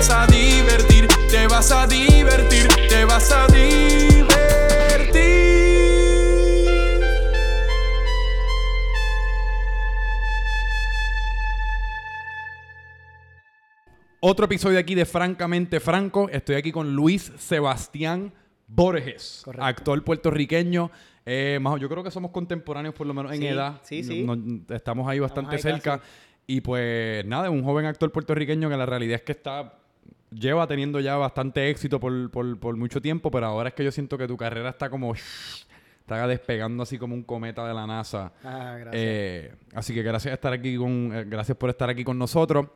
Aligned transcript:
vas 0.00 0.08
a 0.08 0.26
divertir, 0.28 1.06
te 1.30 1.46
vas 1.46 1.70
a 1.72 1.86
divertir, 1.86 2.68
te 2.88 3.04
vas 3.04 3.30
a 3.32 3.46
divertir. 3.48 4.20
Otro 14.20 14.46
episodio 14.46 14.78
aquí 14.78 14.94
de 14.94 15.04
Francamente 15.04 15.80
Franco. 15.80 16.30
Estoy 16.30 16.56
aquí 16.56 16.72
con 16.72 16.94
Luis 16.94 17.32
Sebastián 17.38 18.32
Borges, 18.66 19.44
actor 19.58 20.02
puertorriqueño. 20.02 20.90
Eh, 21.26 21.58
más, 21.60 21.78
yo 21.78 21.90
creo 21.90 22.02
que 22.02 22.10
somos 22.10 22.30
contemporáneos 22.30 22.94
por 22.94 23.06
lo 23.06 23.12
menos 23.12 23.32
en 23.32 23.38
Sí, 23.40 23.46
edad. 23.46 23.80
sí, 23.82 24.02
sí. 24.02 24.22
No- 24.24 24.36
no- 24.36 24.62
estamos 24.74 25.06
ahí 25.08 25.18
bastante 25.18 25.56
ahí 25.56 25.62
cerca. 25.62 25.98
casi. 25.98 26.10
Y 26.46 26.62
pues 26.62 27.24
nada, 27.26 27.50
un 27.50 27.62
joven 27.62 27.84
actor 27.86 28.10
puertorriqueño 28.10 28.68
que 28.70 28.76
la 28.78 28.86
realidad 28.86 29.16
es 29.16 29.22
que 29.22 29.32
está 29.32 29.74
lleva 30.30 30.66
teniendo 30.66 31.00
ya 31.00 31.16
bastante 31.16 31.68
éxito 31.70 31.98
por, 32.00 32.30
por- 32.30 32.58
por 32.58 32.76
mucho 32.76 33.00
tiempo, 33.00 33.30
pero 33.30 33.46
ahora 33.46 33.68
es 33.70 33.74
que 33.74 33.84
yo 33.84 33.92
siento 33.92 34.16
que 34.18 34.26
tu 34.26 34.36
carrera 34.36 34.70
está 34.70 34.88
como 34.90 35.14
está 36.00 36.26
despegando 36.26 36.82
así 36.82 36.98
como 36.98 37.14
un 37.14 37.22
cometa 37.22 37.66
de 37.66 37.74
la 37.74 37.86
NASA. 37.86 38.32
Ah, 38.42 38.76
gracias. 38.78 38.92
Eh, 38.94 39.54
así 39.74 39.94
que 39.94 40.02
gracias 40.02 40.34
estar 40.34 40.52
aquí 40.52 40.76
con, 40.76 41.10
eh, 41.14 41.24
gracias 41.24 41.56
por 41.56 41.70
estar 41.70 41.88
aquí 41.90 42.02
con 42.04 42.18
nosotros. 42.18 42.66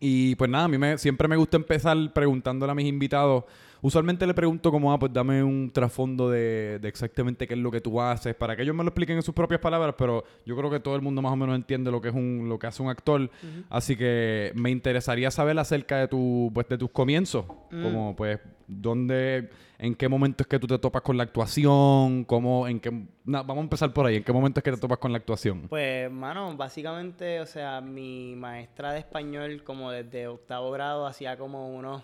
Y 0.00 0.34
pues 0.36 0.50
nada, 0.50 0.64
a 0.64 0.68
mí 0.68 0.78
me, 0.78 0.96
siempre 0.98 1.28
me 1.28 1.36
gusta 1.36 1.56
empezar 1.58 1.96
preguntándole 2.12 2.72
a 2.72 2.74
mis 2.74 2.86
invitados. 2.86 3.44
Usualmente 3.82 4.26
le 4.26 4.34
pregunto 4.34 4.70
como, 4.70 4.92
ah, 4.92 4.98
pues 4.98 5.12
dame 5.12 5.42
un 5.42 5.70
trasfondo 5.70 6.30
de, 6.30 6.78
de 6.80 6.88
exactamente 6.88 7.46
qué 7.46 7.54
es 7.54 7.60
lo 7.60 7.70
que 7.70 7.80
tú 7.80 8.00
haces, 8.00 8.34
para 8.34 8.56
que 8.56 8.62
ellos 8.62 8.74
me 8.74 8.82
lo 8.82 8.88
expliquen 8.88 9.16
en 9.16 9.22
sus 9.22 9.34
propias 9.34 9.60
palabras, 9.60 9.94
pero 9.96 10.24
yo 10.44 10.56
creo 10.56 10.70
que 10.70 10.80
todo 10.80 10.96
el 10.96 11.02
mundo 11.02 11.22
más 11.22 11.32
o 11.32 11.36
menos 11.36 11.56
entiende 11.56 11.90
lo 11.90 12.00
que 12.00 12.08
es 12.08 12.14
un, 12.14 12.46
lo 12.48 12.58
que 12.58 12.66
hace 12.66 12.82
un 12.82 12.88
actor. 12.88 13.30
Así 13.68 13.96
que 13.96 14.52
me 14.54 14.70
interesaría 14.70 15.30
saber 15.30 15.58
acerca 15.58 15.98
de 15.98 16.08
tu, 16.08 16.50
pues, 16.52 16.68
de 16.68 16.78
tus 16.78 16.90
comienzos. 16.90 17.44
Como 17.70 18.14
pues, 18.16 18.38
dónde, 18.66 19.50
en 19.78 19.94
qué 19.94 20.08
momento 20.08 20.42
es 20.42 20.46
que 20.46 20.58
tú 20.58 20.66
te 20.66 20.78
topas 20.78 21.02
con 21.02 21.16
la 21.16 21.22
actuación, 21.24 22.24
cómo, 22.24 22.68
en 22.68 22.80
qué. 22.80 22.90
vamos 23.24 23.56
a 23.56 23.60
empezar 23.60 23.92
por 23.92 24.06
ahí. 24.06 24.16
¿En 24.16 24.24
qué 24.24 24.32
momento 24.32 24.60
es 24.60 24.64
que 24.64 24.72
te 24.72 24.78
topas 24.78 24.98
con 24.98 25.12
la 25.12 25.18
actuación? 25.18 25.68
Pues, 25.68 26.10
mano, 26.10 26.56
básicamente, 26.56 27.40
o 27.40 27.46
sea, 27.46 27.80
mi 27.80 28.34
maestra 28.36 28.92
de 28.92 29.00
español, 29.00 29.62
como 29.64 29.90
desde 29.90 30.28
octavo 30.28 30.70
grado, 30.70 31.06
hacía 31.06 31.36
como 31.36 31.74
unos 31.74 32.02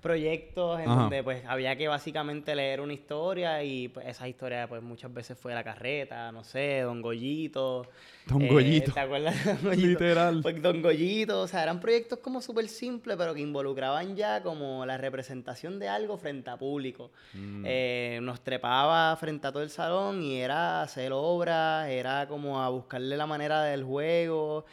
proyectos 0.00 0.78
en 0.80 0.88
Ajá. 0.88 1.00
donde 1.00 1.22
pues 1.24 1.44
había 1.46 1.76
que 1.76 1.88
básicamente 1.88 2.54
leer 2.54 2.80
una 2.80 2.92
historia 2.92 3.62
y 3.64 3.88
pues 3.88 4.06
esa 4.06 4.28
historia 4.28 4.66
pues 4.68 4.82
muchas 4.82 5.12
veces 5.12 5.36
fue 5.36 5.54
La 5.54 5.64
Carreta, 5.64 6.30
no 6.30 6.44
sé, 6.44 6.80
Don 6.82 7.02
Goyito. 7.02 7.86
Don 8.26 8.42
eh, 8.42 8.48
Goyito. 8.48 8.92
¿Te 8.92 9.00
acuerdas 9.00 9.44
de 9.44 9.54
Don 9.54 9.62
Goyito? 9.64 9.88
Literal. 9.88 10.40
Pues 10.42 10.62
Don 10.62 10.82
Goyito, 10.82 11.40
o 11.40 11.48
sea, 11.48 11.64
eran 11.64 11.80
proyectos 11.80 12.20
como 12.20 12.40
súper 12.40 12.68
simples, 12.68 13.16
pero 13.16 13.34
que 13.34 13.40
involucraban 13.40 14.14
ya 14.14 14.42
como 14.42 14.86
la 14.86 14.96
representación 14.98 15.78
de 15.80 15.88
algo 15.88 16.16
frente 16.16 16.50
a 16.50 16.56
público. 16.56 17.10
Mm. 17.34 17.64
Eh, 17.66 18.20
nos 18.22 18.40
trepaba 18.42 19.16
frente 19.16 19.48
a 19.48 19.52
todo 19.52 19.62
el 19.64 19.70
salón 19.70 20.22
y 20.22 20.36
era 20.36 20.82
hacer 20.82 21.12
obras, 21.12 21.88
era 21.88 22.28
como 22.28 22.62
a 22.62 22.68
buscarle 22.68 23.16
la 23.16 23.26
manera 23.26 23.62
del 23.64 23.82
juego. 23.82 24.64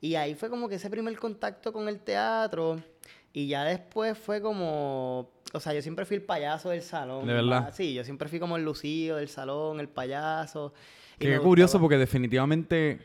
Y 0.00 0.14
ahí 0.14 0.36
fue 0.36 0.48
como 0.48 0.68
que 0.68 0.76
ese 0.76 0.88
primer 0.88 1.18
contacto 1.18 1.72
con 1.72 1.88
el 1.88 1.98
teatro. 1.98 2.76
Y 3.32 3.48
ya 3.48 3.64
después 3.64 4.16
fue 4.16 4.40
como. 4.40 5.30
O 5.52 5.60
sea, 5.60 5.72
yo 5.72 5.82
siempre 5.82 6.04
fui 6.04 6.16
el 6.16 6.22
payaso 6.22 6.70
del 6.70 6.82
salón. 6.82 7.26
¿De 7.26 7.32
verdad? 7.32 7.66
Ah, 7.68 7.72
Sí, 7.72 7.94
yo 7.94 8.04
siempre 8.04 8.28
fui 8.28 8.38
como 8.38 8.56
el 8.56 8.64
lucido 8.64 9.16
del 9.16 9.28
salón, 9.28 9.80
el 9.80 9.88
payaso. 9.88 10.72
y 11.18 11.24
Qué 11.26 11.38
curioso 11.38 11.80
porque 11.80 11.96
definitivamente 11.98 13.00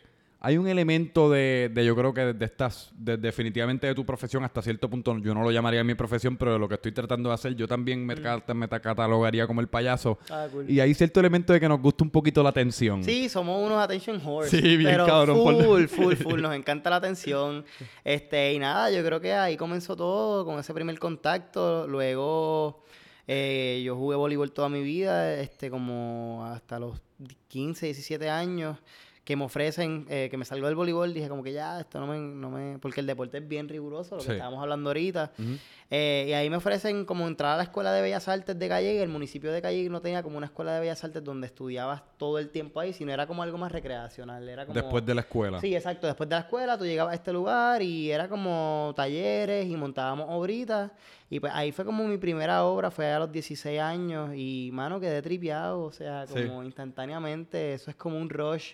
hay 0.45 0.57
un 0.57 0.67
elemento 0.67 1.29
de, 1.29 1.71
de 1.73 1.85
yo 1.85 1.95
creo 1.95 2.13
que 2.13 2.33
de 2.33 2.45
estas, 2.45 2.91
de- 2.97 3.15
definitivamente 3.15 3.87
de 3.87 3.95
tu 3.95 4.05
profesión 4.05 4.43
hasta 4.43 4.61
cierto 4.61 4.89
punto, 4.89 5.17
yo 5.19 5.33
no 5.33 5.41
lo 5.41 5.51
llamaría 5.51 5.83
mi 5.85 5.95
profesión, 5.95 6.35
pero 6.35 6.51
de 6.51 6.59
lo 6.59 6.67
que 6.67 6.75
estoy 6.75 6.91
tratando 6.91 7.29
de 7.29 7.35
hacer, 7.35 7.55
yo 7.55 7.65
también 7.65 8.05
me, 8.05 8.15
cata- 8.15 8.53
me 8.53 8.67
ta- 8.67 8.81
catalogaría 8.81 9.47
como 9.47 9.61
el 9.61 9.67
payaso. 9.69 10.19
Ah, 10.29 10.47
cool. 10.51 10.69
Y 10.69 10.81
hay 10.81 10.93
cierto 10.93 11.21
elemento 11.21 11.53
de 11.53 11.61
que 11.61 11.69
nos 11.69 11.79
gusta 11.81 12.03
un 12.03 12.09
poquito 12.09 12.43
la 12.43 12.49
atención. 12.49 13.03
Sí, 13.05 13.29
somos 13.29 13.65
unos 13.65 13.81
attention 13.81 14.21
horse. 14.23 14.49
Sí, 14.61 14.75
bien 14.75 14.91
pero 14.91 15.05
cabrón, 15.05 15.37
por- 15.43 15.63
Full, 15.63 15.85
full, 15.87 16.13
full. 16.15 16.41
Nos 16.43 16.53
encanta 16.55 16.89
la 16.89 16.97
atención. 16.97 17.63
Este, 18.03 18.51
y 18.53 18.59
nada, 18.59 18.91
yo 18.91 19.01
creo 19.05 19.21
que 19.21 19.31
ahí 19.33 19.55
comenzó 19.55 19.95
todo 19.95 20.43
con 20.43 20.59
ese 20.59 20.73
primer 20.73 20.99
contacto. 20.99 21.87
Luego 21.87 22.83
eh, 23.27 23.81
yo 23.85 23.95
jugué 23.95 24.17
voleibol 24.17 24.51
toda 24.51 24.67
mi 24.67 24.83
vida, 24.83 25.39
este, 25.39 25.69
como 25.69 26.45
hasta 26.45 26.79
los 26.79 27.01
15, 27.47 27.85
17 27.85 28.29
años. 28.29 28.77
Que 29.23 29.37
me 29.37 29.45
ofrecen, 29.45 30.05
eh, 30.09 30.27
que 30.29 30.35
me 30.35 30.43
salgo 30.43 30.67
del 30.67 30.75
voleibol, 30.75 31.13
dije 31.13 31.29
como 31.29 31.43
que 31.43 31.53
ya, 31.53 31.79
esto 31.79 31.97
no 32.01 32.07
me, 32.07 32.17
no 32.19 32.49
me... 32.49 32.77
Porque 32.79 32.99
el 32.99 33.07
deporte 33.07 33.37
es 33.37 33.47
bien 33.47 33.69
riguroso, 33.69 34.15
lo 34.15 34.21
Sí. 34.21 34.27
que 34.27 34.33
estábamos 34.33 34.61
hablando 34.61 34.89
ahorita. 34.89 35.31
Ujú. 35.39 35.51
Eh, 35.89 36.25
y 36.27 36.33
ahí 36.33 36.49
me 36.49 36.57
ofrecen 36.57 37.05
como 37.05 37.25
entrar 37.25 37.53
a 37.53 37.57
la 37.57 37.63
Escuela 37.63 37.93
de 37.93 38.01
Bellas 38.01 38.27
Artes 38.27 38.59
de 38.59 38.67
Calle. 38.67 39.01
El 39.01 39.07
municipio 39.07 39.53
de 39.53 39.61
Calle 39.61 39.87
no 39.89 40.01
tenía 40.01 40.23
como 40.23 40.35
una 40.35 40.47
Escuela 40.47 40.73
de 40.73 40.81
Bellas 40.81 41.01
Artes 41.05 41.23
donde 41.23 41.47
estudiabas 41.47 42.01
todo 42.17 42.37
el 42.37 42.49
tiempo 42.49 42.81
ahí, 42.81 42.91
sino 42.91 43.13
era 43.13 43.25
como 43.25 43.43
algo 43.43 43.57
más 43.57 43.71
recreacional. 43.71 44.49
Era 44.49 44.65
como... 44.65 44.73
Después 44.73 45.05
de 45.05 45.15
la 45.15 45.21
escuela. 45.21 45.61
Sí, 45.61 45.73
exacto. 45.73 46.05
Después 46.07 46.27
de 46.29 46.35
la 46.35 46.41
escuela 46.41 46.77
tú 46.77 46.83
llegabas 46.83 47.13
a 47.13 47.15
este 47.15 47.31
lugar 47.31 47.81
y 47.81 48.11
era 48.11 48.27
como 48.27 48.91
talleres 48.93 49.67
y 49.67 49.77
montábamos 49.77 50.25
obritas. 50.29 50.91
Y 51.29 51.39
pues 51.39 51.53
ahí 51.55 51.71
fue 51.71 51.85
como 51.85 52.03
mi 52.03 52.17
primera 52.17 52.65
obra, 52.65 52.91
fue 52.91 53.09
a 53.09 53.19
los 53.19 53.31
16 53.31 53.79
años 53.79 54.31
y, 54.35 54.69
mano, 54.73 54.99
quedé 54.99 55.21
tripeado. 55.21 55.81
O 55.83 55.91
sea, 55.93 56.27
Sí. 56.27 56.33
como 56.45 56.61
instantáneamente, 56.63 57.73
eso 57.73 57.89
es 57.89 57.95
como 57.95 58.17
un 58.17 58.29
rush 58.29 58.73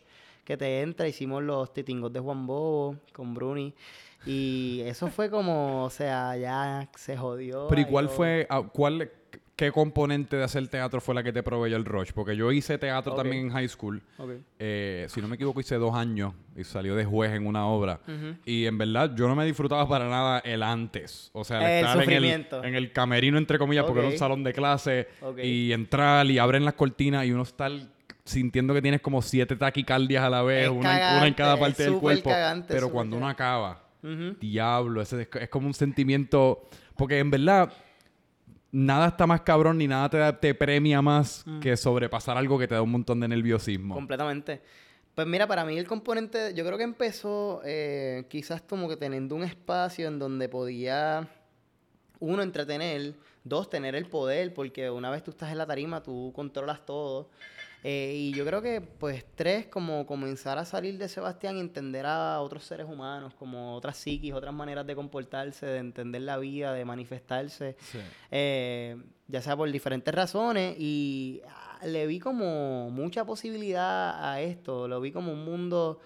que 0.50 0.58
te 0.58 0.82
entra. 0.82 1.08
Hicimos 1.08 1.44
los 1.44 1.72
titingos 1.72 2.12
de 2.12 2.20
Juan 2.20 2.48
Bobo 2.48 2.96
con 3.14 3.36
Bruni. 3.36 3.72
Y 4.26 4.82
eso 4.84 5.08
fue 5.08 5.30
como, 5.30 5.84
o 5.84 5.90
sea, 5.92 6.36
ya 6.38 6.90
se 6.96 7.16
jodió. 7.16 7.68
Pero 7.68 7.82
¿y 7.82 7.86
cuál 7.86 8.10
fue, 8.10 8.48
ah, 8.50 8.64
cuál, 8.74 9.12
qué 9.56 9.72
componente 9.72 10.38
de 10.38 10.44
hacer 10.44 10.68
teatro 10.68 11.02
fue 11.02 11.14
la 11.14 11.22
que 11.22 11.32
te 11.32 11.44
proveyó 11.44 11.78
el 11.78 11.86
rush? 11.86 12.14
Porque 12.16 12.36
yo 12.36 12.52
hice 12.52 12.80
teatro 12.80 13.14
también 13.14 13.46
en 13.46 13.52
high 13.52 13.68
school. 13.70 14.02
Ok. 14.18 14.32
Eh, 14.58 15.06
si 15.10 15.22
no 15.22 15.28
me 15.28 15.36
equivoco, 15.36 15.60
hice 15.60 15.76
dos 15.76 15.94
años 15.94 16.34
y 16.58 16.64
salió 16.64 16.96
de 16.96 17.06
juez 17.06 17.32
en 17.32 17.46
una 17.46 17.68
obra. 17.68 18.00
Ujú. 18.08 18.36
Y 18.44 18.66
en 18.66 18.76
verdad, 18.80 19.14
yo 19.16 19.28
no 19.28 19.36
me 19.36 19.46
disfrutaba 19.46 19.88
para 19.88 20.10
nada 20.10 20.40
el 20.40 20.64
antes. 20.64 21.30
O 21.34 21.44
sea, 21.44 21.60
el, 21.60 21.64
El 21.66 21.86
estar 21.86 21.96
en 21.96 22.00
el, 22.02 22.06
sufrimiento. 22.06 22.64
en 22.64 22.74
el 22.74 22.92
camerino, 22.92 23.38
entre 23.38 23.60
comillas, 23.60 23.86
porque 23.86 24.00
era 24.00 24.10
un 24.10 24.18
salón 24.18 24.44
de 24.44 24.52
clase. 24.52 25.10
Y 25.44 25.74
entrar 25.74 26.26
y 26.26 26.40
abren 26.40 26.66
las 26.66 26.74
cortinas 26.74 27.28
y 27.28 27.32
uno 27.34 27.44
estar 27.44 27.72
sintiendo 28.30 28.74
que 28.74 28.82
tienes 28.82 29.02
como 29.02 29.22
siete 29.22 29.56
taquicardias 29.56 30.24
a 30.24 30.30
la 30.30 30.42
vez, 30.42 30.70
una, 30.70 31.12
en- 31.12 31.18
una 31.18 31.28
en 31.28 31.34
cada 31.34 31.58
parte 31.60 31.84
del 31.84 31.96
cuerpo. 31.98 32.30
cagante, 32.30 32.74
Pero 32.74 32.90
cuando 32.92 33.18
uno 33.18 33.28
acaba, 33.28 33.84
diablo, 34.40 35.02
ese 35.02 35.24
es, 35.24 35.28
es 35.42 35.50
como 35.50 35.68
un 35.68 35.74
sentimiento. 35.74 36.70
Porque 36.96 37.20
en 37.20 37.32
verdad, 37.32 37.72
nada 38.72 39.08
está 39.08 39.26
más 39.26 39.42
cabrón 39.42 39.78
ni 39.78 39.88
nada 39.88 40.10
te, 40.10 40.34
te 40.40 40.54
premia 40.56 41.02
más 41.02 41.44
Mm. 41.46 41.60
que 41.60 41.76
sobrepasar 41.78 42.38
algo 42.38 42.58
que 42.60 42.68
te 42.68 42.76
da 42.76 42.82
un 42.82 42.92
montón 42.92 43.20
de 43.20 43.28
nerviosismo. 43.28 43.96
Completamente. 43.96 44.62
Pues 45.16 45.28
mira, 45.28 45.48
para 45.48 45.66
mí 45.66 45.78
el 45.78 45.88
componente, 45.88 46.54
yo 46.54 46.64
creo 46.66 46.78
que 46.78 46.84
empezó 46.84 47.62
eh, 47.66 48.26
quizás 48.30 48.62
como 48.62 48.88
que 48.88 48.96
teniendo 48.96 49.36
un 49.36 49.44
espacio 49.44 50.08
en 50.08 50.18
donde 50.20 50.48
podía, 50.48 51.28
uno, 52.20 52.42
entretener, 52.42 53.16
dos, 53.50 53.70
tener 53.70 53.96
el 53.96 54.06
poder, 54.06 54.54
porque 54.54 54.90
una 54.90 55.10
vez 55.10 55.24
tú 55.24 55.32
estás 55.32 55.52
en 55.52 55.58
la 55.58 55.66
tarima, 55.66 56.02
tú 56.04 56.32
controlas 56.36 56.86
todo. 56.86 57.30
Eh, 57.84 58.14
y 58.14 58.34
yo 58.34 58.46
creo 58.46 58.62
que, 58.62 58.82
pues, 58.82 59.26
tres, 59.36 59.68
como 59.68 60.06
comenzar 60.06 60.58
a 60.58 60.66
salir 60.66 60.98
de 60.98 61.08
Sebastián 61.08 61.56
y 61.58 61.62
entender 61.62 62.06
a 62.06 62.42
otros 62.42 62.66
seres 62.66 62.86
humanos, 62.90 63.34
como 63.36 63.74
otras 63.76 63.96
psiquis, 63.96 64.34
otras 64.34 64.54
maneras 64.54 64.86
de 64.86 64.96
comportarse, 64.96 65.66
de 65.66 65.78
entender 65.78 66.22
la 66.24 66.38
vida, 66.38 66.74
de 66.74 66.84
manifestarse 66.84 67.78
Sí. 67.80 68.00
eh, 68.32 68.98
ya 69.30 69.42
sea 69.42 69.56
por 69.56 69.72
diferentes 69.72 70.14
razones, 70.14 70.76
y 70.78 71.42
ah, 71.48 71.80
le 71.86 72.06
vi 72.06 72.20
como 72.20 72.90
mucha 72.90 73.24
posibilidad 73.26 74.30
a 74.30 74.42
esto, 74.42 74.88
lo 74.90 75.00
vi 75.00 75.12
como 75.14 75.32
un 75.32 75.46
mundo, 75.46 76.00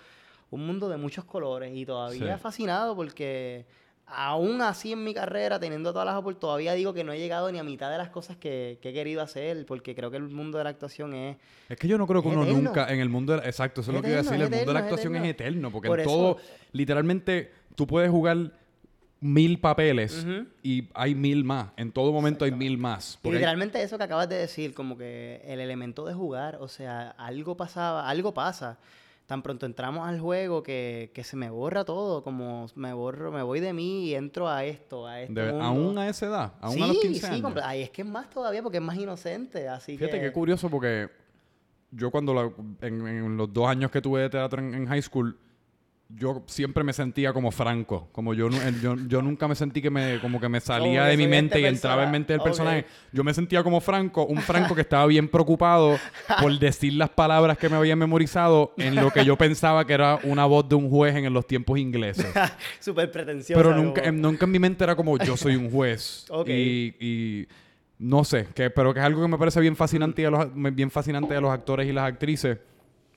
un 0.52 0.68
mundo 0.68 0.90
de 0.90 0.98
muchos 0.98 1.26
colores, 1.26 1.72
y 1.76 1.86
todavía 1.88 2.36
Sí. 2.38 2.42
fascinado 2.44 2.96
porque 2.96 3.66
aún 4.06 4.62
así 4.62 4.92
en 4.92 5.04
mi 5.04 5.14
carrera, 5.14 5.60
teniendo 5.60 5.92
todas 5.92 6.06
las 6.06 6.16
oportunidades, 6.16 6.42
todavía 6.42 6.74
digo 6.74 6.94
que 6.94 7.04
no 7.04 7.14
he 7.14 7.18
llegado 7.20 7.52
ni 7.52 7.58
a 7.60 7.64
mitad 7.64 7.90
de 7.92 7.98
las 7.98 8.10
cosas 8.10 8.38
que, 8.38 8.78
que 8.82 8.90
he 8.90 8.94
querido 8.94 9.22
hacer, 9.22 9.66
porque 9.66 9.96
creo 9.96 10.12
que 10.12 10.18
el 10.18 10.24
mundo 10.30 10.58
de 10.58 10.66
la 10.66 10.70
actuación 10.72 11.14
es... 11.14 11.38
Es 11.70 11.78
que 11.78 11.88
yo 11.88 11.98
no 11.98 12.06
creo 12.06 12.22
que 12.22 12.28
uno 12.28 12.44
eterno. 12.44 12.62
nunca, 12.62 12.92
en 12.94 13.00
el 13.00 13.10
mundo 13.10 13.34
de 13.34 13.40
la- 13.40 13.46
exacto, 13.48 13.82
eso 13.82 13.92
es 13.92 13.96
lo 13.98 14.02
que 14.04 14.10
iba 14.10 14.20
a 14.20 14.24
decir, 14.24 14.36
el 14.42 14.50
mundo 14.50 14.66
de 14.66 14.74
la 14.74 14.80
actuación 14.80 15.16
es 15.16 15.24
eterno. 15.26 15.72
porque 15.72 15.88
Por 15.88 16.00
en 16.00 16.06
todo, 16.06 16.38
literalmente, 16.74 17.52
tú 17.76 17.88
puedes 17.88 18.10
jugar 18.12 18.52
mil 19.20 19.58
papeles 19.62 20.26
Ujú. 20.26 20.48
y 20.64 20.90
hay 20.94 21.16
mil 21.16 21.46
más, 21.46 21.70
en 21.78 21.92
todo 21.94 22.12
momento 22.12 22.44
hay 22.44 22.52
mil 22.52 22.78
más. 22.78 23.14
Y 23.14 23.18
porque 23.24 23.38
hay- 23.38 23.40
literalmente 23.40 23.82
eso 23.82 23.98
que 23.98 24.04
acabas 24.04 24.28
de 24.28 24.36
decir, 24.36 24.74
como 24.74 24.98
que 24.98 25.42
el 25.46 25.62
elemento 25.62 26.06
de 26.06 26.14
jugar, 26.14 26.58
o 26.60 26.68
sea, 26.68 27.12
algo 27.12 27.56
pasaba, 27.56 28.10
algo 28.10 28.34
pasa. 28.34 28.78
Tan 29.26 29.42
pronto 29.42 29.66
entramos 29.66 30.06
al 30.08 30.20
juego 30.20 30.64
que, 30.64 31.12
que 31.14 31.24
se 31.24 31.38
me 31.38 31.50
borra 31.50 31.86
todo, 31.86 32.24
como 32.24 32.68
me 32.76 32.92
borro, 32.94 33.32
me 33.32 33.42
voy 33.42 33.62
de 33.62 33.72
mí 33.72 34.08
y 34.10 34.16
entro 34.16 34.50
a 34.50 34.66
esto, 34.66 35.08
a 35.08 35.22
este 35.22 35.34
de- 35.34 35.52
mundo. 35.52 35.66
aún 35.66 35.98
a 35.98 36.10
esa 36.10 36.26
edad, 36.26 36.54
aún 36.60 36.76
sí, 36.76 36.82
a 36.82 36.88
los 36.88 36.98
15 37.00 37.20
sí, 37.20 37.26
años. 37.28 37.54
Ay, 37.64 37.82
es 37.84 37.90
que 37.90 38.02
es 38.02 38.08
más 38.08 38.30
todavía 38.30 38.62
porque 38.62 38.78
es 38.80 38.84
más 38.84 38.98
inocente, 38.98 39.68
así 39.70 39.98
Fíjate 39.98 40.20
que... 40.20 40.26
qué 40.26 40.32
curioso 40.34 40.70
porque 40.70 41.10
yo 41.92 42.12
cuando 42.12 42.34
la- 42.34 42.52
en, 42.86 43.08
en 43.08 43.38
los 43.38 43.52
dos 43.54 43.68
años 43.68 43.90
que 43.92 44.02
tuve 44.02 44.22
de 44.24 44.30
teatro 44.30 44.62
en, 44.62 44.74
en 44.74 44.86
high 44.88 45.02
school, 45.02 45.38
yo 46.16 46.44
siempre 46.48 46.84
me 46.84 46.94
sentía 46.94 47.34
como 47.34 47.52
franco. 47.52 48.10
Como 48.12 48.34
yo, 48.34 48.50
yo, 48.82 48.96
yo 49.08 49.22
nunca 49.22 49.48
me 49.48 49.56
sentí 49.56 49.82
que 49.82 49.90
me, 49.90 50.20
como 50.20 50.40
que 50.40 50.50
me 50.50 50.60
salía 50.60 51.00
Como 51.00 51.10
de 51.10 51.18
mi 51.18 51.28
mente 51.28 51.60
y 51.60 51.66
entraba 51.66 52.04
en 52.04 52.12
mente 52.12 52.34
del 52.34 52.40
Ok. 52.42 52.46
personaje. 52.48 52.86
Yo 53.12 53.24
me 53.24 53.34
sentía 53.34 53.64
como 53.64 53.82
franco, 53.82 54.26
un 54.26 54.38
franco 54.38 54.76
que 54.76 54.82
estaba 54.82 55.06
bien 55.08 55.28
preocupado 55.28 55.98
por 56.40 56.58
decir 56.60 56.94
las 56.94 57.10
palabras 57.10 57.58
que 57.58 57.70
me 57.70 57.76
habían 57.76 58.00
memorizado 58.00 58.74
en 58.78 58.96
lo 58.96 59.12
que 59.12 59.26
yo 59.26 59.38
pensaba 59.38 59.86
que 59.86 59.94
era 59.94 60.20
una 60.24 60.46
voz 60.46 60.68
de 60.70 60.76
un 60.76 60.90
juez 60.90 61.16
en 61.16 61.34
los 61.34 61.48
tiempos 61.48 61.80
ingleses. 61.80 62.28
Súper 62.80 63.12
pretencioso. 63.12 63.62
Pero 63.62 63.76
nunca, 63.76 64.02
en, 64.04 64.22
nunca 64.22 64.46
en 64.46 64.52
mi 64.52 64.60
mente 64.60 64.84
era 64.84 64.96
como 64.96 65.18
yo 65.18 65.38
soy 65.38 65.56
un 65.56 65.70
juez. 65.70 66.26
Ok. 66.30 66.50
y, 66.50 66.96
y 67.00 67.48
no 68.00 68.24
sé, 68.24 68.48
que, 68.54 68.70
pero 68.70 68.94
que 68.94 69.00
es 69.00 69.06
algo 69.06 69.22
que 69.22 69.28
me 69.28 69.38
parece 69.38 69.60
bien 69.62 69.76
fascinante, 69.76 70.24
de 70.24 70.32
los, 70.32 70.48
bien 70.54 70.92
fascinante 70.92 71.34
de 71.34 71.42
los 71.42 71.52
actores 71.52 71.88
y 71.88 71.94
las 71.94 72.06
actrices. 72.06 72.58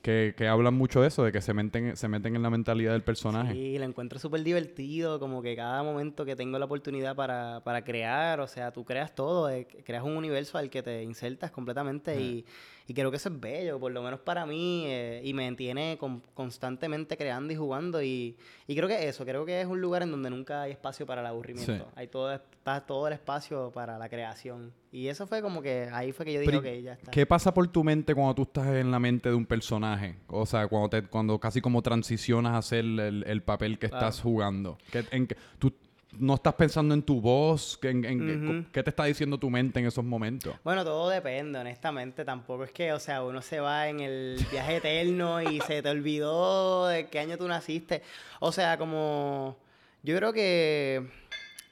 Que, 0.07 0.33
que 0.37 0.47
hablan 0.47 0.73
mucho 0.73 1.01
de 1.01 1.09
eso, 1.09 1.25
de 1.25 1.33
que 1.33 1.41
se 1.41 1.53
meten, 1.53 1.97
se 1.97 2.07
meten 2.07 2.33
en 2.37 2.41
la 2.41 2.49
mentalidad 2.49 2.93
del 2.93 3.01
personaje. 3.01 3.51
Sí, 3.51 3.77
lo 3.77 3.83
encuentro 3.83 4.19
súper 4.19 4.41
divertido, 4.41 5.19
como 5.19 5.41
que 5.41 5.53
cada 5.53 5.83
momento 5.83 6.23
que 6.23 6.33
tengo 6.37 6.57
la 6.57 6.63
oportunidad 6.63 7.13
para, 7.13 7.61
para 7.65 7.83
crear, 7.83 8.39
o 8.39 8.47
sea, 8.47 8.71
tú 8.71 8.85
creas 8.85 9.13
todo, 9.13 9.49
eh, 9.49 9.67
creas 9.83 10.05
un 10.05 10.15
universo 10.15 10.57
al 10.57 10.69
que 10.69 10.81
te 10.81 11.03
insertas 11.03 11.51
completamente 11.51 12.21
y, 12.21 12.45
y 12.87 12.93
creo 12.93 13.11
que 13.11 13.17
eso 13.17 13.29
es 13.29 13.39
bello, 13.39 13.79
por 13.79 13.91
lo 13.91 14.01
menos 14.01 14.19
para 14.21 14.45
mí, 14.45 14.85
eh, 14.87 15.21
y 15.23 15.33
me 15.33 15.45
mantiene 15.45 15.97
con- 15.99 16.23
constantemente 16.33 17.17
creando 17.17 17.51
y 17.53 17.55
jugando 17.55 18.01
y, 18.01 18.37
y 18.65 18.75
creo 18.75 18.87
que 18.87 19.07
eso, 19.07 19.25
creo 19.25 19.45
que 19.45 19.59
es 19.61 19.67
un 19.67 19.81
lugar 19.81 20.03
en 20.03 20.11
donde 20.11 20.29
nunca 20.29 20.61
hay 20.63 20.71
espacio 20.71 21.05
para 21.05 21.21
el 21.21 21.27
aburrimiento, 21.27 21.73
Sí. 21.85 21.91
hay 21.95 22.07
todo, 22.07 22.33
está 22.33 22.85
todo 22.85 23.07
el 23.07 23.13
espacio 23.13 23.71
para 23.73 23.97
la 23.97 24.07
creación 24.09 24.71
y 24.91 25.07
eso 25.09 25.27
fue 25.27 25.41
como 25.41 25.61
que 25.61 25.89
ahí 25.91 26.11
fue 26.13 26.25
que 26.25 26.33
yo 26.33 26.39
dije, 26.39 26.57
ok, 26.57 26.65
ya 26.83 26.93
está. 26.93 27.11
¿Qué 27.11 27.25
pasa 27.25 27.53
por 27.53 27.67
tu 27.67 27.83
mente 27.83 28.15
cuando 28.15 28.33
tú 28.33 28.43
estás 28.43 28.67
en 28.67 28.89
la 28.89 28.99
mente 28.99 29.29
de 29.29 29.35
un 29.35 29.45
personaje? 29.45 30.15
O 30.27 30.45
sea, 30.45 30.67
cuando, 30.67 30.89
te, 30.89 31.03
cuando 31.03 31.37
casi 31.39 31.59
como 31.61 31.81
transicionas 31.81 32.53
a 32.53 32.57
hacer 32.59 32.79
el, 32.85 33.23
el 33.27 33.43
papel 33.43 33.77
que 33.77 33.85
estás 33.87 34.21
jugando. 34.21 34.77
¿Qué, 34.91 35.03
en, 35.11 35.27
tú 35.59 35.73
no 36.19 36.35
estás 36.35 36.53
pensando 36.55 36.93
en 36.93 37.01
tu 37.03 37.19
voz? 37.21 37.79
¿En. 37.83 38.67
¿Qué 38.71 38.83
te 38.83 38.89
está 38.89 39.05
diciendo 39.05 39.37
tu 39.37 39.49
mente 39.49 39.79
en 39.79 39.85
esos 39.87 40.03
momentos? 40.03 40.55
Bueno, 40.63 40.83
todo 40.83 41.09
depende, 41.09 41.59
honestamente. 41.59 42.23
Tampoco 42.25 42.63
es 42.63 42.71
que, 42.71 42.93
o 42.93 42.99
sea, 42.99 43.23
uno 43.23 43.41
se 43.41 43.59
va 43.59 43.87
en 43.87 43.99
el 44.01 44.45
viaje 44.51 44.77
eterno 44.77 45.41
y 45.41 45.59
se 45.61 45.81
te 45.81 45.89
olvidó 45.89 46.87
de 46.87 47.07
qué 47.07 47.19
año 47.19 47.37
tú 47.37 47.47
naciste. 47.47 48.01
O 48.39 48.51
sea, 48.51 48.77
como. 48.77 49.57
Yo 50.03 50.15
creo 50.17 50.33
que. 50.33 51.07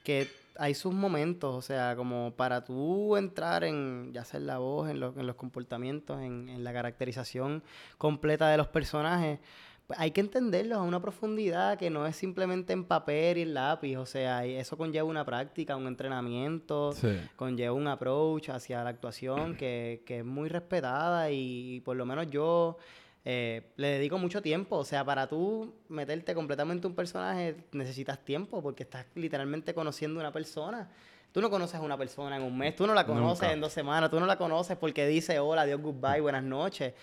que 0.03 0.27
hay 0.57 0.73
sus 0.73 0.93
momentos, 0.93 1.53
o 1.53 1.61
sea, 1.61 1.97
como 1.97 2.31
para 2.37 2.63
tú 2.63 3.17
entrar 3.17 3.65
en, 3.65 4.11
ya 4.13 4.23
sea 4.23 4.39
en 4.39 4.47
la 4.47 4.57
voz, 4.57 4.89
en, 4.89 5.01
los- 5.01 5.17
en 5.17 5.27
los 5.27 5.35
comportamientos, 5.35 6.21
en, 6.21 6.47
en 6.47 6.63
la 6.63 6.71
caracterización 6.71 7.61
completa 7.97 8.47
de 8.47 8.55
los 8.55 8.67
personajes, 8.67 9.39
hay 9.97 10.11
que 10.11 10.21
entenderlos 10.21 10.79
a 10.79 10.81
una 10.81 10.99
profundidad 11.01 11.77
que 11.77 11.89
no 11.89 12.07
es 12.07 12.15
simplemente 12.15 12.73
en 12.73 12.85
papel 12.85 13.37
y 13.37 13.41
en 13.43 13.53
lápiz, 13.53 13.97
o 13.97 14.05
sea, 14.05 14.43
eso 14.45 14.77
conlleva 14.77 15.07
una 15.07 15.23
práctica, 15.25 15.75
un 15.75 15.85
entrenamiento, 15.87 16.91
Sí. 16.93 17.19
conlleva 17.35 17.73
un 17.73 17.87
approach 17.87 18.49
hacia 18.49 18.83
la 18.83 18.89
actuación 18.89 19.55
que, 19.55 20.01
que 20.05 20.19
es 20.19 20.25
muy 20.25 20.49
respetada 20.49 21.29
y, 21.31 21.81
por 21.81 21.95
lo 21.95 22.05
menos 22.05 22.29
yo 22.31 22.77
eh, 23.27 23.71
le 23.77 23.87
dedico 23.89 24.17
mucho 24.17 24.41
tiempo. 24.41 24.75
O 24.77 24.85
sea, 24.85 25.03
para 25.03 25.27
tú 25.27 25.73
meterte 25.89 26.33
completamente 26.35 26.85
a 26.85 26.89
un 26.89 26.95
personaje 26.95 27.55
necesitas 27.71 28.19
tiempo 28.23 28.61
porque 28.61 28.83
estás 28.83 29.05
literalmente 29.15 29.73
conociendo 29.73 30.19
una 30.19 30.31
persona. 30.31 30.89
Tú 31.31 31.41
no 31.41 31.49
conoces 31.49 31.75
a 31.75 31.81
una 31.81 31.97
persona 31.97 32.37
en 32.37 32.43
un 32.43 32.57
mes, 32.57 32.75
tú 32.75 32.87
no 32.87 32.93
la 32.93 33.05
conoces 33.05 33.41
Nunca. 33.41 33.51
en 33.53 33.61
dos 33.61 33.73
semanas, 33.73 34.09
tú 34.09 34.19
no 34.19 34.25
la 34.25 34.37
conoces 34.37 34.77
porque 34.77 35.05
dice 35.05 35.37
hola, 35.39 35.63
adiós, 35.63 35.81
goodbye, 35.81 36.21
buenas 36.21 36.43
noches. 36.43 36.93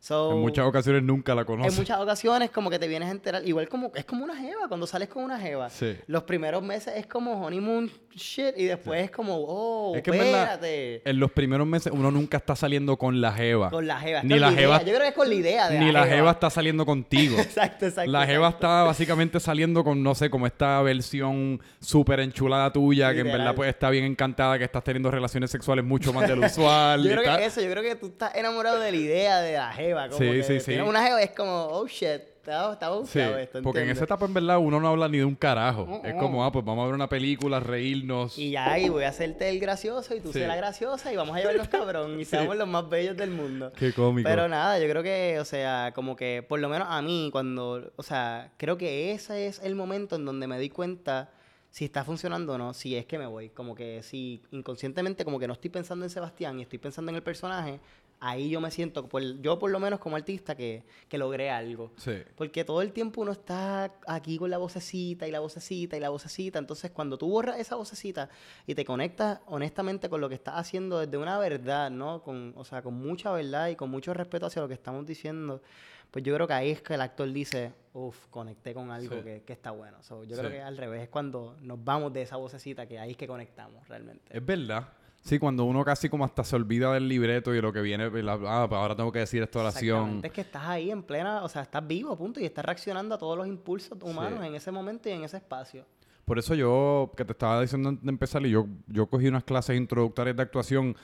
So, 0.00 0.32
En 0.32 0.38
muchas 0.40 0.64
ocasiones 0.64 1.02
nunca 1.02 1.34
la 1.34 1.40
en 1.42 1.46
conoces. 1.46 1.76
muchas 1.78 1.98
ocasiones 2.00 2.50
como 2.50 2.70
que 2.70 2.78
te 2.78 2.86
vienes 2.86 3.08
a 3.08 3.12
enterar, 3.12 3.46
igual 3.46 3.68
como 3.68 3.90
es 3.94 4.04
como 4.04 4.24
una 4.24 4.36
jeva, 4.36 4.68
cuando 4.68 4.86
sales 4.86 5.08
con 5.08 5.24
una 5.24 5.38
jeva. 5.40 5.68
Sí. 5.70 5.96
Los 6.06 6.22
primeros 6.22 6.62
meses 6.62 6.94
es 6.96 7.06
como 7.06 7.44
honeymoon 7.44 7.90
shit 8.14 8.54
y 8.56 8.64
después 8.64 9.04
es 9.04 9.10
como, 9.10 9.36
oh, 9.36 9.94
Es 9.96 10.02
que 10.02 10.10
en 10.10 10.18
verdad, 10.18 10.42
espérate. 10.54 11.02
En 11.08 11.20
los 11.20 11.30
primeros 11.30 11.66
meses 11.66 11.92
uno 11.94 12.10
nunca 12.10 12.36
está 12.38 12.56
saliendo 12.56 12.96
con 12.96 13.20
la 13.20 13.32
jeva. 13.32 13.70
Con 13.70 13.86
la 13.86 13.98
jeva. 14.00 14.22
Ni 14.22 14.38
la 14.38 14.50
jeva- 14.52 14.78
Yo 14.80 14.86
creo 14.86 15.00
que 15.00 15.08
es 15.08 15.14
con 15.14 15.28
la 15.28 15.34
idea 15.34 15.68
de 15.68 15.78
Ni 15.78 15.92
la 15.92 16.04
jeva 16.06 16.32
está 16.32 16.50
saliendo 16.50 16.84
contigo. 16.84 17.38
Exacto, 17.40 17.86
exacto. 17.86 18.10
La 18.10 18.26
jeva 18.26 18.46
exacto. 18.48 18.66
está 18.66 18.82
básicamente 18.84 19.40
saliendo 19.40 19.84
con, 19.84 20.02
no 20.02 20.14
sé, 20.14 20.30
como 20.30 20.46
esta 20.46 20.80
versión 20.82 21.60
súper 21.80 22.20
enchulada 22.20 22.72
tuya, 22.72 23.12
que 23.14 23.20
en 23.20 23.26
verdad 23.28 23.54
pues 23.54 23.68
está 23.68 23.90
bien 23.90 24.04
encantada, 24.04 24.58
que 24.58 24.64
estás 24.64 24.82
teniendo 24.84 25.10
relaciones 25.10 25.50
sexuales 25.50 25.84
mucho 25.84 26.12
más 26.12 26.28
del 26.28 26.40
usual. 26.40 27.02
Yo 27.08 27.10
creo 27.16 27.36
que 27.36 27.44
eso, 27.44 27.60
yo 27.60 27.70
creo 27.70 27.82
que 27.82 27.94
tú 27.94 28.06
estás 28.06 28.34
enamorado 28.34 28.80
de 28.80 28.90
la 28.90 28.96
idea 28.96 29.40
de 29.40 29.52
la 29.54 29.72
jeva. 29.72 30.08
Como 30.08 30.18
Sí, 30.18 30.24
que 30.38 30.42
sí, 30.42 30.60
sí. 30.60 30.74
una 30.78 31.02
jeva 31.04 31.22
es 31.22 31.30
como, 31.30 31.66
oh 31.66 31.86
shit, 31.86 32.20
Sí, 32.48 32.98
bufiado 32.98 33.38
esto, 33.38 33.62
porque 33.62 33.82
en 33.82 33.90
esa 33.90 34.04
etapa 34.04 34.26
en 34.26 34.34
verdad 34.34 34.58
uno 34.58 34.80
no 34.80 34.88
habla 34.88 35.08
ni 35.08 35.18
de 35.18 35.24
un 35.24 35.34
carajo. 35.34 36.00
Es 36.04 36.14
como, 36.14 36.44
ah, 36.44 36.52
pues 36.52 36.64
vamos 36.64 36.82
a 36.82 36.86
ver 36.86 36.94
una 36.94 37.08
película, 37.08 37.60
reírnos. 37.60 38.38
Y 38.38 38.50
ya 38.52 38.72
ahí 38.72 38.88
voy 38.88 39.04
a 39.04 39.08
hacerte 39.08 39.48
el 39.48 39.58
gracioso 39.60 40.14
y 40.14 40.20
tú 40.20 40.32
Sí. 40.32 40.40
serás 40.40 40.56
graciosa 40.56 41.12
y 41.12 41.16
vamos 41.16 41.36
a 41.36 41.40
llevarnos 41.40 41.68
cabrón 41.68 42.18
y 42.20 42.24
Sí. 42.24 42.30
seamos 42.30 42.56
los 42.56 42.68
más 42.68 42.88
bellos 42.88 43.16
del 43.16 43.30
mundo. 43.30 43.72
Qué 43.76 43.92
cómico. 43.92 44.28
Pero 44.28 44.48
nada, 44.48 44.78
yo 44.78 44.88
creo 44.88 45.02
que, 45.02 45.38
o 45.40 45.44
sea, 45.44 45.92
como 45.94 46.16
que 46.16 46.44
por 46.48 46.60
lo 46.60 46.68
menos 46.68 46.88
a 46.90 47.00
mí, 47.02 47.28
cuando, 47.32 47.92
o 47.96 48.02
sea, 48.02 48.52
creo 48.56 48.76
que 48.78 49.12
ese 49.12 49.46
es 49.46 49.60
el 49.62 49.74
momento 49.74 50.16
en 50.16 50.24
donde 50.24 50.46
me 50.46 50.56
doy 50.56 50.70
cuenta 50.70 51.30
si 51.70 51.84
está 51.84 52.02
funcionando 52.02 52.54
o 52.54 52.58
no, 52.58 52.72
si 52.72 52.96
es 52.96 53.04
que 53.04 53.18
me 53.18 53.26
voy. 53.26 53.50
Como 53.50 53.74
que 53.74 54.02
si 54.02 54.42
inconscientemente, 54.52 55.24
como 55.24 55.38
que 55.38 55.46
no 55.46 55.52
estoy 55.52 55.70
pensando 55.70 56.04
en 56.04 56.10
Sebastián 56.10 56.58
y 56.58 56.62
estoy 56.62 56.78
pensando 56.78 57.10
en 57.10 57.16
el 57.16 57.22
personaje, 57.22 57.78
ahí 58.20 58.50
yo 58.50 58.60
me 58.60 58.70
siento, 58.70 59.08
por- 59.08 59.40
yo 59.40 59.58
por 59.58 59.70
lo 59.70 59.78
menos 59.80 60.00
como 60.00 60.16
artista, 60.16 60.56
que, 60.56 60.82
que 61.08 61.18
logré 61.18 61.50
algo. 61.50 61.92
Sí. 61.96 62.14
Porque 62.36 62.64
todo 62.64 62.82
el 62.82 62.92
tiempo 62.92 63.20
uno 63.20 63.32
está 63.32 63.92
aquí 64.06 64.38
con 64.38 64.50
la 64.50 64.58
vocecita 64.58 65.26
y 65.28 65.30
la 65.30 65.40
vocecita 65.40 65.96
y 65.96 66.00
la 66.00 66.08
vocecita. 66.08 66.58
Entonces, 66.58 66.90
cuando 66.90 67.16
tú 67.18 67.28
borras 67.28 67.58
esa 67.58 67.76
vocecita 67.76 68.28
y 68.66 68.74
te 68.74 68.84
conectas 68.84 69.40
honestamente 69.46 70.08
con 70.08 70.20
lo 70.20 70.28
que 70.28 70.34
estás 70.34 70.54
haciendo 70.56 70.98
desde 70.98 71.16
una 71.16 71.38
verdad, 71.38 71.90
¿no? 71.90 72.22
Con, 72.22 72.52
o 72.56 72.64
sea, 72.64 72.82
con 72.82 72.94
mucha 72.94 73.30
verdad 73.32 73.68
y 73.68 73.76
con 73.76 73.90
mucho 73.90 74.12
respeto 74.14 74.46
hacia 74.46 74.62
lo 74.62 74.68
que 74.68 74.74
estamos 74.74 75.06
diciendo, 75.06 75.62
pues 76.10 76.24
yo 76.24 76.34
creo 76.34 76.46
que 76.46 76.54
ahí 76.54 76.70
es 76.70 76.80
que 76.82 76.94
el 76.94 77.02
actor 77.02 77.30
dice, 77.30 77.72
uff, 77.92 78.26
conecté 78.30 78.72
con 78.72 78.90
algo 78.90 79.16
Sí. 79.16 79.22
que, 79.22 79.42
que 79.42 79.52
está 79.52 79.70
bueno. 79.72 80.02
So, 80.02 80.24
yo 80.24 80.36
Sí. 80.36 80.40
creo 80.40 80.50
que 80.52 80.62
al 80.62 80.76
revés 80.76 81.02
es 81.02 81.08
cuando 81.10 81.54
nos 81.60 81.84
vamos 81.84 82.12
de 82.14 82.22
esa 82.22 82.36
vocecita 82.36 82.86
que 82.86 82.98
ahí 82.98 83.10
es 83.10 83.16
que 83.16 83.26
conectamos 83.26 83.86
realmente. 83.88 84.36
Es 84.36 84.44
verdad. 84.44 84.88
Sí, 85.20 85.38
cuando 85.38 85.64
uno 85.64 85.84
casi 85.84 86.08
como 86.08 86.24
hasta 86.24 86.42
se 86.42 86.56
olvida 86.56 86.92
del 86.94 87.06
libreto 87.08 87.54
y 87.54 87.60
lo 87.60 87.72
que 87.72 87.80
viene, 87.82 88.06
y 88.06 88.22
la- 88.22 88.38
ah, 88.46 88.66
pues 88.68 88.78
ahora 88.80 88.96
tengo 88.96 89.12
que 89.12 89.18
decir 89.18 89.42
esta 89.42 89.58
oración. 89.60 90.20
Es 90.22 90.32
que 90.32 90.40
estás 90.40 90.64
ahí 90.66 90.90
en 90.90 91.02
plena, 91.02 91.42
o 91.44 91.48
sea, 91.48 91.62
estás 91.62 91.86
vivo, 91.86 92.16
punto, 92.16 92.40
y 92.40 92.44
estás 92.46 92.64
reaccionando 92.64 93.14
a 93.14 93.18
todos 93.18 93.36
los 93.36 93.46
impulsos 93.46 93.98
humanos 94.02 94.38
Sí. 94.40 94.46
en 94.46 94.54
ese 94.54 94.70
momento 94.70 95.08
y 95.08 95.12
en 95.12 95.24
ese 95.24 95.36
espacio. 95.36 95.84
Por 96.24 96.38
eso 96.38 96.54
yo, 96.54 97.12
que 97.16 97.24
te 97.24 97.32
estaba 97.32 97.60
diciendo 97.60 97.90
antes 97.90 98.04
de 98.04 98.10
empezar, 98.10 98.44
y 98.46 98.50
yo, 98.50 98.66
yo 98.86 99.06
cogí 99.06 99.28
unas 99.28 99.44
clases 99.44 99.76
introductorias 99.76 100.36
de 100.36 100.42
actuación 100.42 100.96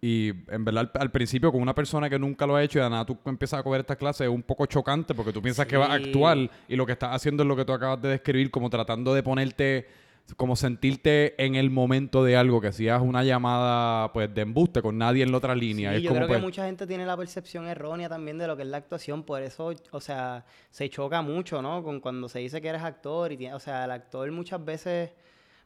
y 0.00 0.28
en 0.46 0.64
verdad 0.64 0.90
al, 0.94 1.00
al 1.02 1.10
principio 1.10 1.50
con 1.50 1.60
una 1.60 1.74
persona 1.74 2.08
que 2.08 2.18
nunca 2.20 2.46
lo 2.46 2.54
ha 2.54 2.62
hecho 2.62 2.78
y 2.78 2.82
de 2.82 2.88
nada 2.88 3.04
tú 3.04 3.18
empiezas 3.24 3.58
a 3.58 3.62
coger 3.64 3.80
estas 3.80 3.96
clases 3.96 4.28
es 4.28 4.32
un 4.32 4.44
poco 4.44 4.64
chocante 4.66 5.12
porque 5.12 5.32
tú 5.32 5.42
piensas 5.42 5.66
que 5.66 5.76
vas 5.76 5.90
a 5.90 5.94
actuar 5.94 6.38
y 6.68 6.76
lo 6.76 6.86
que 6.86 6.92
estás 6.92 7.12
haciendo 7.16 7.42
es 7.42 7.48
lo 7.48 7.56
que 7.56 7.64
tú 7.64 7.72
acabas 7.72 8.00
de 8.00 8.10
describir, 8.10 8.48
como 8.52 8.70
tratando 8.70 9.12
de 9.12 9.24
ponerte, 9.24 9.88
como 10.36 10.56
sentirte 10.56 11.42
en 11.42 11.54
el 11.54 11.70
momento 11.70 12.22
de 12.24 12.36
algo, 12.36 12.60
que 12.60 12.72
si 12.72 12.88
es 12.88 13.00
una 13.00 13.24
llamada 13.24 14.12
pues 14.12 14.32
de 14.34 14.42
embuste 14.42 14.82
con 14.82 14.98
nadie 14.98 15.22
en 15.22 15.30
la 15.32 15.38
otra 15.38 15.54
línea. 15.54 15.90
Sí, 15.92 15.96
es 15.96 16.02
yo 16.02 16.08
como 16.10 16.18
creo 16.20 16.28
pues, 16.28 16.38
que 16.38 16.44
mucha 16.44 16.66
gente 16.66 16.86
tiene 16.86 17.06
la 17.06 17.16
percepción 17.16 17.66
errónea 17.66 18.08
también 18.08 18.38
de 18.38 18.46
lo 18.46 18.56
que 18.56 18.62
es 18.62 18.68
la 18.68 18.76
actuación, 18.76 19.22
por 19.22 19.42
eso, 19.42 19.72
o 19.90 20.00
sea, 20.00 20.44
se 20.70 20.88
choca 20.90 21.22
mucho, 21.22 21.62
¿no? 21.62 21.82
Con 21.82 22.00
cuando 22.00 22.28
se 22.28 22.40
dice 22.40 22.60
que 22.60 22.68
eres 22.68 22.82
actor 22.82 23.32
y 23.32 23.36
tiene- 23.36 23.54
o 23.54 23.60
sea, 23.60 23.84
el 23.84 23.90
actor 23.90 24.30
muchas 24.30 24.64
veces, 24.64 25.10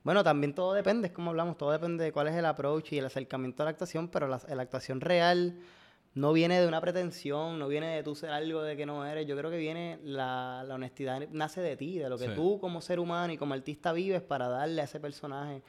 bueno, 0.04 0.22
también 0.22 0.54
todo 0.54 0.74
depende, 0.74 1.08
es 1.08 1.12
como 1.12 1.30
hablamos, 1.30 1.56
todo 1.58 1.70
depende 1.72 2.04
de 2.04 2.12
cuál 2.12 2.28
es 2.28 2.34
el 2.34 2.44
approach 2.46 2.92
y 2.92 2.98
el 2.98 3.06
acercamiento 3.06 3.62
a 3.62 3.64
la 3.64 3.70
actuación, 3.70 4.08
pero 4.08 4.28
la, 4.28 4.40
la 4.54 4.62
actuación 4.62 5.00
real 5.00 5.58
no 6.14 6.32
viene 6.32 6.60
de 6.60 6.66
una 6.68 6.80
pretensión, 6.80 7.58
no 7.58 7.68
viene 7.68 7.96
de 7.96 8.02
tú 8.02 8.14
ser 8.14 8.30
algo 8.30 8.62
de 8.62 8.76
que 8.76 8.84
no 8.86 9.06
eres, 9.06 9.26
yo 9.26 9.36
creo 9.36 9.50
que 9.50 9.56
viene 9.56 9.98
la, 10.04 10.62
la 10.66 10.74
honestidad 10.74 11.26
nace 11.30 11.60
de 11.62 11.76
ti, 11.76 11.98
de 11.98 12.08
lo 12.10 12.18
que 12.18 12.26
Sí. 12.26 12.32
tú 12.34 12.58
como 12.60 12.80
ser 12.82 13.00
humano 13.00 13.32
y 13.32 13.38
como 13.38 13.54
artista 13.54 13.92
vives 13.92 14.20
para 14.22 14.48
darle 14.48 14.82
a 14.82 14.84
ese 14.84 15.00
personaje, 15.00 15.62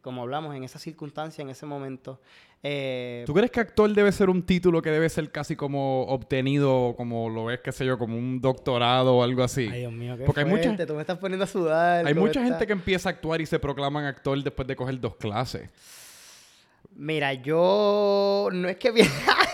como 0.00 0.22
hablamos, 0.22 0.54
en 0.56 0.64
esa 0.64 0.78
circunstancia, 0.80 1.42
en 1.42 1.50
ese 1.50 1.64
momento. 1.66 2.20
Eh, 2.66 3.22
¿Tú 3.26 3.34
crees 3.34 3.50
que 3.50 3.60
actor 3.60 3.92
debe 3.92 4.10
ser 4.10 4.30
un 4.30 4.42
título 4.42 4.80
que 4.82 4.90
debe 4.90 5.08
ser 5.10 5.30
casi 5.30 5.54
como 5.54 6.04
obtenido, 6.06 6.94
como 6.96 7.28
lo 7.28 7.44
ves, 7.44 7.60
qué 7.62 7.70
sé 7.70 7.84
yo, 7.84 7.96
como 7.98 8.16
un 8.16 8.40
doctorado 8.40 9.16
o 9.18 9.22
algo 9.22 9.44
así? 9.44 9.68
Ay, 9.70 9.80
Dios 9.80 9.92
mío, 9.92 10.16
qué 10.16 10.24
Porque 10.24 10.40
hay 10.40 10.46
mucha- 10.46 10.86
tú 10.86 10.94
me 10.94 11.02
estás 11.02 11.18
poniendo 11.18 11.44
a 11.44 11.46
sudar. 11.46 12.06
Hay 12.06 12.14
¿cómo 12.14 12.26
mucha 12.26 12.42
gente 12.42 12.66
que 12.66 12.72
empieza 12.72 13.10
a 13.10 13.12
actuar 13.12 13.40
y 13.42 13.46
se 13.46 13.58
proclaman 13.60 14.06
actor 14.06 14.42
después 14.42 14.66
de 14.66 14.74
coger 14.74 14.98
dos 14.98 15.14
clases. 15.16 15.68
Mira, 16.96 17.34
yo... 17.34 18.48
No 18.52 18.68
es 18.68 18.76
que 18.76 18.90
bien... 18.92 19.08
¡Ay, 19.28 19.46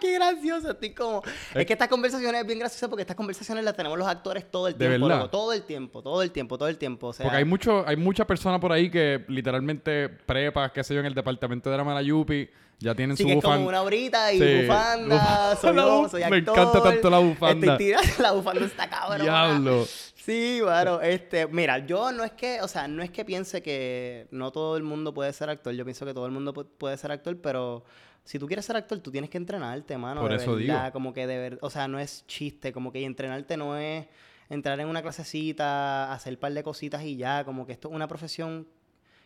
qué 0.00 0.12
gracioso! 0.14 0.70
Estoy 0.70 0.94
como... 0.94 1.22
Eh. 1.54 1.60
Es 1.60 1.66
que 1.66 1.72
estas 1.72 1.88
conversaciones 1.88 2.40
es 2.40 2.46
bien 2.46 2.58
graciosas 2.58 2.88
porque 2.88 3.02
estas 3.02 3.16
conversaciones 3.16 3.64
las 3.64 3.74
tenemos 3.76 3.98
los 3.98 4.06
actores 4.06 4.50
todo 4.50 4.68
el 4.68 4.76
¿De 4.76 4.86
tiempo. 4.88 5.06
verdad? 5.06 5.20
loco, 5.22 5.30
todo 5.30 5.52
el 5.52 5.62
tiempo, 5.62 6.02
todo 6.02 6.22
el 6.22 6.30
tiempo, 6.30 6.58
todo 6.58 6.68
el 6.68 6.78
tiempo. 6.78 7.08
O 7.08 7.12
sea, 7.12 7.24
Porque 7.24 7.38
hay 7.38 7.44
mucho, 7.44 7.84
hay 7.86 7.96
mucha 7.96 8.26
persona 8.26 8.58
por 8.60 8.72
ahí 8.72 8.90
que 8.90 9.24
literalmente 9.28 10.08
prepas, 10.08 10.72
qué 10.72 10.82
sé 10.84 10.94
yo, 10.94 11.00
en 11.00 11.06
el 11.06 11.14
departamento 11.14 11.70
de 11.70 11.76
la 11.76 11.84
Malayupi, 11.84 12.48
ya 12.78 12.94
tienen 12.94 13.16
Sí, 13.16 13.22
su 13.22 13.28
que 13.28 13.34
es 13.36 13.42
como 13.42 13.54
bufanda. 13.54 13.68
una 13.70 13.82
horita 13.82 14.32
y 14.34 14.38
Sí, 14.38 14.62
bufanda, 14.66 15.16
bufanda. 15.16 15.56
soy 15.56 15.76
yo, 15.76 16.08
soy 16.10 16.20
me 16.28 16.36
actor. 16.36 16.58
encanta 16.58 16.82
tanto 16.82 17.10
la 17.10 17.18
bufanda. 17.18 17.72
Estoy 17.72 17.86
tirando 17.86 18.12
la 18.22 18.32
bufanda 18.32 18.66
está 18.66 18.88
cabrón. 18.90 19.22
Diablo. 19.22 19.86
Sí, 20.14 20.60
bueno, 20.60 21.00
este, 21.00 21.46
mira, 21.46 21.78
yo 21.86 22.10
no 22.12 22.24
es 22.24 22.32
que, 22.32 22.60
o 22.60 22.68
sea, 22.68 22.88
no 22.88 23.02
es 23.02 23.10
que 23.10 23.24
piense 23.24 23.62
que 23.62 24.26
no 24.32 24.50
todo 24.50 24.76
el 24.76 24.82
mundo 24.82 25.14
puede 25.14 25.32
ser 25.32 25.48
actor, 25.48 25.72
yo 25.72 25.84
pienso 25.84 26.04
que 26.04 26.12
todo 26.12 26.26
el 26.26 26.32
mundo 26.32 26.52
pu- 26.52 26.66
puede 26.78 26.96
ser 26.98 27.12
actor, 27.12 27.38
pero 27.40 27.84
si 28.26 28.38
tú 28.38 28.46
quieres 28.46 28.66
ser 28.66 28.76
actor, 28.76 28.98
tú 29.00 29.10
tienes 29.10 29.30
que 29.30 29.38
entrenarte, 29.38 29.96
mano, 29.96 30.20
Por 30.20 30.30
de 30.32 30.36
eso 30.36 30.54
digo. 30.56 30.74
verdad, 30.74 30.92
como 30.92 31.14
que 31.14 31.26
de 31.26 31.38
ver, 31.38 31.58
o 31.62 31.70
sea, 31.70 31.88
no 31.88 31.98
es 31.98 32.26
chiste, 32.26 32.72
como 32.72 32.92
que 32.92 33.02
entrenarte 33.04 33.56
no 33.56 33.76
es 33.78 34.06
entrar 34.50 34.78
en 34.80 34.88
una 34.88 35.00
clasecita, 35.02 36.12
hacer 36.12 36.34
un 36.34 36.40
par 36.40 36.52
de 36.52 36.62
cositas 36.62 37.02
y 37.02 37.16
ya, 37.16 37.44
como 37.44 37.64
que 37.66 37.72
esto 37.72 37.88
es 37.88 37.94
una 37.94 38.06
profesión 38.08 38.66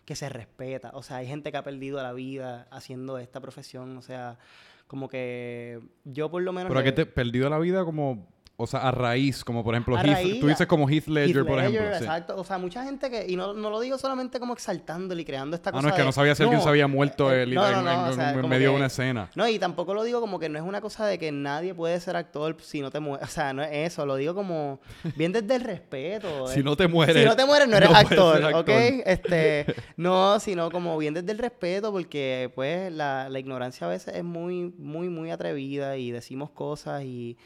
que 0.04 0.14
se 0.16 0.28
respeta, 0.28 0.90
o 0.94 1.02
sea, 1.02 1.16
hay 1.16 1.26
gente 1.26 1.50
que 1.50 1.56
ha 1.58 1.64
perdido 1.64 2.02
la 2.02 2.12
vida 2.12 2.66
haciendo 2.70 3.18
esta 3.18 3.40
profesión, 3.40 3.96
o 3.98 4.02
sea, 4.02 4.38
como 4.86 5.08
que 5.08 5.80
yo 6.04 6.30
por 6.30 6.42
lo 6.42 6.52
menos... 6.52 6.68
Pero 6.68 6.80
le- 6.80 6.84
que 6.84 6.92
te 6.92 7.06
perdido 7.06 7.48
la 7.50 7.58
vida 7.58 7.84
como, 7.84 8.26
o 8.60 8.66
sea, 8.66 8.80
a 8.80 8.90
raíz, 8.90 9.44
como 9.44 9.64
por 9.64 9.74
ejemplo, 9.74 9.96
Heath- 9.96 10.12
raíz, 10.12 10.40
tú 10.40 10.46
dices 10.48 10.66
como 10.66 10.88
Heath 10.88 11.06
Ledger, 11.08 11.38
Heath 11.38 11.46
por 11.46 11.58
ejemplo. 11.58 11.80
Sí. 11.98 12.04
Exacto, 12.04 12.36
o 12.36 12.44
sea, 12.44 12.58
mucha 12.58 12.84
gente 12.84 13.10
que, 13.10 13.26
y 13.28 13.36
no, 13.36 13.52
no 13.54 13.70
lo 13.70 13.80
digo 13.80 13.98
solamente 13.98 14.38
como 14.38 14.52
exaltándole 14.52 15.22
y 15.22 15.24
creando 15.24 15.56
esta 15.56 15.70
Ah, 15.70 15.72
cosa 15.72 15.82
no, 15.82 15.88
es 15.88 15.94
que 15.94 16.00
de- 16.02 16.06
no 16.06 16.12
sabía 16.12 16.34
si 16.34 16.42
alguien 16.42 16.60
se 16.60 16.68
había 16.68 16.86
muerto 16.86 17.32
eh, 17.32 17.42
el- 17.44 17.54
no, 17.54 17.66
en, 17.66 17.78
en- 17.78 17.86
o 17.86 18.12
sea, 18.12 18.30
en 18.30 18.36
como 18.36 18.48
medio 18.48 18.70
de 18.70 18.76
una 18.76 18.86
escena. 18.86 19.30
No, 19.34 19.48
y 19.48 19.58
tampoco 19.58 19.94
lo 19.94 20.02
digo 20.04 20.20
como 20.20 20.38
que 20.38 20.48
no 20.48 20.58
es 20.58 20.64
una 20.64 20.80
cosa 20.80 21.06
de 21.06 21.18
que 21.18 21.32
nadie 21.32 21.74
puede 21.74 21.98
ser 22.00 22.16
actor 22.16 22.56
si 22.60 22.80
no 22.80 22.90
te 22.90 23.00
mueres, 23.00 23.28
o 23.28 23.30
sea, 23.30 23.52
no 23.52 23.62
es 23.62 23.92
eso, 23.92 24.04
lo 24.06 24.16
digo 24.16 24.34
como 24.34 24.80
bien 25.16 25.32
desde 25.32 25.54
el 25.56 25.62
respeto. 25.62 26.46
Si 26.48 26.60
eh. 26.60 26.62
no 26.62 26.76
te 26.76 26.88
mueres. 26.88 27.16
Si 27.16 27.24
no 27.24 27.36
te 27.36 27.44
mueres, 27.44 27.68
no 27.68 27.76
eres 27.76 27.90
actor, 27.90 28.36
ser 28.38 28.54
¿ok? 28.54 28.68
Este, 29.06 29.66
no, 29.96 30.38
sino 30.40 30.70
como 30.70 30.96
bien 30.98 31.14
desde 31.14 31.32
el 31.32 31.38
respeto, 31.38 31.92
porque 31.92 32.50
pues 32.54 32.92
la, 32.92 33.28
la 33.28 33.38
ignorancia 33.38 33.86
a 33.86 33.90
veces 33.90 34.14
es 34.14 34.24
muy, 34.24 34.72
muy, 34.78 35.08
muy 35.08 35.30
atrevida 35.30 35.96
y 35.96 36.10
decimos 36.10 36.50
cosas 36.50 37.02
y, 37.04 37.36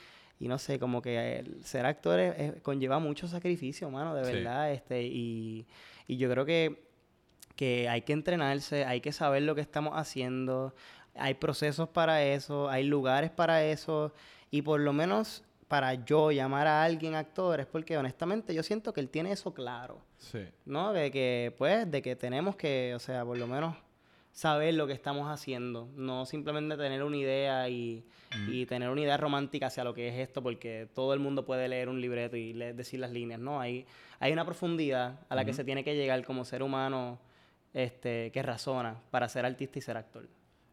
y 0.41 0.49
no 0.49 0.59
sé, 0.59 0.79
como 0.79 1.01
que 1.03 1.39
el 1.39 1.65
ser 1.65 1.87
actor 1.87 2.19
es- 2.21 2.39
es- 2.39 2.63
conlleva 2.63 2.99
mucho 2.99 3.29
sacrificio, 3.29 3.91
mano, 3.91 4.15
de 4.15 4.25
Sí. 4.25 4.33
verdad, 4.33 4.73
este, 4.73 5.03
y, 5.05 5.67
y 6.07 6.17
yo 6.17 6.31
creo 6.31 6.45
que, 6.45 6.85
que 7.57 7.89
hay 7.89 8.03
que 8.03 8.13
entrenarse, 8.13 8.85
hay 8.85 9.01
que 9.01 9.13
saber 9.13 9.43
lo 9.43 9.55
que 9.55 9.61
estamos 9.61 9.95
haciendo, 9.97 10.75
hay 11.15 11.35
procesos 11.35 11.89
para 11.89 12.23
eso, 12.25 12.69
hay 12.69 12.85
lugares 12.85 13.31
para 13.31 13.63
eso, 13.65 14.13
y 14.51 14.63
por 14.63 14.81
lo 14.81 14.93
menos 14.93 15.45
para 15.69 15.95
yo 15.95 16.31
llamar 16.31 16.67
a 16.67 16.85
alguien 16.85 17.15
actor 17.15 17.59
es 17.61 17.67
porque 17.67 17.97
honestamente 17.97 18.55
yo 18.55 18.63
siento 18.63 18.93
que 18.93 19.01
él 19.01 19.09
tiene 19.09 19.33
eso 19.33 19.55
claro, 19.55 20.01
Sí. 20.19 20.41
¿no? 20.67 20.93
De 20.93 21.11
que, 21.11 21.55
pues, 21.57 21.91
de 21.91 22.03
que 22.03 22.17
tenemos 22.17 22.57
que, 22.57 22.93
o 22.95 22.99
sea, 22.99 23.25
por 23.25 23.39
lo 23.39 23.47
menos 23.47 23.77
saber 24.35 24.75
lo 24.75 24.87
que 24.89 24.93
estamos 24.93 25.31
haciendo, 25.31 25.89
no 25.95 26.27
simplemente 26.27 26.77
tener 26.77 27.03
una 27.05 27.17
idea 27.17 27.69
y, 27.69 28.05
y 28.49 28.67
tener 28.67 28.91
una 28.91 29.01
idea 29.01 29.17
romántica 29.17 29.69
hacia 29.69 29.85
lo 29.85 29.95
que 29.95 30.09
es 30.09 30.17
esto, 30.17 30.43
porque 30.43 30.89
todo 30.93 31.15
el 31.15 31.21
mundo 31.21 31.45
puede 31.47 31.69
leer 31.69 31.89
un 31.89 32.01
libreto 32.01 32.37
y 32.37 32.53
le- 32.53 32.75
decir 32.75 32.99
las 32.99 33.13
líneas, 33.13 33.39
¿no? 33.39 33.61
Hay, 33.61 33.87
hay 34.19 34.33
una 34.33 34.45
profundidad 34.45 35.21
a 35.29 35.35
la 35.37 35.45
que 35.45 35.53
se 35.53 35.63
tiene 35.65 35.85
que 35.85 35.95
llegar 35.95 36.25
como 36.25 36.45
ser 36.45 36.65
humano 36.65 37.21
este, 37.73 38.33
que 38.33 38.43
razona 38.43 39.01
para 39.13 39.29
ser 39.29 39.47
artista 39.47 39.79
y 39.79 39.83
ser 39.83 39.97
actor. 39.97 40.29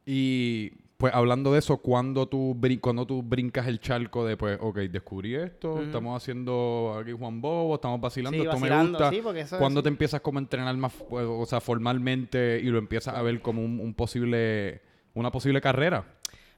Y 0.08 0.72
pues 1.02 1.14
hablando 1.16 1.52
de 1.52 1.60
eso, 1.60 1.78
cuando 1.78 2.28
tú, 2.28 2.56
brin- 2.56 2.80
cuando 2.80 3.06
tú 3.08 3.24
brincas 3.24 3.68
el 3.68 3.80
charco 3.80 4.24
de, 4.26 4.38
pues, 4.38 4.58
ok, 4.62 4.78
descubrí 4.82 5.36
esto, 5.36 5.82
estamos 5.82 6.16
haciendo 6.16 6.96
aquí 7.02 7.12
Juan 7.12 7.42
Bobo, 7.42 7.76
estamos 7.76 8.00
vacilando, 8.00 8.38
Sí, 8.38 8.44
esto 8.48 8.60
me 8.60 8.82
gusta. 8.84 9.10
sí, 9.10 9.20
porque 9.24 9.42
eso 9.42 9.56
es- 9.56 9.60
¿Cuándo 9.60 9.82
te 9.82 9.90
empiezas 9.90 10.22
como 10.22 10.38
a 10.38 10.42
entrenar 10.44 10.78
más, 10.78 10.94
pues, 11.10 11.26
o 11.28 11.46
sea, 11.46 11.60
formalmente 11.60 12.60
y 12.64 12.68
lo 12.68 12.78
empiezas 12.78 13.16
a 13.16 13.22
ver 13.22 13.42
como 13.42 13.64
un, 13.66 13.80
un 13.80 13.94
posible, 13.94 14.82
una 15.16 15.32
posible 15.32 15.60
carrera? 15.60 16.06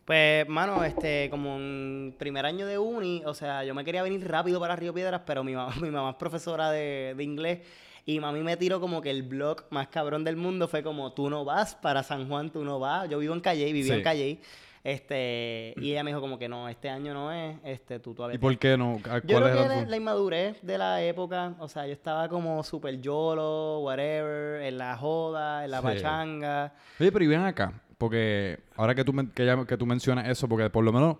Pues, 0.05 0.47
mano, 0.49 0.83
este, 0.83 1.29
como 1.29 1.55
en 1.55 2.13
primer 2.19 2.45
año 2.45 2.67
de 2.67 2.77
uni, 2.77 3.23
o 3.25 3.33
sea, 3.33 3.63
yo 3.63 3.73
me 3.73 3.85
quería 3.85 4.03
venir 4.03 4.27
rápido 4.29 4.59
para 4.59 4.75
Río 4.75 4.93
Piedras, 4.93 5.21
pero 5.25 5.43
mi 5.45 5.55
mamá, 5.55 5.73
mi 5.81 5.89
mamá 5.89 6.09
es 6.11 6.15
profesora 6.17 6.69
de, 6.71 7.13
de 7.15 7.23
inglés 7.23 7.59
y 8.05 8.19
mami 8.19 8.41
me 8.41 8.57
tiró 8.57 8.79
como 8.81 9.01
que 9.01 9.09
el 9.09 9.23
blog 9.23 9.63
más 9.69 9.87
cabrón 9.87 10.23
del 10.23 10.35
mundo 10.35 10.67
fue 10.67 10.83
como, 10.83 11.13
tú 11.13 11.29
no 11.29 11.45
vas 11.45 11.75
para 11.75 12.03
San 12.03 12.27
Juan, 12.27 12.49
tú 12.51 12.63
no 12.65 12.79
vas. 12.79 13.09
Yo 13.09 13.19
vivo 13.19 13.33
en 13.33 13.39
Calle, 13.41 13.65
vivía 13.71 13.93
Sí. 13.93 13.97
en 13.99 14.03
Calle. 14.03 14.39
Este, 14.85 15.73
y 15.77 15.91
ella 15.91 16.03
me 16.03 16.11
dijo 16.11 16.19
como 16.19 16.37
que 16.37 16.49
no, 16.49 16.67
este 16.67 16.89
año 16.89 17.13
no 17.13 17.31
es, 17.31 17.55
este, 17.63 17.99
tú 17.99 18.13
todavía 18.13 18.35
¿Y 18.35 18.37
por 18.37 18.57
qué 18.57 18.75
no? 18.77 18.99
¿A- 19.09 19.19
yo 19.19 19.39
¿Cuál 19.39 19.43
creo 19.51 19.63
que 19.63 19.69
la, 19.69 19.85
la 19.85 19.95
inmadurez 19.97 20.57
de 20.61 20.77
la 20.77 21.01
época, 21.01 21.55
o 21.59 21.69
sea, 21.69 21.87
yo 21.87 21.93
estaba 21.93 22.27
como 22.27 22.61
súper 22.63 22.99
yolo, 22.99 23.79
whatever, 23.79 24.61
en 24.61 24.77
la 24.77 24.97
joda, 24.97 25.63
en 25.63 25.71
la 25.71 25.77
Sí. 25.79 25.83
pachanga. 25.83 26.73
Oye, 26.99 27.11
pero 27.13 27.23
y 27.23 27.27
ven 27.29 27.41
acá, 27.45 27.81
porque 27.97 28.59
ahora 28.75 28.93
que 28.93 29.05
tú, 29.05 29.13
que, 29.33 29.45
ya- 29.45 29.65
que 29.65 29.77
tú 29.77 29.85
mencionas 29.85 30.27
eso, 30.27 30.49
porque 30.49 30.69
por 30.69 30.83
lo 30.83 30.91
menos, 30.91 31.15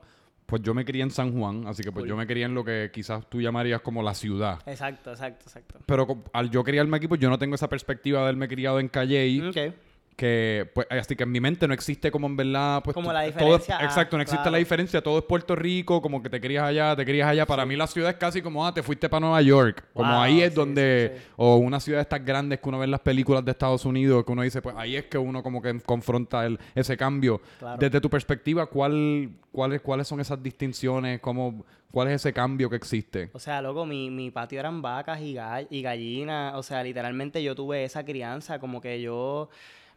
pues 0.46 0.62
yo 0.62 0.74
me 0.74 0.84
crié 0.86 1.04
en 1.04 1.12
San 1.12 1.32
Juan, 1.38 1.66
así 1.68 1.84
que 1.84 1.92
pues 1.92 2.04
Cool. 2.04 2.10
yo 2.10 2.18
me 2.18 2.28
crié 2.28 2.46
en 2.46 2.54
lo 2.54 2.64
que 2.64 2.90
quizás 2.94 3.28
tú 3.30 3.42
llamarías 3.42 3.82
como 3.82 4.04
la 4.04 4.14
ciudad. 4.14 4.60
Exacto, 4.66 5.12
exacto, 5.12 5.46
exacto. 5.48 5.80
Pero 5.86 6.24
al 6.34 6.50
yo 6.50 6.64
criarme 6.64 6.98
aquí, 6.98 7.08
pues 7.08 7.20
yo 7.22 7.30
no 7.30 7.38
tengo 7.40 7.56
esa 7.56 7.70
perspectiva 7.70 8.20
de 8.20 8.24
haberme 8.26 8.48
criado 8.48 8.80
en 8.80 8.88
Calle, 8.90 9.42
Ok. 9.50 9.74
Que 10.16 10.70
pues 10.74 10.88
así 10.90 11.16
que 11.16 11.24
en 11.24 11.32
mi 11.32 11.40
mente 11.40 11.68
no 11.68 11.74
existe 11.74 12.12
como 12.12 12.28
en 12.28 12.36
verdad, 12.38 12.82
pues 12.84 12.94
Como 12.94 13.12
la 13.12 13.22
todo 13.22 13.28
es- 13.30 13.34
diferencia, 13.36 13.78
ah, 13.80 13.84
exacto, 13.84 14.16
no 14.18 14.24
existe 14.24 14.50
la 14.52 14.58
diferencia, 14.58 15.02
todo 15.02 15.18
es 15.20 15.24
Puerto 15.26 15.56
Rico, 15.56 16.02
como 16.02 16.22
que 16.22 16.30
te 16.30 16.40
crías 16.40 16.64
allá, 16.64 16.96
te 16.96 17.04
crías 17.06 17.28
allá. 17.28 17.46
Para 17.46 17.66
mí 17.66 17.76
la 17.76 17.88
ciudad 17.88 18.10
es 18.12 18.18
casi 18.18 18.42
como, 18.42 18.66
ah, 18.66 18.74
te 18.74 18.84
fuiste 18.84 19.10
para 19.10 19.22
Nueva 19.22 19.42
York. 19.42 19.86
Como 19.94 20.12
Wow, 20.12 20.22
ahí 20.22 20.42
es 20.42 20.50
sí, 20.52 20.56
donde, 20.56 21.14
sí. 21.18 21.24
o 21.38 21.56
una 21.58 21.80
ciudad 21.80 21.98
de 22.00 22.04
estas 22.04 22.24
grandes 22.26 22.60
que 22.60 22.70
uno 22.70 22.80
ve 22.80 22.86
en 22.86 22.92
las 22.92 23.00
películas 23.02 23.44
de 23.44 23.52
Estados 23.52 23.86
Unidos, 23.86 24.24
que 24.26 24.32
uno 24.32 24.42
dice, 24.44 24.62
pues 24.62 24.76
ahí 24.78 24.96
es 24.96 25.06
que 25.06 25.18
uno 25.18 25.42
como 25.44 25.62
que 25.62 25.80
confronta 25.82 26.46
el, 26.46 26.60
ese 26.76 26.96
cambio. 26.98 27.42
Claro. 27.60 27.78
Desde 27.80 28.00
tu 28.02 28.10
perspectiva, 28.10 28.66
¿cuál, 28.68 29.30
cuáles, 29.52 29.82
¿cuáles 29.82 30.08
son 30.08 30.20
esas 30.20 30.42
distinciones? 30.44 31.20
¿Cómo, 31.22 31.64
¿Cuál 31.92 32.08
es 32.08 32.16
ese 32.16 32.34
cambio 32.34 32.70
que 32.72 32.76
existe? 32.76 33.30
O 33.34 33.40
sea, 33.40 33.62
loco, 33.62 33.86
mi, 33.86 34.10
mi 34.10 34.32
patio 34.32 34.60
eran 34.60 34.82
vacas 34.82 35.22
y, 35.22 35.36
gall- 35.36 35.68
y 35.70 35.84
gallinas. 35.84 36.56
O 36.56 36.64
sea, 36.64 36.84
literalmente 36.84 37.44
yo 37.44 37.54
tuve 37.54 37.84
esa 37.84 38.04
crianza. 38.04 38.58
Como 38.58 38.82
que 38.82 39.00
yo, 39.00 39.50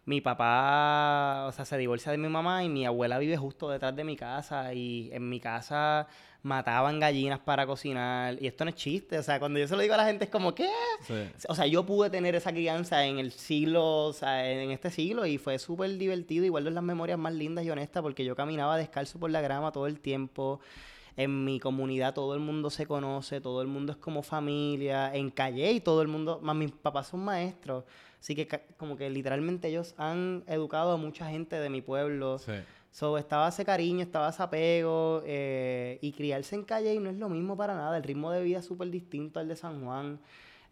mi 0.07 0.21
papá, 0.21 1.47
o 1.49 1.53
sea, 1.53 1.65
se 1.65 1.77
divorcia 1.77 2.13
de 2.13 2.19
mi 2.19 2.29
mamá 2.29 2.63
y 2.63 2.69
mi 2.69 2.87
abuela 2.87 3.19
vive 3.19 3.37
justo 3.37 3.69
detrás 3.69 3.95
de 3.97 4.05
mi 4.05 4.17
casa. 4.17 4.73
Y 4.73 5.11
en 5.13 5.29
mi 5.29 5.41
casa 5.41 6.07
mataban 6.43 7.01
gallinas 7.01 7.41
para 7.41 7.67
cocinar. 7.67 8.41
Y 8.41 8.47
esto 8.47 8.65
no 8.65 8.71
es 8.71 8.77
chiste. 8.77 9.19
O 9.19 9.23
sea, 9.25 9.41
cuando 9.41 9.59
yo 9.59 9.67
se 9.67 9.75
lo 9.75 9.83
digo 9.83 9.95
a 9.95 9.97
la 9.97 10.07
gente 10.07 10.27
es 10.27 10.31
como, 10.31 10.55
¿qué? 10.55 10.71
O 11.49 11.57
sea, 11.57 11.67
yo 11.67 11.85
pude 11.85 12.09
tener 12.09 12.37
esa 12.37 12.53
crianza 12.53 13.05
en 13.05 13.19
el 13.19 13.33
siglo, 13.33 14.05
o 14.05 14.13
sea, 14.13 14.49
en 14.49 14.71
este 14.71 14.93
siglo 14.93 15.27
y 15.27 15.39
fue 15.39 15.59
súper 15.59 15.99
divertido. 15.99 16.45
Igual 16.45 16.65
de 16.65 16.71
las 16.71 16.85
memorias 16.85 17.19
más 17.19 17.35
lindas 17.35 17.65
y 17.65 17.71
honestas 17.71 18.01
porque 18.01 18.25
yo 18.25 18.37
caminaba 18.37 18.77
descalzo 18.77 19.19
por 19.19 19.33
la 19.33 19.41
grama 19.41 19.73
todo 19.73 19.89
el 19.89 19.99
tiempo. 19.99 20.61
En 21.17 21.45
mi 21.45 21.59
comunidad 21.59 22.15
todo 22.15 22.35
el 22.35 22.41
mundo 22.41 22.71
se 22.71 22.87
conoce, 22.87 23.41
todo 23.41 23.61
el 23.61 23.67
mundo 23.67 23.91
es 23.91 23.99
como 23.99 24.23
familia. 24.23 25.13
En 25.13 25.31
Calle 25.31 25.73
y 25.73 25.81
todo 25.81 26.01
el 26.01 26.07
mundo, 26.07 26.39
más 26.43 26.55
mis 26.55 26.71
papás 26.71 27.09
son 27.09 27.25
maestros. 27.25 27.83
Así 28.21 28.35
que 28.35 28.49
como 28.77 28.97
que 28.97 29.09
literalmente 29.11 29.69
ellos 29.69 29.95
han 29.99 30.45
educado 30.47 30.93
a 30.93 30.97
mucha 30.97 31.29
gente 31.29 31.57
de 31.57 31.71
mi 31.71 31.83
pueblo. 31.83 32.39
Sí. 32.39 32.53
So, 32.91 33.19
estaba 33.19 33.49
ese 33.49 33.65
cariño, 33.65 34.03
estaba 34.03 34.31
ese 34.31 34.43
apego. 34.43 35.23
eh, 35.27 35.99
y 36.01 36.13
criarse 36.13 36.55
en 36.55 36.65
calle 36.65 36.95
y 36.95 36.99
no 36.99 37.11
es 37.11 37.17
lo 37.17 37.29
mismo 37.29 37.57
para 37.57 37.75
nada. 37.75 37.97
El 37.97 38.03
ritmo 38.03 38.31
de 38.31 38.43
vida 38.43 38.61
es 38.61 38.65
súper 38.65 38.91
distinto 38.91 39.39
al 39.39 39.49
de 39.49 39.57
San 39.57 39.85
Juan. 39.85 40.19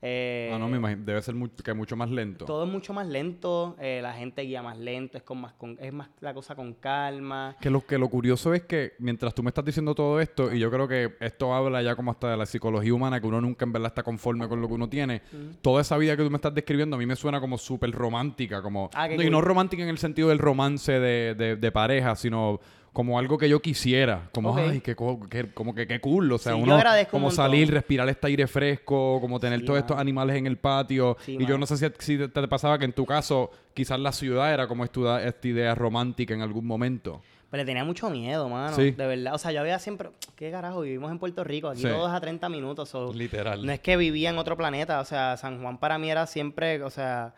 Eh, 0.07 0.51
Ah, 0.53 0.59
no, 0.59 0.69
me 0.69 0.77
imagino, 0.77 1.03
debe 1.03 1.23
ser 1.23 1.35
mu- 1.35 1.49
que 1.49 1.73
mucho 1.73 1.97
más 1.97 2.11
lento. 2.11 2.45
todo 2.45 2.65
es 2.67 2.71
mucho 2.71 2.93
más 2.93 3.07
lento. 3.07 3.75
eh, 3.81 4.01
la 4.03 4.13
gente 4.13 4.43
guía 4.43 4.63
más 4.63 4.77
lento. 4.79 5.17
Es, 5.17 5.25
con 5.25 5.41
más 5.41 5.55
con- 5.55 5.79
es 5.81 5.93
más 5.95 6.11
la 6.21 6.35
cosa 6.35 6.55
con 6.55 6.75
calma. 6.75 7.57
Que 7.59 7.71
lo, 7.71 7.81
que 7.87 7.97
lo 7.97 8.09
curioso 8.09 8.53
es 8.53 8.63
que 8.65 8.93
mientras 8.99 9.35
tú 9.35 9.43
me 9.43 9.49
estás 9.49 9.65
diciendo 9.65 9.95
todo 9.95 10.21
esto, 10.21 10.53
y 10.55 10.59
yo 10.59 10.71
creo 10.71 10.87
que 10.87 11.15
esto 11.21 11.55
habla 11.55 11.81
ya 11.83 11.97
como 11.97 12.11
hasta 12.11 12.31
de 12.31 12.37
la 12.37 12.45
psicología 12.45 12.93
humana, 12.93 13.19
que 13.19 13.27
uno 13.27 13.41
nunca 13.41 13.65
en 13.65 13.73
verdad 13.73 13.89
está 13.89 14.03
conforme 14.03 14.47
con 14.47 14.61
lo 14.61 14.69
que 14.69 14.75
uno 14.75 14.89
tiene, 14.91 15.23
toda 15.63 15.81
esa 15.81 15.97
vida 15.97 16.17
que 16.19 16.23
tú 16.25 16.31
me 16.31 16.37
estás 16.37 16.55
describiendo 16.55 16.97
a 16.97 16.99
mí 16.99 17.07
me 17.07 17.17
suena 17.17 17.41
como 17.41 17.57
súper 17.57 17.91
romántica, 17.93 18.61
como... 18.61 18.91
Ah, 18.93 19.09
no, 19.09 19.23
Y 19.23 19.31
no 19.31 19.41
romántica 19.41 19.83
en 19.83 19.89
el 19.89 19.99
sentido 19.99 20.29
del 20.29 20.39
romance 20.39 20.93
de, 20.93 21.35
de- 21.35 21.57
de 21.57 21.73
pareja, 21.73 22.15
sino 22.15 22.61
como 22.95 23.19
algo 23.19 23.37
que 23.37 23.49
yo 23.51 23.61
quisiera, 23.61 24.31
como, 24.33 24.57
ay, 24.57 24.81
qué, 24.81 24.97
qué- 25.29 25.51
como 25.53 25.75
que 25.75 25.87
qué 25.87 26.01
cool, 26.01 26.33
o 26.33 26.39
sea, 26.39 26.55
Sí, 26.55 26.63
uno 26.63 26.77
un 26.77 26.83
como 27.11 27.31
salir, 27.31 27.71
respirar 27.71 28.09
este 28.09 28.29
aire 28.29 28.47
fresco, 28.47 29.21
como 29.21 29.39
tener 29.39 29.61
Sí, 29.61 29.67
todos 29.67 29.81
estos 29.81 29.99
animales 29.99 30.37
en 30.37 30.47
el 30.47 30.57
patio, 30.57 31.19
Sí, 31.27 31.37
y 31.39 31.45
yo 31.45 31.59
no 31.59 31.67
sé 31.67 31.77
si, 31.77 31.87
si 31.99 32.17
te, 32.17 32.29
te 32.29 32.49
pasaba 32.49 32.79
que 32.79 32.87
en 32.87 32.93
tu 32.95 33.05
caso 33.05 33.51
quizás 33.75 34.01
la 34.01 34.13
ciudad 34.13 34.55
era 34.55 34.67
como 34.67 34.85
esta, 34.85 35.23
esta 35.23 35.49
idea 35.49 35.75
romántica 35.75 36.33
en 36.33 36.41
algún 36.41 36.67
momento. 36.67 37.21
Pero 37.51 37.63
le 37.63 37.67
tenía 37.67 37.85
mucho 37.85 38.11
miedo, 38.11 38.49
mano. 38.49 38.75
Sí. 38.75 38.93
De 38.93 39.07
verdad. 39.07 39.35
O 39.35 39.39
sea, 39.39 39.53
yo 39.53 39.61
había 39.61 39.79
siempre. 39.79 40.11
¿Qué 40.35 40.51
carajo? 40.51 40.81
Vivimos 40.81 41.11
en 41.13 41.21
Puerto 41.21 41.45
Rico. 41.45 41.69
Aquí 41.69 41.83
todos 41.83 42.11
a 42.11 42.21
30 42.21 42.49
minutos. 42.49 42.89
so, 42.89 43.13
Literal. 43.13 43.65
No 43.65 43.71
es 43.71 43.79
que 43.79 43.97
vivía 43.97 44.31
en 44.31 44.39
otro 44.39 44.57
planeta. 44.57 44.99
O 44.99 45.05
sea, 45.05 45.37
San 45.37 45.61
Juan 45.63 45.79
para 45.79 45.97
mí 45.99 46.11
era 46.11 46.27
siempre, 46.27 46.83
o 46.83 46.91
sea, 46.91 47.33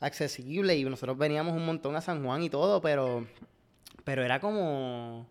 accesible. 0.00 0.76
Y 0.76 0.84
nosotros 0.84 1.16
veníamos 1.16 1.54
un 1.56 1.64
montón 1.64 1.96
a 1.96 2.00
San 2.02 2.22
Juan 2.24 2.42
y 2.42 2.50
todo, 2.50 2.80
pero. 2.82 3.24
Pero 4.04 4.22
era 4.24 4.40
como. 4.40 5.26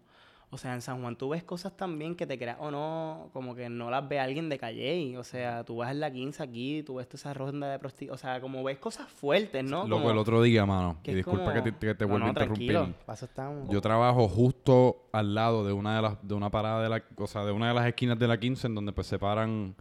O 0.54 0.58
sea, 0.58 0.74
en 0.74 0.82
San 0.82 1.02
Juan 1.02 1.16
tú 1.16 1.30
ves 1.30 1.44
cosas 1.46 1.78
también 1.78 2.14
que 2.14 2.28
te 2.28 2.38
creas 2.38 2.58
o 2.60 2.70
no, 2.72 3.30
como 3.32 3.56
que 3.56 3.70
no 3.70 3.90
las 3.90 4.06
ve 4.10 4.20
alguien 4.20 4.50
de 4.50 4.60
calle. 4.60 5.18
O 5.18 5.24
sea, 5.24 5.64
tú 5.64 5.78
vas 5.78 5.92
en 5.92 6.02
la 6.02 6.12
15 6.12 6.44
aquí, 6.44 6.84
tú 6.84 6.96
ves 6.96 7.08
toda 7.08 7.20
esa 7.20 7.34
ronda 7.34 7.72
de 7.72 7.80
prostitutas. 7.80 8.20
O 8.20 8.22
sea, 8.22 8.42
como 8.42 8.62
ves 8.62 8.78
cosas 8.78 9.08
fuertes, 9.08 9.64
¿no? 9.64 9.84
Loco, 9.88 10.02
Como- 10.02 10.12
el 10.12 10.18
otro 10.18 10.42
día, 10.42 10.66
mano. 10.66 10.98
que 11.04 11.12
Y 11.12 11.16
disculpa 11.16 11.54
que 11.54 11.62
te, 11.62 11.72
que 11.74 11.96
te 11.96 12.04
No, 12.04 12.10
vuelva 12.12 12.26
no, 12.26 12.32
a 12.32 12.44
interrumpir. 12.44 12.72
eso 13.14 13.26
estamos. 13.26 13.70
Yo 13.70 13.80
trabajo 13.80 14.28
justo 14.28 15.08
al 15.14 15.34
lado 15.34 15.66
de 15.66 15.72
una 15.72 15.96
de 15.96 16.02
las 16.02 16.28
de 16.28 16.34
una 16.34 16.50
parada 16.52 16.84
de 16.84 16.90
la, 16.90 17.02
o 17.16 17.28
sea, 17.28 17.46
de 17.46 17.54
una 17.54 17.70
de 17.70 17.74
las 17.74 17.88
esquinas 17.88 18.20
de 18.20 18.28
la 18.28 18.38
15 18.38 18.68
en 18.68 18.76
donde 18.76 18.92
pues 18.92 19.08
se 19.08 19.18
paran 19.18 19.74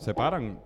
se 0.00 0.14
paran. 0.14 0.58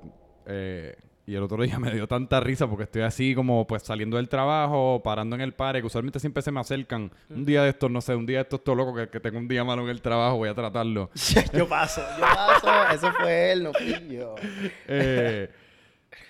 Eh, 0.46 0.96
y 1.26 1.34
el 1.34 1.42
otro 1.42 1.62
día 1.62 1.78
me 1.78 1.92
dio 1.92 2.06
tanta 2.06 2.40
risa 2.40 2.66
porque 2.68 2.84
estoy 2.84 3.02
así 3.02 3.34
como 3.34 3.66
pues 3.66 3.82
saliendo 3.82 4.16
del 4.16 4.28
trabajo, 4.28 5.02
parando 5.02 5.34
en 5.36 5.42
el 5.42 5.52
parque, 5.52 5.80
que 5.80 5.86
usualmente 5.86 6.20
siempre 6.20 6.42
se 6.42 6.52
me 6.52 6.60
acercan. 6.60 7.10
Un 7.28 7.44
día 7.44 7.62
de 7.62 7.70
estos, 7.70 7.90
no 7.90 8.00
sé, 8.00 8.14
un 8.14 8.26
día 8.26 8.38
de 8.38 8.42
estos 8.42 8.62
todo 8.62 8.76
loco 8.76 8.94
que, 8.94 9.08
que 9.08 9.20
tengo 9.20 9.38
un 9.38 9.48
día 9.48 9.64
malo 9.64 9.82
en 9.82 9.88
el 9.88 10.00
trabajo, 10.00 10.36
voy 10.36 10.48
a 10.48 10.54
tratarlo. 10.54 11.10
yo 11.52 11.68
paso, 11.68 12.00
yo 12.16 12.22
paso. 12.22 12.94
Eso 12.94 13.12
fue 13.20 13.52
él, 13.52 13.64
no 13.64 13.72
fui 13.72 14.08
yo. 14.08 14.36
Eh, 14.86 15.50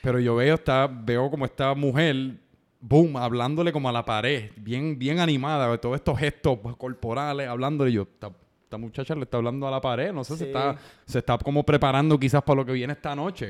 pero 0.02 0.18
yo 0.18 0.34
veo, 0.36 0.54
está, 0.54 0.86
veo 0.86 1.30
como 1.30 1.44
esta 1.44 1.74
mujer, 1.74 2.16
boom, 2.80 3.16
hablándole 3.16 3.72
como 3.72 3.88
a 3.88 3.92
la 3.92 4.04
pared, 4.04 4.50
bien, 4.56 4.98
bien 4.98 5.20
animada, 5.20 5.76
todos 5.78 5.96
estos 5.96 6.18
gestos 6.18 6.58
corporales, 6.78 7.48
hablándole. 7.48 7.90
Y 7.90 7.94
yo, 7.94 8.02
esta, 8.02 8.30
esta 8.76 8.86
muchacha 8.86 9.14
le 9.14 9.22
está 9.22 9.38
hablando 9.38 9.66
a 9.66 9.70
la 9.70 9.80
pared, 9.80 10.12
no 10.12 10.22
sé, 10.24 10.34
se, 10.36 10.38
Sí. 10.38 10.44
está, 10.44 10.76
se 11.06 11.18
está 11.18 11.38
como 11.38 11.64
preparando 11.64 12.18
quizás 12.18 12.42
para 12.42 12.56
lo 12.60 12.66
que 12.66 12.72
viene 12.72 12.92
esta 12.92 13.14
noche. 13.16 13.48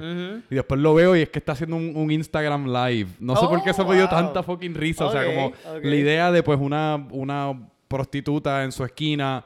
Y 0.50 0.54
después 0.54 0.80
lo 0.80 0.95
veo 0.95 1.16
y 1.16 1.23
es 1.23 1.28
que 1.28 1.38
está 1.40 1.52
haciendo 1.52 1.76
un, 1.76 1.92
un 1.97 2.11
Instagram 2.11 2.66
live. 2.73 3.11
No 3.21 3.35
sé 3.37 3.47
por 3.47 3.62
qué 3.62 3.71
Oh, 3.71 3.73
eso 3.73 3.85
me 3.85 3.95
dio 3.97 4.06
wow. 4.09 4.11
tanta 4.16 4.42
fucking 4.42 4.75
risa. 4.75 5.06
O 5.06 5.12
sea, 5.12 5.25
como 5.25 5.52
la 5.83 5.95
idea 5.97 6.30
de 6.33 6.42
pues 6.42 6.59
una, 6.61 6.95
una 7.11 7.52
prostituta 7.88 8.64
en 8.64 8.73
su 8.73 8.85
esquina 8.85 9.45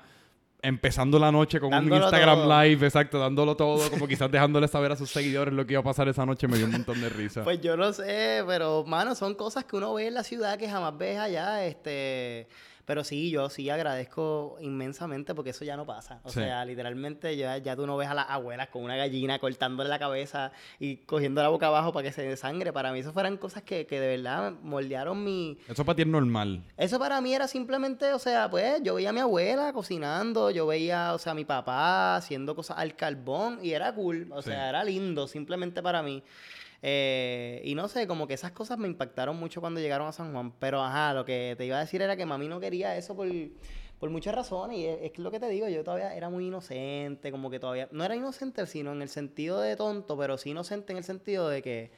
empezando 0.62 1.18
la 1.18 1.32
noche 1.32 1.58
con 1.58 1.70
Dándolo 1.70 1.96
un 1.96 2.02
Instagram 2.02 2.38
todo. 2.42 2.62
live, 2.62 2.86
exacto, 2.86 3.18
dándolo 3.18 3.56
todo, 3.56 3.88
como 3.90 4.06
quizás 4.06 4.30
dejándole 4.30 4.68
saber 4.68 4.92
a 4.92 4.96
sus 4.96 5.08
seguidores 5.08 5.54
lo 5.54 5.64
que 5.66 5.72
iba 5.72 5.80
a 5.80 5.84
pasar 5.84 6.06
esa 6.08 6.26
noche, 6.26 6.46
me 6.48 6.58
dio 6.58 6.66
un 6.66 6.72
montón 6.72 7.00
de 7.00 7.08
risa. 7.08 7.42
Pues 7.44 7.62
yo 7.62 7.78
no 7.78 7.94
sé, 7.94 8.44
pero 8.46 8.84
mano, 8.86 9.14
son 9.14 9.34
cosas 9.34 9.64
que 9.64 9.76
uno 9.76 9.94
ve 9.94 10.08
en 10.08 10.14
la 10.14 10.22
ciudad 10.22 10.58
que 10.58 10.68
jamás 10.68 10.98
ves 10.98 11.18
allá, 11.18 11.64
este, 11.64 12.46
pero 12.90 13.04
sí, 13.04 13.30
yo 13.30 13.48
sí 13.50 13.70
agradezco 13.70 14.56
inmensamente 14.60 15.32
porque 15.32 15.50
eso 15.50 15.64
ya 15.64 15.76
no 15.76 15.86
pasa. 15.86 16.18
O 16.24 16.28
Sí. 16.30 16.40
sea, 16.40 16.64
literalmente 16.64 17.36
ya, 17.36 17.56
ya 17.58 17.76
tú 17.76 17.86
no 17.86 17.96
ves 17.96 18.08
a 18.08 18.14
las 18.14 18.26
abuelas 18.28 18.66
con 18.66 18.82
una 18.82 18.96
gallina 18.96 19.38
cortándole 19.38 19.88
la 19.88 20.00
cabeza 20.00 20.50
y 20.80 20.96
cogiendo 20.96 21.40
la 21.40 21.50
boca 21.50 21.68
abajo 21.68 21.92
para 21.92 22.08
que 22.08 22.12
se 22.12 22.22
desangre. 22.22 22.72
Para 22.72 22.90
mí 22.92 22.98
eso 22.98 23.12
fueran 23.12 23.36
cosas 23.36 23.62
que, 23.62 23.86
que 23.86 24.00
de 24.00 24.16
verdad 24.16 24.54
moldearon 24.62 25.22
mi, 25.22 25.56
Eso 25.68 25.84
para 25.84 25.94
ti 25.94 26.02
es 26.02 26.08
normal. 26.08 26.64
eso 26.76 26.98
para 26.98 27.20
mí 27.20 27.32
era 27.32 27.46
simplemente, 27.46 28.12
o 28.12 28.18
sea, 28.18 28.50
pues 28.50 28.82
yo 28.82 28.96
veía 28.96 29.10
a 29.10 29.12
mi 29.12 29.20
abuela 29.20 29.72
cocinando, 29.72 30.50
yo 30.50 30.66
veía, 30.66 31.14
o 31.14 31.18
sea, 31.18 31.30
a 31.30 31.36
mi 31.36 31.44
papá 31.44 32.16
haciendo 32.16 32.56
cosas 32.56 32.76
al 32.78 32.96
carbón 32.96 33.60
y 33.62 33.70
era 33.70 33.94
cool, 33.94 34.26
o 34.32 34.42
Sí. 34.42 34.50
sea, 34.50 34.68
era 34.68 34.82
lindo 34.82 35.28
simplemente 35.28 35.80
para 35.80 36.02
mí. 36.02 36.24
Eh, 36.82 37.60
y 37.64 37.74
no 37.74 37.88
sé, 37.88 38.06
como 38.06 38.26
que 38.26 38.34
esas 38.34 38.52
cosas 38.52 38.78
me 38.78 38.88
impactaron 38.88 39.36
mucho 39.36 39.60
cuando 39.60 39.80
llegaron 39.80 40.08
a 40.08 40.12
San 40.12 40.32
Juan, 40.32 40.52
pero 40.58 40.82
ajá, 40.82 41.12
lo 41.12 41.24
que 41.24 41.54
te 41.58 41.66
iba 41.66 41.76
a 41.76 41.80
decir 41.80 42.00
era 42.00 42.16
que 42.16 42.24
mami 42.24 42.48
no 42.48 42.58
quería 42.58 42.96
eso 42.96 43.14
por, 43.14 43.28
por 43.98 44.08
muchas 44.08 44.34
razones 44.34 44.78
y 44.78 44.86
es, 44.86 44.98
es 45.02 45.18
lo 45.18 45.30
que 45.30 45.38
te 45.38 45.48
digo, 45.48 45.68
yo 45.68 45.84
todavía 45.84 46.14
era 46.14 46.30
muy 46.30 46.46
inocente, 46.46 47.30
como 47.30 47.50
que 47.50 47.60
todavía, 47.60 47.88
no 47.92 48.02
era 48.02 48.16
inocente, 48.16 48.66
sino 48.66 48.92
en 48.92 49.02
el 49.02 49.10
sentido 49.10 49.60
de 49.60 49.76
tonto, 49.76 50.16
pero 50.16 50.38
sí 50.38 50.50
inocente 50.50 50.92
en 50.92 50.98
el 50.98 51.04
sentido 51.04 51.48
de 51.50 51.60
que 51.62 51.90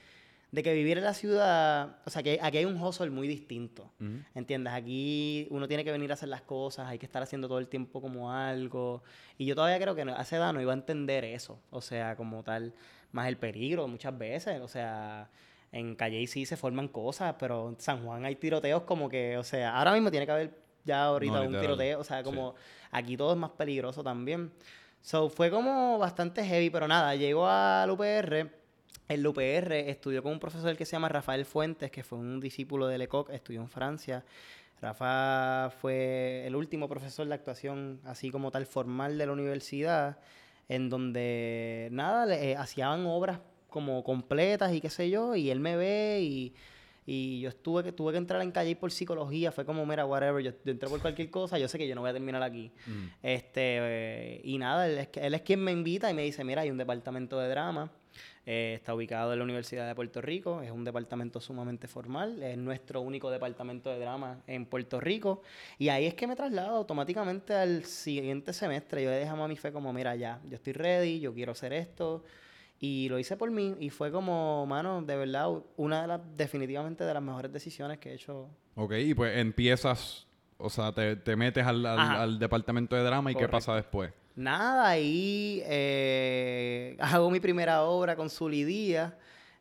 de 0.53 0.63
que 0.63 0.75
vivir 0.75 0.99
en 0.99 1.05
la 1.05 1.15
ciudad, 1.15 1.97
o 2.05 2.11
sea, 2.11 2.23
que 2.23 2.39
aquí 2.41 2.59
hay 2.59 2.67
un 2.67 2.81
hustle 2.81 3.09
muy 3.09 3.27
distinto. 3.27 3.91
Ujú. 3.99 4.19
¿Entiendes? 4.35 4.75
Aquí 4.75 5.49
uno 5.51 5.67
tiene 5.67 5.83
que 5.83 5.91
venir 5.91 6.11
a 6.11 6.15
hacer 6.15 6.29
las 6.29 6.43
cosas, 6.43 6.89
hay 6.89 6.99
que 6.99 7.07
estar 7.07 7.23
haciendo 7.23 7.49
todo 7.49 7.59
el 7.59 7.69
tiempo 7.69 8.03
como 8.03 8.31
algo. 8.31 9.03
Y 9.39 9.47
yo 9.47 9.55
todavía 9.55 9.81
creo 9.81 9.95
que 9.95 10.03
a 10.03 10.21
esa 10.21 10.37
edad 10.37 10.53
no 10.53 10.61
iba 10.61 10.73
a 10.73 10.77
entender 10.77 11.25
eso. 11.25 11.59
O 11.71 11.81
sea, 11.81 12.17
como 12.17 12.43
tal, 12.43 12.75
más 13.13 13.29
el 13.29 13.37
peligro 13.37 13.87
muchas 13.89 14.17
veces. 14.17 14.61
O 14.61 14.69
sea, 14.69 15.29
en 15.71 15.95
Calle 15.95 16.27
sí 16.27 16.45
se 16.47 16.57
forman 16.57 16.89
cosas, 16.89 17.37
pero 17.39 17.69
en 17.69 17.81
San 17.81 18.05
Juan 18.05 18.25
hay 18.25 18.37
tiroteos 18.37 18.83
como 18.83 19.09
que, 19.09 19.39
o 19.39 19.45
sea, 19.45 19.77
ahora 19.79 19.93
mismo 19.93 20.11
tiene 20.11 20.27
que 20.27 20.33
haber 20.33 20.63
ya 20.85 21.05
ahorita 21.05 21.45
No, 21.45 21.49
un 21.49 21.61
tiroteo. 21.61 22.01
O 22.01 22.05
sea, 22.05 22.23
como 22.23 22.55
aquí 22.91 23.17
todo 23.17 23.33
es 23.33 23.39
más 23.39 23.51
peligroso 23.51 24.03
también. 24.03 24.53
So, 25.01 25.29
fue 25.29 25.51
como 25.51 25.99
bastante 25.99 26.45
heavy, 26.45 26.71
pero 26.71 26.87
nada, 26.87 27.15
llegó 27.15 27.47
al 27.47 27.91
UPR. 27.91 28.51
El 29.09 29.27
UPR 29.27 29.73
estudió 29.73 30.23
con 30.23 30.33
un 30.33 30.39
profesor 30.39 30.77
que 30.77 30.85
se 30.85 30.93
llama 30.93 31.09
Rafael 31.09 31.45
Fuentes, 31.45 31.91
que 31.91 32.03
fue 32.03 32.19
un 32.19 32.41
discípulo 32.41 32.87
de 32.87 32.99
Lecoq, 32.99 33.31
estudió 33.31 33.61
en 33.61 33.69
Francia. 33.69 34.25
Rafa 34.81 35.71
fue 35.81 36.45
el 36.47 36.57
último 36.57 36.89
profesor 36.89 37.27
de 37.27 37.35
actuación, 37.35 38.01
así 38.05 38.31
como 38.31 38.51
tal, 38.51 38.67
formal 38.67 39.17
de 39.17 39.27
la 39.27 39.33
universidad, 39.33 40.19
en 40.69 40.89
donde, 40.91 41.89
nada, 41.93 42.27
le, 42.27 42.53
eh, 42.53 42.57
hacían 42.57 43.05
obras 43.07 43.41
como 43.69 44.03
completas 44.05 44.73
y 44.75 44.81
qué 44.81 44.91
sé 44.91 45.09
yo, 45.11 45.35
y 45.35 45.51
él 45.51 45.61
me 45.61 45.77
ve 45.77 46.21
y, 46.23 46.55
y 47.07 47.41
yo 47.41 47.49
estuve 47.49 47.83
que, 47.83 47.93
tuve 47.93 48.13
que 48.13 48.19
entrar 48.19 48.43
en 48.43 48.51
calle 48.53 48.77
por 48.77 48.91
psicología, 48.93 49.51
fue 49.51 49.65
como, 49.65 49.85
mira, 49.87 50.05
whatever, 50.07 50.43
yo, 50.43 50.53
yo 50.65 50.73
entré 50.73 50.89
por 50.89 51.01
cualquier 51.01 51.31
cosa, 51.31 51.59
yo 51.59 51.69
sé 51.69 51.79
que 51.79 51.89
yo 51.89 51.95
no 51.95 52.01
voy 52.03 52.11
a 52.11 52.13
terminar 52.13 52.43
aquí. 52.43 52.71
Mm. 52.87 53.07
Este, 53.23 53.61
eh, 53.81 54.41
y 54.45 54.59
nada, 54.59 54.87
él 54.87 54.99
es, 54.99 55.09
que- 55.09 55.21
él 55.21 55.35
es 55.35 55.41
quien 55.43 55.61
me 55.65 55.73
invita 55.73 56.11
y 56.11 56.15
me 56.15 56.23
dice, 56.23 56.45
mira, 56.45 56.63
hay 56.63 56.71
un 56.71 56.79
departamento 56.79 57.39
de 57.41 57.49
drama, 57.49 57.91
eh, 58.47 58.75
está 58.77 58.95
ubicado 58.95 59.33
en 59.33 59.39
la 59.39 59.45
Universidad 59.45 59.87
de 59.87 59.95
Puerto 59.95 60.21
Rico, 60.21 60.63
es 60.63 60.71
un 60.71 60.85
departamento 60.85 61.41
sumamente 61.41 61.89
formal, 61.89 62.43
es 62.43 62.59
nuestro 62.59 63.01
único 63.01 63.31
departamento 63.31 63.91
de 63.91 63.99
drama 63.99 64.43
en 64.47 64.67
Puerto 64.67 65.01
Rico, 65.01 65.43
y 65.79 65.89
ahí 65.89 66.07
es 66.07 66.15
que 66.15 66.27
me 66.27 66.37
traslado 66.37 66.77
automáticamente 66.77 67.55
al 67.55 67.85
siguiente 67.85 68.53
semestre, 68.53 69.03
yo 69.03 69.11
le 69.11 69.19
dije 69.19 69.31
a 69.31 69.37
mami, 69.37 69.57
fue 69.57 69.73
como, 69.73 69.93
mira, 69.93 70.17
ya, 70.17 70.41
yo 70.49 70.57
estoy 70.57 70.73
ready, 70.73 71.21
yo 71.21 71.33
quiero 71.33 71.53
hacer 71.53 71.73
esto, 71.73 72.25
y 72.81 73.09
lo 73.09 73.19
hice 73.19 73.37
por 73.37 73.51
mí, 73.51 73.77
y 73.79 73.91
fue 73.91 74.11
como, 74.11 74.67
mano, 74.67 75.03
de 75.03 75.17
verdad, 75.17 75.51
una 75.77 76.03
de 76.03 76.09
las, 76.09 76.21
definitivamente 76.37 77.05
de 77.05 77.15
las 77.15 77.23
mejores 77.23 77.53
decisiones 77.53 77.99
que 77.99 78.11
he 78.11 78.15
hecho 78.15 78.49
Ok, 78.75 78.95
y 78.99 79.15
pues 79.15 79.37
empiezas, 79.37 80.27
o 80.63 80.71
sea, 80.71 80.93
te, 80.93 81.17
te 81.17 81.37
metes 81.37 81.67
al, 81.67 81.85
al- 81.85 81.99
Ajá. 82.01 82.23
al 82.23 82.39
departamento 82.39 82.97
de 82.97 83.03
drama 83.03 83.31
y 83.33 83.35
qué 83.35 83.49
pasa 83.49 83.75
después. 83.75 84.13
Nada, 84.37 84.89
ahí 84.89 85.63
eh, 85.67 86.97
hago 87.01 87.31
mi 87.31 87.41
primera 87.41 87.83
obra 87.83 88.17
con 88.17 88.31
Zully 88.31 88.65
Díaz, 88.65 89.13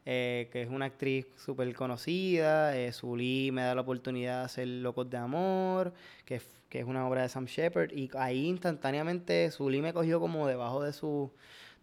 eh, 0.05 0.49
que 0.51 0.61
es 0.63 0.69
una 0.69 0.85
actriz 0.85 1.27
súper 1.35 1.73
conocida. 1.75 2.77
Eh, 2.77 2.91
Zully 2.91 3.51
me 3.51 3.61
da 3.63 3.75
la 3.75 3.81
oportunidad 3.81 4.39
de 4.39 4.45
hacer 4.45 4.67
Locos 4.67 5.09
de 5.09 5.17
Amor, 5.17 5.93
que, 6.25 6.35
es- 6.35 6.61
que 6.69 6.79
es 6.79 6.85
una 6.85 7.05
obra 7.07 7.23
de 7.23 7.29
Sam 7.29 7.45
Shepard. 7.45 7.91
Y 7.91 8.09
ahí 8.17 8.47
instantáneamente 8.47 9.51
Zully 9.51 9.81
me 9.81 9.93
cogió 9.93 10.19
como 10.19 10.47
debajo 10.47 10.81
de 10.83 10.93
su, 10.93 11.31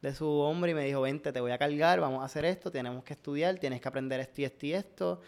de 0.00 0.14
su 0.14 0.26
hombro 0.26 0.70
y 0.70 0.74
me 0.74 0.84
dijo, 0.84 1.02
vente, 1.02 1.32
te 1.32 1.40
voy 1.40 1.50
a 1.52 1.58
cargar, 1.58 2.00
vamos 2.00 2.22
a 2.22 2.24
hacer 2.24 2.44
esto, 2.46 2.70
tenemos 2.70 3.04
que 3.04 3.12
estudiar, 3.12 3.58
tienes 3.58 3.80
que 3.80 3.88
aprender 3.88 4.18
esto 4.20 4.40
y 4.40 4.44
esto 4.44 4.66
y 4.66 4.72
esto. 4.72 5.20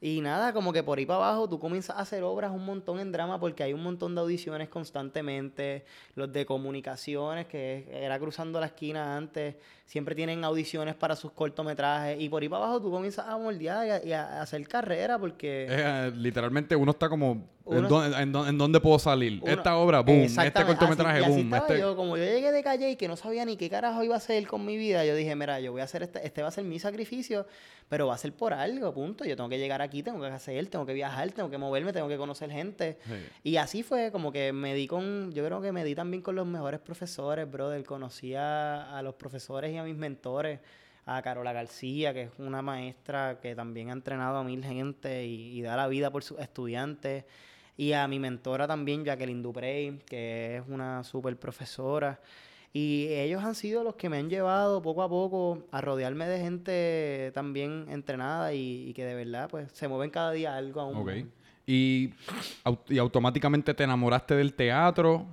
Y 0.00 0.20
nada, 0.20 0.52
como 0.52 0.72
que 0.72 0.82
por 0.82 0.98
ahí 0.98 1.06
para 1.06 1.18
abajo 1.18 1.48
tú 1.48 1.58
comienzas 1.58 1.96
a 1.96 2.00
hacer 2.00 2.22
obras 2.22 2.50
un 2.50 2.64
montón 2.64 3.00
en 3.00 3.12
drama 3.12 3.40
porque 3.40 3.62
hay 3.62 3.72
un 3.72 3.82
montón 3.82 4.14
de 4.14 4.20
audiciones 4.20 4.68
constantemente. 4.68 5.84
Los 6.14 6.32
de 6.32 6.44
comunicaciones, 6.44 7.46
que 7.46 7.88
era 7.90 8.18
cruzando 8.18 8.60
la 8.60 8.66
esquina 8.66 9.16
antes, 9.16 9.56
siempre 9.86 10.14
tienen 10.14 10.44
audiciones 10.44 10.94
para 10.94 11.16
sus 11.16 11.32
cortometrajes. 11.32 12.20
Y 12.20 12.28
por 12.28 12.42
ahí 12.42 12.48
para 12.48 12.64
abajo 12.64 12.82
tú 12.82 12.90
comienzas 12.90 13.26
a 13.28 13.38
moldear 13.38 13.86
y 13.86 13.90
a, 13.90 14.04
y 14.04 14.12
a 14.12 14.42
hacer 14.42 14.66
carrera 14.68 15.18
porque... 15.18 15.66
Eh, 15.70 16.12
literalmente 16.14 16.74
uno 16.76 16.90
está 16.90 17.08
como, 17.08 17.48
¿en, 17.70 17.88
dónde, 17.88 18.18
en 18.20 18.32
dónde- 18.32 18.50
en 18.50 18.58
dónde 18.58 18.80
puedo 18.80 18.98
salir? 18.98 19.40
Uno- 19.42 19.52
Esta 19.52 19.76
obra, 19.76 20.00
boom. 20.00 20.22
Este 20.22 20.64
cortometraje, 20.64 21.20
así- 21.20 21.30
y 21.30 21.32
así 21.32 21.42
boom. 21.44 21.54
Este... 21.54 21.78
yo, 21.78 21.94
como 21.96 22.16
yo 22.16 22.24
llegué 22.24 22.50
de 22.52 22.62
calle 22.64 22.90
y 22.90 22.96
que 22.96 23.06
no 23.08 23.16
sabía 23.16 23.44
ni 23.44 23.56
qué 23.56 23.70
carajo 23.70 24.02
iba 24.02 24.14
a 24.14 24.18
hacer 24.18 24.46
con 24.48 24.64
mi 24.66 24.76
vida, 24.76 25.04
yo 25.04 25.14
dije, 25.14 25.34
mira, 25.36 25.60
yo 25.60 25.70
voy 25.72 25.80
a 25.80 25.84
hacer 25.84 26.02
este, 26.02 26.26
este 26.26 26.42
va 26.42 26.48
a 26.48 26.50
ser 26.52 26.64
mi 26.64 26.78
sacrificio, 26.80 27.46
pero 27.88 28.08
va 28.08 28.14
a 28.14 28.18
ser 28.18 28.32
por 28.32 28.52
algo, 28.52 28.92
punto. 28.92 29.24
Yo 29.24 29.36
tengo 29.36 29.48
que 29.48 29.58
llegar 29.58 29.80
aquí, 29.82 30.02
tengo 30.02 30.20
que 30.20 30.26
hacer, 30.26 30.66
tengo 30.66 30.84
que 30.84 30.94
viajar, 30.94 31.30
tengo 31.30 31.48
que 31.48 31.58
moverme, 31.58 31.92
tengo 31.92 32.08
que 32.08 32.16
conocer 32.16 32.50
gente. 32.50 32.98
Sí. 33.06 33.14
Y 33.50 33.56
así 33.58 33.84
fue, 33.84 34.10
como 34.10 34.32
que 34.32 34.52
me 34.52 34.74
di 34.74 34.88
con, 34.88 35.30
yo 35.32 35.44
creo 35.44 35.60
que 35.60 35.70
me 35.70 35.84
di 35.84 35.94
también 35.94 36.22
con 36.22 36.34
los 36.34 36.44
mejores 36.46 36.80
profesores, 36.80 37.48
brother. 37.48 37.84
Conocí 37.84 38.34
a, 38.34 38.98
a 38.98 39.02
los 39.02 39.14
profesores 39.14 39.75
a 39.78 39.84
mis 39.84 39.96
mentores, 39.96 40.60
a 41.06 41.22
Carola 41.22 41.52
García, 41.52 42.12
que 42.12 42.22
es 42.22 42.30
una 42.38 42.62
maestra 42.62 43.38
que 43.40 43.54
también 43.54 43.90
ha 43.90 43.92
entrenado 43.92 44.38
a 44.38 44.44
mil 44.44 44.64
gente 44.64 45.24
y, 45.24 45.62
da 45.62 45.76
la 45.76 45.88
vida 45.88 46.10
por 46.10 46.24
sus 46.24 46.38
estudiantes. 46.38 47.24
Y 47.76 47.92
a 47.92 48.08
mi 48.08 48.18
mentora 48.18 48.66
también, 48.66 49.04
Jacqueline 49.04 49.42
Duprey, 49.42 49.98
que 50.06 50.56
es 50.56 50.62
una 50.68 51.04
súper 51.04 51.36
profesora. 51.38 52.20
Y 52.72 53.08
ellos 53.08 53.42
han 53.42 53.54
sido 53.54 53.84
los 53.84 53.94
que 53.94 54.08
me 54.08 54.18
han 54.18 54.28
llevado 54.28 54.82
poco 54.82 55.02
a 55.02 55.08
poco 55.08 55.62
a 55.70 55.80
rodearme 55.80 56.26
de 56.26 56.40
gente 56.40 57.30
también 57.34 57.86
entrenada 57.88 58.52
y, 58.52 58.92
que 58.94 59.04
de 59.04 59.14
verdad 59.14 59.48
pues 59.48 59.70
se 59.72 59.88
mueven 59.88 60.10
cada 60.10 60.32
día 60.32 60.56
algo 60.56 60.80
aún. 60.80 61.30
Y, 61.68 62.10
y 62.88 62.98
automáticamente 62.98 63.74
te 63.74 63.82
enamoraste 63.84 64.36
del 64.36 64.54
teatro 64.54 65.26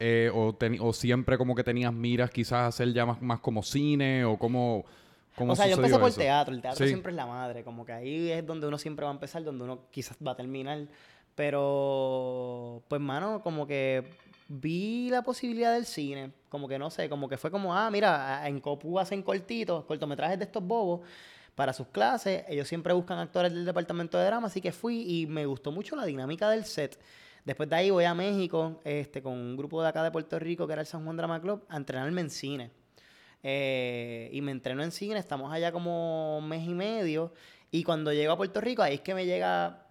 eh, 0.00 0.30
o, 0.34 0.54
teni- 0.58 0.78
o 0.80 0.94
siempre 0.94 1.36
como 1.36 1.54
que 1.54 1.62
tenías 1.62 1.92
miras 1.92 2.30
quizás 2.30 2.68
hacer 2.68 2.92
ya 2.94 3.04
más, 3.04 3.20
más 3.20 3.40
como 3.40 3.62
cine 3.62 4.24
o 4.24 4.38
como... 4.38 4.84
¿Cómo 5.36 5.52
O 5.52 5.56
sea, 5.56 5.66
yo 5.66 5.74
empecé 5.74 5.98
por 5.98 6.08
eso? 6.08 6.20
teatro. 6.20 6.54
El 6.54 6.62
teatro 6.62 6.84
Sí. 6.84 6.88
siempre 6.88 7.10
es 7.10 7.16
la 7.16 7.26
madre. 7.26 7.64
Como 7.64 7.84
que 7.84 7.92
ahí 7.92 8.30
es 8.30 8.46
donde 8.46 8.66
uno 8.68 8.78
siempre 8.78 9.04
va 9.04 9.10
a 9.10 9.14
empezar, 9.14 9.42
donde 9.42 9.64
uno 9.64 9.80
quizás 9.90 10.16
va 10.24 10.30
a 10.30 10.36
terminar. 10.36 10.86
Pero, 11.34 12.82
pues, 12.88 13.00
mano, 13.00 13.42
como 13.42 13.66
que 13.66 14.04
vi 14.48 15.08
la 15.10 15.22
posibilidad 15.22 15.74
del 15.74 15.86
cine. 15.86 16.30
Como 16.48 16.68
que 16.68 16.78
no 16.78 16.88
sé, 16.90 17.08
como 17.08 17.28
que 17.28 17.36
fue 17.36 17.50
como, 17.50 17.74
ah, 17.74 17.90
mira, 17.90 18.46
en 18.48 18.60
Copu 18.60 18.98
hacen 18.98 19.22
cortitos, 19.22 19.84
cortometrajes 19.84 20.38
de 20.38 20.44
estos 20.44 20.62
bobos 20.64 21.00
para 21.54 21.72
sus 21.72 21.88
clases. 21.88 22.44
Ellos 22.48 22.68
siempre 22.68 22.92
buscan 22.92 23.18
actores 23.18 23.52
del 23.52 23.64
departamento 23.64 24.18
de 24.18 24.26
drama, 24.26 24.48
así 24.48 24.60
que 24.60 24.72
fui 24.72 25.02
y 25.02 25.26
me 25.26 25.46
gustó 25.46 25.72
mucho 25.72 25.96
la 25.96 26.04
dinámica 26.04 26.48
del 26.50 26.64
set. 26.64 26.98
Después 27.44 27.68
de 27.68 27.76
ahí 27.76 27.90
voy 27.90 28.04
a 28.04 28.14
México 28.14 28.80
este, 28.84 29.22
con 29.22 29.32
un 29.34 29.56
grupo 29.56 29.82
de 29.82 29.88
acá 29.88 30.02
de 30.02 30.10
Puerto 30.10 30.38
Rico, 30.38 30.66
que 30.66 30.72
era 30.72 30.82
el 30.82 30.86
San 30.86 31.04
Juan 31.04 31.16
Drama 31.16 31.40
Club, 31.40 31.64
a 31.68 31.76
entrenarme 31.76 32.20
en 32.22 32.30
cine. 32.30 32.70
eh, 33.42 34.30
y 34.32 34.40
me 34.40 34.52
entreno 34.52 34.82
en 34.82 34.90
cine, 34.90 35.18
estamos 35.18 35.52
allá 35.52 35.70
como 35.70 36.38
un 36.38 36.48
mes 36.48 36.66
y 36.66 36.72
medio. 36.72 37.32
Y 37.70 37.82
cuando 37.82 38.12
llego 38.12 38.32
a 38.32 38.36
Puerto 38.36 38.60
Rico, 38.60 38.82
ahí 38.82 38.94
es 38.94 39.00
que 39.00 39.14
me 39.14 39.26
llega 39.26 39.88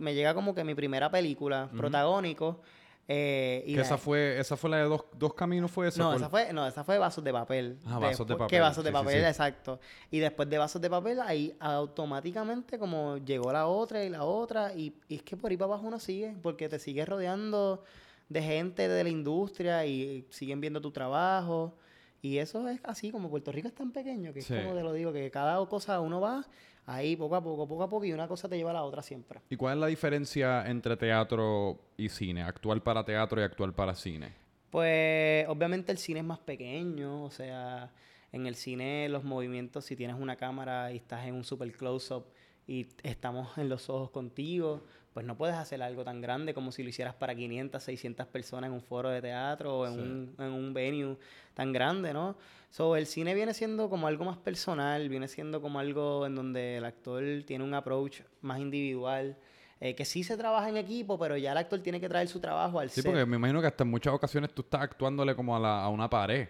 me 0.00 0.14
llega 0.14 0.32
como 0.32 0.54
que 0.54 0.64
mi 0.64 0.74
primera 0.74 1.10
película, 1.10 1.68
protagónico. 1.76 2.62
Eh, 3.08 3.62
y 3.66 3.74
Que 3.74 3.82
esa 3.82 3.98
fue, 3.98 4.38
esa 4.38 4.56
fue 4.56 4.68
la 4.70 4.78
de 4.78 4.84
dos, 4.84 5.04
dos 5.16 5.34
caminos, 5.34 5.70
¿fue 5.70 5.88
esa? 5.88 6.02
no, 6.02 6.14
esa 6.14 6.28
fue, 6.28 6.52
no, 6.52 6.66
esa 6.66 6.82
fue 6.82 6.98
Vasos 6.98 7.22
de 7.22 7.32
Papel. 7.32 7.78
Ah, 7.84 8.00
Vasos 8.00 8.26
de 8.26 8.34
Papel, 8.34 8.48
Que 8.48 8.60
Vasos 8.60 8.82
de 8.82 8.90
sí, 8.90 8.94
Papel, 8.94 9.20
sí. 9.20 9.26
exacto. 9.26 9.80
Y 10.10 10.18
después 10.18 10.50
de 10.50 10.58
Vasos 10.58 10.82
de 10.82 10.90
Papel, 10.90 11.20
ahí 11.20 11.56
automáticamente 11.60 12.78
como 12.78 13.18
llegó 13.18 13.52
la 13.52 13.68
otra 13.68 14.02
y 14.04 14.08
la 14.08 14.24
otra. 14.24 14.74
Y, 14.74 14.92
y 15.08 15.16
es 15.16 15.22
que 15.22 15.36
por 15.36 15.50
ahí 15.50 15.56
para 15.56 15.72
abajo 15.72 15.86
uno 15.86 16.00
sigue, 16.00 16.34
porque 16.42 16.68
te 16.68 16.80
sigues 16.80 17.08
rodeando 17.08 17.84
de 18.28 18.42
gente 18.42 18.88
de 18.88 19.04
la 19.04 19.10
industria 19.10 19.86
y 19.86 20.26
siguen 20.30 20.60
viendo 20.60 20.80
tu 20.80 20.90
trabajo. 20.90 21.76
Y 22.22 22.38
eso 22.38 22.68
es 22.68 22.80
así, 22.82 23.12
como 23.12 23.30
Puerto 23.30 23.52
Rico 23.52 23.68
es 23.68 23.74
tan 23.74 23.92
pequeño, 23.92 24.32
que 24.32 24.40
es 24.40 24.48
como 24.48 24.74
te 24.74 24.82
lo 24.82 24.92
digo, 24.92 25.12
que 25.12 25.30
cada 25.30 25.64
cosa 25.66 26.00
uno 26.00 26.20
va 26.20 26.44
ahí 26.86 27.16
poco 27.16 27.36
a 27.36 27.42
poco, 27.42 27.68
poco 27.68 27.82
a 27.82 27.90
poco, 27.90 28.04
y 28.04 28.12
una 28.12 28.26
cosa 28.28 28.48
te 28.48 28.56
lleva 28.56 28.70
a 28.70 28.74
la 28.74 28.84
otra 28.84 29.02
siempre. 29.02 29.40
¿Y 29.50 29.56
cuál 29.56 29.74
es 29.74 29.80
la 29.80 29.86
diferencia 29.88 30.66
entre 30.66 30.96
teatro 30.96 31.78
y 31.96 32.08
cine? 32.08 32.42
Actual 32.42 32.82
para 32.82 33.04
teatro 33.04 33.40
y 33.40 33.44
actual 33.44 33.74
para 33.74 33.94
cine. 33.94 34.32
Pues 34.70 35.46
obviamente 35.48 35.92
el 35.92 35.98
cine 35.98 36.20
es 36.20 36.26
más 36.26 36.38
pequeño, 36.38 37.24
o 37.24 37.30
sea, 37.30 37.92
en 38.32 38.46
el 38.46 38.54
cine 38.54 39.08
los 39.08 39.24
movimientos, 39.24 39.84
si 39.84 39.96
tienes 39.96 40.16
una 40.18 40.36
cámara 40.36 40.92
y 40.92 40.96
estás 40.96 41.26
en 41.26 41.34
un 41.34 41.44
super 41.44 41.70
close-up 41.72 42.26
y 42.66 42.86
estamos 43.02 43.56
en 43.58 43.68
los 43.68 43.88
ojos 43.88 44.10
contigo, 44.10 44.82
pues 45.16 45.24
no 45.24 45.34
puedes 45.34 45.56
hacer 45.56 45.82
algo 45.82 46.04
tan 46.04 46.20
grande 46.20 46.52
como 46.52 46.70
si 46.70 46.82
lo 46.82 46.90
hicieras 46.90 47.14
para 47.14 47.34
500, 47.34 47.82
600 47.82 48.26
personas 48.26 48.68
en 48.68 48.74
un 48.74 48.82
foro 48.82 49.08
de 49.08 49.22
teatro 49.22 49.78
o 49.78 49.86
en, 49.86 49.94
Sí. 49.94 49.98
un, 50.00 50.34
en 50.38 50.52
un 50.52 50.74
venue 50.74 51.16
tan 51.54 51.72
grande, 51.72 52.12
¿no? 52.12 52.36
So, 52.68 52.96
el 52.96 53.06
cine 53.06 53.34
viene 53.34 53.54
siendo 53.54 53.88
como 53.88 54.08
algo 54.08 54.26
más 54.26 54.36
personal, 54.36 55.08
viene 55.08 55.26
siendo 55.26 55.62
como 55.62 55.78
algo 55.78 56.26
en 56.26 56.34
donde 56.34 56.76
el 56.76 56.84
actor 56.84 57.24
tiene 57.46 57.64
un 57.64 57.72
approach 57.72 58.20
más 58.42 58.58
individual. 58.60 59.38
eh, 59.80 59.94
que 59.94 60.04
sí 60.04 60.22
se 60.22 60.36
trabaja 60.36 60.68
en 60.68 60.76
equipo, 60.76 61.18
pero 61.18 61.36
ya 61.38 61.52
el 61.52 61.58
actor 61.58 61.80
tiene 61.80 61.98
que 61.98 62.08
traer 62.10 62.28
su 62.28 62.38
trabajo 62.38 62.78
al 62.78 62.90
Sí, 62.90 63.00
set. 63.00 63.10
porque 63.10 63.24
me 63.24 63.36
imagino 63.36 63.62
que 63.62 63.66
hasta 63.68 63.84
en 63.84 63.90
muchas 63.90 64.12
ocasiones 64.12 64.50
tú 64.54 64.60
estás 64.62 64.82
actuándole 64.82 65.34
como 65.34 65.56
a, 65.56 65.60
la- 65.60 65.82
a 65.82 65.88
una 65.88 66.10
pared. 66.10 66.48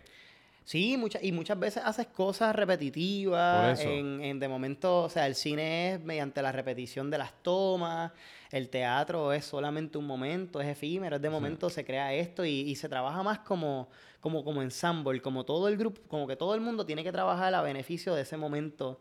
Sí, 0.65 0.97
muchas 0.97 1.23
y 1.23 1.31
muchas 1.31 1.57
veces 1.59 1.83
haces 1.85 2.09
cosas 2.09 2.55
repetitivas. 3.01 3.79
Por 3.79 3.87
eso. 3.87 3.89
En, 3.89 4.21
en- 4.23 4.39
de 4.41 4.49
momento, 4.49 5.03
o 5.05 5.09
sea, 5.09 5.27
el 5.27 5.35
cine 5.35 5.95
es 5.95 6.01
mediante 6.01 6.43
la 6.43 6.53
repetición 6.53 7.11
de 7.11 7.19
las 7.19 7.33
tomas. 7.43 8.13
El 8.53 8.69
teatro 8.69 9.33
es 9.33 9.45
solamente 9.45 9.99
un 9.99 10.07
momento, 10.07 10.61
es 10.61 10.69
efímero, 10.69 11.17
es 11.17 11.23
de 11.23 11.31
momento, 11.31 11.69
se 11.71 11.85
crea 11.85 12.13
esto 12.15 12.45
y, 12.45 12.61
y 12.61 12.77
se 12.77 12.89
trabaja 12.89 13.23
más 13.23 13.41
como, 13.41 13.89
como, 14.21 14.45
como 14.45 14.63
ensemble, 14.63 15.21
como 15.21 15.45
todo 15.45 15.69
el 15.69 15.77
grupo, 15.77 16.01
como 16.09 16.27
que 16.27 16.37
todo 16.37 16.55
el 16.55 16.61
mundo 16.61 16.87
tiene 16.87 17.03
que 17.03 17.11
trabajar 17.13 17.53
a 17.55 17.63
beneficio 17.63 18.15
de 18.15 18.23
ese 18.23 18.37
momento 18.37 19.01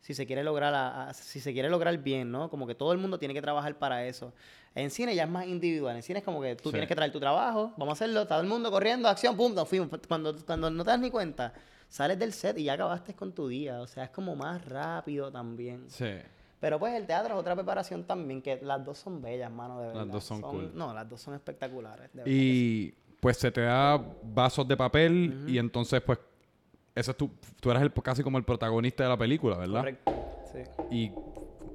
si 0.00 0.14
se 0.14 0.24
quiere 0.24 0.44
lograr 0.44 0.72
a- 0.72 1.08
a- 1.08 1.14
si 1.14 1.40
se 1.40 1.52
quiere 1.52 1.68
lograr 1.68 1.98
bien, 1.98 2.30
¿no? 2.30 2.48
Como 2.48 2.64
que 2.66 2.76
todo 2.76 2.92
el 2.92 2.98
mundo 2.98 3.18
tiene 3.18 3.34
que 3.34 3.42
trabajar 3.42 3.76
para 3.76 4.06
eso. 4.06 4.32
En 4.74 4.90
cine 4.90 5.16
ya 5.16 5.24
es 5.24 5.28
más 5.30 5.46
individual. 5.46 5.96
En 5.96 6.02
cine 6.04 6.20
es 6.20 6.24
como 6.24 6.40
que 6.40 6.54
tú 6.54 6.68
Sí. 6.68 6.74
tienes 6.74 6.86
que 6.88 6.94
traer 6.94 7.10
tu 7.10 7.18
trabajo, 7.18 7.72
vamos 7.76 7.88
a 7.88 8.04
hacerlo, 8.04 8.24
todo 8.26 8.40
el 8.40 8.46
mundo 8.46 8.70
corriendo, 8.70 9.08
acción, 9.08 9.36
pum, 9.36 9.52
nos 9.52 9.68
fuimos. 9.68 9.88
Cuando, 10.06 10.36
cuando 10.44 10.70
no 10.70 10.84
te 10.84 10.90
das 10.90 11.00
ni 11.00 11.10
cuenta, 11.10 11.52
sales 11.88 12.18
del 12.20 12.32
set 12.32 12.56
y 12.58 12.64
ya 12.64 12.74
acabaste 12.74 13.14
con 13.14 13.32
tu 13.32 13.48
día. 13.48 13.80
O 13.80 13.86
sea, 13.88 14.04
es 14.04 14.10
como 14.10 14.36
más 14.36 14.64
rápido 14.66 15.32
también. 15.32 15.90
Sí. 15.90 16.10
Pero 16.60 16.78
pues 16.78 16.94
el 16.94 17.06
teatro 17.06 17.34
es 17.34 17.40
otra 17.40 17.54
preparación 17.54 18.04
también, 18.04 18.40
que 18.40 18.58
las 18.62 18.84
dos 18.84 18.98
son 18.98 19.20
bellas, 19.20 19.50
mano, 19.50 19.80
de 19.80 19.88
verdad. 19.88 20.06
dos 20.06 20.24
son 20.24 20.40
cool. 20.40 20.70
No, 20.74 20.94
las 20.94 21.08
dos 21.08 21.20
son 21.20 21.34
espectaculares. 21.34 22.10
de. 22.12 22.22
Y 22.26 22.94
pues 23.20 23.36
se 23.36 23.50
te 23.50 23.62
da 23.62 24.02
vasos 24.22 24.66
de 24.66 24.76
papel 24.76 25.44
y 25.48 25.58
entonces 25.58 26.00
pues 26.00 26.18
ese 26.94 27.10
es 27.10 27.16
tu, 27.16 27.30
tú 27.60 27.70
eres 27.70 27.82
el, 27.82 27.92
casi 27.92 28.22
como 28.22 28.38
el 28.38 28.44
protagonista 28.44 29.02
de 29.02 29.10
la 29.10 29.18
película, 29.18 29.58
¿verdad? 29.58 29.80
Correcto, 29.80 30.12
sí. 30.50 30.60
Y 30.90 31.12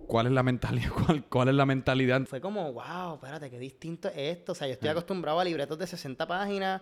cuál 0.08 0.26
es 0.26 0.32
la 0.34 0.44
mentalidad, 0.44 0.90
cuál, 1.06 1.24
cuál 1.26 1.50
es 1.50 1.56
la 1.56 1.66
mentalidad 1.66 2.24
Fue 2.26 2.42
como, 2.42 2.74
wow, 2.74 3.14
espérate, 3.14 3.50
qué 3.50 3.60
distinto 3.60 4.08
es 4.10 4.38
esto. 4.38 4.54
O 4.54 4.56
sea, 4.56 4.68
yo 4.68 4.74
estoy 4.74 4.90
acostumbrado 4.90 5.40
a 5.40 5.44
libretos 5.44 5.78
de 5.78 5.86
60 5.88 6.28
páginas. 6.28 6.82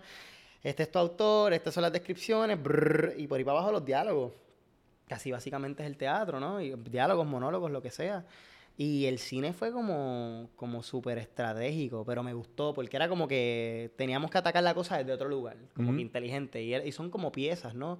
Este 0.62 0.82
es 0.82 0.90
tu 0.90 0.98
autor, 0.98 1.52
estas 1.52 1.72
son 1.72 1.82
las 1.82 1.92
descripciones, 1.92 2.62
brrr, 2.62 3.14
y 3.16 3.26
por 3.26 3.38
ahí 3.38 3.44
para 3.44 3.58
abajo 3.58 3.72
los 3.72 3.84
diálogos. 3.84 4.32
Casi 5.10 5.32
básicamente 5.32 5.82
es 5.82 5.88
el 5.88 5.96
teatro, 5.96 6.38
¿no? 6.38 6.60
Y 6.60 6.72
diálogos, 6.88 7.26
monólogos, 7.26 7.68
lo 7.72 7.82
que 7.82 7.90
sea. 7.90 8.24
Y 8.76 9.06
el 9.06 9.18
cine 9.18 9.52
fue 9.52 9.72
como, 9.72 10.48
como 10.54 10.84
súper 10.84 11.18
estratégico, 11.18 12.04
pero 12.06 12.22
me 12.22 12.32
gustó 12.32 12.72
porque 12.72 12.96
era 12.96 13.08
como 13.08 13.26
que 13.26 13.90
teníamos 13.96 14.30
que 14.30 14.38
atacar 14.38 14.62
la 14.62 14.72
cosa 14.72 14.98
desde 14.98 15.12
otro 15.12 15.28
lugar, 15.28 15.56
como 15.74 15.92
que 15.96 16.00
inteligente. 16.00 16.62
Y, 16.62 16.92
son 16.92 17.10
como 17.10 17.32
piezas, 17.32 17.74
¿no? 17.74 17.98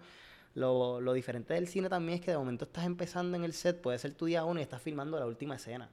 Lo, 0.54 1.00
lo 1.00 1.12
diferente 1.12 1.52
del 1.54 1.66
cine 1.66 1.88
también 1.88 2.20
es 2.20 2.24
que 2.24 2.30
de 2.30 2.38
momento 2.38 2.64
estás 2.64 2.84
empezando 2.86 3.36
en 3.36 3.42
el 3.42 3.54
set, 3.54 3.80
puede 3.80 3.98
ser 3.98 4.14
tu 4.14 4.26
día 4.26 4.44
uno 4.44 4.60
y 4.60 4.62
estás 4.62 4.80
filmando 4.80 5.18
la 5.18 5.26
última 5.26 5.56
escena. 5.56 5.90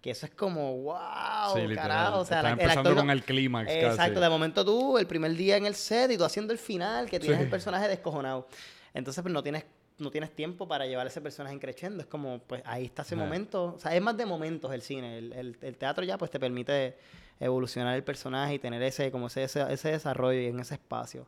Que 0.00 0.10
eso 0.10 0.26
es 0.26 0.34
como, 0.34 0.76
wow, 0.82 1.54
Sí, 1.54 1.74
carajo. 1.74 2.18
O 2.18 2.24
sea, 2.24 2.38
Estás 2.38 2.52
el 2.52 2.60
empezando 2.60 2.80
actor 2.90 2.96
con 2.96 3.06
no- 3.06 3.12
el 3.12 3.22
clímax 3.22 3.66
casi. 3.68 3.78
Exacto, 3.86 4.20
de 4.20 4.28
momento 4.28 4.64
tú, 4.64 4.98
el 4.98 5.06
primer 5.06 5.32
día 5.34 5.56
en 5.56 5.66
el 5.66 5.76
set 5.76 6.10
y 6.10 6.18
tú 6.18 6.24
haciendo 6.24 6.52
el 6.52 6.58
final, 6.58 7.08
que 7.08 7.20
tienes 7.20 7.38
Sí. 7.38 7.44
el 7.44 7.48
personaje 7.50 7.86
descojonado. 7.88 8.48
Entonces, 8.92 9.22
pues 9.22 9.32
no 9.32 9.42
tienes, 9.42 9.64
no 9.98 10.10
tienes 10.10 10.30
tiempo 10.34 10.66
para 10.66 10.86
llevar 10.86 11.06
ese 11.06 11.20
personaje 11.20 11.58
creciendo. 11.58 12.00
Es 12.02 12.06
como, 12.08 12.40
pues 12.40 12.62
ahí 12.64 12.84
está 12.86 13.02
ese 13.02 13.14
Ajá. 13.14 13.24
momento. 13.24 13.74
O 13.74 13.78
sea, 13.78 13.94
es 13.94 14.02
más 14.02 14.16
de 14.16 14.26
momentos 14.26 14.72
el 14.72 14.82
cine. 14.82 15.18
El, 15.18 15.32
el- 15.32 15.56
el 15.60 15.76
teatro 15.76 16.04
ya, 16.04 16.18
pues 16.18 16.30
te 16.30 16.40
permite 16.40 16.96
evolucionar 17.40 17.94
el 17.96 18.04
personaje 18.04 18.54
y 18.54 18.58
tener 18.58 18.82
ese, 18.82 19.10
como 19.10 19.26
ese, 19.28 19.44
ese, 19.44 19.72
ese 19.72 19.90
desarrollo 19.92 20.40
en 20.40 20.60
ese 20.60 20.74
espacio. 20.74 21.26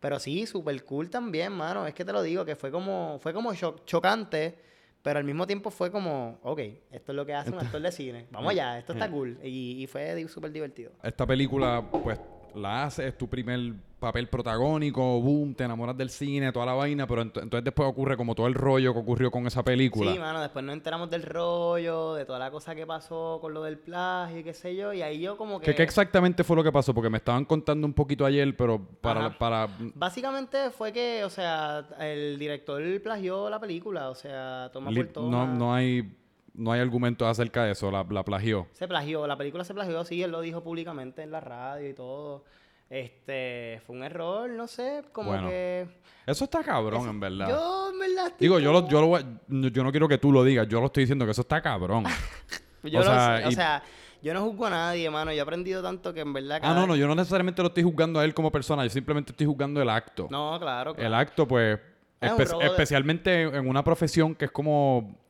Pero 0.00 0.18
sí, 0.18 0.46
súper 0.46 0.84
cool 0.84 1.08
también, 1.10 1.52
mano. 1.52 1.86
Es 1.86 1.94
que 1.94 2.04
te 2.04 2.12
lo 2.12 2.22
digo, 2.22 2.44
que 2.44 2.56
fue 2.56 2.70
como, 2.70 3.18
fue 3.20 3.32
como 3.32 3.54
cho- 3.54 3.76
chocante, 3.86 4.54
pero 5.02 5.18
al 5.18 5.24
mismo 5.24 5.46
tiempo 5.46 5.70
fue 5.70 5.90
como, 5.90 6.38
ok, 6.42 6.58
esto 6.90 7.12
es 7.12 7.16
lo 7.16 7.24
que 7.26 7.34
hace 7.34 7.50
un 7.50 7.58
actor 7.58 7.80
de 7.80 7.92
cine. 7.92 8.26
Vamos 8.30 8.50
allá, 8.50 8.78
esto 8.78 8.92
está 8.92 9.10
cool. 9.10 9.38
Y, 9.42 9.82
y 9.82 9.86
fue 9.86 10.26
súper 10.28 10.50
divertido. 10.52 10.92
Esta 11.02 11.26
película, 11.26 11.82
pues, 11.90 12.18
la 12.56 12.84
haces, 12.84 13.06
es 13.06 13.18
tu 13.18 13.28
primer 13.28 13.74
papel 13.98 14.28
protagónico, 14.28 15.18
boom, 15.22 15.54
te 15.54 15.64
enamoras 15.64 15.96
del 15.96 16.10
cine, 16.10 16.52
toda 16.52 16.66
la 16.66 16.74
vaina, 16.74 17.06
pero 17.06 17.22
ent- 17.22 17.42
entonces 17.42 17.64
después 17.64 17.88
ocurre 17.88 18.18
como 18.18 18.34
todo 18.34 18.46
el 18.46 18.52
rollo 18.54 18.92
que 18.92 18.98
ocurrió 18.98 19.30
con 19.30 19.46
esa 19.46 19.62
película. 19.62 20.12
Sí, 20.12 20.18
mano, 20.18 20.42
después 20.42 20.62
nos 20.62 20.74
enteramos 20.74 21.08
del 21.08 21.22
rollo, 21.22 22.12
de 22.14 22.26
toda 22.26 22.38
la 22.38 22.50
cosa 22.50 22.74
que 22.74 22.86
pasó 22.86 23.38
con 23.40 23.54
lo 23.54 23.62
del 23.62 23.78
plagio 23.78 24.40
y 24.40 24.44
qué 24.44 24.52
sé 24.52 24.76
yo, 24.76 24.92
y 24.92 25.00
ahí 25.00 25.20
yo 25.20 25.38
como 25.38 25.58
que... 25.58 25.66
¿Qué, 25.66 25.74
qué 25.74 25.82
exactamente 25.84 26.44
fue 26.44 26.54
lo 26.54 26.62
que 26.62 26.70
pasó? 26.70 26.92
Porque 26.92 27.08
me 27.08 27.16
estaban 27.16 27.46
contando 27.46 27.86
un 27.86 27.94
poquito 27.94 28.26
ayer, 28.26 28.54
pero 28.56 28.78
para... 29.00 29.26
Ajá. 29.26 29.38
para 29.38 29.68
Básicamente 29.94 30.70
fue 30.70 30.92
que, 30.92 31.24
o 31.24 31.30
sea, 31.30 31.86
el 31.98 32.38
director 32.38 32.82
plagió 33.02 33.48
la 33.48 33.58
película, 33.58 34.10
o 34.10 34.14
sea, 34.14 34.68
toma 34.70 34.90
por 34.90 35.06
toma. 35.06 35.46
no, 35.46 35.54
no 35.54 35.74
hay 35.74 36.12
no 36.54 36.72
hay 36.72 36.80
argumentos 36.80 37.26
acerca 37.28 37.64
de 37.64 37.72
eso, 37.72 37.90
la, 37.90 38.04
la 38.08 38.24
plagió. 38.24 38.66
Se 38.72 38.86
plagió, 38.88 39.26
la 39.26 39.36
película 39.36 39.64
se 39.64 39.74
plagió, 39.74 40.04
sí, 40.04 40.22
él 40.22 40.30
lo 40.30 40.40
dijo 40.40 40.62
públicamente 40.62 41.22
en 41.22 41.30
la 41.30 41.40
radio 41.40 41.88
y 41.88 41.94
todo. 41.94 42.44
Este, 42.90 43.80
fue 43.86 43.96
un 43.96 44.04
error, 44.04 44.48
no 44.50 44.66
sé, 44.66 45.02
como 45.12 45.30
Bueno, 45.30 45.48
que... 45.48 45.86
Eso 46.26 46.44
está 46.44 46.62
cabrón, 46.62 47.00
Eso- 47.02 47.10
en 47.10 47.20
verdad. 47.20 47.48
Yo, 47.48 47.90
en 47.90 47.98
verdad, 47.98 48.32
Digo, 48.38 48.58
yo, 48.60 48.72
lo, 48.72 48.86
yo, 48.88 49.00
lo 49.00 49.06
voy 49.08 49.24
yo 49.48 49.82
no 49.82 49.90
quiero 49.90 50.06
que 50.06 50.18
tú 50.18 50.30
lo 50.30 50.44
digas, 50.44 50.68
yo 50.68 50.80
lo 50.80 50.86
estoy 50.86 51.02
diciendo 51.04 51.24
que 51.24 51.32
eso 51.32 51.40
está 51.40 51.60
cabrón. 51.60 52.04
yo 52.84 53.00
o 53.00 53.02
lo 53.04 53.10
sea, 53.10 53.38
sé, 53.38 53.46
o 53.46 53.50
y- 53.50 53.54
sea, 53.54 53.82
yo 54.22 54.32
no 54.32 54.42
juzgo 54.42 54.66
a 54.66 54.70
nadie, 54.70 55.10
mano, 55.10 55.32
yo 55.32 55.38
he 55.38 55.40
aprendido 55.40 55.82
tanto 55.82 56.14
que 56.14 56.20
en 56.20 56.32
verdad... 56.32 56.60
ah, 56.62 56.72
no, 56.74 56.86
no, 56.86 56.94
yo 56.94 57.06
no 57.08 57.14
necesariamente 57.14 57.62
lo 57.62 57.68
estoy 57.68 57.82
juzgando 57.82 58.20
a 58.20 58.24
él 58.24 58.32
como 58.32 58.52
persona, 58.52 58.84
yo 58.84 58.90
simplemente 58.90 59.32
estoy 59.32 59.46
juzgando 59.46 59.82
el 59.82 59.88
acto. 59.90 60.28
No, 60.30 60.56
claro, 60.60 60.94
claro. 60.94 61.06
El 61.08 61.14
acto, 61.14 61.48
pues, 61.48 61.80
espe- 62.20 62.58
de- 62.58 62.66
especialmente 62.66 63.42
en 63.42 63.68
una 63.68 63.82
profesión 63.82 64.34
que 64.34 64.44
es 64.44 64.50
como... 64.50 65.23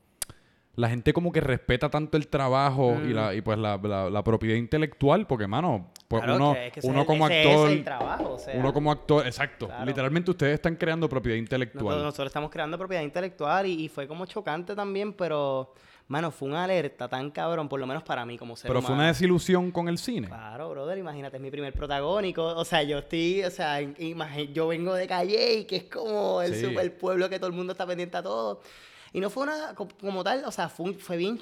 La 0.77 0.89
gente 0.89 1.13
como 1.13 1.31
que 1.31 1.41
respeta 1.41 1.89
tanto 1.89 2.17
el 2.17 2.27
trabajo 2.27 2.97
y, 3.07 3.13
la, 3.13 3.33
y 3.33 3.41
pues 3.43 3.57
la, 3.59 3.77
la- 3.83 4.11
la 4.11 4.25
propiedad 4.25 4.57
intelectual, 4.57 5.27
porque, 5.27 5.47
mano, 5.47 5.91
pues 6.09 6.23
Mm. 6.23 6.27
Claro, 6.27 6.37
uno, 6.45 6.55
que- 6.55 6.67
es 6.67 6.73
que 6.73 6.81
ese 6.81 6.89
uno 6.89 7.07
como 7.07 7.27
actor... 7.27 7.71
Es 7.71 7.77
el 7.77 7.85
trabajo, 7.85 8.33
o 8.35 8.39
sea, 8.39 8.55
Uno 8.57 8.73
como 8.73 8.91
actor, 8.91 9.27
exacto. 9.27 9.67
Claro. 9.67 9.85
Literalmente 9.85 10.31
ustedes 10.33 10.55
están 10.55 10.75
creando 10.77 11.09
propiedad 11.09 11.37
intelectual. 11.39 11.85
nosotros, 11.85 12.05
nosotros 12.05 12.27
estamos 12.27 12.51
creando 12.51 12.77
propiedad 12.79 13.03
intelectual 13.05 13.67
y, 13.67 13.85
y 13.85 13.89
fue 13.89 14.09
como 14.09 14.27
chocante 14.27 14.75
también, 14.75 15.13
pero, 15.13 15.73
mano, 16.09 16.31
fue 16.33 16.49
una 16.49 16.65
alerta 16.65 17.09
tan 17.09 17.31
cabrón, 17.31 17.69
por 17.69 17.79
lo 17.79 17.87
menos 17.87 18.03
para 18.03 18.27
mí 18.27 18.37
como 18.37 18.57
ser 18.57 18.69
Pero 18.69 18.83
fue 18.83 18.95
una 18.97 19.07
desilusión 19.07 19.71
con 19.71 19.89
el 19.89 19.99
cine. 19.99 20.27
Claro, 20.27 20.71
brother, 20.71 20.99
imagínate, 20.99 21.37
es 21.37 21.43
mi 21.43 21.51
primer 21.53 21.73
protagónico. 21.73 22.45
O 22.45 22.65
sea, 22.65 22.83
yo 22.83 22.99
estoy, 22.99 23.45
o 23.45 23.51
sea, 23.51 23.81
imagi- 23.81 24.53
yo 24.53 24.67
vengo 24.69 24.93
de 24.95 25.07
Calle 25.07 25.55
y 25.61 25.65
que 25.67 25.77
es 25.77 25.85
como 25.85 26.43
el 26.43 26.55
Sí. 26.55 26.65
super 26.67 26.97
pueblo 26.99 27.29
que 27.29 27.39
todo 27.39 27.47
el 27.49 27.55
mundo 27.55 27.73
está 27.73 27.87
pendiente 27.87 28.17
a 28.17 28.23
todo. 28.25 28.61
Y 29.15 29.21
no 29.21 29.31
fue 29.31 29.45
una, 29.45 29.75
co- 29.75 29.89
como 30.01 30.23
tal, 30.23 30.45
o 30.45 30.51
sea, 30.51 30.69
fue, 30.69 30.87
un- 30.87 30.95
fue 30.99 31.17
bien, 31.17 31.39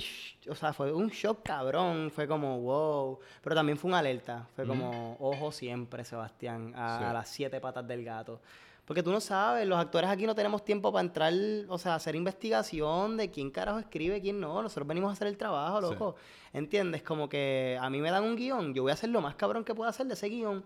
o 0.48 0.54
sea, 0.54 0.72
fue 0.72 0.92
un 0.92 1.08
shock 1.08 1.42
cabrón, 1.42 2.10
fue 2.14 2.28
como, 2.28 2.60
wow. 2.60 3.18
Pero 3.42 3.56
también 3.56 3.76
fue 3.78 3.88
una 3.88 3.98
alerta, 3.98 4.46
fue 4.54 4.64
como, 4.66 5.16
ojo 5.18 5.50
siempre, 5.50 6.04
Sebastián, 6.04 6.72
a, 6.76 6.98
Sí. 6.98 7.04
a 7.04 7.12
las 7.12 7.28
siete 7.28 7.60
patas 7.60 7.88
del 7.88 8.04
gato. 8.04 8.40
Porque 8.84 9.02
tú 9.02 9.10
no 9.12 9.20
sabes, 9.20 9.66
los 9.66 9.78
actores 9.78 10.10
aquí 10.10 10.26
no 10.26 10.34
tenemos 10.34 10.64
tiempo 10.64 10.92
para 10.92 11.04
entrar, 11.06 11.32
o 11.68 11.78
sea, 11.78 11.94
hacer 11.94 12.14
investigación 12.16 13.16
de 13.16 13.30
quién 13.30 13.50
carajo 13.50 13.78
escribe, 13.78 14.20
quién 14.20 14.38
no. 14.40 14.60
Nosotros 14.60 14.86
venimos 14.86 15.08
a 15.10 15.12
hacer 15.12 15.28
el 15.28 15.36
trabajo, 15.38 15.80
Sí. 15.80 15.92
loco. 15.92 16.16
¿Entiendes? 16.52 17.02
Como 17.02 17.28
que 17.28 17.78
a 17.80 17.88
mí 17.88 18.00
me 18.02 18.10
dan 18.10 18.24
un 18.24 18.36
guion, 18.36 18.74
yo 18.74 18.82
voy 18.82 18.90
a 18.90 18.94
hacer 18.94 19.08
lo 19.08 19.22
más 19.22 19.34
cabrón 19.36 19.64
que 19.64 19.74
pueda 19.74 19.88
hacer 19.88 20.06
de 20.06 20.14
ese 20.14 20.28
guion. 20.28 20.62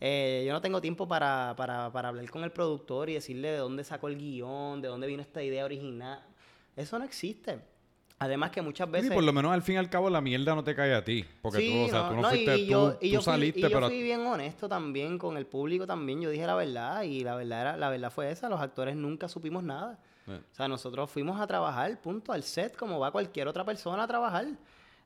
Eh, 0.00 0.44
yo 0.46 0.52
no 0.52 0.60
tengo 0.60 0.80
tiempo 0.82 1.08
para, 1.08 1.54
para, 1.56 1.90
para 1.90 2.08
hablar 2.08 2.28
con 2.28 2.44
el 2.44 2.50
productor 2.50 3.08
y 3.08 3.14
decirle 3.14 3.52
de 3.52 3.58
dónde 3.58 3.82
sacó 3.84 4.08
el 4.08 4.18
guion, 4.18 4.82
de 4.82 4.88
dónde 4.88 5.06
vino 5.06 5.22
esta 5.22 5.42
idea 5.42 5.64
original. 5.64 6.22
Eso 6.80 6.98
no 6.98 7.04
existe. 7.04 7.60
Además 8.18 8.50
que 8.50 8.60
muchas 8.60 8.86
Sí, 8.88 8.92
veces... 8.92 9.12
por 9.12 9.22
lo 9.24 9.32
menos 9.32 9.50
al 9.50 9.62
fin 9.62 9.76
y 9.76 9.78
al 9.78 9.88
cabo 9.88 10.10
la 10.10 10.20
mierda 10.20 10.54
no 10.54 10.62
te 10.62 10.74
cae 10.74 10.94
a 10.94 11.02
ti. 11.02 11.24
Porque 11.40 11.70
tú, 11.70 11.84
o 11.86 11.88
sea, 11.88 12.08
tú 12.10 12.16
no, 12.16 12.28
fuiste, 12.28 12.56
y 12.58 12.64
tú, 12.66 12.70
yo, 12.70 12.98
y 13.00 13.08
tú 13.08 13.14
yo 13.14 13.20
fui- 13.22 13.24
saliste, 13.32 13.60
y 13.60 13.62
yo 13.62 13.70
pero... 13.70 13.86
fui 13.88 14.02
bien 14.02 14.20
honesto 14.26 14.68
también 14.68 15.16
con 15.16 15.38
el 15.38 15.46
público 15.46 15.86
también. 15.86 16.20
Yo 16.20 16.28
dije 16.28 16.46
la 16.46 16.54
verdad 16.54 17.02
y 17.02 17.24
la 17.24 17.34
verdad 17.34 17.60
era, 17.62 17.76
la 17.78 17.88
verdad 17.88 18.10
fue 18.10 18.30
esa. 18.30 18.48
Los 18.50 18.60
actores 18.60 18.94
nunca 18.94 19.26
supimos 19.28 19.62
nada. 19.62 19.98
Eh. 20.26 20.38
O 20.52 20.54
sea, 20.54 20.68
nosotros 20.68 21.10
fuimos 21.10 21.40
a 21.40 21.46
trabajar, 21.46 21.98
punto, 22.02 22.32
al 22.32 22.42
set, 22.42 22.76
como 22.76 22.98
va 23.00 23.10
cualquier 23.10 23.48
otra 23.48 23.64
persona 23.64 24.02
a 24.02 24.06
trabajar. 24.06 24.46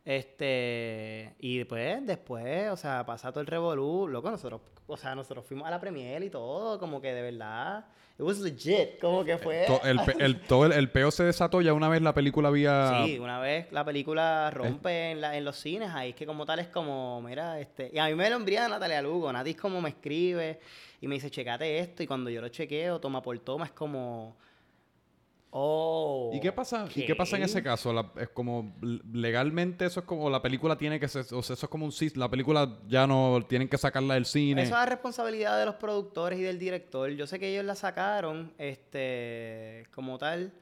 Este, 0.05 1.35
y 1.39 1.59
después, 1.59 2.05
después, 2.07 2.71
o 2.71 2.77
sea, 2.77 3.07
pasa 3.07 3.31
todo 3.31 3.41
el 3.41 3.47
revolú, 3.47 4.07
loco, 4.09 4.31
nosotros, 4.31 4.61
o 4.87 4.97
sea, 4.97 5.15
nosotros 5.15 5.45
fuimos 5.47 5.67
a 5.67 5.71
la 5.71 5.81
premier 5.81 6.23
y 6.23 6.31
todo, 6.31 6.79
como 6.79 7.01
que 7.01 7.13
de 7.13 7.23
verdad, 7.23 7.87
it 8.19 8.21
was 8.21 8.39
legit, 8.41 8.99
como 9.01 9.25
que 9.25 9.39
fue... 9.39 9.67
El, 9.85 9.99
el- 10.19 10.41
todo 10.47 10.67
el, 10.67 10.73
el 10.73 10.91
peo 10.91 11.11
se 11.11 11.25
desató 11.25 11.61
ya 11.63 11.73
una 11.73 11.89
vez 11.89 12.03
la 12.03 12.13
película 12.13 12.49
había... 12.49 13.05
Sí, 13.07 13.19
una 13.19 13.41
vez 13.41 13.73
la 13.73 13.85
película 13.85 14.51
rompe 14.51 15.13
en, 15.13 15.21
la- 15.21 15.37
en 15.37 15.45
los 15.45 15.57
cines, 15.57 15.91
ahí 15.95 16.11
es 16.11 16.15
que 16.17 16.27
como 16.27 16.45
tal 16.45 16.59
es 16.59 16.69
como, 16.69 17.23
mira, 17.23 17.59
este... 17.61 17.91
Y 17.93 17.99
a 17.99 18.07
mí 18.07 18.15
me 18.15 18.29
lo 18.29 18.37
envía 18.37 18.69
Natalia 18.69 19.01
Lugo, 19.03 19.33
Nati 19.33 19.51
es 19.51 19.57
como 19.57 19.81
me 19.81 19.89
escribe 19.89 20.61
y 21.01 21.07
me 21.09 21.15
dice, 21.15 21.31
checate 21.31 21.79
esto, 21.79 22.03
y 22.03 22.07
cuando 22.07 22.29
yo 22.31 22.41
lo 22.41 22.49
chequeo, 22.49 23.01
toma 23.01 23.23
por 23.23 23.39
toma, 23.39 23.65
es 23.67 23.73
como... 23.73 24.37
Oh. 25.57 26.33
¿Y 26.35 26.41
qué 26.41 26.51
pasa? 26.51 26.89
¿Y 26.93 27.07
qué 27.07 27.15
pasa 27.15 27.37
en 27.37 27.45
ese 27.45 27.63
caso? 27.63 27.93
La- 27.93 28.11
es 28.21 28.29
como 28.31 28.75
legalmente 29.13 29.85
eso 29.87 30.01
es 30.01 30.07
como 30.07 30.29
la 30.29 30.43
película 30.43 30.77
tiene 30.77 30.99
que 30.99 31.07
ser, 31.07 31.21
o 31.33 31.43
sea, 31.45 31.55
eso 31.55 31.67
es 31.67 31.71
como 31.71 31.87
un 31.87 31.93
la 32.17 32.29
película 32.29 32.81
ya 32.89 33.07
no 33.07 33.39
tienen 33.49 33.69
que 33.69 33.79
sacarla 33.79 34.15
del 34.15 34.27
cine. 34.27 34.63
Eso 34.65 34.77
es 34.77 34.89
responsabilidad 34.89 35.57
de 35.61 35.67
los 35.67 35.77
productores 35.77 36.41
y 36.41 36.43
del 36.43 36.59
director. 36.59 37.09
Yo 37.11 37.29
sé 37.29 37.39
que 37.39 37.53
ellos 37.53 37.65
la 37.65 37.77
sacaron, 37.77 38.53
este, 38.59 39.87
como 39.95 40.19
tal. 40.19 40.53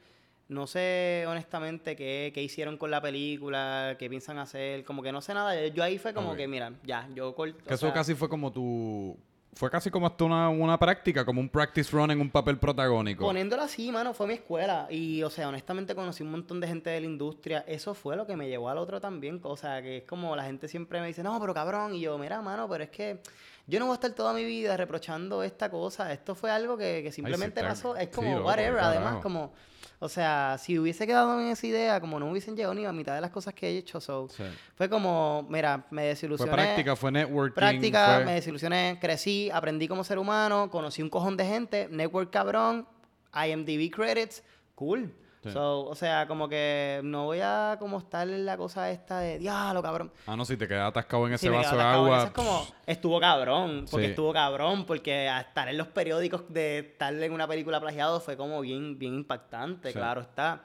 No 0.49 0.67
sé 0.67 1.25
honestamente 1.27 1.97
qué, 1.97 2.31
qué 2.35 2.43
hicieron 2.43 2.77
con 2.77 2.91
la 2.91 3.01
película, 3.01 3.97
qué 3.99 4.11
piensan 4.11 4.37
hacer, 4.39 4.85
como 4.85 5.03
que 5.03 5.11
no 5.11 5.23
sé 5.23 5.33
nada. 5.33 5.69
Yo 5.69 5.83
ahí 5.83 5.97
fue 5.97 6.13
como 6.13 6.37
que, 6.37 6.47
mira, 6.47 6.71
ya, 6.85 7.09
yo 7.15 7.35
corto. 7.35 7.65
que 7.65 7.73
eso 7.73 7.91
casi 7.95 8.15
fue 8.15 8.29
como 8.29 8.53
tu 8.53 9.17
fue 9.55 9.71
casi 9.71 9.91
como 9.91 10.07
hasta 10.07 10.25
una, 10.25 10.49
una 10.49 10.79
práctica, 10.79 11.25
como 11.25 11.41
un 11.41 11.49
practice 11.49 11.91
run 11.93 12.11
en 12.11 12.21
un 12.21 12.31
papel 12.31 12.59
protagónico. 12.59 13.25
Poniéndolo 13.25 13.63
así, 13.63 13.93
mano, 13.93 14.15
fue 14.15 14.27
mi 14.27 14.35
escuela. 14.35 14.87
Y, 14.91 15.23
o 15.23 15.31
sea, 15.31 15.49
honestamente 15.49 15.95
conocí 15.95 16.23
un 16.23 16.31
montón 16.31 16.59
de 16.59 16.67
gente 16.69 16.89
de 16.91 17.01
la 17.01 17.07
industria. 17.07 17.63
Eso 17.69 17.93
fue 17.95 18.17
lo 18.17 18.27
que 18.27 18.35
me 18.35 18.49
llevó 18.49 18.71
al 18.71 18.79
otro 18.79 19.01
también. 19.01 19.41
O 19.43 19.57
sea, 19.57 19.83
que 19.83 19.99
es 19.99 20.03
como 20.05 20.35
la 20.37 20.45
gente 20.45 20.69
siempre 20.69 21.01
me 21.01 21.09
dice, 21.09 21.23
no, 21.23 21.39
pero 21.39 21.53
cabrón. 21.53 21.95
Y 21.95 22.01
yo, 22.01 22.17
mira, 22.17 22.41
mano, 22.41 22.67
pero 22.69 22.85
es 22.85 22.91
que 22.91 23.21
yo 23.67 23.79
no 23.79 23.87
voy 23.87 23.93
a 23.93 23.97
estar 23.97 24.13
toda 24.13 24.33
mi 24.33 24.45
vida 24.45 24.75
reprochando 24.77 25.43
esta 25.43 25.71
cosa. 25.71 26.13
Esto 26.13 26.35
fue 26.35 26.51
algo 26.51 26.79
que, 26.79 27.03
que 27.03 27.13
simplemente 27.13 27.61
está- 27.61 27.69
pasó. 27.75 27.95
Es 27.97 28.09
sí, 28.09 28.15
como, 28.15 28.37
loco, 28.37 28.49
whatever. 28.49 28.81
Además, 28.81 29.17
como, 29.23 29.53
o 30.05 30.09
sea, 30.09 30.57
si 30.59 30.77
hubiese 30.81 31.07
quedado 31.07 31.41
en 31.41 31.47
esa 31.47 31.65
idea, 31.65 32.01
como 32.01 32.19
no 32.19 32.29
hubiesen 32.29 32.57
llegado 32.57 32.75
ni 32.75 32.85
a 32.85 32.91
mitad 32.93 33.15
de 33.15 33.21
las 33.21 33.31
cosas 33.31 33.55
que 33.55 33.69
he 33.69 33.79
hecho. 33.79 34.01
So, 34.01 34.29
Sí. 34.31 34.43
Fue 34.75 34.89
como, 34.89 35.47
mira, 35.49 35.77
me 35.93 36.03
Fue 36.03 36.09
desilusioné. 36.09 36.53
práctica, 36.53 36.97
fue 36.97 37.13
networking. 37.13 37.55
Práctica, 37.55 38.15
fue- 38.17 38.25
me 38.25 38.33
desilusioné, 38.35 38.99
crecí, 39.01 39.49
aprendí 39.53 39.87
como 39.87 40.03
ser 40.03 40.19
humano, 40.19 40.69
conocí 40.71 41.03
un 41.03 41.09
cojón 41.09 41.37
de 41.37 41.45
gente, 41.47 41.87
network 41.89 42.31
cabrón, 42.31 42.85
IMDb 43.33 43.91
credits, 43.91 44.43
cool. 44.75 45.15
Sí. 45.43 45.51
So, 45.51 45.87
o 45.87 45.95
sea, 45.97 46.29
como 46.29 46.49
que 46.49 47.01
no 47.03 47.25
voy 47.25 47.41
a 47.43 47.77
como 47.81 47.99
estar 47.99 48.29
en 48.29 48.47
la 48.47 48.57
cosa 48.57 48.91
esta 48.91 49.19
de 49.19 49.39
diablo, 49.39 49.83
cabrón. 49.83 50.13
Ah, 50.27 50.37
no, 50.37 50.45
si 50.45 50.57
te 50.57 50.69
quedas 50.69 50.89
atascado 50.91 51.27
en 51.27 51.33
ese 51.35 51.51
me 51.51 51.57
vaso 51.57 51.77
de 51.77 51.83
agua. 51.83 52.19
eso, 52.19 52.27
es 52.27 52.33
como, 52.33 52.67
estuvo 52.87 53.21
cabrón, 53.21 53.87
porque 53.91 54.07
Sí. 54.07 54.11
estuvo 54.11 54.33
cabrón, 54.33 54.85
porque 54.87 55.27
estar 55.27 55.69
en 55.69 55.77
los 55.79 55.89
periódicos 55.89 56.45
de 56.49 56.79
estar 56.79 57.13
en 57.13 57.33
una 57.33 57.49
película 57.49 57.81
plagiado 57.81 58.21
fue 58.21 58.37
como 58.37 58.61
bien, 58.61 58.99
bien 58.99 59.15
impactante, 59.15 59.89
Sí. 59.89 59.95
claro 59.99 60.21
está. 60.21 60.65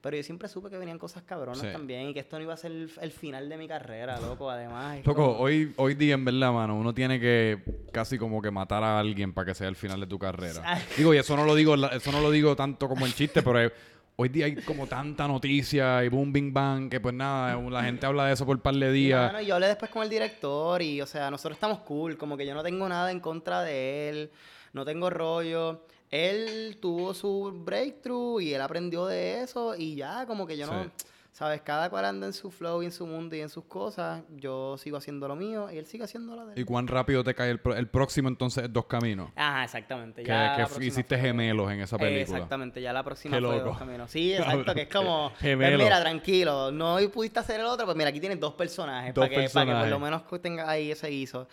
Pero 0.00 0.16
yo 0.16 0.22
siempre 0.22 0.46
supe 0.48 0.70
que 0.70 0.78
venían 0.78 0.96
cosas 0.96 1.24
cabronas 1.24 1.58
Sí. 1.58 1.66
también 1.72 2.10
y 2.10 2.14
que 2.14 2.20
esto 2.20 2.36
no 2.36 2.42
iba 2.44 2.54
a 2.54 2.56
ser 2.56 2.70
el, 2.70 2.88
el 3.00 3.10
final 3.10 3.48
de 3.48 3.56
mi 3.56 3.66
carrera, 3.66 4.20
loco, 4.20 4.48
además. 4.48 4.98
Loco, 5.04 5.14
como- 5.32 5.38
hoy, 5.40 5.72
hoy 5.76 5.94
día, 5.94 6.14
en 6.14 6.24
verdad, 6.24 6.52
mano, 6.52 6.76
uno 6.76 6.94
tiene 6.94 7.18
que 7.18 7.64
casi 7.92 8.16
como 8.16 8.40
que 8.40 8.50
matar 8.52 8.84
a 8.84 9.00
alguien 9.00 9.32
para 9.34 9.46
que 9.46 9.54
sea 9.56 9.66
el 9.68 9.74
final 9.74 9.98
de 10.00 10.06
tu 10.06 10.16
carrera. 10.18 10.78
Digo, 10.96 11.12
y 11.14 11.16
eso 11.18 11.34
no 11.36 11.44
lo 11.44 11.54
digo, 11.56 11.74
eso 11.74 12.12
no 12.12 12.20
lo 12.20 12.30
digo 12.30 12.54
tanto 12.54 12.88
como 12.88 13.06
en 13.06 13.12
chiste, 13.12 13.42
pero 13.42 13.72
hoy 14.20 14.28
día 14.30 14.46
hay 14.46 14.56
como 14.56 14.88
tanta 14.88 15.28
noticia 15.28 16.02
y 16.04 16.08
boom, 16.08 16.32
bing, 16.32 16.52
bang, 16.52 16.90
que 16.90 16.98
pues 16.98 17.14
nada, 17.14 17.56
la 17.56 17.84
gente 17.84 18.04
habla 18.04 18.26
de 18.26 18.32
eso 18.32 18.44
por 18.44 18.56
un 18.56 18.62
par 18.62 18.74
de 18.74 18.90
días. 18.90 19.32
mano, 19.32 19.44
yo 19.44 19.54
hablé 19.54 19.68
después 19.68 19.92
con 19.92 20.02
el 20.02 20.10
director 20.10 20.82
y, 20.82 21.00
o 21.00 21.06
sea, 21.06 21.30
nosotros 21.30 21.54
estamos 21.54 21.78
cool, 21.80 22.18
como 22.18 22.36
que 22.36 22.44
yo 22.44 22.52
no 22.52 22.64
tengo 22.64 22.88
nada 22.88 23.12
en 23.12 23.20
contra 23.20 23.62
de 23.62 24.08
él, 24.08 24.30
no 24.72 24.84
tengo 24.84 25.08
rollo. 25.08 25.84
Él 26.10 26.78
tuvo 26.80 27.14
su 27.14 27.62
breakthrough 27.64 28.40
y 28.40 28.54
él 28.54 28.60
aprendió 28.60 29.06
de 29.06 29.42
eso 29.42 29.76
y 29.76 29.94
ya, 29.94 30.26
como 30.26 30.48
que 30.48 30.56
yo 30.56 30.66
no. 30.66 30.90
Sabes, 31.32 31.60
cada 31.62 31.88
cual 31.88 32.04
anda 32.04 32.26
en 32.26 32.32
su 32.32 32.50
flow 32.50 32.82
y 32.82 32.86
en 32.86 32.92
su 32.92 33.06
mundo 33.06 33.36
y 33.36 33.40
en 33.40 33.48
sus 33.48 33.64
cosas, 33.64 34.22
yo 34.36 34.76
sigo 34.76 34.96
haciendo 34.96 35.28
lo 35.28 35.36
mío 35.36 35.70
y 35.70 35.78
él 35.78 35.86
sigue 35.86 36.02
haciendo 36.04 36.34
lo 36.34 36.46
de 36.46 36.54
él. 36.54 36.58
¿Y 36.60 36.64
cuán 36.64 36.88
rápido 36.88 37.22
te 37.22 37.34
cae 37.34 37.50
el, 37.50 37.60
pro- 37.60 37.76
el 37.76 37.86
próximo 37.86 38.28
entonces 38.28 38.64
es 38.64 38.72
Dos 38.72 38.86
Caminos? 38.86 39.30
Ajá, 39.36 39.62
exactamente. 39.64 40.22
Que, 40.22 40.28
ya 40.28 40.56
que 40.56 40.62
próxima 40.64 40.84
hiciste 40.86 41.16
fue- 41.16 41.26
gemelos 41.28 41.70
en 41.70 41.80
esa 41.80 41.96
película. 41.96 42.38
Exactamente, 42.38 42.82
ya 42.82 42.92
la 42.92 43.04
próxima 43.04 43.36
Qué 43.38 43.44
fue 43.46 43.56
loco. 43.56 43.68
Dos 43.68 43.78
Caminos. 43.78 44.10
Sí, 44.10 44.32
exacto, 44.34 44.74
que 44.74 44.82
es 44.82 44.88
como, 44.88 45.28
pues 45.30 45.40
Gemelo. 45.42 45.84
mira, 45.84 46.00
tranquilo, 46.00 46.72
no 46.72 46.98
pudiste 47.12 47.38
hacer 47.38 47.60
el 47.60 47.66
otro, 47.66 47.84
pues 47.86 47.96
mira, 47.96 48.10
aquí 48.10 48.18
tienes 48.20 48.40
dos 48.40 48.54
personajes, 48.54 49.14
Dos 49.14 49.28
para, 49.28 49.28
que, 49.42 49.48
para 49.48 49.48
que 49.48 49.52
por 49.52 49.64
lo 49.64 49.80
personajes. 49.80 50.00
menos 50.02 50.22
que 50.22 50.38
tengas 50.40 50.68
ahí 50.68 50.90
ese 50.90 51.08
guiso. 51.08 51.46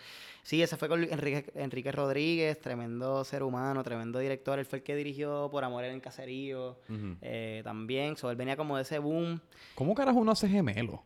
Sí, 0.46 0.62
ese 0.62 0.76
fue 0.76 0.88
con 0.88 1.02
Enrique, 1.02 1.50
Enrique 1.56 1.90
Rodríguez, 1.90 2.60
tremendo 2.60 3.24
ser 3.24 3.42
humano, 3.42 3.82
tremendo 3.82 4.20
director, 4.20 4.60
él 4.60 4.64
fue 4.64 4.78
el 4.78 4.84
que 4.84 4.94
dirigió 4.94 5.48
Por 5.50 5.64
Amor 5.64 5.82
en 5.82 5.94
el 5.94 6.00
Caserío, 6.00 6.78
eh, 7.20 7.62
también, 7.64 8.16
so, 8.16 8.30
él 8.30 8.36
venía 8.36 8.56
como 8.56 8.76
de 8.76 8.82
ese 8.82 9.00
boom. 9.00 9.40
¿Cómo 9.74 9.92
carajo 9.96 10.20
uno 10.20 10.30
hace 10.30 10.48
gemelo? 10.48 11.02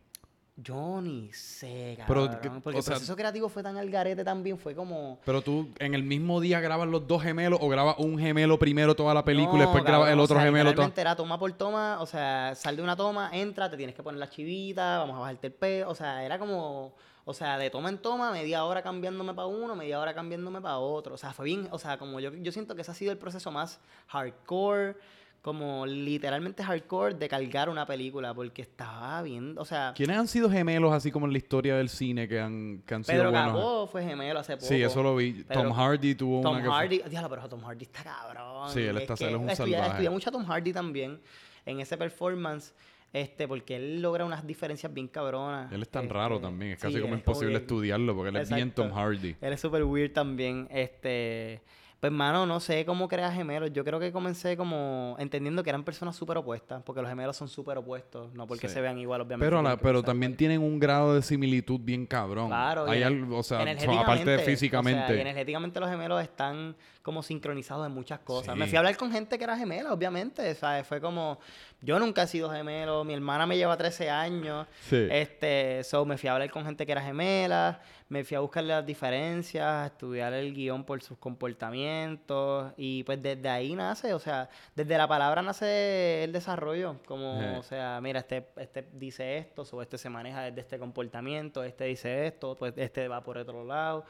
Yo 0.57 1.01
ni 1.01 1.33
sé, 1.33 1.95
Pero, 2.07 2.27
cabrón, 2.27 2.39
que- 2.39 2.49
porque 2.61 2.77
o 2.77 2.79
el 2.81 2.83
sea- 2.83 2.91
proceso 2.93 3.15
creativo 3.15 3.49
fue 3.49 3.63
tan 3.63 3.77
al 3.77 3.89
garete 3.89 4.23
también, 4.23 4.59
fue 4.59 4.75
como... 4.75 5.17
Pero 5.25 5.41
tú 5.41 5.69
en 5.79 5.95
el 5.95 6.03
mismo 6.03 6.39
día 6.39 6.59
grabas 6.59 6.87
los 6.87 7.07
dos 7.07 7.23
gemelos 7.23 7.57
o 7.63 7.67
grabas 7.67 7.95
un 7.97 8.19
gemelo 8.19 8.59
primero 8.59 8.95
toda 8.95 9.15
la 9.15 9.25
película 9.25 9.55
y 9.63 9.65
No, 9.65 9.71
después 9.71 9.83
grabas 9.83 10.11
el 10.11 10.19
otro 10.19 10.35
o 10.35 10.39
sea, 10.39 10.45
gemelo. 10.45 10.69
literalmente 10.69 11.01
era 11.01 11.15
toma 11.15 11.39
por 11.39 11.51
toma, 11.53 11.99
o 11.99 12.05
sea, 12.05 12.53
sal 12.53 12.75
de 12.75 12.83
una 12.83 12.95
toma, 12.95 13.31
entra, 13.33 13.71
te 13.71 13.77
tienes 13.77 13.95
que 13.95 14.03
poner 14.03 14.19
la 14.19 14.29
chivita, 14.29 14.99
vamos 14.99 15.15
a 15.15 15.19
bajarte 15.21 15.47
el 15.47 15.53
pelo, 15.53 15.89
o 15.89 15.95
sea, 15.95 16.23
era 16.23 16.37
como, 16.37 16.93
o 17.31 17.33
sea, 17.33 17.57
de 17.57 17.69
toma 17.69 17.89
en 17.89 17.97
toma, 17.97 18.31
media 18.31 18.63
hora 18.65 18.81
cambiándome 18.81 19.33
para 19.33 19.47
uno, 19.47 19.75
media 19.75 19.99
hora 19.99 20.13
cambiándome 20.13 20.61
para 20.61 20.77
otro, 20.77 21.15
o 21.15 21.17
sea, 21.17 21.33
fue 21.33 21.45
bien, 21.45 21.67
o 21.71 21.79
sea, 21.79 21.97
como 21.97 22.19
yo, 22.19 22.31
yo 22.33 22.51
siento 22.51 22.75
que 22.75 22.81
ese 22.83 22.91
ha 22.91 22.93
sido 22.93 23.11
el 23.11 23.17
proceso 23.17 23.51
más 23.51 23.79
hardcore, 24.07 24.95
como 25.41 25.87
literalmente 25.87 26.61
hardcore 26.63 27.15
de 27.15 27.27
cargar 27.27 27.67
una 27.67 27.85
película, 27.87 28.31
porque 28.33 28.61
estaba 28.61 29.23
bien, 29.23 29.55
o 29.57 29.65
sea, 29.65 29.91
¿Quiénes 29.95 30.15
han 30.17 30.27
sido 30.27 30.51
gemelos 30.51 30.93
así 30.93 31.11
como 31.11 31.25
en 31.25 31.31
la 31.31 31.39
historia 31.39 31.75
del 31.77 31.89
cine 31.89 32.27
que 32.27 32.39
han, 32.39 32.83
que 32.85 32.93
han 32.93 33.03
sido 33.03 33.17
Pedro 33.17 33.31
buenos? 33.31 33.53
Capó 33.55 33.87
fue 33.87 34.03
gemelo 34.03 34.39
hace 34.39 34.55
poco. 34.55 34.67
Sí, 34.67 34.83
eso 34.83 35.01
lo 35.01 35.15
vi. 35.15 35.33
Pedro- 35.43 35.63
Tom 35.63 35.71
Hardy 35.73 36.13
tuvo 36.13 36.41
Tom 36.41 36.51
una 36.53 36.61
que 36.61 36.67
fue- 36.69 36.75
Hardy, 36.77 37.01
diablo, 37.09 37.29
pero 37.29 37.49
Tom 37.49 37.61
Hardy 37.63 37.85
está 37.85 38.03
cabrón. 38.03 38.69
Sí, 38.69 38.81
él 38.81 38.97
está- 38.99 39.15
que 39.15 39.29
es 39.31 39.35
un 39.35 39.49
estudié, 39.49 39.73
salvaje. 39.77 39.89
estudié 39.93 40.09
mucho 40.11 40.29
a 40.29 40.31
Tom 40.33 40.45
Hardy 40.45 40.73
también 40.73 41.19
en 41.65 41.79
ese 41.79 41.97
performance, 41.97 42.73
este, 43.13 43.47
porque 43.47 43.75
él 43.75 44.01
logra 44.01 44.25
unas 44.25 44.45
diferencias 44.47 44.93
bien 44.93 45.07
cabronas. 45.07 45.71
Él 45.71 45.81
es 45.81 45.89
tan 45.89 46.03
este, 46.03 46.13
raro 46.13 46.39
también. 46.39 46.71
Es 46.73 46.79
sí, 46.79 46.87
casi 46.87 47.01
como 47.01 47.13
imposible 47.13 47.49
bien- 47.49 47.61
estudiarlo 47.61 48.15
porque 48.15 48.29
él 48.29 48.35
es 48.37 48.53
bien. 48.53 48.71
Tom 48.71 48.91
Hardy. 48.91 49.35
Él 49.41 49.53
es 49.53 49.59
súper 49.59 49.83
weird 49.83 50.13
también. 50.13 50.67
Este, 50.71 51.61
pues, 52.01 52.11
mano, 52.11 52.47
no 52.47 52.59
sé 52.59 52.83
cómo 52.83 53.07
creas 53.07 53.33
gemelos. 53.33 53.71
Yo 53.71 53.85
creo 53.85 53.99
que 53.99 54.11
comencé 54.11 54.57
como 54.57 55.15
entendiendo 55.19 55.61
que 55.63 55.69
eran 55.69 55.83
personas 55.83 56.15
súper 56.15 56.35
opuestas, 56.35 56.81
porque 56.83 56.99
los 56.99 57.07
gemelos 57.09 57.37
son 57.37 57.47
súper 57.47 57.77
opuestos, 57.77 58.33
no 58.33 58.47
porque 58.47 58.67
Sí. 58.67 58.73
se 58.73 58.81
vean 58.81 58.97
igual, 58.97 59.21
obviamente. 59.21 59.45
Pero, 59.45 59.61
la- 59.61 59.77
pero 59.77 60.01
también 60.01 60.35
tienen 60.35 60.61
un 60.63 60.79
grado 60.79 61.13
de 61.13 61.21
similitud 61.21 61.79
bien 61.79 62.07
cabrón. 62.07 62.47
Claro, 62.47 62.89
Hay 62.89 63.03
algo, 63.03 63.37
o 63.37 63.43
sea, 63.43 63.59
son, 63.59 63.97
aparte 63.99 64.25
de 64.25 64.35
o 64.35 64.37
sea, 64.39 64.45
físicamente. 64.47 65.15
y 65.15 65.19
energéticamente 65.21 65.79
los 65.79 65.89
gemelos 65.91 66.21
están 66.23 66.75
como 67.03 67.21
sincronizados 67.21 67.85
en 67.85 67.93
muchas 67.93 68.19
cosas. 68.21 68.55
Me 68.57 68.65
fui 68.65 68.75
a 68.77 68.79
hablar 68.79 68.97
con 68.97 69.11
gente 69.11 69.37
que 69.37 69.43
era 69.43 69.55
gemela, 69.55 69.93
obviamente, 69.93 70.53
¿sabes? 70.55 70.87
Fue 70.87 70.99
como, 70.99 71.39
yo 71.81 71.99
nunca 71.99 72.23
he 72.23 72.27
sido 72.27 72.49
gemelo, 72.49 73.03
mi 73.03 73.13
hermana 73.13 73.45
me 73.45 73.57
lleva 73.57 73.77
13 73.77 74.09
años, 74.09 74.65
Sí. 74.89 75.07
este, 75.11 75.83
so 75.83 76.03
me 76.03 76.17
fui 76.17 76.29
a 76.29 76.33
hablar 76.33 76.49
con 76.49 76.65
gente 76.65 76.83
que 76.85 76.91
era 76.91 77.01
gemela, 77.01 77.79
me 78.11 78.25
fui 78.25 78.35
a 78.35 78.41
buscar 78.41 78.65
las 78.65 78.85
diferencias, 78.85 79.63
a 79.65 79.85
estudiar 79.85 80.33
el 80.33 80.53
guion 80.53 80.83
por 80.83 81.01
sus 81.01 81.17
comportamientos 81.17 82.73
y 82.75 83.05
pues 83.05 83.23
desde 83.23 83.47
ahí 83.47 83.73
nace, 83.73 84.13
o 84.13 84.19
sea, 84.19 84.49
desde 84.75 84.97
la 84.97 85.07
palabra 85.07 85.41
nace 85.41 86.25
el 86.25 86.33
desarrollo, 86.33 86.97
como, 87.05 87.57
o 87.57 87.63
sea, 87.63 88.01
mira, 88.01 88.19
este, 88.19 88.49
este 88.57 88.85
dice 88.91 89.37
esto, 89.37 89.63
o 89.71 89.81
este 89.81 89.97
se 89.97 90.09
maneja 90.09 90.41
desde 90.41 90.59
este 90.59 90.77
comportamiento, 90.77 91.63
este 91.63 91.85
dice 91.85 92.27
esto, 92.27 92.57
pues 92.57 92.73
este 92.75 93.07
va 93.07 93.23
por 93.23 93.37
otro 93.37 93.63
lado. 93.63 94.03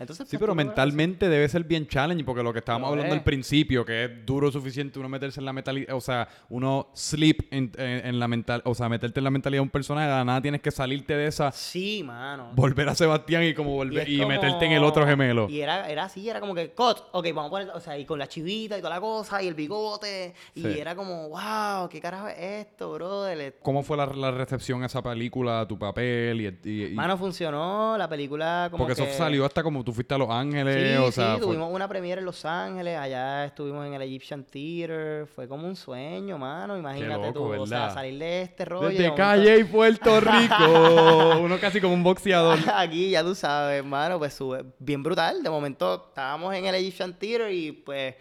Entonces, 0.00 0.28
Sí, 0.28 0.36
pues, 0.36 0.40
pero 0.40 0.54
mentalmente 0.54 1.28
debe 1.28 1.48
ser 1.48 1.64
bien 1.64 1.86
challenge, 1.86 2.24
porque 2.24 2.42
lo 2.42 2.52
que 2.52 2.60
estábamos 2.60 2.90
hablando 2.90 3.14
es. 3.14 3.18
al 3.18 3.24
principio, 3.24 3.84
que 3.84 4.04
es 4.04 4.10
duro 4.26 4.50
suficiente 4.52 4.98
uno 4.98 5.08
meterse 5.08 5.40
en 5.40 5.46
la 5.46 5.52
mentalidad, 5.52 5.94
o 5.96 6.00
sea, 6.00 6.28
uno 6.48 6.88
sleep 6.94 7.48
en, 7.50 7.72
en- 7.76 8.06
en 8.06 8.18
la 8.20 8.28
mental, 8.28 8.62
o 8.64 8.74
sea, 8.74 8.88
meterte 8.88 9.20
en 9.20 9.24
la 9.24 9.30
mentalidad 9.30 9.58
de 9.58 9.62
un 9.62 9.70
personaje, 9.70 10.08
de 10.08 10.24
nada 10.24 10.40
tienes 10.40 10.60
que 10.62 10.70
salirte 10.70 11.14
de 11.16 11.26
esa. 11.26 11.50
Sí, 11.52 12.02
mano. 12.04 12.50
volver 12.54 12.88
a 12.88 12.94
Sebastián 12.94 13.42
y 13.44 13.54
como 13.54 13.72
volver 13.74 14.08
y, 14.08 14.18
como- 14.18 14.28
meterte 14.28 14.66
en 14.66 14.72
el 14.72 14.84
otro 14.84 15.06
gemelo. 15.06 15.48
Y 15.48 15.60
era, 15.60 15.88
era 15.88 16.04
así, 16.04 16.28
era 16.28 16.40
como 16.40 16.54
que, 16.54 16.70
cut, 16.70 16.98
ok, 17.12 17.26
vamos 17.34 17.46
a 17.46 17.50
poner, 17.50 17.68
o 17.70 17.80
sea, 17.80 17.98
y 17.98 18.04
con 18.04 18.18
la 18.18 18.26
chivita 18.28 18.76
y 18.76 18.80
toda 18.80 18.90
la 18.94 19.00
cosa, 19.00 19.42
y 19.42 19.48
el 19.48 19.54
bigote, 19.54 20.34
y 20.54 20.62
Sí. 20.62 20.78
era 20.78 20.94
como, 20.94 21.28
wow, 21.30 21.88
¿qué 21.88 22.00
carajo 22.00 22.28
es 22.28 22.38
esto, 22.66 22.92
brother? 22.92 23.56
¿Cómo 23.62 23.82
fue 23.82 23.96
la, 23.96 24.06
la 24.06 24.30
recepción 24.30 24.82
a 24.82 24.86
esa 24.86 25.02
película, 25.02 25.60
a 25.60 25.68
tu 25.68 25.78
papel? 25.78 26.40
Y, 26.40 26.68
y- 26.68 26.84
y- 26.86 26.94
Mano, 26.94 27.16
funcionó, 27.16 27.96
la 27.98 28.08
película 28.08 28.68
como 28.70 28.84
porque 28.86 29.00
que... 29.02 29.08
eso 29.08 29.18
salió 29.18 29.44
hasta 29.44 29.62
como 29.62 29.84
tú 29.88 29.94
fuiste 29.94 30.14
a 30.14 30.18
Los 30.18 30.28
Ángeles, 30.28 30.74
Sí, 30.92 30.96
o 30.98 31.10
sea, 31.10 31.24
sí, 31.34 31.38
fue- 31.38 31.46
tuvimos 31.46 31.72
una 31.72 31.88
premiere 31.88 32.18
en 32.20 32.26
Los 32.26 32.44
Ángeles, 32.44 32.98
allá 32.98 33.46
estuvimos 33.46 33.86
en 33.86 33.94
el 33.94 34.02
Egyptian 34.02 34.44
Theater, 34.44 35.26
fue 35.26 35.48
como 35.48 35.66
un 35.66 35.74
sueño, 35.76 36.36
mano, 36.36 36.76
imagínate 36.76 37.28
loco, 37.28 37.32
tú, 37.54 37.62
o 37.62 37.66
sea, 37.66 37.90
salir 37.90 38.18
de 38.18 38.42
este 38.42 38.64
rollo. 38.66 38.88
desde 38.88 39.14
Calle 39.14 39.58
y 39.60 39.64
Puerto 39.64 40.20
Rico, 40.20 41.38
uno 41.40 41.58
casi 41.58 41.80
como 41.80 41.94
un 41.94 42.02
boxeador. 42.02 42.58
Aquí, 42.74 43.10
ya 43.10 43.22
tú 43.22 43.34
sabes, 43.34 43.78
hermano, 43.78 44.18
pues 44.18 44.34
sube 44.34 44.64
bien 44.78 45.02
brutal. 45.02 45.42
De 45.42 45.48
momento 45.48 46.08
estábamos 46.08 46.54
en 46.54 46.66
el 46.66 46.74
Egyptian 46.74 47.14
Theater 47.18 47.50
y 47.50 47.72
pues, 47.72 48.14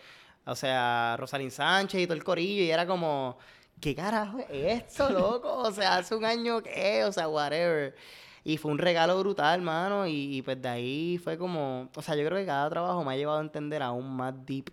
o 0.46 0.56
sea, 0.56 1.16
Rosalind 1.20 1.52
Sánchez 1.52 2.02
y 2.02 2.06
todo 2.08 2.16
el 2.16 2.24
corillo 2.24 2.64
y 2.64 2.72
era 2.72 2.88
como, 2.88 3.38
¿qué 3.82 3.94
carajo 3.94 4.40
es 4.40 4.84
esto, 4.84 5.10
loco? 5.10 5.54
O 5.54 5.72
sea, 5.72 5.98
hace 5.98 6.16
un 6.16 6.24
año 6.24 6.62
que, 6.64 7.04
o 7.04 7.12
sea, 7.12 7.28
whatever. 7.28 7.94
Y 8.48 8.56
fue 8.56 8.72
un 8.72 8.78
regalo 8.78 9.20
brutal, 9.20 9.60
hermano, 9.60 10.08
y, 10.08 10.38
y, 10.38 10.42
pues 10.42 10.62
de 10.62 10.70
ahí 10.70 11.18
fue 11.22 11.38
como, 11.38 11.90
o 11.94 12.02
sea, 12.02 12.16
yo 12.16 12.26
creo 12.26 12.38
que 12.38 12.46
cada 12.46 12.70
trabajo 12.70 13.04
me 13.04 13.12
ha 13.14 13.18
llevado 13.18 13.40
a 13.40 13.42
entender 13.42 13.84
aún 13.84 14.10
más 14.16 14.34
deep 14.46 14.70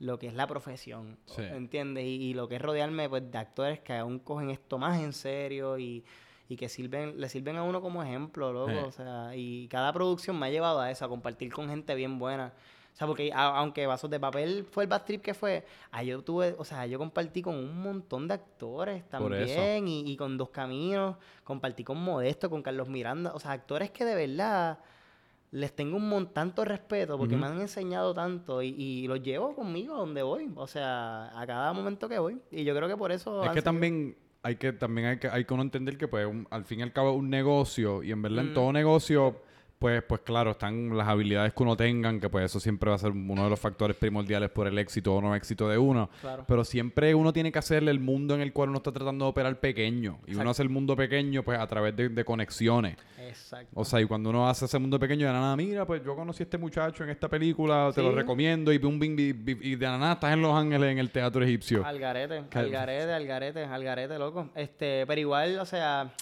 lo 0.00 0.18
que 0.18 0.26
es 0.26 0.34
la 0.34 0.48
profesión, 0.48 1.16
Sí. 1.26 1.42
¿entiendes? 1.42 2.04
Y, 2.04 2.16
y 2.30 2.34
lo 2.34 2.48
que 2.48 2.56
es 2.56 2.62
rodearme 2.62 3.08
pues 3.08 3.30
de 3.30 3.38
actores 3.38 3.78
que 3.78 3.92
aún 3.92 4.18
cogen 4.18 4.50
esto 4.50 4.76
más 4.76 5.00
en 5.00 5.12
serio 5.12 5.78
y, 5.78 6.04
y 6.48 6.56
que 6.56 6.68
sirven, 6.68 7.20
le 7.20 7.28
sirven 7.28 7.54
a 7.58 7.62
uno 7.62 7.80
como 7.80 8.02
ejemplo, 8.02 8.52
loco. 8.52 8.72
Sí. 8.72 8.78
O 8.88 8.90
sea, 8.90 9.36
y 9.36 9.68
cada 9.68 9.92
producción 9.92 10.36
me 10.36 10.46
ha 10.46 10.50
llevado 10.50 10.80
a 10.80 10.90
eso, 10.90 11.04
a 11.04 11.08
compartir 11.08 11.52
con 11.52 11.68
gente 11.68 11.94
bien 11.94 12.18
buena. 12.18 12.52
O 12.92 12.96
sea, 12.96 13.06
porque 13.06 13.32
a- 13.32 13.56
aunque 13.58 13.86
Vasos 13.86 14.10
de 14.10 14.20
Papel 14.20 14.66
fue 14.70 14.84
el 14.84 14.88
bad 14.90 15.04
trip 15.04 15.22
que 15.22 15.32
fue, 15.34 15.64
ahí 15.90 16.08
yo 16.08 16.22
tuve, 16.22 16.54
o 16.58 16.64
sea, 16.64 16.84
yo 16.86 16.98
compartí 16.98 17.40
con 17.42 17.54
un 17.56 17.82
montón 17.82 18.28
de 18.28 18.34
actores 18.34 19.08
también 19.08 19.88
y, 19.88 20.10
y 20.12 20.16
con 20.16 20.36
Dos 20.36 20.50
Caminos, 20.50 21.16
compartí 21.42 21.84
con 21.84 21.98
Modesto, 22.02 22.50
con 22.50 22.62
Carlos 22.62 22.88
Miranda, 22.88 23.32
o 23.34 23.40
sea, 23.40 23.52
actores 23.52 23.90
que 23.90 24.04
de 24.04 24.14
verdad 24.14 24.78
les 25.52 25.74
tengo 25.74 25.96
un 25.98 26.08
mon 26.08 26.32
tanto 26.32 26.64
respeto 26.64 27.18
porque 27.18 27.36
me 27.36 27.46
han 27.46 27.60
enseñado 27.60 28.14
tanto 28.14 28.62
y, 28.62 28.68
y 28.68 29.06
los 29.06 29.22
llevo 29.22 29.54
conmigo 29.54 29.94
a 29.94 29.98
donde 29.98 30.22
voy, 30.22 30.50
o 30.54 30.66
sea, 30.66 31.38
a 31.38 31.46
cada 31.46 31.72
momento 31.74 32.08
que 32.08 32.18
voy. 32.18 32.38
Y 32.50 32.64
yo 32.64 32.74
creo 32.74 32.88
que 32.88 32.96
por 32.96 33.12
eso... 33.12 33.42
Es 33.44 33.50
que 33.50 33.60
también 33.62 34.16
hay 34.42 34.56
que 34.56 34.72
también 34.72 35.06
hay 35.08 35.18
que 35.18 35.28
hay 35.28 35.44
que 35.44 35.54
uno 35.54 35.62
entender 35.62 35.96
que 35.98 36.08
pues 36.08 36.26
un- 36.26 36.46
al 36.50 36.64
fin 36.64 36.80
y 36.80 36.82
al 36.82 36.92
cabo 36.92 37.10
es 37.12 37.16
un 37.18 37.28
negocio 37.30 38.02
y 38.02 38.12
en 38.12 38.22
verdad 38.22 38.40
en 38.44 38.50
Mm. 38.52 38.54
todo 38.54 38.72
negocio 38.72 39.36
pues 39.82 40.02
pues 40.04 40.20
claro 40.22 40.52
están 40.52 40.96
las 40.96 41.06
habilidades 41.08 41.52
que 41.52 41.62
uno 41.62 41.76
tengan 41.76 42.20
que 42.20 42.28
pues 42.30 42.46
eso 42.46 42.58
siempre 42.60 42.88
va 42.88 42.96
a 42.96 42.98
ser 42.98 43.10
uno 43.10 43.44
de 43.44 43.50
los 43.50 43.60
factores 43.60 43.96
primordiales 43.96 44.48
por 44.48 44.66
el 44.66 44.78
éxito 44.78 45.14
o 45.14 45.20
no 45.20 45.34
éxito 45.34 45.68
de 45.68 45.76
uno 45.76 46.08
Claro. 46.22 46.44
pero 46.48 46.64
siempre 46.64 47.14
uno 47.14 47.32
tiene 47.32 47.52
que 47.52 47.58
hacerle 47.58 47.90
el 47.90 48.00
mundo 48.00 48.34
en 48.34 48.40
el 48.40 48.52
cual 48.52 48.68
uno 48.70 48.78
está 48.78 48.92
tratando 48.92 49.24
de 49.26 49.30
operar 49.30 49.60
pequeño 49.60 50.20
y 50.26 50.34
uno 50.36 50.48
hace 50.50 50.62
el 50.62 50.68
mundo 50.70 50.96
pequeño 50.96 51.42
pues 51.42 51.58
a 51.58 51.66
través 51.66 51.94
de, 51.96 52.08
de 52.08 52.24
conexiones 52.24 52.96
Exacto. 53.18 53.68
o 53.74 53.84
sea, 53.84 54.00
y 54.00 54.04
cuando 54.06 54.30
uno 54.30 54.48
hace 54.48 54.64
ese 54.66 54.78
mundo 54.78 54.98
pequeño, 54.98 55.26
de 55.26 55.32
la 55.32 55.40
nada, 55.40 55.56
mira, 55.56 55.86
pues 55.86 56.02
yo 56.04 56.14
conocí 56.16 56.42
a 56.42 56.44
este 56.44 56.58
muchacho 56.58 57.04
en 57.04 57.10
esta 57.10 57.28
película, 57.28 57.90
te 57.94 58.02
lo 58.02 58.12
recomiendo, 58.12 58.72
y 58.72 58.78
boom, 58.78 59.00
y 59.02 59.32
de 59.76 59.86
la 59.86 59.96
nada 59.96 60.12
estás 60.14 60.32
en 60.32 60.42
Los 60.42 60.52
Ángeles 60.54 60.90
en 60.90 60.98
el 60.98 61.10
teatro 61.10 61.42
egipcio. 61.44 61.86
Al 61.86 61.98
garete, 62.00 62.42
Cal- 62.50 62.64
al 62.66 62.70
garete, 62.72 63.12
al 63.12 63.26
garete, 63.26 63.64
al 63.64 63.84
garete, 63.84 64.18
loco. 64.18 64.50
Este, 64.56 65.06
pero 65.06 65.20
igual, 65.20 65.58
o 65.60 65.64
sea, 65.64 66.12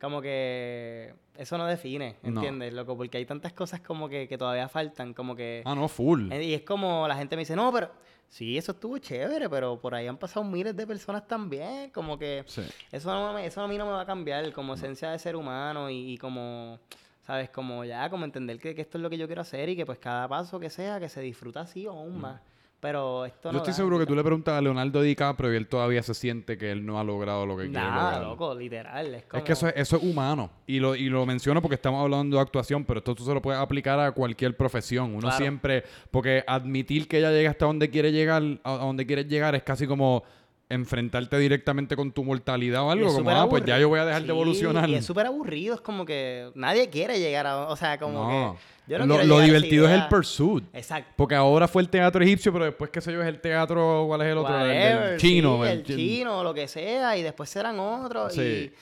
como 0.00 0.20
que 0.20 1.14
eso 1.36 1.56
no 1.58 1.66
define, 1.66 2.16
No. 2.22 2.28
¿entiendes, 2.28 2.72
loco? 2.74 2.96
Porque 2.96 3.18
hay 3.18 3.26
tantas 3.26 3.52
cosas 3.52 3.80
como 3.80 4.08
que, 4.08 4.28
que 4.28 4.36
todavía 4.38 4.68
faltan, 4.68 5.14
como 5.14 5.34
que... 5.34 5.62
Ah, 5.64 5.74
no, 5.74 5.88
full. 5.88 6.30
Eh, 6.32 6.44
Y 6.44 6.54
es 6.54 6.62
como 6.62 7.06
la 7.08 7.16
gente 7.16 7.36
me 7.36 7.40
dice, 7.40 7.56
no, 7.56 7.72
pero 7.72 7.90
sí, 8.28 8.58
eso 8.58 8.72
estuvo 8.72 8.98
chévere, 8.98 9.48
pero 9.48 9.78
por 9.80 9.94
ahí 9.94 10.06
han 10.06 10.18
pasado 10.18 10.44
miles 10.44 10.76
de 10.76 10.86
personas 10.86 11.26
también, 11.26 11.90
como 11.90 12.18
que 12.18 12.44
Sí. 12.46 12.62
eso, 12.92 13.10
no 13.12 13.32
me- 13.32 13.46
eso 13.46 13.60
a 13.62 13.68
mí 13.68 13.78
no 13.78 13.86
me 13.86 13.92
va 13.92 14.02
a 14.02 14.06
cambiar 14.06 14.52
como 14.52 14.74
esencia 14.74 15.10
de 15.10 15.18
ser 15.18 15.34
humano 15.36 15.88
y, 15.88 16.12
y 16.12 16.18
como, 16.18 16.78
¿sabes? 17.22 17.48
Como 17.50 17.84
ya, 17.84 18.10
como 18.10 18.24
entender 18.24 18.58
que, 18.58 18.74
que 18.74 18.82
esto 18.82 18.98
es 18.98 19.02
lo 19.02 19.08
que 19.10 19.16
yo 19.18 19.26
quiero 19.26 19.42
hacer 19.42 19.68
y 19.70 19.76
que 19.76 19.86
pues 19.86 19.98
cada 19.98 20.28
paso 20.28 20.60
que 20.60 20.68
sea, 20.70 21.00
que 21.00 21.08
se 21.08 21.20
disfruta 21.22 21.60
así 21.62 21.86
o 21.86 21.92
aún 21.92 22.20
más. 22.20 22.40
Pero 22.86 23.24
esto. 23.24 23.48
Yo 23.48 23.52
no 23.52 23.58
estoy 23.58 23.72
da- 23.72 23.76
seguro 23.76 23.98
que 23.98 24.06
tú 24.06 24.14
le 24.14 24.22
preguntas 24.22 24.54
a 24.54 24.60
Leonardo 24.60 25.02
DiCaprio 25.02 25.52
y 25.52 25.56
él 25.56 25.66
todavía 25.66 26.04
se 26.04 26.14
siente 26.14 26.56
que 26.56 26.70
él 26.70 26.86
no 26.86 27.00
ha 27.00 27.04
logrado 27.04 27.44
lo 27.44 27.56
que 27.56 27.64
quiere 27.64 27.84
lograr. 27.84 28.22
loco, 28.22 28.54
literal. 28.54 29.12
Es, 29.14 29.24
como... 29.24 29.38
Es 29.38 29.44
que 29.44 29.52
eso 29.54 29.66
es, 29.66 29.74
eso 29.76 29.96
es 29.96 30.02
humano. 30.04 30.50
Y 30.68 30.78
lo, 30.78 30.94
y 30.94 31.08
lo 31.08 31.26
menciono 31.26 31.60
porque 31.60 31.74
estamos 31.74 32.00
hablando 32.00 32.36
de 32.36 32.42
actuación, 32.42 32.84
pero 32.84 32.98
esto 32.98 33.12
tú 33.16 33.24
se 33.24 33.34
lo 33.34 33.42
puedes 33.42 33.60
aplicar 33.60 33.98
a 33.98 34.12
cualquier 34.12 34.56
profesión. 34.56 35.10
Uno 35.10 35.22
Claro. 35.22 35.36
siempre, 35.36 35.82
porque 36.12 36.44
admitir 36.46 37.08
que 37.08 37.20
ya 37.20 37.30
llega 37.32 37.50
hasta 37.50 37.66
donde 37.66 37.90
quiere 37.90 38.12
llegar, 38.12 38.42
a, 38.62 38.76
donde 38.76 39.04
quieres 39.04 39.26
llegar, 39.26 39.56
es 39.56 39.64
casi 39.64 39.88
como 39.88 40.22
enfrentarte 40.68 41.38
directamente 41.38 41.94
con 41.96 42.10
tu 42.12 42.24
mortalidad 42.24 42.82
o 42.82 42.90
algo. 42.90 43.12
Como, 43.14 43.30
ah, 43.30 43.48
pues 43.48 43.64
ya 43.64 43.78
yo 43.78 43.88
voy 43.88 44.00
a 44.00 44.04
dejar 44.04 44.22
de 44.22 44.28
evolucionar. 44.30 44.88
Y 44.88 44.94
es 44.96 45.04
súper 45.06 45.26
aburrido, 45.26 45.74
es 45.74 45.80
como 45.80 46.04
que 46.04 46.50
nadie 46.54 46.88
quiere 46.90 47.18
llegar 47.18 47.46
a. 47.46 47.68
O 47.68 47.76
sea, 47.76 47.98
como 47.98 48.12
No. 48.24 48.54
que. 48.54 48.76
Yo 48.88 49.04
no 49.04 49.20
lo 49.24 49.40
divertido 49.40 49.88
es 49.88 49.92
el 49.94 50.06
pursuit. 50.06 50.64
Exacto. 50.72 51.12
Porque 51.16 51.34
ahora 51.34 51.66
fue 51.66 51.82
el 51.82 51.88
teatro 51.88 52.22
egipcio, 52.22 52.52
pero 52.52 52.66
después, 52.66 52.88
qué 52.90 53.00
sé 53.00 53.12
yo, 53.12 53.20
es 53.20 53.26
el 53.26 53.40
teatro, 53.40 54.04
¿cuál 54.06 54.20
es 54.22 54.28
el 54.28 54.38
otro? 54.38 54.64
El 54.64 55.16
chino. 55.18 55.56
sí, 55.56 55.62
el 55.70 55.78
el 55.78 55.82
chi- 55.84 55.96
chino, 55.96 56.44
lo 56.44 56.54
que 56.54 56.68
sea, 56.68 57.16
y 57.16 57.22
después 57.22 57.50
serán 57.50 57.80
otros. 57.80 58.32
Sí. 58.32 58.40
Y, 58.40 58.72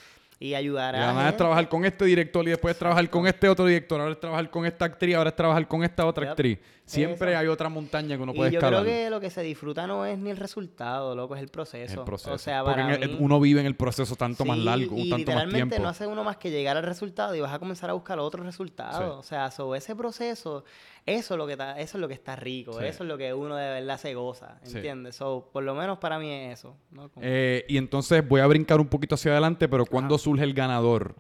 y 0.41 0.55
ayudar 0.55 0.95
Y 0.95 0.99
a. 0.99 1.05
además 1.07 1.31
es 1.33 1.37
trabajar 1.37 1.69
con 1.69 1.85
este 1.85 2.05
director 2.05 2.45
y 2.47 2.51
después 2.51 2.73
es 2.75 2.79
trabajar 2.79 3.09
con 3.09 3.27
este 3.27 3.49
otro 3.49 3.67
director, 3.67 4.01
ahora 4.01 4.13
es 4.13 4.21
trabajar 4.21 4.51
con 4.51 4.67
esta 4.67 4.85
actriz, 4.85 5.15
ahora 5.17 5.31
es 5.31 5.37
trabajar 5.37 5.67
con 5.69 5.85
esta 5.85 6.05
otra 6.07 6.31
actriz. 6.31 6.59
Siempre 6.87 7.35
hay 7.35 7.47
otra 7.47 7.71
montaña 7.71 8.15
que 8.15 8.23
uno 8.23 8.33
Y 8.35 8.37
puede 8.37 8.51
yo 8.51 8.59
escalar. 8.59 8.83
creo 8.83 8.93
que 8.95 9.09
lo 9.09 9.19
que 9.19 9.31
se 9.31 9.41
disfruta 9.43 9.87
no 9.87 10.05
es 10.05 10.19
ni 10.19 10.29
el 10.29 10.37
resultado, 10.37 11.15
loco, 11.15 11.35
es 11.35 11.41
el 11.41 11.49
proceso. 11.49 12.01
el 12.01 12.05
proceso. 12.05 12.35
O 12.35 12.39
sea, 12.39 12.63
Porque 12.63 12.83
para 12.83 12.99
mí- 12.99 13.17
uno 13.21 13.41
vive 13.41 13.61
en 13.61 13.67
el 13.67 13.75
proceso 13.75 14.17
tanto 14.17 14.45
más 14.45 14.59
largo, 14.59 14.95
y 14.99 15.09
tanto 15.09 15.11
más 15.13 15.19
literalmente 15.21 15.57
tiempo. 15.77 15.83
no 15.83 15.89
hace 15.89 16.07
uno 16.07 16.25
más 16.25 16.37
que 16.37 16.51
llegar 16.51 16.77
al 16.77 16.83
resultado 16.83 17.35
y 17.35 17.41
vas 17.41 17.55
a 17.55 17.59
comenzar 17.59 17.89
a 17.89 17.95
buscar 17.95 18.19
otros 18.19 18.45
resultados. 18.45 18.99
Sí. 19.15 19.19
O 19.19 19.23
sea, 19.23 19.51
sobre 19.51 19.79
ese 19.79 19.97
proceso, 19.97 20.65
eso 21.07 21.35
es 21.35 21.39
lo 21.39 21.47
que 21.47 21.53
está, 21.53 21.79
eso 21.81 21.99
es 21.99 22.01
lo 22.01 22.09
que 22.09 22.15
está 22.15 22.35
rico, 22.37 22.73
Sí. 22.81 22.85
eso 22.87 23.03
es 23.05 23.09
lo 23.09 23.19
que 23.19 23.33
uno 23.35 23.57
de 23.57 23.69
verdad 23.69 23.99
se 23.99 24.15
goza, 24.15 24.59
Sí. 24.63 24.77
¿entiendes? 24.77 25.17
So, 25.17 25.51
por 25.53 25.63
lo 25.63 25.75
menos 25.75 25.99
para 25.99 26.19
mí 26.19 26.31
es 26.31 26.59
eso. 26.61 26.77
¿no? 26.91 27.09
Como- 27.11 27.25
Eh, 27.27 27.65
y 27.69 27.77
entonces 27.77 28.27
voy 28.27 28.41
a 28.41 28.47
brincar 28.47 28.81
un 28.81 28.89
poquito 28.89 29.15
hacia 29.17 29.33
adelante, 29.33 29.69
pero 29.69 29.85
¿cuándo 29.87 30.17
surge 30.19 30.45
el 30.45 30.55
ganador? 30.55 31.15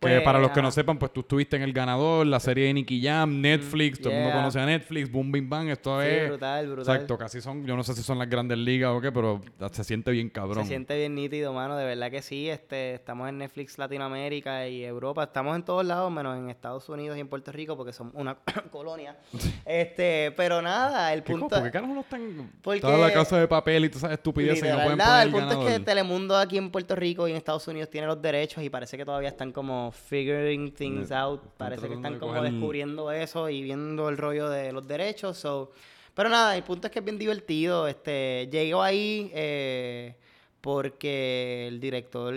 Que 0.00 0.06
Pues, 0.06 0.20
para 0.22 0.38
los 0.38 0.52
que 0.52 0.62
no 0.62 0.70
sepan, 0.70 0.96
pues 0.96 1.12
tú 1.12 1.20
estuviste 1.20 1.56
en 1.56 1.62
El 1.62 1.72
Ganador, 1.72 2.24
la 2.24 2.38
serie 2.38 2.66
de 2.68 2.74
Nicky 2.74 3.02
Jam, 3.02 3.40
Netflix, 3.40 4.00
todo 4.00 4.12
el 4.12 4.20
mundo 4.20 4.32
conoce 4.36 4.60
a 4.60 4.64
Netflix, 4.66 5.10
Boom 5.10 5.32
Bing 5.32 5.48
Bang, 5.48 5.68
esto 5.70 6.00
Sí, 6.00 6.06
es... 6.08 6.28
brutal, 6.28 6.66
brutal. 6.68 6.94
Exacto, 6.94 7.18
casi 7.18 7.40
son, 7.40 7.66
yo 7.66 7.74
no 7.74 7.82
sé 7.82 7.94
si 7.94 8.02
son 8.04 8.16
las 8.16 8.30
grandes 8.30 8.58
ligas 8.58 8.90
o 8.92 9.00
qué, 9.00 9.10
pero 9.10 9.40
se 9.72 9.82
siente 9.82 10.12
bien 10.12 10.30
cabrón. 10.30 10.62
Se 10.64 10.68
siente 10.68 10.96
bien 10.96 11.16
nítido, 11.16 11.52
mano, 11.52 11.76
de 11.76 11.84
verdad 11.84 12.12
que 12.12 12.22
sí. 12.22 12.48
Este, 12.48 12.94
estamos 12.94 13.28
en 13.28 13.38
Netflix 13.38 13.76
Latinoamérica 13.76 14.68
y 14.68 14.84
Europa. 14.84 15.24
Estamos 15.24 15.56
en 15.56 15.64
todos 15.64 15.84
lados, 15.84 16.12
menos 16.12 16.38
en 16.38 16.48
Estados 16.48 16.88
Unidos 16.88 17.16
y 17.16 17.20
en 17.20 17.26
Puerto 17.28 17.50
Rico, 17.50 17.76
porque 17.76 17.92
son 17.92 18.12
una 18.14 18.36
colonia. 18.70 19.16
Este, 19.66 20.32
pero 20.36 20.62
nada, 20.62 21.12
el 21.12 21.22
¿Qué 21.22 21.32
punto. 21.32 21.48
¿Por 21.56 21.64
qué 21.64 21.70
carajo 21.70 21.92
no 21.92 22.00
están 22.00 22.50
Porque- 22.62 22.80
toda 22.80 22.98
la 22.98 23.12
casa 23.12 23.38
de 23.38 23.46
papel 23.48 23.84
y 23.84 23.88
todas 23.88 24.04
esas 24.04 24.12
estupideces 24.12 24.64
y 24.64 24.68
no 24.68 24.76
pueden 24.82 24.98
nada, 24.98 25.22
poner 25.24 25.28
el 25.28 25.34
el 25.34 25.48
punto 25.56 25.68
es 25.68 25.78
que? 25.78 25.84
Telemundo 25.84 26.36
aquí 26.36 26.56
en 26.56 26.70
Puerto 26.70 26.94
Rico 26.96 27.26
y 27.28 27.32
en 27.32 27.36
Estados 27.36 27.66
Unidos 27.68 27.90
tiene 27.90 28.06
los 28.06 28.20
derechos 28.22 28.62
y 28.62 28.70
parece 28.70 28.96
que 28.96 29.04
todavía 29.04 29.28
están 29.28 29.52
como 29.52 29.87
figuring 29.92 30.72
things 30.72 31.10
out. 31.12 31.42
Parece 31.56 31.88
que 31.88 31.94
están 31.94 32.18
como 32.18 32.34
coger- 32.34 32.50
descubriendo 32.50 33.10
eso 33.12 33.48
y 33.48 33.62
viendo 33.62 34.08
el 34.08 34.16
rollo 34.16 34.48
de 34.48 34.72
los 34.72 34.86
derechos. 34.86 35.36
So. 35.38 35.72
Pero 36.14 36.28
nada, 36.28 36.56
el 36.56 36.62
punto 36.64 36.86
es 36.88 36.92
que 36.92 36.98
es 36.98 37.04
bien 37.04 37.18
divertido. 37.18 37.86
Este, 37.88 38.48
llegó 38.50 38.82
ahí 38.82 39.30
eh, 39.34 40.16
porque 40.60 41.68
el 41.68 41.80
director 41.80 42.34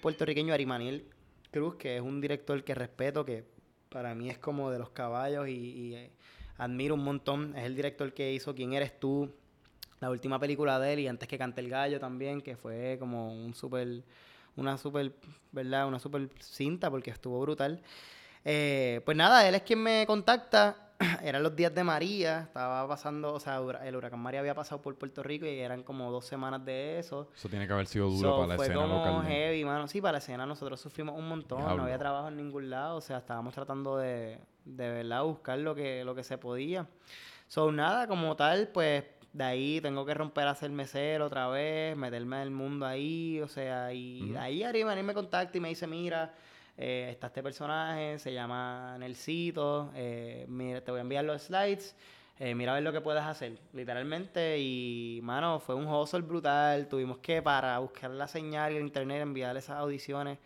puertorriqueño 0.00 0.54
Arimaniel 0.54 1.04
Cruz, 1.50 1.76
que 1.76 1.96
es 1.96 2.02
un 2.02 2.20
director 2.20 2.62
que 2.62 2.74
respeto, 2.74 3.24
que 3.24 3.44
para 3.88 4.14
mí 4.14 4.28
es 4.30 4.38
como 4.38 4.70
de 4.70 4.78
los 4.78 4.90
caballos 4.90 5.48
y, 5.48 5.52
y, 5.52 5.94
eh, 5.94 6.10
admiro 6.58 6.94
un 6.94 7.04
montón. 7.04 7.54
Es 7.56 7.64
el 7.64 7.74
director 7.74 8.12
que 8.12 8.32
hizo 8.32 8.54
¿Quién 8.54 8.72
eres 8.74 8.98
tú? 8.98 9.30
la 9.98 10.10
última 10.10 10.38
película 10.38 10.78
de 10.78 10.92
él 10.92 10.98
y 11.00 11.08
antes 11.08 11.26
que 11.26 11.38
cante 11.38 11.62
el 11.62 11.70
gallo 11.70 11.98
también, 11.98 12.42
que 12.42 12.54
fue 12.54 12.96
como 12.98 13.32
un 13.32 13.54
super, 13.54 14.02
una 14.56 14.78
super, 14.78 15.12
¿verdad? 15.52 15.86
Una 15.86 15.98
super 15.98 16.28
cinta 16.40 16.90
porque 16.90 17.10
estuvo 17.10 17.40
brutal. 17.40 17.82
Eh, 18.44 19.00
pues 19.04 19.16
nada, 19.16 19.46
él 19.48 19.54
es 19.54 19.62
quien 19.62 19.82
me 19.82 20.04
contacta 20.06 20.76
eran 21.22 21.42
los 21.42 21.54
días 21.54 21.74
de 21.74 21.84
María, 21.84 22.40
estaba 22.40 22.86
pasando, 22.88 23.34
o 23.34 23.40
sea, 23.40 23.58
el 23.84 23.96
huracán 23.96 24.20
María 24.20 24.40
había 24.40 24.54
pasado 24.54 24.80
por 24.80 24.96
Puerto 24.96 25.22
Rico 25.22 25.44
y 25.44 25.58
eran 25.58 25.82
como 25.82 26.10
dos 26.10 26.24
semanas 26.24 26.64
de 26.64 26.98
eso. 26.98 27.28
Eso 27.34 27.48
tiene 27.48 27.66
que 27.66 27.72
haber 27.72 27.86
sido 27.86 28.08
duro 28.08 28.30
So, 28.30 28.36
para 28.36 28.48
la 28.48 28.56
fue 28.56 28.66
escena 28.66 28.82
como 28.82 29.04
local. 29.04 29.26
heavy, 29.26 29.64
mano. 29.64 29.88
Sí, 29.88 30.00
para 30.00 30.12
la 30.12 30.18
escena 30.18 30.46
nosotros 30.46 30.80
sufrimos 30.80 31.18
un 31.18 31.28
montón. 31.28 31.58
Diablo. 31.58 31.76
No 31.76 31.82
había 31.82 31.98
trabajo 31.98 32.28
en 32.28 32.36
ningún 32.36 32.70
lado. 32.70 32.96
O 32.96 33.00
sea, 33.00 33.18
estábamos 33.18 33.52
tratando 33.52 33.98
de, 33.98 34.38
de 34.64 34.90
verdad 34.90 35.22
buscar 35.24 35.58
lo 35.58 35.74
que, 35.74 36.02
lo 36.04 36.14
que 36.14 36.22
se 36.22 36.38
podía. 36.38 36.86
So, 37.48 37.70
nada, 37.70 38.06
como 38.06 38.34
tal, 38.34 38.68
pues 38.68 39.04
de 39.36 39.44
ahí 39.44 39.80
tengo 39.82 40.06
que 40.06 40.14
romper 40.14 40.48
a 40.48 40.54
ser 40.54 40.70
mesero 40.70 41.26
otra 41.26 41.48
vez, 41.48 41.94
meterme 41.96 42.36
en 42.36 42.42
el 42.42 42.50
mundo 42.50 42.86
ahí. 42.86 43.40
O 43.42 43.48
sea, 43.48 43.92
y 43.92 44.30
de 44.30 44.38
ahí 44.38 44.62
Ari 44.62 44.84
Manín 44.84 45.04
me 45.04 45.12
contacta 45.14 45.58
y 45.58 45.60
me 45.60 45.68
dice, 45.68 45.86
mira, 45.86 46.34
eh, 46.78 47.08
está 47.10 47.26
este 47.26 47.42
personaje, 47.42 48.18
se 48.18 48.32
llama 48.32 48.96
Nelsito, 48.98 49.90
eh, 49.94 50.46
mira, 50.48 50.80
te 50.80 50.90
voy 50.90 50.98
a 50.98 51.02
enviar 51.02 51.24
los 51.24 51.42
slides. 51.42 51.94
eh, 52.38 52.54
mira 52.54 52.72
a 52.72 52.74
ver 52.76 52.82
lo 52.84 52.92
que 52.92 53.00
puedes 53.02 53.22
hacer, 53.22 53.58
literalmente. 53.74 54.58
Y, 54.58 55.20
mano, 55.22 55.60
fue 55.60 55.74
un 55.74 55.86
hustle 55.86 56.22
brutal. 56.22 56.88
Tuvimos 56.88 57.18
que, 57.18 57.42
para 57.42 57.78
buscar 57.78 58.10
la 58.10 58.28
señal 58.28 58.72
y 58.72 58.76
el 58.76 58.82
internet, 58.82 59.22
enviar 59.22 59.56
esas 59.56 59.76
audiciones. 59.78 60.38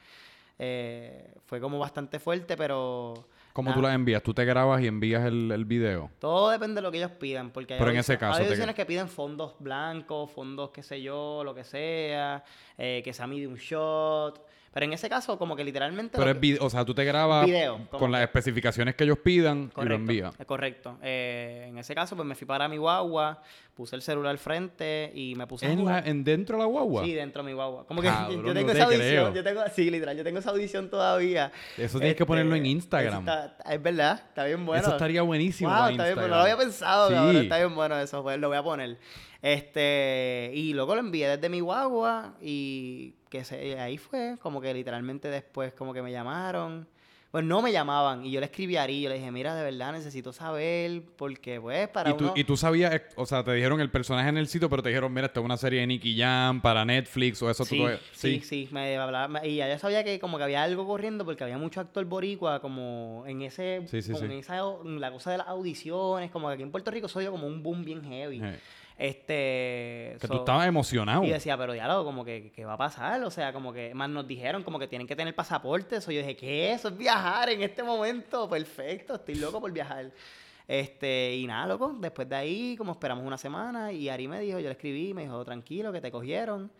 Eh, 0.58 1.32
fue 1.46 1.60
como 1.60 1.78
bastante 1.78 2.18
fuerte, 2.18 2.56
pero... 2.56 3.14
¿Cómo 3.52 3.70
nada, 3.70 3.76
tú 3.80 3.82
las 3.82 3.94
envías? 3.94 4.22
¿Tú 4.22 4.32
te 4.32 4.44
grabas 4.44 4.80
y 4.82 4.86
envías 4.86 5.24
el, 5.24 5.50
el 5.50 5.64
video? 5.64 6.10
Todo 6.18 6.50
depende 6.50 6.76
de 6.76 6.82
lo 6.82 6.90
que 6.92 6.98
ellos 6.98 7.10
pidan, 7.12 7.50
porque 7.50 7.74
hay, 7.74 7.78
Pero 7.78 7.90
en 7.90 7.98
ese 7.98 8.16
caso 8.18 8.40
hay 8.40 8.46
te- 8.48 8.74
que 8.74 8.86
piden 8.86 9.08
fondos 9.08 9.54
blancos, 9.58 10.30
fondos 10.30 10.70
qué 10.70 10.82
sé 10.82 11.02
yo, 11.02 11.42
lo 11.44 11.54
que 11.54 11.64
sea, 11.64 12.44
eh, 12.78 13.02
que 13.04 13.12
sea 13.12 13.26
medium 13.26 13.54
shot. 13.54 14.40
Pero 14.72 14.86
en 14.86 14.92
ese 14.92 15.08
caso, 15.08 15.36
como 15.36 15.56
que 15.56 15.64
literalmente... 15.64 16.12
Pero 16.12 16.26
lo 16.26 16.30
es 16.30 16.34
que- 16.36 16.40
video, 16.40 16.64
o 16.64 16.70
sea, 16.70 16.84
tú 16.84 16.94
te 16.94 17.04
grabas 17.04 17.44
Video, 17.44 17.88
con 17.90 18.12
las 18.12 18.22
especificaciones 18.22 18.94
que 18.94 19.02
ellos 19.02 19.18
pidan 19.18 19.58
y 19.58 19.62
lo 19.66 19.72
Correcto, 19.72 19.94
envías. 19.96 20.34
es 20.38 20.46
correcto. 20.46 20.98
Eh, 21.02 21.66
en 21.68 21.78
ese 21.78 21.92
caso, 21.94 22.14
pues 22.14 22.26
me 22.28 22.36
fui 22.36 22.46
para 22.46 22.68
mi 22.68 22.76
guagua, 22.76 23.42
puse 23.74 23.96
el 23.96 24.02
celular 24.02 24.30
al 24.30 24.38
frente 24.38 25.10
y 25.12 25.34
me 25.34 25.48
puse 25.48 25.66
¿En, 25.66 25.72
la, 25.76 25.80
jugar. 25.80 26.08
¿En 26.08 26.22
dentro 26.22 26.56
de 26.56 26.62
la 26.62 26.66
guagua? 26.68 27.04
Sí, 27.04 27.12
dentro 27.14 27.42
de 27.42 27.48
mi 27.48 27.52
guagua. 27.54 27.84
Como 27.84 28.00
que 28.00 28.06
Cabrón, 28.08 28.44
yo 28.46 28.54
tengo 28.54 28.66
no 28.68 28.72
te 28.72 28.78
esa 28.78 28.84
audición, 28.86 29.34
yo 29.34 29.42
tengo, 29.42 29.62
sí, 29.74 29.90
literal, 29.90 30.16
yo 30.16 30.22
tengo 30.22 30.38
esa 30.38 30.50
audición 30.50 30.88
todavía. 30.88 31.50
Eso 31.76 31.98
tienes 31.98 32.16
que 32.16 32.24
ponerlo 32.24 32.54
en 32.54 32.62
Este, 32.62 32.68
Instagram. 32.70 33.20
está- 33.28 33.56
es 33.72 33.82
verdad, 33.82 34.22
está 34.28 34.44
bien 34.44 34.64
bueno. 34.64 34.82
Eso 34.82 34.92
estaría 34.92 35.22
buenísimo 35.22 35.68
Wow, 35.70 35.78
para 35.80 35.90
está 35.90 36.04
bien, 36.04 36.14
pero 36.14 36.28
no 36.28 36.34
lo 36.36 36.42
había 36.42 36.56
pensado, 36.56 37.08
Sí. 37.08 37.14
cabrón, 37.14 37.36
está 37.38 37.56
bien 37.58 37.74
bueno 37.74 37.98
eso, 37.98 38.22
pues 38.22 38.38
lo 38.38 38.46
voy 38.48 38.56
a 38.58 38.62
poner. 38.62 38.98
Este, 39.42 40.50
y 40.54 40.72
luego 40.74 40.94
lo 40.94 41.00
envié 41.00 41.28
desde 41.28 41.48
mi 41.48 41.60
guagua 41.60 42.34
y 42.42 43.14
que 43.30 43.44
se, 43.44 43.78
ahí 43.80 43.96
fue, 43.98 44.36
como 44.40 44.60
que 44.60 44.72
literalmente 44.74 45.28
después 45.28 45.72
como 45.72 45.92
que 45.94 46.02
me 46.02 46.12
llamaron. 46.12 46.86
Pues 47.30 47.44
no 47.44 47.62
me 47.62 47.70
llamaban 47.70 48.26
y 48.26 48.32
yo 48.32 48.40
le 48.40 48.46
escribí 48.46 48.74
a 48.76 48.82
Ari, 48.82 49.02
yo 49.02 49.08
le 49.08 49.14
dije, 49.14 49.30
mira, 49.30 49.54
de 49.54 49.62
verdad 49.62 49.92
necesito 49.92 50.32
saber 50.32 51.02
porque 51.16 51.60
pues 51.60 51.86
para 51.86 52.10
Y 52.10 52.14
tú, 52.14 52.24
uno... 52.24 52.32
y 52.34 52.42
tú 52.42 52.56
sabías, 52.56 52.92
eh, 52.92 53.02
o 53.14 53.24
sea, 53.24 53.44
te 53.44 53.52
dijeron 53.52 53.80
el 53.80 53.88
personaje 53.88 54.28
en 54.28 54.36
el 54.36 54.48
sitio, 54.48 54.68
pero 54.68 54.82
te 54.82 54.88
dijeron, 54.88 55.12
mira, 55.14 55.28
esta 55.28 55.38
es 55.38 55.44
una 55.46 55.56
serie 55.56 55.78
de 55.78 55.86
Nicky 55.86 56.18
Jam 56.18 56.60
para 56.60 56.84
Netflix 56.84 57.40
o 57.40 57.48
eso 57.48 57.64
Sí, 57.64 57.78
tú 57.78 57.86
sí, 58.10 58.40
sí, 58.40 58.68
me 58.72 58.96
hablaba, 58.96 59.46
y 59.46 59.54
ya 59.54 59.78
sabía 59.78 60.02
que 60.02 60.18
como 60.18 60.38
que 60.38 60.42
había 60.44 60.64
algo 60.64 60.84
corriendo 60.88 61.24
porque 61.24 61.44
había 61.44 61.56
mucho 61.56 61.80
actor 61.80 62.04
boricua 62.04 62.60
como 62.60 63.22
en 63.28 63.42
ese, 63.42 63.82
Sí, 63.86 64.02
sí, 64.02 64.10
como 64.10 64.24
sí. 64.26 64.32
en 64.32 64.32
esa, 64.32 64.60
la 64.84 65.12
cosa 65.12 65.30
de 65.30 65.38
las 65.38 65.46
audiciones, 65.46 66.32
como 66.32 66.48
que 66.48 66.54
aquí 66.54 66.64
en 66.64 66.72
Puerto 66.72 66.90
Rico 66.90 67.06
soy 67.06 67.26
yo 67.26 67.30
como 67.30 67.46
un 67.46 67.62
boom 67.62 67.84
bien 67.84 68.02
heavy. 68.02 68.40
Eh, 68.42 68.58
Este, 69.00 70.16
Que 70.20 70.26
so- 70.26 70.28
tú 70.34 70.38
estabas 70.40 70.68
emocionado. 70.68 71.24
y 71.24 71.30
decía, 71.30 71.56
pero 71.56 71.72
diálogo, 71.72 72.04
como 72.04 72.22
que, 72.24 72.52
¿qué 72.52 72.64
va 72.66 72.74
a 72.74 72.76
pasar? 72.76 73.22
O 73.24 73.30
sea, 73.30 73.50
como 73.52 73.72
que 73.72 73.94
más 73.94 74.10
nos 74.10 74.26
dijeron 74.26 74.62
como 74.62 74.78
que 74.78 74.86
tienen 74.88 75.06
que 75.08 75.16
tener 75.16 75.34
pasaporte. 75.34 75.96
Eso 75.96 76.12
yo 76.12 76.20
dije, 76.20 76.36
¿qué? 76.36 76.72
Eso 76.72 76.88
es 76.88 76.96
viajar 76.98 77.48
en 77.48 77.62
este 77.62 77.82
momento. 77.82 78.48
Perfecto, 78.48 79.14
estoy 79.14 79.36
loco 79.36 79.58
por 79.60 79.72
viajar. 79.72 80.10
Este, 80.68 81.34
y 81.34 81.46
nada, 81.46 81.66
loco. 81.66 81.94
Después 81.98 82.28
de 82.28 82.36
ahí, 82.36 82.76
como 82.76 82.92
esperamos 82.92 83.24
una 83.24 83.38
semana, 83.38 83.90
y 83.90 84.08
Ari 84.10 84.28
me 84.28 84.38
dijo, 84.40 84.58
yo 84.58 84.66
le 84.68 84.72
escribí, 84.72 85.14
me 85.14 85.22
dijo, 85.22 85.42
tranquilo, 85.46 85.90
que 85.92 86.00
te 86.02 86.10
cogieron. 86.12 86.70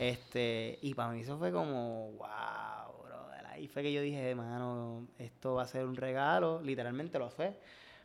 Este, 0.00 0.78
y 0.82 0.94
para 0.94 1.10
mí 1.12 1.20
eso 1.20 1.38
fue 1.38 1.52
como, 1.52 2.10
wow, 2.12 3.04
brother. 3.04 3.46
Ahí 3.46 3.68
fue 3.68 3.82
que 3.82 3.92
yo 3.92 4.02
dije, 4.02 4.34
mano, 4.34 5.06
esto 5.18 5.54
va 5.54 5.62
a 5.62 5.66
ser 5.66 5.84
un 5.86 5.94
regalo. 5.96 6.60
Literalmente 6.62 7.18
lo 7.20 7.30
fue. 7.30 7.56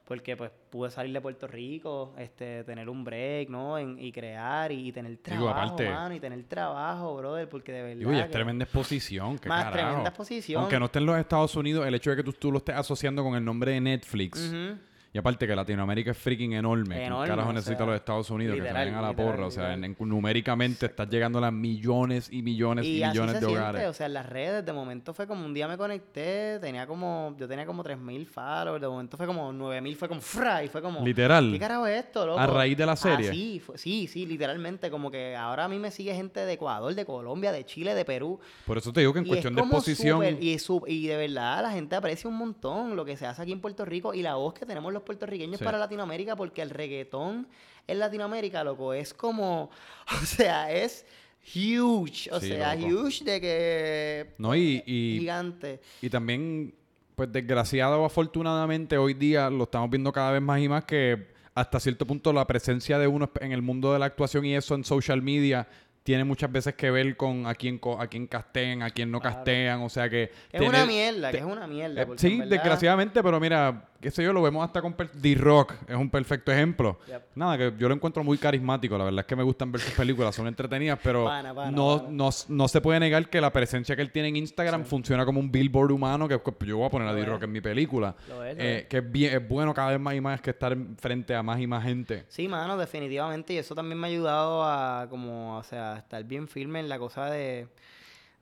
Porque 0.06 0.36
pues 0.36 0.52
pude 0.70 0.92
salir 0.92 1.14
de 1.14 1.22
Puerto 1.22 1.48
Rico, 1.48 2.14
este, 2.18 2.66
tener 2.66 2.90
un 2.90 3.06
break, 3.06 3.48
¿no? 3.50 3.78
En- 3.78 3.98
y 3.98 4.12
crear 4.12 4.70
y, 4.72 4.92
tener 4.92 5.16
trabajo, 5.18 5.48
aparte- 5.50 5.90
mano, 5.90 6.14
y 6.14 6.20
tener 6.20 6.44
trabajo, 6.44 7.16
brother, 7.16 7.48
porque 7.48 7.72
de 7.72 7.82
verdad. 7.84 8.00
Digo, 8.00 8.12
y 8.14 8.18
es 8.18 8.26
que- 8.26 8.32
tremenda 8.32 8.66
exposición. 8.66 9.40
qué 9.40 9.48
Más 9.48 9.64
carajo. 9.64 9.78
tremenda 9.88 10.10
exposición. 10.10 10.62
Aunque 10.62 10.78
no 10.80 10.86
esté 10.88 11.00
en 11.00 11.06
los 11.06 11.18
Estados 11.18 11.56
Unidos, 11.56 11.88
el 11.88 11.96
hecho 11.96 12.10
de 12.10 12.18
que 12.18 12.24
tú, 12.24 12.34
tú 12.34 12.52
lo 12.52 12.58
estés 12.58 12.76
asociando 12.76 13.24
con 13.24 13.36
el 13.36 13.46
nombre 13.46 13.72
de 13.72 13.80
Netflix. 13.82 14.54
Y 15.16 15.20
aparte 15.20 15.46
que 15.46 15.56
Latinoamérica 15.56 16.10
es 16.10 16.18
freaking 16.18 16.54
enorme. 16.54 16.96
¿Quién 16.96 17.06
Enorme, 17.08 17.28
carajo 17.28 17.50
o 17.50 17.54
necesita 17.54 17.78
sea, 17.78 17.86
los 17.86 17.96
Estados 17.98 18.30
Unidos 18.32 18.56
que 18.58 18.64
se 18.64 18.74
vayan 18.74 18.96
a 18.96 19.02
la 19.04 19.10
literal, 19.12 19.32
porra? 19.32 19.46
O 19.46 19.52
sea, 19.52 19.74
en- 19.76 19.84
en- 19.84 19.96
numéricamente 20.00 20.88
estás 20.88 21.08
llegando 21.08 21.38
a 21.38 21.42
las 21.42 21.54
millones 21.54 22.30
y 22.32 22.42
millones 22.42 22.84
y, 22.86 22.98
Y 22.98 23.04
así 23.04 23.12
millones 23.12 23.34
se 23.36 23.40
de 23.42 23.46
siente, 23.46 23.62
hogares. 23.62 23.88
o 23.90 23.94
sea, 23.94 24.06
en 24.08 24.14
las 24.14 24.26
redes, 24.28 24.66
de 24.66 24.74
momento 24.74 25.14
fue 25.14 25.28
como 25.28 25.46
un 25.46 25.54
día 25.54 25.68
me 25.68 25.78
conecté, 25.78 26.58
tenía 26.60 26.88
como, 26.88 27.36
yo 27.38 27.48
tenía 27.48 27.66
como 27.68 27.84
3.000 27.84 28.26
followers, 28.26 28.82
de 28.82 28.88
momento 28.88 29.16
fue 29.16 29.28
como 29.28 29.54
9.000, 29.54 29.96
fue 29.96 30.08
como 30.10 30.20
fra, 30.20 30.64
y 30.64 30.68
fue 30.68 30.82
como, 30.82 31.06
Literal. 31.06 31.52
¿qué 31.52 31.60
carajo 31.60 31.86
es 31.86 32.06
esto, 32.06 32.26
loco? 32.26 32.40
A 32.40 32.48
raíz 32.48 32.76
de 32.76 32.86
la 32.88 32.96
serie. 32.96 33.30
Ah, 33.30 33.34
sí, 33.34 33.60
fue- 33.64 33.78
sí, 33.78 34.08
sí, 34.08 34.26
literalmente, 34.26 34.90
como 34.90 35.12
que 35.12 35.36
ahora 35.36 35.66
a 35.66 35.68
mí 35.68 35.78
me 35.78 35.92
sigue 35.92 36.16
gente 36.16 36.40
de 36.40 36.54
Ecuador, 36.54 36.94
de 36.96 37.06
Colombia, 37.06 37.52
de 37.52 37.64
Chile, 37.68 37.94
de 37.94 38.04
Perú, 38.04 38.40
Por 38.66 38.80
eso 38.80 38.92
te 38.92 39.02
digo 39.02 39.14
que 39.14 39.20
en 39.20 39.26
Y 39.26 39.30
cuestión 39.30 39.54
es 39.54 39.58
de 39.58 39.62
exposición. 39.62 40.24
y, 40.42 40.58
y 40.88 41.08
de 41.08 41.18
verdad 41.18 41.62
la 41.62 41.70
gente 41.72 41.96
aprecia 41.96 42.28
un 42.28 42.36
montón 42.38 42.96
lo 42.96 43.06
que 43.06 43.16
se 43.16 43.28
hace 43.28 43.44
aquí 43.44 43.52
en 43.52 43.62
Puerto 43.62 43.86
Rico 43.86 44.16
y 44.16 44.24
la 44.24 44.34
voz 44.36 44.56
que 44.56 44.66
tenemos 44.66 44.92
los 44.92 45.03
puertorriqueños 45.04 45.60
Sí. 45.60 45.64
para 45.66 45.78
Latinoamérica, 45.78 46.36
porque 46.36 46.62
el 46.62 46.70
reggaetón 46.70 47.48
en 47.88 48.00
Latinoamérica, 48.00 48.64
loco, 48.64 48.94
es 48.94 49.14
como, 49.14 49.70
o 50.22 50.26
sea, 50.26 50.72
es 50.72 51.06
huge, 51.56 52.30
o 52.32 52.40
Sí, 52.40 52.48
sea, 52.48 52.76
loco. 52.76 52.88
huge 53.04 53.24
de 53.26 53.42
que... 53.42 54.34
No, 54.38 54.56
y- 54.56 54.82
y- 54.86 55.20
Gigante. 55.20 55.82
Y 56.02 56.10
también, 56.10 56.74
pues 57.16 57.32
desgraciado 57.32 58.02
o 58.02 58.06
afortunadamente, 58.06 58.98
hoy 58.98 59.14
día 59.14 59.50
lo 59.50 59.66
estamos 59.66 59.90
viendo 59.90 60.12
cada 60.12 60.32
vez 60.32 60.42
más 60.42 60.60
y 60.62 60.70
más 60.70 60.86
que 60.86 61.28
hasta 61.56 61.80
cierto 61.80 62.08
punto 62.08 62.34
la 62.34 62.48
presencia 62.48 62.98
de 62.98 63.06
uno 63.08 63.30
en 63.40 63.52
el 63.52 63.62
mundo 63.62 63.94
de 63.94 64.00
la 64.00 64.06
actuación 64.06 64.44
y 64.46 64.56
eso 64.56 64.74
en 64.76 64.84
social 64.84 65.22
media 65.22 65.68
tiene 66.02 66.24
muchas 66.24 66.52
veces 66.52 66.74
que 66.74 66.90
ver 66.92 67.16
con 67.16 67.46
a 67.46 67.54
quién, 67.56 67.80
a 68.00 68.08
quién 68.08 68.28
castean, 68.28 68.82
a 68.82 68.90
quién 68.90 69.12
no 69.12 69.20
Claro. 69.22 69.36
castean. 69.38 69.82
O 69.84 69.90
sea 69.90 70.10
que... 70.10 70.32
Es 70.52 70.62
una 70.62 70.86
mierda, 70.86 71.30
que 71.32 71.38
te- 71.38 71.44
es 71.44 71.50
una 71.50 71.68
mierda. 71.68 72.02
Eh, 72.02 72.08
sí, 72.18 72.38
verdad- 72.40 72.50
desgraciadamente, 72.50 73.22
pero 73.24 73.40
mira, 73.40 73.90
qué 74.04 74.12
sé 74.12 74.24
yo, 74.24 74.32
lo 74.34 74.42
vemos 74.42 74.64
hasta 74.64 74.82
con 74.82 74.96
D-Rock, 75.14 75.74
es 75.88 75.96
un 75.96 76.10
perfecto 76.10 76.52
ejemplo. 76.52 77.00
Yep. 77.08 77.22
Nada, 77.36 77.58
que 77.58 77.74
yo 77.80 77.90
lo 77.90 77.96
encuentro 77.96 78.24
muy 78.24 78.38
carísmico, 78.38 78.98
la 78.98 79.06
verdad 79.06 79.22
es 79.22 79.26
que 79.26 79.36
me 79.36 79.44
gustan 79.44 79.72
ver 79.72 79.82
sus 79.82 79.94
películas, 79.94 80.36
son 80.36 80.48
entretenidas, 80.48 81.00
pero 81.02 81.26
Pana, 81.26 81.54
pana, 81.56 81.72
no, 81.72 81.98
pana. 81.98 82.10
no, 82.12 82.30
no 82.50 82.68
se 82.68 82.82
puede 82.82 83.00
negar 83.00 83.30
que 83.30 83.42
la 83.42 83.52
presencia 83.52 83.96
que 83.96 84.02
él 84.02 84.12
tiene 84.12 84.28
en 84.28 84.36
Instagram 84.36 84.86
funciona 84.86 85.26
como 85.26 85.40
un 85.40 85.52
billboard 85.52 85.92
humano, 85.92 86.28
que 86.28 86.40
que 86.40 86.66
yo 86.66 86.78
voy 86.78 86.88
a 86.88 86.90
poner 86.90 87.08
a 87.08 87.14
D-Rock 87.14 87.44
en 87.44 87.52
mi 87.52 87.62
película. 87.62 88.16
Lo 88.28 88.44
es, 88.44 88.56
lo 88.58 88.64
Eh, 88.64 88.78
es. 88.80 88.86
que 88.88 88.98
es, 88.98 89.12
bien, 89.12 89.34
es 89.36 89.48
bueno 89.48 89.74
cada 89.74 89.92
vez 89.92 90.00
más 90.00 90.14
y 90.14 90.22
más 90.22 90.42
que 90.42 90.50
estar 90.50 90.78
frente 91.00 91.34
a 91.34 91.42
más 91.42 91.60
y 91.60 91.68
más 91.68 91.84
gente. 91.84 92.26
Sí, 92.28 92.48
mano, 92.48 92.78
definitivamente. 92.78 93.54
Y 93.54 93.58
eso 93.58 93.74
también 93.74 93.98
me 94.00 94.08
ha 94.08 94.10
ayudado 94.10 94.64
a, 94.64 95.08
como, 95.10 95.58
o 95.58 95.64
sea, 95.64 95.98
estar 95.98 96.24
bien 96.26 96.48
firme 96.48 96.80
en 96.80 96.90
la 96.90 97.00
cosa 97.00 97.30
de, 97.30 97.68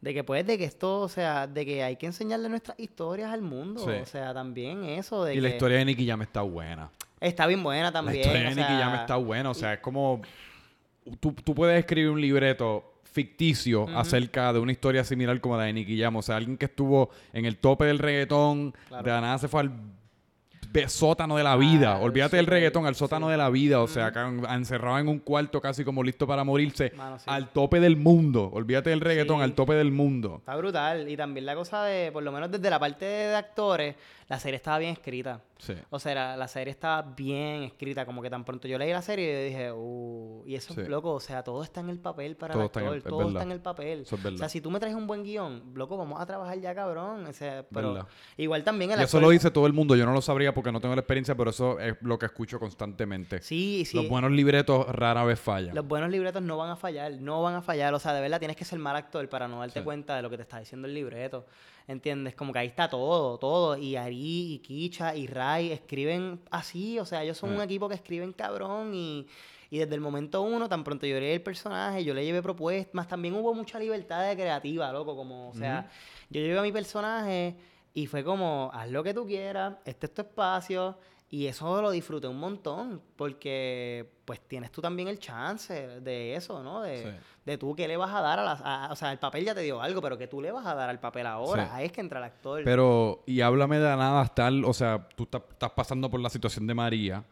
de 0.02 0.14
que, 0.14 0.24
pues, 0.24 0.46
de 0.48 0.58
que 0.58 0.64
esto, 0.66 1.02
o 1.02 1.08
sea, 1.10 1.46
de 1.48 1.66
que 1.66 1.84
hay 1.84 1.96
que 1.96 2.08
enseñarle 2.08 2.50
nuestras 2.50 2.80
historias 2.80 3.32
al 3.32 3.42
mundo. 3.42 3.82
Sí. 3.86 3.92
O 4.02 4.06
sea, 4.06 4.34
también 4.34 4.84
eso 4.86 5.24
de 5.24 5.36
Y 5.36 5.42
la 5.42 5.50
historia 5.50 5.78
de 5.78 5.86
Nicky 5.86 6.08
Jam 6.08 6.22
está 6.24 6.42
buena. 6.42 6.90
está 7.20 7.46
bien 7.48 7.62
buena 7.64 7.84
La 7.86 7.92
también. 7.92 8.18
historia 8.20 8.42
o 8.42 8.50
de 8.50 8.56
Nicky 8.56 8.68
sea, 8.68 8.78
Jam 8.80 8.94
está 8.96 9.16
buena. 9.18 9.50
O 9.52 9.54
sea, 9.54 9.74
es 9.74 9.80
como. 9.80 10.22
Tú, 11.20 11.34
tú 11.34 11.54
puedes 11.56 11.80
escribir 11.80 12.10
un 12.10 12.22
libreto 12.22 12.94
ficticio 13.04 13.88
acerca 13.98 14.54
de 14.54 14.60
una 14.60 14.72
historia 14.72 15.04
similar 15.04 15.40
como 15.42 15.58
la 15.58 15.64
de 15.64 15.74
Nicky 15.74 16.00
Jam. 16.00 16.16
O 16.16 16.22
sea, 16.22 16.38
alguien 16.38 16.58
que 16.58 16.66
estuvo 16.66 17.10
en 17.34 17.46
el 17.46 17.58
tope 17.58 17.86
del 17.86 18.00
reggaetón, 18.00 18.74
Claro. 18.88 19.04
de 19.04 19.12
la 19.12 19.22
nada 19.22 19.38
se 19.38 19.48
fue 19.48 19.62
al 19.62 19.72
sótano 20.88 21.38
de 21.38 21.44
la 21.44 21.56
vida. 21.56 21.94
Ah, 21.94 22.00
Olvídate 22.00 22.38
del 22.38 22.46
reggaetón, 22.48 22.86
al 22.86 22.96
sótano 22.96 23.28
sí. 23.28 23.32
de 23.32 23.38
la 23.38 23.50
vida. 23.50 23.82
O 23.82 23.88
sea, 23.88 24.08
acá 24.08 24.28
en- 24.28 24.46
encerrado 24.46 25.00
en 25.00 25.08
un 25.08 25.20
cuarto 25.20 25.60
casi 25.62 25.84
como 25.84 26.04
listo 26.04 26.26
para 26.28 26.44
morirse. 26.44 26.92
Mano, 26.96 27.20
sí. 27.20 27.26
Al 27.28 27.50
tope 27.50 27.80
del 27.80 27.98
mundo. 27.98 28.50
Olvídate 28.54 28.90
del 28.92 29.02
reggaetón, 29.02 29.42
al 29.42 29.54
tope 29.54 29.74
del 29.74 29.92
mundo. 29.92 30.38
Está 30.40 30.56
brutal. 30.56 31.10
Y 31.10 31.18
también 31.18 31.46
la 31.46 31.56
cosa 31.56 31.84
de, 31.84 32.12
por 32.12 32.24
lo 32.24 32.32
menos 32.32 32.52
desde 32.52 32.70
la 32.70 32.80
parte 32.80 33.06
de 33.06 33.36
actores, 33.36 33.96
la 34.32 34.40
serie 34.40 34.56
estaba 34.56 34.80
bien 34.80 34.94
escrita. 34.94 35.42
Sí. 35.60 35.74
O 35.92 36.00
sea, 36.00 36.16
la, 36.16 36.38
la 36.38 36.48
serie 36.48 36.72
estaba 36.72 37.02
bien 37.04 37.64
escrita, 37.64 38.06
como 38.06 38.22
que 38.22 38.30
tan 38.32 38.44
pronto 38.44 38.68
yo 38.68 38.80
leí 38.80 38.92
la 38.92 39.02
serie 39.04 39.30
y 39.30 39.34
yo 39.34 39.46
dije, 39.60 39.72
uh, 39.72 40.44
y 40.48 40.56
eso 40.56 40.74
Sí. 40.74 40.82
es 40.82 40.88
loco, 40.90 41.12
o 41.12 41.20
sea, 41.20 41.44
todo 41.44 41.62
está 41.64 41.82
en 41.82 41.90
el 41.90 42.00
papel 42.00 42.36
para 42.36 42.54
Todo 42.54 42.64
el 42.64 42.66
está 42.68 42.80
en 42.80 42.86
actor, 42.88 42.96
el- 42.98 43.04
todo 43.04 43.18
verdad. 43.20 43.32
está 43.34 43.44
en 43.44 43.52
el 43.52 43.60
papel. 43.60 44.02
Eso 44.02 44.16
es. 44.16 44.26
O 44.26 44.38
sea, 44.38 44.50
si 44.50 44.60
tú 44.62 44.72
me 44.72 44.80
traes 44.80 44.96
un 44.96 45.06
buen 45.06 45.24
guion, 45.24 45.72
loco, 45.76 45.98
vamos 45.98 46.20
a 46.20 46.26
trabajar 46.26 46.58
ya, 46.60 46.74
cabrón. 46.74 47.28
O 47.28 47.34
sea, 47.34 47.64
pero 47.72 47.94
Verdad. 47.94 48.08
igual 48.38 48.64
también 48.64 48.90
el 48.92 49.00
Y 49.00 49.04
eso 49.04 49.18
actor- 49.18 49.22
lo 49.22 49.30
dice 49.30 49.52
todo 49.52 49.68
el 49.68 49.74
mundo. 49.74 49.96
Yo 49.96 50.06
no 50.06 50.14
lo 50.14 50.22
sabría 50.22 50.54
porque 50.54 50.72
no 50.72 50.82
tengo 50.82 50.96
la 50.96 51.02
experiencia, 51.02 51.36
pero 51.36 51.52
eso 51.52 51.80
es 51.80 51.96
lo 52.02 52.18
que 52.18 52.26
escucho 52.26 52.58
constantemente. 52.58 53.42
Sí, 53.44 53.84
sí. 53.86 53.98
Los 53.98 54.10
buenos 54.10 54.32
libretos 54.32 54.88
rara 54.88 55.24
vez 55.26 55.40
fallan. 55.40 55.76
Los 55.76 55.88
buenos 55.88 56.10
libretos 56.10 56.42
no 56.42 56.58
van 56.58 56.72
a 56.72 56.76
fallar, 56.76 57.12
no 57.20 57.44
van 57.44 57.56
a 57.56 57.62
fallar. 57.62 57.94
O 57.94 58.00
sea, 58.00 58.14
de 58.14 58.22
verdad 58.22 58.40
tienes 58.40 58.58
que 58.58 58.66
ser 58.66 58.80
mal 58.80 58.96
actor 58.96 59.28
para 59.30 59.48
no 59.48 59.60
darte 59.60 59.80
Sí. 59.80 59.84
cuenta 59.84 60.16
de 60.16 60.22
lo 60.24 60.30
que 60.30 60.38
te 60.38 60.44
está 60.44 60.60
diciendo 60.60 60.88
el 60.88 60.94
libreto. 60.96 61.46
¿Entiendes? 61.88 62.36
Como 62.36 62.54
que 62.54 62.60
ahí 62.60 62.68
está 62.68 62.90
todo, 62.90 63.38
todo. 63.38 63.78
Y 63.78 63.96
Ari, 63.96 64.54
y 64.54 64.60
Kicha, 64.60 65.16
y 65.16 65.28
Rai 65.28 65.72
escriben 65.72 66.40
así. 66.52 67.00
O 67.00 67.06
sea, 67.06 67.24
ellos 67.24 67.38
son 67.38 67.50
un 67.52 67.58
Mm. 67.58 67.62
equipo 67.62 67.90
que 67.90 67.96
escriben 67.96 68.34
cabrón. 68.34 68.94
Y, 68.94 69.28
y 69.70 69.78
desde 69.80 69.96
el 69.96 70.02
momento 70.02 70.42
uno, 70.42 70.68
tan 70.70 70.84
pronto 70.84 71.06
yo 71.06 71.20
leí 71.20 71.32
el 71.34 71.42
personaje, 71.42 72.04
yo 72.04 72.14
le 72.14 72.24
llevé 72.26 72.42
propuestas. 72.42 72.94
Más 72.94 73.08
también 73.08 73.34
hubo 73.36 73.54
mucha 73.54 73.80
libertad 73.80 74.28
de 74.28 74.36
creativa, 74.36 74.92
loco. 74.92 75.16
Como, 75.16 75.50
o 75.50 75.54
sea, 75.54 75.90
yo 76.30 76.42
llevé 76.42 76.60
a 76.60 76.62
mi 76.62 76.72
personaje 76.72 77.56
y 77.94 78.06
fue 78.08 78.24
como, 78.24 78.70
haz 78.74 78.90
lo 78.90 79.04
que 79.04 79.14
tú 79.14 79.26
quieras, 79.26 79.76
este 79.86 80.06
es 80.08 80.14
tu 80.14 80.22
espacio. 80.22 80.98
Y 81.30 81.48
eso 81.48 81.82
lo 81.82 81.92
disfruté 81.92 82.28
un 82.28 82.38
montón, 82.38 83.02
porque 83.16 84.06
pues 84.26 84.42
tienes 84.42 84.70
tú 84.70 84.82
también 84.82 85.08
el 85.08 85.18
chance 85.18 85.74
de 86.02 86.36
eso, 86.36 86.62
¿no? 86.62 86.82
De, 86.82 87.04
Sí. 87.04 87.10
De 87.46 87.58
tú 87.58 87.76
qué 87.76 87.88
le 87.88 87.98
vas 87.98 88.14
a 88.14 88.22
dar 88.22 88.38
a 88.40 88.44
las... 88.44 88.62
a- 88.64 88.90
o 88.92 88.96
sea, 88.96 89.12
el 89.12 89.18
papel 89.18 89.44
ya 89.46 89.56
te 89.56 89.62
dio 89.62 89.82
algo, 89.82 90.00
pero 90.02 90.18
que 90.18 90.28
tú 90.28 90.42
le 90.42 90.52
vas 90.52 90.66
a 90.66 90.76
dar 90.76 90.90
al 90.90 91.00
papel 91.00 91.26
ahora. 91.26 91.66
Sí. 91.66 91.72
Ahí 91.74 91.86
es 91.88 91.92
que 91.92 92.02
entra 92.02 92.20
el 92.20 92.26
actor. 92.26 92.62
Pero, 92.64 93.24
y 93.26 93.42
háblame 93.42 93.80
de 93.80 93.96
nada 93.96 94.24
estar, 94.24 94.54
o 94.64 94.74
sea, 94.74 95.08
tú 95.16 95.24
estás, 95.24 95.72
pasando 95.72 96.10
por 96.12 96.20
la 96.20 96.30
situación 96.30 96.68
de 96.68 96.74
María, 96.76 97.24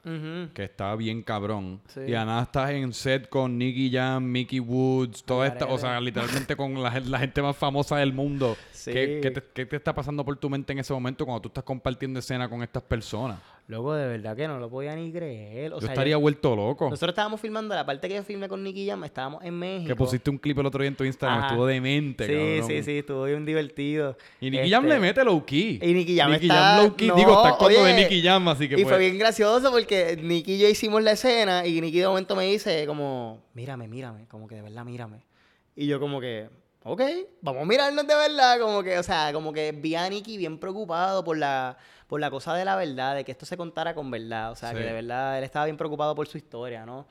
que 0.53 0.63
está 0.63 0.95
bien 0.95 1.21
cabrón. 1.21 1.79
Sí. 1.87 2.01
Y 2.07 2.15
a 2.15 2.25
nada 2.25 2.43
estás 2.43 2.71
en 2.71 2.91
set 2.93 3.29
con 3.29 3.57
Nicky 3.57 3.91
Jam, 3.91 4.23
Mickey 4.23 4.59
Woods, 4.59 5.23
toda 5.23 5.45
esta, 5.45 5.65
o 5.65 5.77
sea, 5.77 5.99
literalmente 6.01 6.55
con 6.55 6.81
la, 6.81 6.99
la 6.99 7.19
gente 7.19 7.41
más 7.41 7.55
famosa 7.55 7.97
del 7.97 8.11
mundo. 8.13 8.57
Sí. 8.71 8.91
¿Qué, 8.91 9.19
qué 9.21 9.31
te, 9.31 9.43
qué 9.53 9.65
te 9.65 9.75
está 9.75 9.93
pasando 9.93 10.25
por 10.25 10.35
tu 10.37 10.49
mente 10.49 10.73
en 10.73 10.79
ese 10.79 10.93
momento 10.93 11.25
cuando 11.25 11.41
tú 11.41 11.49
estás 11.49 11.63
compartiendo 11.63 12.19
escena 12.19 12.49
con 12.49 12.63
estas 12.63 12.81
personas? 12.83 13.39
Loco, 13.69 13.93
de 13.93 14.07
verdad 14.07 14.35
que 14.35 14.47
no 14.47 14.57
lo 14.57 14.67
podía 14.67 14.95
ni 14.95 15.11
creer. 15.11 15.71
O 15.73 15.75
yo 15.75 15.81
sea, 15.81 15.89
estaría 15.91 16.17
vuelto 16.17 16.55
loco. 16.55 16.89
Nosotros 16.89 17.11
estábamos 17.11 17.39
filmando 17.39 17.75
la 17.75 17.85
parte 17.85 18.09
que 18.09 18.15
yo 18.15 18.23
filmé 18.23 18.49
con 18.49 18.63
Nicky 18.63 18.87
Jam, 18.87 19.03
estábamos 19.03 19.43
en 19.43 19.53
México. 19.53 19.87
Que 19.89 19.95
pusiste 19.95 20.27
un 20.31 20.39
clip 20.39 20.57
el 20.57 20.65
otro 20.65 20.81
día 20.81 20.87
en 20.87 20.95
tu 20.95 21.03
Instagram, 21.03 21.37
Ajá. 21.37 21.47
estuvo 21.49 21.67
demente, 21.67 22.25
Sí, 22.25 22.33
cabrón. 22.33 22.67
sí, 22.67 22.83
sí, 22.83 22.97
estuvo 22.97 23.23
bien 23.25 23.45
divertido. 23.45 24.17
Y 24.41 24.49
Nicky 24.49 24.71
Jam 24.71 24.85
Este, 24.85 24.95
le 24.95 24.99
mete 24.99 25.23
low 25.23 25.45
key. 25.45 25.79
Y 25.83 25.93
Nicky 25.93 26.17
Jam 26.17 26.31
Nicky 26.31 26.47
está- 26.47 26.55
Jam 26.77 26.83
low 26.83 26.95
key. 26.95 27.07
no, 27.09 27.15
Digo, 27.15 27.31
está 27.37 27.49
actuando 27.49 27.83
de 27.83 27.93
Nicky 27.93 28.21
Jam, 28.23 28.47
así 28.47 28.67
que 28.67 28.73
Y 28.73 28.77
pues. 28.83 28.87
fue 28.87 28.97
bien 28.97 29.19
gracioso 29.19 29.69
porque 29.71 30.17
Nicky 30.19 30.53
y 30.55 30.57
yo 30.57 30.67
hicimos 30.67 31.03
la 31.03 31.11
escena 31.11 31.63
y 31.67 31.79
Nicky 31.79 31.99
de 31.99 32.07
momento 32.07 32.35
me 32.35 32.45
dice 32.45 32.87
como, 32.87 33.39
mírame, 33.53 33.87
mírame, 33.87 34.25
como 34.27 34.47
que 34.47 34.55
de 34.55 34.63
verdad 34.63 34.83
mírame. 34.83 35.19
Y 35.75 35.85
yo 35.85 35.99
como 35.99 36.19
que, 36.19 36.49
ok, 36.83 37.01
vamos 37.41 37.63
a 37.63 37.65
mirarnos 37.65 38.07
de 38.07 38.15
verdad, 38.15 38.59
como 38.59 38.83
que, 38.83 38.97
o 38.97 39.03
sea, 39.03 39.31
como 39.33 39.53
que 39.53 39.71
vi 39.71 39.95
a 39.95 40.09
Nicky 40.09 40.37
bien 40.37 40.57
preocupado 40.59 41.23
por 41.23 41.37
la, 41.37 41.77
por 42.07 42.19
la 42.19 42.29
cosa 42.29 42.53
de 42.55 42.65
la 42.65 42.75
verdad, 42.75 43.15
de 43.15 43.23
que 43.23 43.31
esto 43.31 43.45
se 43.45 43.57
contara 43.57 43.93
con 43.93 44.09
verdad, 44.09 44.51
o 44.51 44.55
sea, 44.55 44.73
que 44.73 44.79
de 44.79 44.93
verdad 44.93 45.37
él 45.37 45.43
estaba 45.43 45.65
bien 45.65 45.77
preocupado 45.77 46.15
por 46.15 46.27
su 46.27 46.37
historia, 46.37 46.85
¿no? 46.85 47.07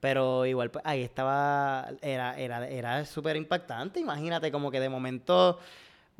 Pero 0.00 0.46
igual, 0.46 0.70
pues, 0.70 0.84
ahí 0.84 1.02
estaba, 1.02 1.88
era, 2.00 2.36
era, 2.36 2.68
era 2.68 3.04
súper 3.04 3.36
impactante, 3.36 4.00
imagínate, 4.00 4.50
como 4.50 4.70
que 4.70 4.80
de 4.80 4.88
momento... 4.88 5.58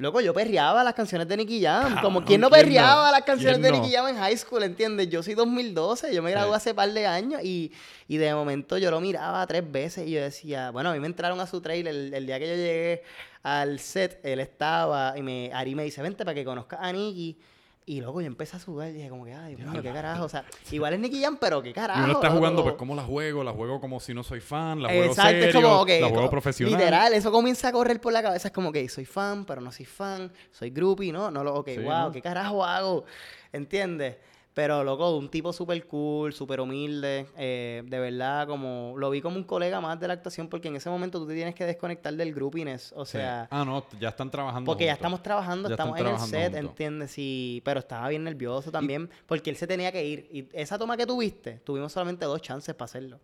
Loco, 0.03 0.21
yo 0.21 0.35
perreaba 0.35 0.83
las 0.83 0.95
canciones 0.95 1.29
de 1.29 1.37
Nicky 1.37 1.63
Jam. 1.63 2.01
como 2.03 2.25
quien 2.25 2.41
no 2.41 2.51
¿quién 2.51 2.61
no? 2.61 2.69
perreaba 2.69 3.11
las 3.13 3.23
canciones 3.23 3.59
de 3.63 3.69
¿Quién 3.71 3.75
no? 3.81 3.83
Nicky 3.83 3.95
Jam 3.95 4.09
en 4.09 4.17
high 4.17 4.37
school, 4.37 4.63
¿entiendes? 4.65 5.09
Yo 5.09 5.23
soy 5.23 5.35
2012, 5.35 6.13
yo 6.15 6.23
me 6.23 6.31
gradué 6.33 6.51
Sí. 6.51 6.57
hace 6.57 6.75
par 6.75 6.93
de 6.93 7.07
años 7.07 7.41
y, 7.45 7.73
y 8.09 8.17
de 8.17 8.35
momento 8.35 8.77
yo 8.79 8.91
lo 8.91 9.01
miraba 9.01 9.47
tres 9.47 9.63
veces 9.71 10.07
y 10.09 10.11
yo 10.13 10.21
decía, 10.23 10.71
bueno, 10.73 10.91
a 10.91 10.93
mí 10.93 10.99
me 11.01 11.07
entraron 11.07 11.39
a 11.41 11.47
su 11.47 11.61
trailer 11.61 11.95
el, 11.95 12.13
el 12.15 12.27
día 12.27 12.39
que 12.41 12.49
yo 12.49 12.55
llegué 12.57 13.03
al 13.45 13.79
set, 13.79 14.21
él 14.25 14.41
estaba 14.41 15.15
y 15.17 15.23
me, 15.23 15.51
Ari 15.55 15.75
me 15.75 15.85
dice, 15.85 16.03
vente 16.03 16.25
para 16.25 16.35
que 16.35 16.45
conozcas 16.45 16.81
a 16.83 16.93
Nicky. 16.93 17.39
Y 17.85 18.01
luego 18.01 18.21
yo 18.21 18.29
empecé 18.29 18.57
a 18.57 18.61
sudar 18.61 18.91
y 18.91 18.93
dije 18.93 19.09
como 19.09 19.25
que, 19.25 19.35
ay, 19.35 19.57
mío, 19.57 19.83
qué 19.83 19.93
carajo. 19.93 20.25
O 20.25 20.29
sea, 20.29 20.45
igual 20.71 20.95
es 20.95 21.01
Nicky 21.01 21.21
Jam, 21.21 21.37
pero 21.41 21.61
qué 21.61 21.73
carajo. 21.73 22.01
Y 22.01 22.05
uno 22.05 22.13
está 22.13 22.31
jugando, 22.31 22.63
pues, 22.63 22.77
¿cómo 22.77 22.95
la 22.95 23.03
juego? 23.03 23.43
La 23.43 23.53
juego 23.53 23.81
como 23.81 23.99
si 23.99 24.15
no 24.15 24.23
soy 24.23 24.41
fan, 24.41 24.81
la 24.83 24.89
juego 24.89 25.05
Exacto, 25.07 25.31
serio, 25.31 25.49
es 25.49 25.55
como, 25.55 25.81
ok, 25.81 25.89
la 26.01 26.09
juego 26.09 26.31
profesional. 26.31 26.79
Literal, 26.79 27.13
eso 27.13 27.33
comienza 27.33 27.69
a 27.69 27.73
correr 27.73 28.01
por 28.01 28.13
la 28.13 28.23
cabeza. 28.23 28.49
Es 28.49 28.55
como 28.55 28.71
que 28.71 28.89
soy 28.89 29.05
fan, 29.05 29.45
pero 29.45 29.61
no 29.61 29.73
soy 29.73 29.87
fan. 29.87 30.33
Soy 30.53 30.71
groupie, 30.71 31.13
¿no? 31.13 31.31
No 31.33 31.43
lo, 31.43 31.55
ok, 31.55 31.71
Sí, 31.71 31.79
wow, 31.81 32.05
¿no? 32.05 32.13
¿qué 32.13 32.23
carajo 32.23 32.65
hago? 32.65 33.05
¿Entiendes? 33.53 34.17
Pero, 34.55 34.85
loco, 34.85 35.17
un 35.17 35.31
tipo 35.31 35.51
súper 35.53 35.87
cool, 35.87 36.35
súper 36.35 36.61
humilde. 36.61 37.27
eh, 37.39 37.83
de 37.87 37.99
verdad, 37.99 38.47
como 38.47 38.95
lo 38.99 39.09
vi 39.09 39.23
como 39.23 39.37
un 39.37 39.45
colega 39.45 39.81
más 39.81 39.99
de 39.99 40.07
la 40.09 40.15
actuación, 40.15 40.49
porque 40.49 40.69
en 40.69 40.77
ese 40.77 40.91
momento 40.91 41.19
tú 41.19 41.27
te 41.27 41.35
tienes 41.35 41.55
que 41.55 41.65
desconectar 41.65 42.13
del 42.15 42.35
groupiness. 42.35 42.93
O 42.95 43.07
Sí. 43.07 43.13
sea, 43.13 43.49
Ah, 43.51 43.65
no, 43.65 43.85
ya 43.99 44.11
están 44.11 44.31
trabajando 44.31 44.67
porque 44.71 44.85
ya 44.85 44.93
estamos 44.93 45.23
trabajando, 45.23 45.69
Ya 45.71 45.75
estamos 45.75 45.99
en 45.99 46.07
el 46.07 46.19
set, 46.19 46.53
juntos. 46.53 46.71
¿entiendes? 46.71 47.15
Y, 47.17 47.63
pero 47.65 47.81
estaba 47.81 48.09
bien 48.09 48.25
nervioso 48.25 48.71
también, 48.71 49.09
porque 49.27 49.49
él 49.49 49.57
se 49.57 49.67
tenía 49.67 49.91
que 49.91 50.05
ir. 50.05 50.29
Y 50.31 50.49
esa 50.53 50.79
toma 50.79 50.97
que 50.99 51.07
tuviste, 51.07 51.61
tuvimos 51.65 51.91
solamente 51.93 52.27
dos 52.27 52.43
chances 52.43 52.75
para 52.75 52.85
hacerlo. 52.85 53.21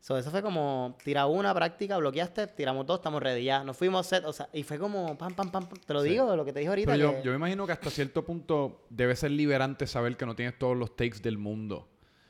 So, 0.00 0.16
eso 0.16 0.30
fue 0.30 0.42
como, 0.42 0.96
tira 1.04 1.26
una 1.26 1.52
práctica, 1.52 1.98
bloqueaste, 1.98 2.46
tiramos 2.46 2.86
dos, 2.86 2.98
estamos 3.00 3.22
ready, 3.22 3.44
ya. 3.44 3.64
Nos 3.64 3.76
fuimos 3.76 4.06
set, 4.06 4.24
o 4.24 4.32
sea, 4.32 4.48
y 4.52 4.62
fue 4.62 4.78
como, 4.78 5.18
pam, 5.18 5.34
pam, 5.34 5.50
pam, 5.50 5.66
pam. 5.68 5.78
Te 5.84 5.92
lo 5.92 6.02
Sí. 6.02 6.10
digo, 6.10 6.34
lo 6.36 6.44
que 6.44 6.52
te 6.52 6.60
dije 6.60 6.68
ahorita. 6.70 6.92
Pero 6.92 7.12
yo, 7.12 7.16
que- 7.18 7.22
yo 7.24 7.30
me 7.32 7.36
imagino 7.36 7.66
que 7.66 7.72
hasta 7.72 7.90
cierto 7.90 8.24
punto 8.24 8.86
debe 8.90 9.16
ser 9.16 9.32
liberante 9.32 9.86
saber 9.86 10.16
que 10.16 10.24
no 10.24 10.34
tienes 10.36 10.58
todos 10.58 10.76
los 10.76 10.94
takes 10.96 11.18
del 11.20 11.36
mundo. 11.36 11.88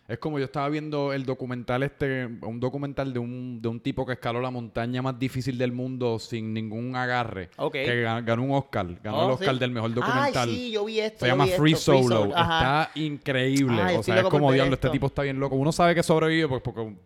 Es 0.09 0.17
como 0.19 0.39
yo 0.39 0.47
estaba 0.47 0.67
viendo 0.71 1.13
el 1.13 1.27
documental 1.27 1.83
este, 1.83 2.25
un 2.25 2.59
documental 2.59 3.13
de 3.13 3.19
un, 3.19 3.61
de 3.61 3.69
un 3.69 3.79
tipo 3.79 4.07
que 4.07 4.15
escaló 4.15 4.41
la 4.41 4.51
montaña 4.51 5.03
más 5.03 5.19
difícil 5.19 5.59
del 5.59 5.71
mundo 5.73 6.19
sin 6.19 6.55
ningún 6.55 6.97
agarre. 6.97 7.51
Ok. 7.59 7.73
Que 7.75 8.05
ga- 8.07 8.25
ganó 8.25 8.43
un 8.45 8.53
Oscar. 8.53 8.87
Ganó 9.03 9.19
Oh, 9.19 9.27
el 9.27 9.31
Oscar 9.33 9.53
sí. 9.55 9.61
del 9.61 9.71
mejor 9.71 9.93
documental. 9.93 10.49
Ay, 10.49 10.55
sí, 10.57 10.71
yo 10.71 10.87
vi 10.87 11.01
esto. 11.01 11.19
Se 11.21 11.27
yo 11.27 11.33
llama 11.35 11.45
vi 11.45 11.51
Free 11.51 11.73
esto, 11.75 11.93
Free 11.93 12.03
Solo. 12.05 12.17
Soul, 12.23 12.33
ajá. 12.35 12.83
Está 12.85 13.01
increíble. 13.01 13.83
Ay, 13.83 13.97
o 13.97 14.03
sea, 14.03 14.21
es 14.21 14.25
como 14.25 14.51
diablo, 14.51 14.73
este 14.75 14.89
tipo 14.89 15.09
está 15.09 15.23
bien 15.23 15.39
loco. 15.39 15.57
Uno 15.57 15.73
sabe 15.73 15.95
que 15.95 16.03
sobrevive 16.03 16.49
pues, 16.49 16.63
porque 16.63 16.81
está- 16.81 16.97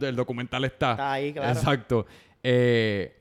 el 0.00 0.16
documental 0.16 0.64
está. 0.64 0.92
Está 0.92 1.12
ahí, 1.12 1.32
claro. 1.32 1.52
Exacto. 1.58 2.06
Eh, 2.42 3.16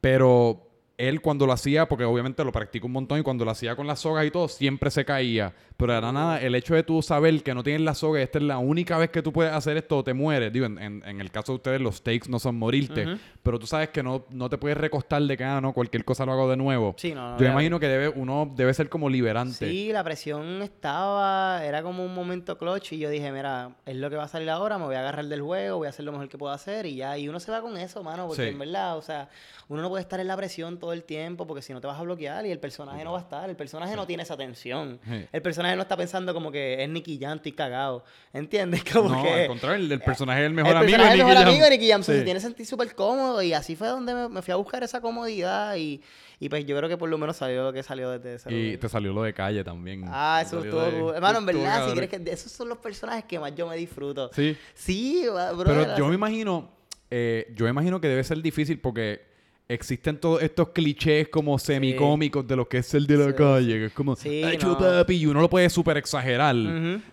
pero 0.00 0.71
él 1.08 1.20
cuando 1.20 1.46
lo 1.46 1.52
hacía, 1.52 1.88
porque 1.88 2.04
obviamente 2.04 2.44
lo 2.44 2.52
practicó 2.52 2.86
un 2.86 2.92
montón 2.92 3.18
y 3.18 3.22
cuando 3.22 3.44
lo 3.44 3.50
hacía 3.50 3.74
con 3.76 3.86
las 3.86 4.00
sogas 4.00 4.24
y 4.26 4.30
todo, 4.30 4.48
siempre 4.48 4.90
se 4.90 5.04
caía. 5.04 5.52
Pero 5.76 5.96
era 5.96 6.12
nada, 6.12 6.40
el 6.40 6.54
hecho 6.54 6.74
de 6.74 6.82
tú 6.84 7.02
saber 7.02 7.42
que 7.42 7.54
no 7.54 7.62
tienes 7.62 7.82
la 7.82 7.94
soga, 7.94 8.20
y 8.20 8.22
esta 8.22 8.38
es 8.38 8.44
la 8.44 8.58
única 8.58 8.96
vez 8.98 9.10
que 9.10 9.22
tú 9.22 9.32
puedes 9.32 9.52
hacer 9.52 9.76
esto 9.76 9.98
o 9.98 10.04
te 10.04 10.14
mueres. 10.14 10.52
Digo, 10.52 10.66
en, 10.66 10.78
en- 10.78 11.02
en 11.04 11.20
el 11.20 11.30
caso 11.30 11.52
de 11.52 11.56
ustedes 11.56 11.80
los 11.80 12.02
takes 12.02 12.28
no 12.28 12.38
son 12.38 12.56
morirte, 12.56 13.04
Ujú. 13.06 13.18
pero 13.42 13.58
tú 13.58 13.66
sabes 13.66 13.88
que 13.88 14.02
no, 14.02 14.24
no 14.30 14.48
te 14.48 14.58
puedes 14.58 14.76
recostar 14.78 15.22
de 15.22 15.36
que, 15.36 15.44
ah, 15.44 15.60
no, 15.60 15.72
cualquier 15.72 16.04
cosa 16.04 16.24
lo 16.24 16.32
hago 16.32 16.48
de 16.48 16.56
nuevo. 16.56 16.94
Sí, 16.98 17.12
no, 17.14 17.32
no, 17.32 17.38
Yo 17.38 17.44
ya- 17.46 17.50
imagino 17.52 17.80
que 17.80 17.88
debe, 17.88 18.08
uno 18.08 18.52
debe 18.54 18.72
ser 18.74 18.88
como 18.88 19.08
liberante. 19.10 19.68
Sí, 19.68 19.90
la 19.92 20.04
presión 20.04 20.62
estaba, 20.62 21.64
era 21.64 21.82
como 21.82 22.04
un 22.04 22.14
momento 22.14 22.58
clutch 22.58 22.92
y 22.92 22.98
yo 22.98 23.08
dije, 23.10 23.32
mira, 23.32 23.70
es 23.86 23.96
lo 23.96 24.10
que 24.10 24.16
va 24.16 24.24
a 24.24 24.28
salir 24.28 24.50
ahora, 24.50 24.78
me 24.78 24.84
voy 24.84 24.94
a 24.94 25.00
agarrar 25.00 25.24
del 25.26 25.40
juego, 25.42 25.78
voy 25.78 25.86
a 25.86 25.90
hacer 25.90 26.04
lo 26.04 26.12
mejor 26.12 26.28
que 26.28 26.38
puedo 26.38 26.52
hacer 26.52 26.86
y 26.86 26.96
ya, 26.96 27.16
y 27.18 27.28
uno 27.28 27.40
se 27.40 27.50
va 27.50 27.60
con 27.60 27.76
eso, 27.76 28.02
mano, 28.02 28.26
porque 28.26 28.42
Sí. 28.44 28.48
en 28.50 28.58
verdad, 28.58 28.96
o 28.96 29.02
sea, 29.02 29.28
uno 29.68 29.80
no 29.82 29.88
puede 29.88 30.02
estar 30.02 30.20
en 30.20 30.26
la 30.28 30.36
presión 30.36 30.78
todo 30.78 30.91
el 30.92 31.04
tiempo 31.04 31.46
porque 31.46 31.62
si 31.62 31.72
no 31.72 31.80
te 31.80 31.86
vas 31.86 31.98
a 31.98 32.02
bloquear 32.02 32.44
y 32.46 32.50
el 32.50 32.58
personaje 32.58 33.02
no 33.04 33.12
va 33.12 33.18
a 33.18 33.22
estar, 33.22 33.48
el 33.50 33.56
personaje 33.56 33.96
no 33.96 34.06
tiene 34.06 34.22
esa 34.22 34.36
tensión, 34.36 35.00
Sí. 35.08 35.26
el 35.32 35.42
personaje 35.42 35.76
no 35.76 35.82
está 35.82 35.96
pensando 35.96 36.32
como 36.34 36.50
que 36.52 36.82
es 36.82 36.88
Nicky 36.88 37.18
Jam, 37.20 37.36
estoy 37.36 37.52
cagado, 37.52 38.04
¿entiendes? 38.32 38.82
Como 38.92 39.08
no, 39.10 39.22
que... 39.22 39.42
al 39.42 39.46
contrario, 39.48 39.76
el, 39.84 39.90
el 39.92 40.00
personaje 40.00 40.40
es 40.42 40.46
el 40.46 40.54
mejor 40.54 40.72
el 40.72 40.76
amigo 40.78 40.98
personaje 40.98 41.16
de 41.16 41.18
es 41.18 41.20
el 41.22 41.26
Nicky 41.26 41.28
mejor 41.30 41.42
Jam. 41.44 41.48
amigo 41.52 41.64
de 41.64 41.70
Nicky 41.70 41.90
Jam, 41.90 42.02
se 42.02 42.14
tiene 42.22 42.34
que 42.34 42.40
sentir 42.40 42.66
súper 42.66 42.94
cómodo 42.94 43.42
y 43.42 43.52
así 43.52 43.76
fue 43.76 43.88
donde 43.88 44.14
me, 44.14 44.28
me 44.28 44.42
fui 44.42 44.52
a 44.52 44.56
buscar 44.56 44.82
esa 44.82 45.00
comodidad 45.00 45.76
y, 45.76 46.02
y 46.40 46.48
pues 46.48 46.64
yo 46.66 46.76
creo 46.76 46.88
que 46.88 46.96
por 46.96 47.08
lo 47.08 47.18
menos 47.18 47.36
salió 47.36 47.62
lo 47.62 47.72
que 47.72 47.82
salió 47.82 48.10
desde 48.10 48.34
ese 48.34 48.52
Y 48.52 48.64
lugar. 48.64 48.80
te 48.80 48.88
salió 48.88 49.12
lo 49.12 49.22
de 49.22 49.32
calle 49.34 49.62
también. 49.64 50.04
Ah, 50.08 50.42
eso 50.44 50.62
estuvo 50.62 50.80
de-. 51.10 51.16
Hermano, 51.16 51.38
en 51.38 51.46
verdad, 51.46 51.86
si 51.86 51.92
quieres 51.92 52.10
que... 52.10 52.20
Esos 52.30 52.50
son 52.52 52.68
los 52.68 52.78
personajes 52.78 53.24
que 53.24 53.38
más 53.38 53.54
yo 53.54 53.66
me 53.68 53.76
disfruto. 53.76 54.30
Sí. 54.34 54.56
Sí, 54.74 55.24
bro. 55.28 55.64
Pero 55.64 55.96
yo 55.96 56.06
me 56.08 56.14
imagino, 56.16 56.70
eh, 57.10 57.52
yo 57.54 57.64
me 57.64 57.70
imagino 57.70 58.00
que 58.00 58.08
debe 58.08 58.24
ser 58.24 58.40
difícil 58.42 58.80
porque 58.80 59.31
existen 59.74 60.18
todos 60.18 60.42
estos 60.42 60.68
clichés 60.70 61.28
como 61.28 61.58
semicómicos 61.58 62.46
de 62.46 62.56
lo 62.56 62.68
que 62.68 62.78
es 62.78 62.94
el 62.94 63.06
de 63.06 63.16
la 63.16 63.26
Sí, 63.26 63.32
calle, 63.34 63.72
que 63.78 63.84
es 63.86 63.92
como, 63.92 64.16
Sí, 64.16 64.42
"Ay, 64.44 64.58
no. 64.62 64.76
papi", 64.78 65.14
y 65.16 65.26
uno 65.26 65.40
lo 65.40 65.48
puede 65.50 65.68
súper 65.70 65.96
exagerar. 65.96 66.54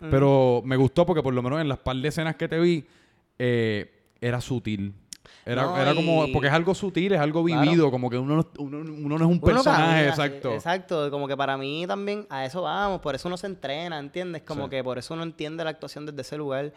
Pero 0.10 0.62
me 0.66 0.76
gustó 0.76 1.05
porque 1.05 1.22
por 1.24 1.34
lo 1.34 1.41
menos 1.41 1.62
en 1.62 1.68
las 1.70 1.80
par 1.80 1.95
de 1.95 2.07
escenas 2.07 2.36
que 2.36 2.47
te 2.47 2.60
vi, 2.60 2.86
eh, 3.38 3.91
era 4.22 4.41
sutil. 4.41 4.93
Era, 5.45 5.64
No, 5.64 5.78
era 5.82 5.95
como, 5.95 6.32
porque 6.32 6.47
es 6.47 6.53
algo 6.53 6.76
sutil, 6.76 7.14
es 7.14 7.20
algo 7.20 7.43
Claro. 7.43 7.62
vivido, 7.62 7.89
como 7.91 8.10
que 8.10 8.18
uno, 8.18 8.36
no- 8.36 8.49
uno, 8.60 8.78
uno 8.80 9.18
no 9.18 9.26
es 9.26 9.32
un 9.32 9.39
personaje, 9.39 9.82
camina, 9.84 10.10
exacto. 10.10 10.53
Exacto, 10.53 11.10
como 11.12 11.28
que 11.28 11.36
para 11.38 11.57
mí 11.57 11.86
también 11.88 12.28
a 12.30 12.45
eso 12.45 12.62
vamos, 12.62 12.99
por 13.01 13.16
eso 13.16 13.28
uno 13.28 13.38
se 13.38 13.47
entrena, 13.47 13.97
¿entiendes? 13.99 14.43
Como 14.43 14.66
Sí. 14.66 14.70
que 14.72 14.84
por 14.84 14.97
eso 14.99 15.14
uno 15.14 15.24
entiende 15.24 15.64
la 15.64 15.70
actuación 15.72 16.05
desde 16.05 16.22
ese 16.22 16.38
lugar, 16.38 16.74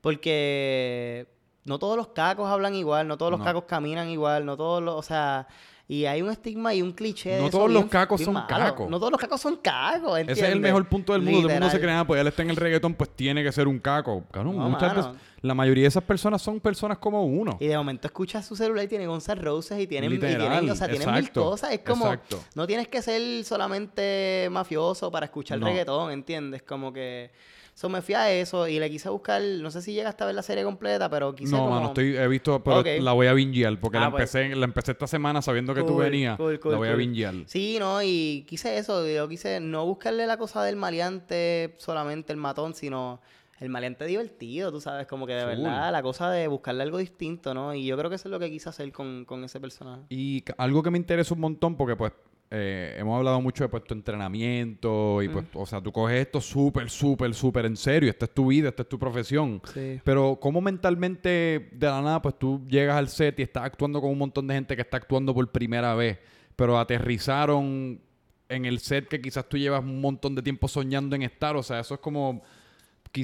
porque 0.00 1.26
no 1.64 1.78
todos 1.78 1.96
los 1.96 2.08
cacos 2.08 2.48
hablan 2.50 2.74
igual, 2.74 3.08
no 3.08 3.16
todos 3.16 3.30
los 3.30 3.40
No. 3.40 3.44
cacos 3.44 3.64
caminan 3.64 4.08
igual, 4.08 4.44
no 4.46 4.56
todos 4.56 4.82
los, 4.82 4.94
o 4.94 5.02
sea, 5.02 5.46
y 5.86 6.06
hay 6.06 6.22
un 6.22 6.30
estigma 6.30 6.72
y 6.72 6.80
un 6.80 6.92
cliché. 6.92 7.30
de 7.32 7.40
No 7.40 7.48
eso 7.48 7.58
todos 7.58 7.70
los 7.70 7.82
bien- 7.82 7.88
cacos 7.90 8.18
bien 8.18 8.24
son 8.26 8.34
malo. 8.34 8.46
cacos. 8.48 8.88
No 8.88 8.98
todos 8.98 9.12
los 9.12 9.20
cacos 9.20 9.38
son 9.40 9.56
cacos, 9.56 10.18
¿entiendes? 10.18 10.38
Ese 10.38 10.46
es 10.46 10.52
el 10.54 10.60
mejor 10.60 10.88
punto 10.88 11.12
del 11.12 11.20
mundo. 11.20 11.40
Todo 11.42 11.48
el 11.50 11.54
mundo 11.60 11.70
se 11.70 11.78
cree, 11.80 11.92
ah, 11.92 12.06
pues 12.06 12.20
él 12.22 12.26
está 12.26 12.42
en 12.42 12.50
el 12.50 12.56
reggaetón, 12.56 12.94
pues 12.94 13.10
tiene 13.10 13.42
que 13.42 13.52
ser 13.52 13.68
un 13.68 13.78
caco. 13.78 14.24
Cabrón, 14.30 14.56
No, 14.56 14.68
muchas 14.70 15.10
la 15.42 15.52
mayoría 15.52 15.82
de 15.82 15.88
esas 15.88 16.02
personas 16.02 16.40
son 16.40 16.58
personas 16.58 16.96
como 16.96 17.22
uno. 17.26 17.58
Y 17.60 17.66
de 17.66 17.76
momento 17.76 18.06
escuchas 18.06 18.46
su 18.46 18.56
celular 18.56 18.82
y 18.86 18.88
tiene 18.88 19.04
N' 19.04 19.34
Roses 19.42 19.78
y 19.78 19.86
tienen, 19.86 20.10
y 20.10 20.14
Literal, 20.14 20.38
tienen, 20.40 20.70
o 20.70 20.74
sea, 20.74 20.88
tienen 20.88 21.06
mil 21.10 21.18
exacto, 21.18 21.44
cosas. 21.44 21.72
Es 21.72 21.80
como, 21.80 22.06
exacto. 22.06 22.40
no 22.54 22.66
tienes 22.66 22.88
que 22.88 23.02
ser 23.02 23.44
solamente 23.44 24.48
mafioso 24.50 25.10
para 25.10 25.26
escuchar 25.26 25.58
No. 25.58 25.66
reggaetón, 25.66 26.12
¿entiendes? 26.12 26.62
Como 26.62 26.94
que, 26.94 27.30
So 27.74 27.88
me 27.88 28.02
fui 28.02 28.14
a 28.14 28.30
eso 28.30 28.68
y 28.68 28.78
le 28.78 28.88
quise 28.88 29.08
buscar, 29.08 29.42
no 29.42 29.68
sé 29.70 29.82
si 29.82 29.92
llegaste 29.92 30.22
a 30.22 30.26
ver 30.26 30.36
la 30.36 30.42
serie 30.42 30.62
completa, 30.62 31.10
pero 31.10 31.34
quise 31.34 31.50
No, 31.52 31.58
como... 31.64 31.70
mano, 31.74 31.86
estoy, 31.88 32.16
he 32.16 32.28
visto, 32.28 32.62
pero 32.62 32.84
la 32.84 33.12
voy 33.12 33.26
a 33.26 33.32
bingear 33.32 33.78
porque 33.80 33.98
la, 33.98 34.06
Ah, 34.06 34.10
pues. 34.12 34.32
empecé, 34.32 34.54
la 34.54 34.64
empecé 34.64 34.92
esta 34.92 35.08
semana 35.08 35.42
sabiendo 35.42 35.74
que 35.74 35.80
tú 35.82 35.94
Cool, 35.94 36.04
venías. 36.04 36.36
cool, 36.36 36.60
cool, 36.60 36.70
la 36.72 36.78
voy 36.78 36.88
a 36.88 36.94
bingear. 36.94 37.34
Sí, 37.46 37.76
no, 37.80 38.00
y 38.00 38.44
quise 38.48 38.78
eso, 38.78 39.04
yo 39.08 39.28
quise 39.28 39.58
no 39.58 39.84
buscarle 39.86 40.24
la 40.26 40.36
cosa 40.36 40.62
del 40.62 40.76
maleante 40.76 41.74
solamente 41.78 42.32
el 42.32 42.38
matón, 42.38 42.74
sino 42.74 43.20
el 43.58 43.68
maleante 43.70 44.04
divertido, 44.06 44.70
tú 44.70 44.80
sabes, 44.80 45.06
como 45.08 45.26
que 45.26 45.32
de 45.34 45.40
Full. 45.42 45.62
verdad, 45.64 45.90
la 45.90 46.02
cosa 46.02 46.30
de 46.30 46.46
buscarle 46.46 46.82
algo 46.84 46.98
distinto, 46.98 47.54
¿no? 47.54 47.74
Y 47.74 47.86
yo 47.86 47.96
creo 47.96 48.08
que 48.08 48.16
eso 48.16 48.28
es 48.28 48.30
lo 48.32 48.38
que 48.38 48.50
quise 48.50 48.68
hacer 48.68 48.92
con, 48.92 49.24
con 49.24 49.42
ese 49.42 49.58
personaje. 49.58 50.02
Y 50.10 50.44
algo 50.58 50.80
que 50.82 50.90
me 50.92 50.98
interesa 50.98 51.34
un 51.34 51.40
montón, 51.40 51.76
porque 51.76 51.96
pues 51.96 52.12
eh, 52.56 52.94
hemos 53.00 53.18
hablado 53.18 53.40
mucho 53.40 53.64
de 53.64 53.68
pues, 53.68 53.82
tu 53.82 53.94
entrenamiento 53.94 55.20
y 55.20 55.28
pues, 55.28 55.44
o 55.54 55.66
sea, 55.66 55.80
tú 55.80 55.90
coges 55.90 56.20
esto 56.20 56.40
súper, 56.40 56.88
súper, 56.88 57.34
súper 57.34 57.66
en 57.66 57.76
serio. 57.76 58.08
Esta 58.08 58.26
es 58.26 58.30
tu 58.32 58.46
vida, 58.46 58.68
esta 58.68 58.82
es 58.82 58.88
tu 58.88 58.96
profesión. 58.96 59.60
Sí. 59.72 60.00
Pero 60.04 60.38
¿cómo 60.40 60.60
mentalmente 60.60 61.68
de 61.72 61.86
la 61.86 62.00
nada 62.00 62.22
pues 62.22 62.38
tú 62.38 62.64
llegas 62.68 62.96
al 62.96 63.08
set 63.08 63.40
y 63.40 63.42
estás 63.42 63.64
actuando 63.64 64.00
con 64.00 64.10
un 64.10 64.18
montón 64.18 64.46
de 64.46 64.54
gente 64.54 64.76
que 64.76 64.82
está 64.82 64.98
actuando 64.98 65.34
por 65.34 65.50
primera 65.50 65.96
vez, 65.96 66.20
pero 66.54 66.78
aterrizaron 66.78 68.00
en 68.48 68.64
el 68.66 68.78
set 68.78 69.08
que 69.08 69.20
quizás 69.20 69.48
tú 69.48 69.58
llevas 69.58 69.82
un 69.82 70.00
montón 70.00 70.36
de 70.36 70.42
tiempo 70.42 70.68
soñando 70.68 71.16
en 71.16 71.22
estar? 71.22 71.56
O 71.56 71.62
sea, 71.62 71.80
eso 71.80 71.94
es 71.94 72.00
como... 72.00 72.40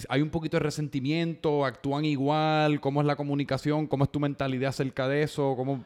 Hay 0.09 0.23
un 0.23 0.31
poquito 0.31 0.57
de 0.57 0.65
resentimiento, 0.65 1.65
actúan 1.65 2.05
igual, 2.05 2.81
cómo 2.81 3.01
es 3.01 3.07
la 3.07 3.15
comunicación, 3.15 3.87
cómo 3.87 4.05
es 4.05 4.11
tu 4.11 4.19
mentalidad 4.19 4.71
acerca 4.71 5.07
de 5.07 5.23
eso, 5.23 5.55
cómo... 5.57 5.85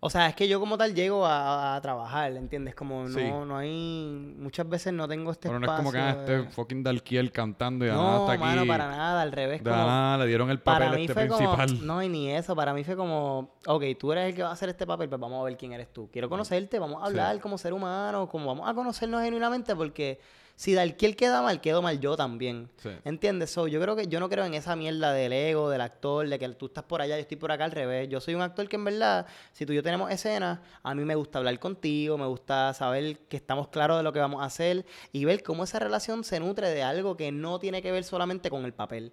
O 0.00 0.10
sea, 0.10 0.28
es 0.28 0.36
que 0.36 0.46
yo 0.46 0.60
como 0.60 0.78
tal 0.78 0.94
llego 0.94 1.26
a, 1.26 1.74
a 1.74 1.80
trabajar, 1.80 2.30
¿entiendes? 2.36 2.76
Como 2.76 3.02
no, 3.02 3.08
Sí. 3.18 3.24
no 3.24 3.56
hay... 3.56 4.32
Muchas 4.38 4.68
veces 4.68 4.92
no 4.92 5.08
tengo 5.08 5.32
este 5.32 5.48
Pero 5.48 5.58
no 5.58 5.66
es 5.66 5.72
como 5.76 5.90
que 5.90 5.98
ah, 5.98 6.10
espacio 6.10 6.34
este 6.36 6.46
de- 6.46 6.52
fucking 6.52 6.82
Dalquiel 6.84 7.32
cantando 7.32 7.84
y 7.84 7.88
de 7.88 7.94
la 7.94 8.00
nada 8.00 8.12
No, 8.12 8.20
está 8.20 8.32
aquí. 8.34 8.42
mano, 8.44 8.66
para 8.66 8.86
nada, 8.88 9.22
al 9.22 9.32
revés. 9.32 9.64
De 9.64 9.70
como- 9.70 9.82
nada 9.84 10.18
le 10.18 10.26
dieron 10.26 10.50
el 10.50 10.60
Para 10.60 10.84
papel 10.86 10.98
mí 11.00 11.02
este 11.06 11.14
fue 11.14 11.26
principal. 11.26 11.68
como, 11.70 11.82
no, 11.82 12.02
y 12.04 12.08
ni 12.08 12.30
eso, 12.30 12.54
para 12.54 12.72
mí 12.74 12.84
fue 12.84 12.94
como, 12.94 13.56
ok, 13.66 13.82
tú 13.98 14.12
eres 14.12 14.26
el 14.28 14.34
que 14.36 14.42
va 14.44 14.50
a 14.50 14.52
hacer 14.52 14.68
este 14.68 14.86
papel, 14.86 15.08
pues 15.08 15.20
vamos 15.20 15.40
a 15.40 15.44
ver 15.44 15.56
quién 15.56 15.72
eres 15.72 15.92
tú. 15.92 16.08
Quiero 16.12 16.28
conocerte, 16.28 16.78
vamos 16.78 17.02
a 17.02 17.06
Sí. 17.06 17.10
hablar 17.10 17.40
como 17.40 17.58
ser 17.58 17.72
humano, 17.72 18.28
como 18.28 18.46
vamos 18.46 18.68
a 18.68 18.74
conocernos 18.74 19.20
genuinamente, 19.22 19.74
porque 19.74 20.20
si 20.58 20.74
Dalquiel 20.74 21.14
queda 21.14 21.40
mal, 21.40 21.60
quedo 21.60 21.82
mal 21.82 22.00
yo 22.00 22.16
también. 22.16 22.68
Sí. 22.82 22.90
¿Entiendes? 23.04 23.50
So, 23.50 23.68
yo 23.68 23.80
creo 23.80 23.94
que 23.94 24.08
yo 24.08 24.18
no 24.18 24.28
creo 24.28 24.44
en 24.44 24.54
esa 24.54 24.74
mierda 24.74 25.12
del 25.12 25.32
ego, 25.32 25.70
del 25.70 25.80
actor, 25.80 26.28
de 26.28 26.36
que 26.36 26.48
tú 26.48 26.66
estás 26.66 26.82
por 26.82 27.00
allá, 27.00 27.14
yo 27.14 27.20
estoy 27.20 27.36
por 27.36 27.52
acá 27.52 27.64
al 27.64 27.70
revés. 27.70 28.08
Yo 28.08 28.20
soy 28.20 28.34
un 28.34 28.42
actor 28.42 28.68
que 28.68 28.74
en 28.74 28.82
verdad, 28.82 29.24
si 29.52 29.64
tú 29.64 29.72
y 29.72 29.76
yo 29.76 29.84
tenemos 29.84 30.10
escenas, 30.10 30.58
a 30.82 30.94
mí 30.96 31.04
me 31.04 31.14
gusta 31.14 31.38
hablar 31.38 31.56
contigo, 31.60 32.18
me 32.18 32.26
gusta 32.26 32.74
saber 32.74 33.20
que 33.28 33.36
estamos 33.36 33.68
claros 33.68 33.98
de 33.98 34.02
lo 34.02 34.12
que 34.12 34.18
vamos 34.18 34.42
a 34.42 34.46
hacer 34.46 34.84
y 35.12 35.24
ver 35.24 35.44
cómo 35.44 35.62
esa 35.62 35.78
relación 35.78 36.24
se 36.24 36.40
nutre 36.40 36.68
de 36.70 36.82
algo 36.82 37.16
que 37.16 37.30
no 37.30 37.60
tiene 37.60 37.80
que 37.80 37.92
ver 37.92 38.02
solamente 38.02 38.50
con 38.50 38.64
el 38.64 38.74
papel. 38.74 39.12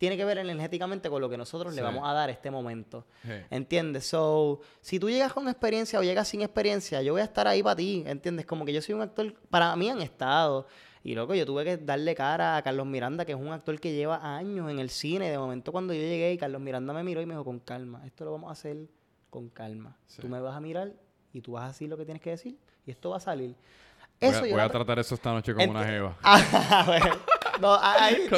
Tiene 0.00 0.16
que 0.16 0.24
ver 0.24 0.38
energéticamente 0.38 1.10
con 1.10 1.20
lo 1.20 1.28
que 1.28 1.36
nosotros 1.36 1.74
le 1.74 1.82
vamos 1.82 2.08
a 2.08 2.14
dar 2.14 2.30
este 2.30 2.50
momento. 2.50 3.04
Sí. 3.22 3.32
¿Entiendes? 3.50 4.06
So, 4.06 4.62
si 4.80 4.98
tú 4.98 5.10
llegas 5.10 5.34
con 5.34 5.46
experiencia 5.46 5.98
o 5.98 6.02
llegas 6.02 6.26
sin 6.26 6.40
experiencia, 6.40 7.02
yo 7.02 7.12
voy 7.12 7.20
a 7.20 7.24
estar 7.24 7.46
ahí 7.46 7.62
para 7.62 7.76
ti, 7.76 8.02
¿entiendes? 8.06 8.46
Como 8.46 8.64
que 8.64 8.72
yo 8.72 8.80
soy 8.80 8.94
un 8.94 9.02
actor, 9.02 9.34
para 9.50 9.76
mí 9.76 9.90
han 9.90 10.00
estado. 10.00 10.66
Y 11.04 11.14
loco, 11.14 11.34
yo 11.34 11.44
tuve 11.44 11.64
que 11.64 11.76
darle 11.76 12.14
cara 12.14 12.56
a 12.56 12.62
Carlos 12.62 12.86
Miranda, 12.86 13.26
que 13.26 13.32
es 13.32 13.38
un 13.38 13.52
actor 13.52 13.78
que 13.78 13.92
lleva 13.92 14.38
años 14.38 14.70
en 14.70 14.78
el 14.78 14.88
cine. 14.88 15.30
De 15.30 15.36
momento 15.36 15.70
cuando 15.70 15.92
yo 15.92 16.00
llegué 16.00 16.32
y 16.32 16.38
Carlos 16.38 16.62
Miranda 16.62 16.94
me 16.94 17.02
miró 17.02 17.20
y 17.20 17.26
me 17.26 17.34
dijo, 17.34 17.44
con 17.44 17.58
calma, 17.58 18.00
esto 18.06 18.24
lo 18.24 18.32
vamos 18.32 18.48
a 18.48 18.52
hacer 18.52 18.78
con 19.28 19.50
calma. 19.50 19.98
Sí. 20.06 20.22
Tú 20.22 20.28
me 20.28 20.40
vas 20.40 20.56
a 20.56 20.60
mirar 20.60 20.94
y 21.34 21.42
tú 21.42 21.52
vas 21.52 21.64
a 21.64 21.66
decir 21.68 21.90
lo 21.90 21.98
que 21.98 22.06
tienes 22.06 22.22
que 22.22 22.30
decir 22.30 22.56
y 22.86 22.90
esto 22.90 23.10
va 23.10 23.18
a 23.18 23.20
salir. 23.20 23.54
Voy, 24.18 24.30
a, 24.30 24.46
yo 24.46 24.52
voy 24.52 24.60
a 24.60 24.68
tratar 24.70 24.98
eso 24.98 25.14
esta 25.14 25.30
noche 25.30 25.54
con 25.54 25.68
una 25.68 25.84
jeva. 25.84 26.16
Ah, 26.22 26.84
bueno. 26.86 27.16
No, 27.60 27.74
ahí 27.80 28.16
tú- 28.28 28.36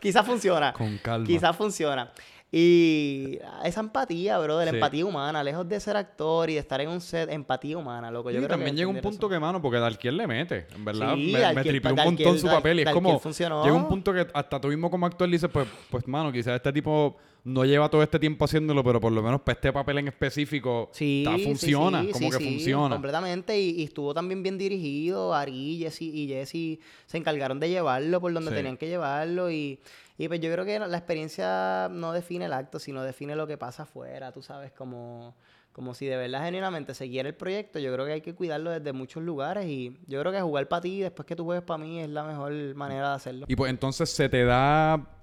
quizás 0.00 0.24
funciona. 0.26 0.72
Con 0.72 0.98
calma. 0.98 1.26
Quizás 1.26 1.56
funciona. 1.56 2.10
Y 2.52 3.38
esa 3.64 3.80
empatía, 3.80 4.36
bro, 4.38 4.58
de 4.58 4.64
la 4.66 4.70
Sí. 4.72 4.76
empatía 4.78 5.04
humana, 5.06 5.44
lejos 5.44 5.68
de 5.68 5.78
ser 5.78 5.96
actor 5.96 6.50
y 6.50 6.54
de 6.54 6.58
estar 6.60 6.80
en 6.80 6.88
un 6.88 7.00
set, 7.00 7.30
empatía 7.30 7.78
humana, 7.78 8.10
loco. 8.10 8.30
Yo 8.30 8.36
y 8.36 8.38
creo 8.38 8.48
también 8.48 8.72
que 8.72 8.78
llega 8.78 8.88
un 8.88 8.96
punto 9.00 9.26
eso. 9.26 9.28
que, 9.28 9.38
mano, 9.38 9.62
porque 9.62 9.78
Dalquiel 9.78 10.16
le 10.16 10.26
mete. 10.26 10.66
En 10.74 10.84
verdad, 10.84 11.14
Sí, 11.14 11.26
me, 11.32 11.38
me 11.38 11.44
Dalquiel- 11.44 11.62
tripió 11.68 11.90
un 11.90 11.96
Dalquiel- 11.96 12.04
montón 12.26 12.38
su 12.40 12.46
papel. 12.48 12.80
Y 12.80 12.82
es 12.82 12.90
como. 12.90 13.20
funcionó. 13.20 13.62
Llega 13.62 13.76
un 13.76 13.86
punto 13.88 14.12
que 14.12 14.26
hasta 14.34 14.60
tú 14.60 14.66
mismo 14.68 14.90
como 14.90 15.06
actor 15.06 15.28
dices, 15.30 15.48
pues, 15.52 15.68
pues, 15.90 16.08
mano, 16.08 16.32
quizás 16.32 16.56
este 16.56 16.72
tipo 16.72 17.16
no 17.44 17.64
lleva 17.64 17.88
todo 17.88 18.02
este 18.02 18.18
tiempo 18.18 18.44
haciéndolo, 18.44 18.84
pero 18.84 19.00
por 19.00 19.12
lo 19.12 19.22
menos 19.22 19.40
para 19.40 19.54
este 19.56 19.72
papel 19.72 19.98
en 19.98 20.08
específico 20.08 20.90
Sí, 20.92 21.24
está- 21.26 21.36
sí, 21.38 21.44
funciona. 21.44 22.02
sí, 22.02 22.12
como 22.12 22.30
que 22.30 22.38
funciona. 22.38 22.94
Completamente. 22.94 23.58
Y, 23.60 23.80
y 23.80 23.84
estuvo 23.84 24.12
también 24.14 24.42
bien 24.42 24.58
dirigido. 24.58 25.34
Ari, 25.34 25.78
Jesse 25.78 26.02
y 26.02 26.28
Jesse 26.28 26.78
se 27.06 27.16
encargaron 27.18 27.58
de 27.60 27.68
llevarlo 27.70 28.20
por 28.20 28.32
donde 28.32 28.50
tenían 28.52 28.76
que 28.76 28.88
llevarlo. 28.88 29.50
Y, 29.50 29.80
y 30.18 30.28
pues 30.28 30.40
yo 30.40 30.52
creo 30.52 30.64
que 30.64 30.78
la 30.78 30.96
experiencia 30.98 31.88
no 31.90 32.12
define 32.12 32.44
el 32.44 32.52
acto, 32.52 32.78
sino 32.78 33.02
define 33.02 33.34
lo 33.36 33.46
que 33.46 33.56
pasa 33.56 33.84
afuera. 33.84 34.32
Tú 34.32 34.42
sabes, 34.42 34.70
como, 34.72 35.34
como 35.72 35.94
si 35.94 36.04
de 36.06 36.16
verdad 36.18 36.44
genuinamente 36.44 36.92
se 36.94 37.08
quiere 37.08 37.30
el 37.30 37.34
proyecto, 37.34 37.78
yo 37.78 37.90
creo 37.94 38.04
que 38.04 38.12
hay 38.12 38.20
que 38.20 38.34
cuidarlo 38.34 38.70
desde 38.70 38.92
muchos 38.92 39.22
lugares. 39.22 39.64
Y 39.66 39.96
yo 40.08 40.20
creo 40.20 40.30
que 40.32 40.40
jugar 40.42 40.68
para 40.68 40.82
ti 40.82 41.00
después 41.00 41.24
que 41.26 41.34
tú 41.36 41.44
juegues 41.44 41.64
para 41.64 41.78
mí 41.82 42.00
es 42.00 42.08
la 42.10 42.24
mejor 42.24 42.52
manera 42.74 43.08
de 43.10 43.14
hacerlo. 43.14 43.46
Y 43.48 43.56
pues 43.56 43.70
entonces 43.70 44.10
se 44.10 44.28
te 44.28 44.44
da. 44.44 45.16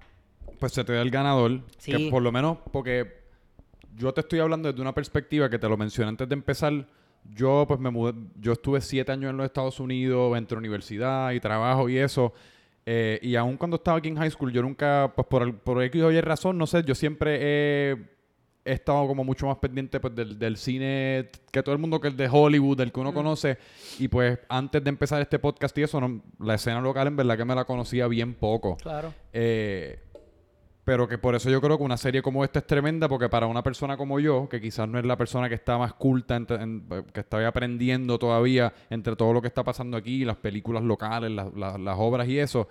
Pues 0.58 0.72
se 0.72 0.84
te 0.84 0.92
da 0.92 1.02
el 1.02 1.10
ganador. 1.10 1.60
Sí. 1.78 1.92
Que 1.92 2.10
por 2.10 2.22
lo 2.22 2.32
menos, 2.32 2.58
porque 2.72 3.18
yo 3.96 4.12
te 4.12 4.20
estoy 4.22 4.40
hablando 4.40 4.68
desde 4.70 4.80
una 4.82 4.94
perspectiva 4.94 5.48
que 5.48 5.58
te 5.58 5.68
lo 5.68 5.76
mencioné 5.76 6.08
antes 6.10 6.28
de 6.28 6.34
empezar. 6.34 6.86
Yo, 7.34 7.64
pues 7.66 7.78
me 7.80 7.90
mudé. 7.90 8.14
Yo 8.40 8.52
estuve 8.52 8.80
siete 8.80 9.12
años 9.12 9.30
en 9.30 9.36
los 9.36 9.46
Estados 9.46 9.80
Unidos, 9.80 10.36
entre 10.38 10.56
universidad 10.56 11.32
y 11.32 11.40
trabajo 11.40 11.88
y 11.88 11.98
eso. 11.98 12.32
eh, 12.90 13.18
y 13.22 13.36
aún 13.36 13.56
cuando 13.58 13.76
estaba 13.76 13.98
aquí 13.98 14.08
en 14.08 14.16
high 14.16 14.30
school, 14.30 14.50
yo 14.50 14.62
nunca, 14.62 15.12
pues 15.14 15.26
por, 15.28 15.42
el- 15.42 15.52
por 15.54 15.82
X 15.82 16.02
o 16.02 16.10
Y 16.10 16.20
razón, 16.22 16.56
no 16.56 16.66
sé, 16.66 16.82
yo 16.84 16.94
siempre 16.94 17.38
he, 17.42 17.92
he 18.64 18.72
estado 18.72 19.06
como 19.06 19.24
mucho 19.24 19.46
más 19.46 19.56
pendiente 19.58 20.00
pues, 20.00 20.14
del, 20.14 20.38
del 20.38 20.56
cine 20.56 21.28
que 21.52 21.62
todo 21.62 21.74
el 21.74 21.80
mundo 21.80 22.00
que 22.00 22.08
el 22.08 22.16
de 22.16 22.28
Hollywood, 22.32 22.78
del 22.78 22.90
que 22.92 23.00
uno 23.00 23.12
conoce. 23.12 23.58
Y 23.98 24.08
pues 24.08 24.38
antes 24.48 24.82
de 24.82 24.88
empezar 24.88 25.20
este 25.20 25.38
podcast 25.38 25.76
y 25.76 25.82
eso, 25.82 26.00
no- 26.00 26.22
la 26.40 26.54
escena 26.54 26.80
local 26.80 27.08
en 27.08 27.16
verdad 27.16 27.36
que 27.36 27.44
me 27.44 27.54
la 27.54 27.64
conocía 27.66 28.06
bien 28.06 28.32
poco. 28.32 28.76
Claro. 28.78 29.12
Eh, 29.34 29.98
pero 30.88 31.06
que 31.06 31.18
por 31.18 31.34
eso 31.34 31.50
yo 31.50 31.60
creo 31.60 31.76
que 31.76 31.84
una 31.84 31.98
serie 31.98 32.22
como 32.22 32.44
esta 32.44 32.60
es 32.60 32.66
tremenda, 32.66 33.08
porque 33.10 33.28
para 33.28 33.46
una 33.46 33.62
persona 33.62 33.98
como 33.98 34.18
yo, 34.20 34.48
que 34.48 34.58
quizás 34.58 34.88
no 34.88 34.98
es 34.98 35.04
la 35.04 35.16
persona 35.18 35.46
que 35.46 35.54
está 35.54 35.76
más 35.76 35.92
culta, 35.92 36.40
que 37.12 37.20
está 37.20 37.46
aprendiendo 37.46 38.18
todavía 38.18 38.72
entre 38.88 39.14
todo 39.14 39.34
lo 39.34 39.42
que 39.42 39.48
está 39.48 39.62
pasando 39.62 39.98
aquí, 39.98 40.24
las 40.24 40.36
películas 40.38 40.82
locales, 40.82 41.30
las- 41.30 41.98
obras 41.98 42.26
y 42.28 42.38
eso. 42.38 42.68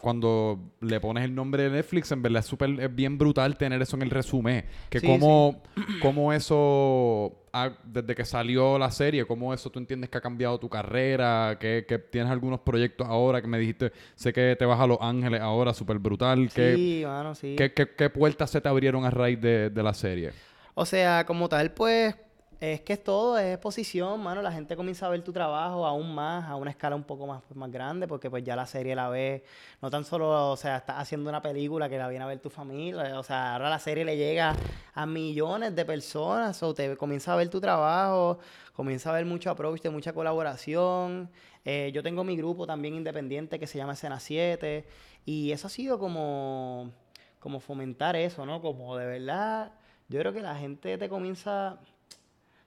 Cuando 0.00 0.58
le 0.80 0.98
pones 1.00 1.24
el 1.24 1.34
nombre 1.34 1.64
de 1.64 1.70
Netflix, 1.70 2.10
en 2.12 2.22
verdad 2.22 2.40
es, 2.40 2.46
súper- 2.46 2.80
es 2.80 2.94
bien 2.94 3.18
brutal 3.18 3.56
tener 3.56 3.80
eso 3.82 3.96
en 3.96 4.02
el 4.02 4.10
resumen. 4.10 4.64
Que 4.88 5.00
Sí, 5.00 5.06
cómo, 5.06 5.62
cómo 6.00 6.32
eso, 6.32 7.44
ha- 7.52 7.72
desde 7.84 8.14
que 8.14 8.24
salió 8.24 8.78
la 8.78 8.90
serie, 8.90 9.24
cómo 9.26 9.52
eso 9.54 9.70
tú 9.70 9.78
entiendes 9.78 10.10
que 10.10 10.18
ha 10.18 10.20
cambiado 10.20 10.58
tu 10.58 10.68
carrera, 10.68 11.56
que, 11.60 11.84
que 11.88 11.98
tienes 11.98 12.30
algunos 12.32 12.60
proyectos 12.60 13.06
ahora, 13.08 13.40
que 13.40 13.48
me 13.48 13.58
dijiste, 13.58 13.92
sé 14.14 14.32
que 14.32 14.56
te 14.58 14.64
vas 14.64 14.80
a 14.80 14.86
Los 14.86 14.98
Ángeles 15.00 15.40
ahora, 15.40 15.72
súper 15.74 15.98
brutal. 15.98 16.50
que 16.54 16.74
Sí, 16.76 17.02
mano, 17.04 17.34
sí. 17.34 17.54
¿Qué, 17.56 17.72
qué, 17.72 17.88
qué 17.96 18.10
puertas 18.10 18.50
se 18.50 18.60
te 18.60 18.68
abrieron 18.68 19.04
a 19.04 19.10
raíz 19.10 19.40
de, 19.40 19.70
de 19.70 19.82
la 19.82 19.94
serie? 19.94 20.30
O 20.74 20.86
sea, 20.86 21.26
como 21.26 21.48
tal, 21.48 21.72
pues, 21.72 22.14
es 22.60 22.82
que 22.82 22.92
es 22.92 23.02
todo, 23.02 23.38
es 23.38 23.54
exposición, 23.54 24.22
mano. 24.22 24.42
La 24.42 24.52
gente 24.52 24.76
comienza 24.76 25.06
a 25.06 25.08
ver 25.08 25.24
tu 25.24 25.32
trabajo 25.32 25.86
aún 25.86 26.14
más, 26.14 26.48
a 26.48 26.56
una 26.56 26.70
escala 26.70 26.94
un 26.94 27.04
poco 27.04 27.26
más, 27.26 27.42
pues, 27.48 27.56
más 27.56 27.70
grande, 27.70 28.06
porque 28.06 28.28
pues 28.28 28.44
ya 28.44 28.54
la 28.54 28.66
serie 28.66 28.94
la 28.94 29.08
ve, 29.08 29.44
no 29.80 29.90
tan 29.90 30.04
solo, 30.04 30.50
o 30.50 30.56
sea, 30.56 30.76
estás 30.76 30.98
haciendo 30.98 31.30
una 31.30 31.40
película 31.40 31.88
que 31.88 31.96
la 31.96 32.06
viene 32.08 32.24
a 32.24 32.28
ver 32.28 32.38
tu 32.38 32.50
familia, 32.50 33.18
o 33.18 33.22
sea, 33.22 33.54
ahora 33.54 33.70
la 33.70 33.78
serie 33.78 34.04
le 34.04 34.16
llega 34.16 34.54
a 34.92 35.06
millones 35.06 35.74
de 35.74 35.84
personas, 35.86 36.62
o 36.62 36.74
te 36.74 36.96
comienza 36.98 37.32
a 37.32 37.36
ver 37.36 37.48
tu 37.48 37.60
trabajo, 37.60 38.38
comienza 38.74 39.10
a 39.10 39.14
ver 39.14 39.24
mucho 39.24 39.50
approach, 39.50 39.80
de 39.80 39.90
mucha 39.90 40.12
colaboración. 40.12 41.30
Eh, 41.64 41.90
yo 41.94 42.02
tengo 42.02 42.24
mi 42.24 42.36
grupo 42.36 42.66
también 42.66 42.94
independiente 42.94 43.58
que 43.58 43.66
se 43.66 43.78
llama 43.78 43.94
Escena 43.94 44.20
7, 44.20 44.86
y 45.24 45.52
eso 45.52 45.66
ha 45.66 45.70
sido 45.70 45.98
como, 45.98 46.92
como 47.38 47.60
fomentar 47.60 48.16
eso, 48.16 48.44
¿no? 48.44 48.60
Como 48.60 48.96
de 48.96 49.06
verdad, 49.06 49.72
yo 50.08 50.18
creo 50.20 50.32
que 50.32 50.40
la 50.40 50.56
gente 50.56 50.98
te 50.98 51.08
comienza, 51.08 51.78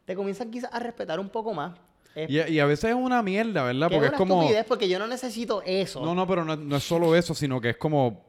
te 0.05 0.15
comienza 0.15 0.45
quizás 0.49 0.69
a 0.73 0.79
respetar 0.79 1.19
un 1.19 1.29
poco 1.29 1.53
más. 1.53 1.73
Es, 2.15 2.29
Y, 2.29 2.39
y 2.53 2.59
a 2.59 2.65
veces 2.65 2.91
es 2.91 2.95
una 2.95 3.21
mierda, 3.23 3.63
¿verdad? 3.63 3.87
que 3.89 3.95
Porque 3.95 4.07
es 4.07 4.13
es 4.13 4.19
una 4.19 4.29
como... 4.29 4.41
estupidez 4.41 4.65
porque 4.67 4.87
yo 4.89 4.99
no 4.99 5.07
necesito 5.07 5.61
eso. 5.65 6.03
No, 6.05 6.13
no, 6.13 6.27
pero 6.27 6.45
no, 6.45 6.55
no 6.55 6.75
es 6.77 6.83
solo 6.83 7.15
eso, 7.15 7.33
sino 7.33 7.59
que 7.59 7.71
es 7.71 7.77
como... 7.77 8.25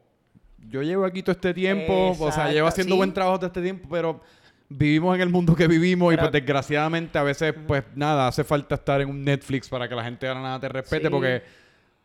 Yo 0.67 0.81
llevo 0.81 1.05
aquí 1.05 1.21
todo 1.21 1.33
este 1.33 1.53
tiempo, 1.53 2.15
o 2.19 2.31
sea, 2.31 2.51
llevo 2.51 2.67
haciendo 2.67 2.95
sí. 2.95 2.97
buen 2.97 3.13
trabajo 3.13 3.37
todo 3.37 3.47
este 3.47 3.61
tiempo, 3.61 3.87
pero 3.89 4.19
vivimos 4.67 5.13
en 5.15 5.21
el 5.21 5.29
mundo 5.29 5.55
que 5.55 5.67
vivimos 5.67 6.11
y 6.11 6.17
Pero- 6.17 6.31
pues 6.31 6.41
desgraciadamente 6.43 7.19
a 7.19 7.23
veces, 7.23 7.53
pues 7.67 7.83
nada, 7.93 8.27
hace 8.27 8.43
falta 8.43 8.73
estar 8.73 8.99
en 8.99 9.09
un 9.09 9.23
Netflix 9.23 9.69
para 9.69 9.87
que 9.87 9.93
la 9.93 10.03
gente 10.03 10.25
de 10.25 10.33
la 10.33 10.41
nada 10.41 10.59
te 10.59 10.67
respete 10.69 11.05
Sí. 11.05 11.11
porque 11.11 11.43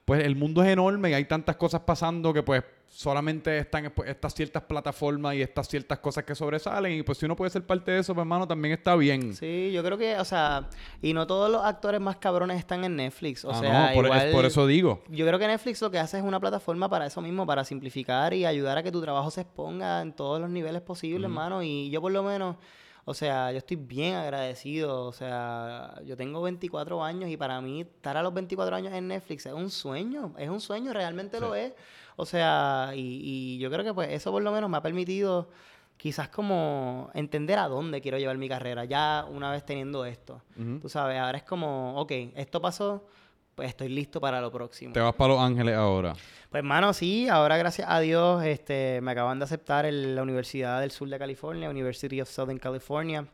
pues 0.04 0.24
el 0.24 0.34
mundo 0.36 0.62
es 0.62 0.68
enorme 0.70 1.10
y 1.10 1.14
hay 1.14 1.24
tantas 1.26 1.56
cosas 1.56 1.82
pasando 1.82 2.32
que 2.32 2.42
pues 2.42 2.62
solamente 2.88 3.56
están 3.58 3.92
estas 4.04 4.34
ciertas 4.34 4.64
plataformas 4.64 5.36
y 5.36 5.42
estas 5.42 5.68
ciertas 5.68 6.00
cosas 6.00 6.24
que 6.24 6.34
sobresalen. 6.34 6.92
Y 6.98 7.02
pues 7.04 7.18
si 7.18 7.24
uno 7.26 7.36
puede 7.36 7.50
ser 7.52 7.64
parte 7.64 7.92
de 7.92 8.00
eso, 8.00 8.12
pues 8.14 8.22
hermano, 8.24 8.48
también 8.48 8.74
está 8.74 8.96
bien. 8.96 9.32
Sí, 9.34 9.70
yo 9.72 9.84
creo 9.84 9.96
que, 9.96 10.16
o 10.18 10.24
sea, 10.24 10.68
y 11.00 11.12
no 11.14 11.24
todos 11.28 11.48
los 11.48 11.62
actores 11.64 12.00
más 12.00 12.16
cabrones 12.16 12.58
están 12.58 12.82
en 12.84 12.96
Netflix. 12.96 13.44
O 13.44 13.50
Ah, 13.52 13.60
sea, 13.60 13.88
no, 13.90 13.94
por, 13.94 14.06
es 14.06 14.10
igual- 14.10 14.32
por 14.32 14.44
eso 14.44 14.66
digo. 14.66 15.04
Yo 15.08 15.24
creo 15.24 15.38
que 15.38 15.46
Netflix 15.46 15.80
lo 15.82 15.90
que 15.92 16.00
hace 16.00 16.18
es 16.18 16.24
una 16.24 16.40
plataforma 16.40 16.88
para 16.88 17.06
eso 17.06 17.20
mismo, 17.20 17.46
para 17.46 17.62
simplificar 17.64 18.34
y 18.34 18.44
ayudar 18.44 18.78
a 18.78 18.82
que 18.82 18.90
tu 18.90 19.00
trabajo 19.00 19.30
se 19.30 19.42
exponga 19.42 20.02
en 20.02 20.12
todos 20.12 20.40
los 20.40 20.50
niveles 20.50 20.82
posibles, 20.82 21.22
hermano. 21.30 21.62
Y 21.62 21.90
yo 21.90 22.00
por 22.00 22.10
lo 22.10 22.24
menos, 22.24 22.56
o 23.10 23.14
sea, 23.14 23.50
yo 23.50 23.58
estoy 23.58 23.76
bien 23.76 24.14
agradecido. 24.14 25.04
O 25.04 25.12
sea, 25.12 26.00
yo 26.04 26.16
tengo 26.16 26.40
24 26.42 27.02
años 27.02 27.28
y 27.28 27.36
para 27.36 27.60
mí 27.60 27.80
estar 27.80 28.16
a 28.16 28.22
los 28.22 28.32
24 28.32 28.76
años 28.76 28.92
en 28.92 29.08
Netflix 29.08 29.46
es 29.46 29.52
un 29.52 29.68
sueño, 29.68 30.32
es 30.38 30.48
un 30.48 30.60
sueño, 30.60 30.92
realmente 30.92 31.40
lo 31.40 31.56
es. 31.56 31.72
O 32.14 32.24
sea, 32.24 32.92
y, 32.94 33.20
y 33.24 33.58
yo 33.58 33.68
creo 33.68 33.84
que 33.84 33.92
pues 33.92 34.10
eso 34.10 34.30
por 34.30 34.42
lo 34.42 34.52
menos 34.52 34.70
me 34.70 34.76
ha 34.76 34.82
permitido 34.82 35.48
quizás 35.96 36.28
como 36.28 37.10
entender 37.12 37.58
a 37.58 37.66
dónde 37.66 38.00
quiero 38.00 38.16
llevar 38.16 38.38
mi 38.38 38.48
carrera, 38.48 38.84
ya 38.84 39.26
una 39.28 39.50
vez 39.50 39.66
teniendo 39.66 40.04
esto. 40.04 40.40
Ujú. 40.56 40.78
Tú 40.78 40.88
sabes, 40.88 41.18
ahora 41.18 41.38
es 41.38 41.44
como, 41.44 42.00
ok, 42.00 42.12
esto 42.36 42.62
pasó, 42.62 43.08
pues 43.60 43.68
estoy 43.68 43.90
listo 43.90 44.22
para 44.22 44.40
lo 44.40 44.50
próximo. 44.50 44.94
Te 44.94 45.00
vas 45.00 45.14
para 45.14 45.34
Los 45.34 45.42
Ángeles 45.42 45.76
ahora. 45.76 46.14
Pues 46.48 46.60
hermano, 46.62 46.94
sí, 46.94 47.28
ahora 47.28 47.58
gracias 47.58 47.86
a 47.90 48.00
Dios 48.00 48.42
este, 48.42 49.02
me 49.02 49.10
acaban 49.10 49.38
de 49.38 49.44
aceptar 49.44 49.84
en 49.84 50.16
la 50.16 50.22
Universidad 50.22 50.80
del 50.80 50.90
Sur 50.92 51.10
de 51.10 51.18
California, 51.18 51.68
University 51.68 52.22
of 52.22 52.30
Southern 52.30 52.58
California. 52.58 53.26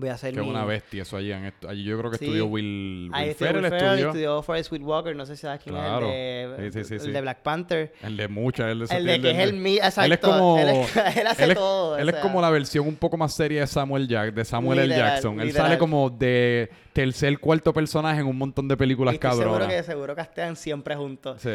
Voy 0.00 0.10
a 0.10 0.14
hacer 0.14 0.32
Que 0.32 0.38
es 0.38 0.44
mi... 0.46 0.50
una 0.52 0.64
bestia 0.64 1.02
eso 1.02 1.16
allí. 1.16 1.32
En 1.32 1.46
esto. 1.46 1.68
Allí 1.68 1.82
yo 1.82 1.98
creo 1.98 2.10
que 2.12 2.18
Sí. 2.18 2.24
estudió 2.26 2.46
Will, 2.46 3.10
Ahí 3.12 3.22
Will 3.24 3.30
estudió 3.32 3.52
Ferrell, 3.52 3.64
Ferrell, 3.70 3.84
estudió. 3.88 4.06
estudió 4.08 4.42
Forrest 4.44 4.72
Whitaker, 4.72 5.16
no 5.16 5.26
sé 5.26 5.34
si 5.34 5.42
sabes 5.42 5.60
quién 5.60 5.74
Claro. 5.74 6.06
es 6.08 6.46
el 6.46 6.56
de, 6.56 6.72
Sí, 6.72 6.78
sí, 6.78 6.84
sí, 6.88 6.94
el 6.94 7.00
sí. 7.00 7.10
de 7.10 7.20
Black 7.20 7.38
Panther. 7.42 7.92
El 8.02 8.16
de 8.16 8.28
muchas. 8.28 8.70
El, 8.70 8.86
de 8.86 8.96
El 8.96 9.06
de 9.06 9.20
que 9.20 9.30
es 9.32 9.38
el 9.38 9.52
mi- 9.54 9.76
exacto. 9.76 10.02
Él 10.04 10.12
es 10.12 10.18
como... 10.20 10.58
Él 10.60 10.68
es- 10.68 10.96
él 11.16 11.26
hace 11.26 11.44
es- 11.48 11.54
todo, 11.54 11.94
o 11.94 11.96
Él 11.96 12.08
es 12.08 12.14
como 12.16 12.40
la 12.40 12.50
versión 12.50 12.86
un 12.86 12.94
poco 12.94 13.16
más 13.16 13.34
seria 13.34 13.62
de 13.62 13.66
Samuel 13.66 14.06
Jack, 14.06 14.32
de 14.34 14.44
Samuel 14.44 14.78
L. 14.78 14.96
Jackson. 14.96 15.40
Él 15.40 15.48
literal. 15.48 15.66
sale 15.66 15.78
como 15.78 16.10
de 16.10 16.70
tercer, 16.92 17.38
cuarto 17.40 17.72
personaje 17.72 18.20
en 18.20 18.26
un 18.28 18.38
montón 18.38 18.68
de 18.68 18.76
películas 18.76 19.14
Y 19.14 19.16
estoy 19.16 19.30
seguro 19.32 19.50
cabronas. 19.50 19.74
que 19.74 19.82
seguro 19.82 20.14
castean 20.14 20.54
siempre 20.54 20.94
juntos. 20.94 21.42
Sí. 21.42 21.50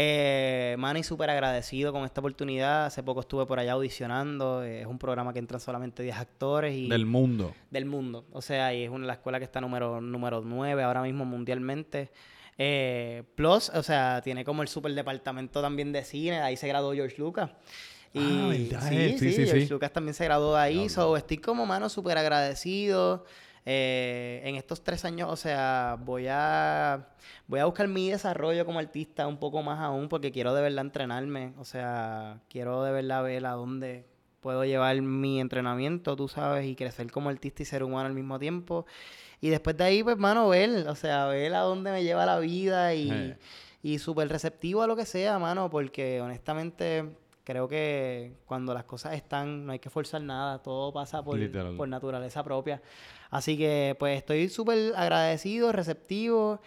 Eh, 0.00 0.76
Manny, 0.78 1.02
súper 1.02 1.28
agradecido 1.28 1.92
con 1.92 2.04
esta 2.04 2.20
oportunidad. 2.20 2.86
Hace 2.86 3.02
poco 3.02 3.18
estuve 3.18 3.46
por 3.46 3.58
allá 3.58 3.72
audicionando. 3.72 4.62
eh, 4.62 4.82
es 4.82 4.86
un 4.86 4.96
programa 4.96 5.32
que 5.32 5.40
entran 5.40 5.60
solamente 5.60 6.04
10 6.04 6.16
actores 6.16 6.72
y 6.72 6.88
Del 6.88 7.04
mundo. 7.04 7.52
del 7.68 7.84
mundo. 7.84 8.24
O 8.30 8.40
sea, 8.40 8.72
y 8.72 8.84
es 8.84 8.90
una 8.90 9.06
la 9.06 9.14
escuela 9.14 9.38
que 9.40 9.44
está 9.44 9.60
número, 9.60 10.00
número 10.00 10.40
9 10.40 10.84
ahora 10.84 11.02
mismo 11.02 11.24
mundialmente. 11.24 12.12
Eh, 12.56 13.24
plus, 13.34 13.70
o 13.70 13.82
sea, 13.82 14.20
tiene 14.22 14.44
como 14.44 14.62
el 14.62 14.68
super 14.68 14.92
departamento 14.94 15.60
también 15.60 15.90
de 15.90 16.04
cine. 16.04 16.38
Ahí 16.42 16.56
se 16.56 16.68
graduó 16.68 16.92
George 16.92 17.16
Lucas. 17.18 17.50
Y 18.14 18.20
Ah, 18.20 18.46
¿verdad? 18.50 18.88
sí, 18.88 19.10
sí, 19.10 19.18
sí, 19.18 19.32
sí, 19.32 19.44
George. 19.46 19.66
Lucas 19.68 19.92
también 19.92 20.14
se 20.14 20.24
graduó 20.26 20.54
de 20.54 20.60
ahí. 20.60 20.88
So, 20.88 21.16
estoy 21.16 21.38
como, 21.38 21.66
mano, 21.66 21.88
súper 21.88 22.18
agradecido. 22.18 23.24
Eh, 23.70 24.40
en 24.44 24.54
estos 24.56 24.82
tres 24.82 25.04
años, 25.04 25.28
o 25.30 25.36
sea, 25.36 25.98
voy 26.00 26.26
a, 26.30 27.06
voy 27.46 27.60
a 27.60 27.66
buscar 27.66 27.86
mi 27.86 28.08
desarrollo 28.10 28.64
como 28.64 28.78
artista 28.78 29.26
un 29.26 29.36
poco 29.36 29.62
más 29.62 29.78
aún 29.80 30.08
porque 30.08 30.32
quiero 30.32 30.54
de 30.54 30.62
verdad 30.62 30.86
entrenarme. 30.86 31.52
O 31.58 31.66
sea, 31.66 32.40
quiero 32.48 32.82
de 32.82 32.92
verdad 32.92 33.22
ver 33.22 33.44
a 33.44 33.50
dónde 33.52 34.06
puedo 34.40 34.64
llevar 34.64 34.98
mi 35.02 35.38
entrenamiento, 35.38 36.16
tú 36.16 36.28
sabes, 36.28 36.64
y 36.66 36.74
crecer 36.76 37.10
como 37.10 37.28
artista 37.28 37.62
y 37.62 37.66
ser 37.66 37.82
humano 37.82 38.06
al 38.06 38.14
mismo 38.14 38.38
tiempo. 38.38 38.86
Y 39.42 39.50
después 39.50 39.76
de 39.76 39.84
ahí, 39.84 40.02
pues, 40.02 40.16
mano, 40.16 40.48
ver, 40.48 40.88
o 40.88 40.94
sea, 40.94 41.26
ver 41.26 41.52
a 41.54 41.60
dónde 41.60 41.90
me 41.92 42.02
lleva 42.02 42.24
la 42.24 42.38
vida 42.38 42.94
y, 42.94 43.10
Eh. 43.10 43.36
y 43.82 43.98
súper 43.98 44.30
receptivo 44.30 44.80
a 44.82 44.86
lo 44.86 44.96
que 44.96 45.04
sea, 45.04 45.38
mano, 45.38 45.68
porque 45.68 46.22
honestamente 46.22 47.04
creo 47.48 47.66
que 47.66 48.32
cuando 48.44 48.74
las 48.74 48.84
cosas 48.84 49.14
están, 49.14 49.64
no 49.64 49.72
hay 49.72 49.78
que 49.78 49.88
forzar 49.88 50.20
nada, 50.20 50.58
todo 50.62 50.92
pasa 50.92 51.24
por, 51.24 51.38
por 51.78 51.88
naturaleza 51.88 52.44
propia. 52.44 52.82
Así 53.30 53.56
que, 53.56 53.96
pues, 53.98 54.18
estoy 54.18 54.50
súper 54.50 54.92
agradecido, 54.94 55.72
receptivo. 55.72 56.60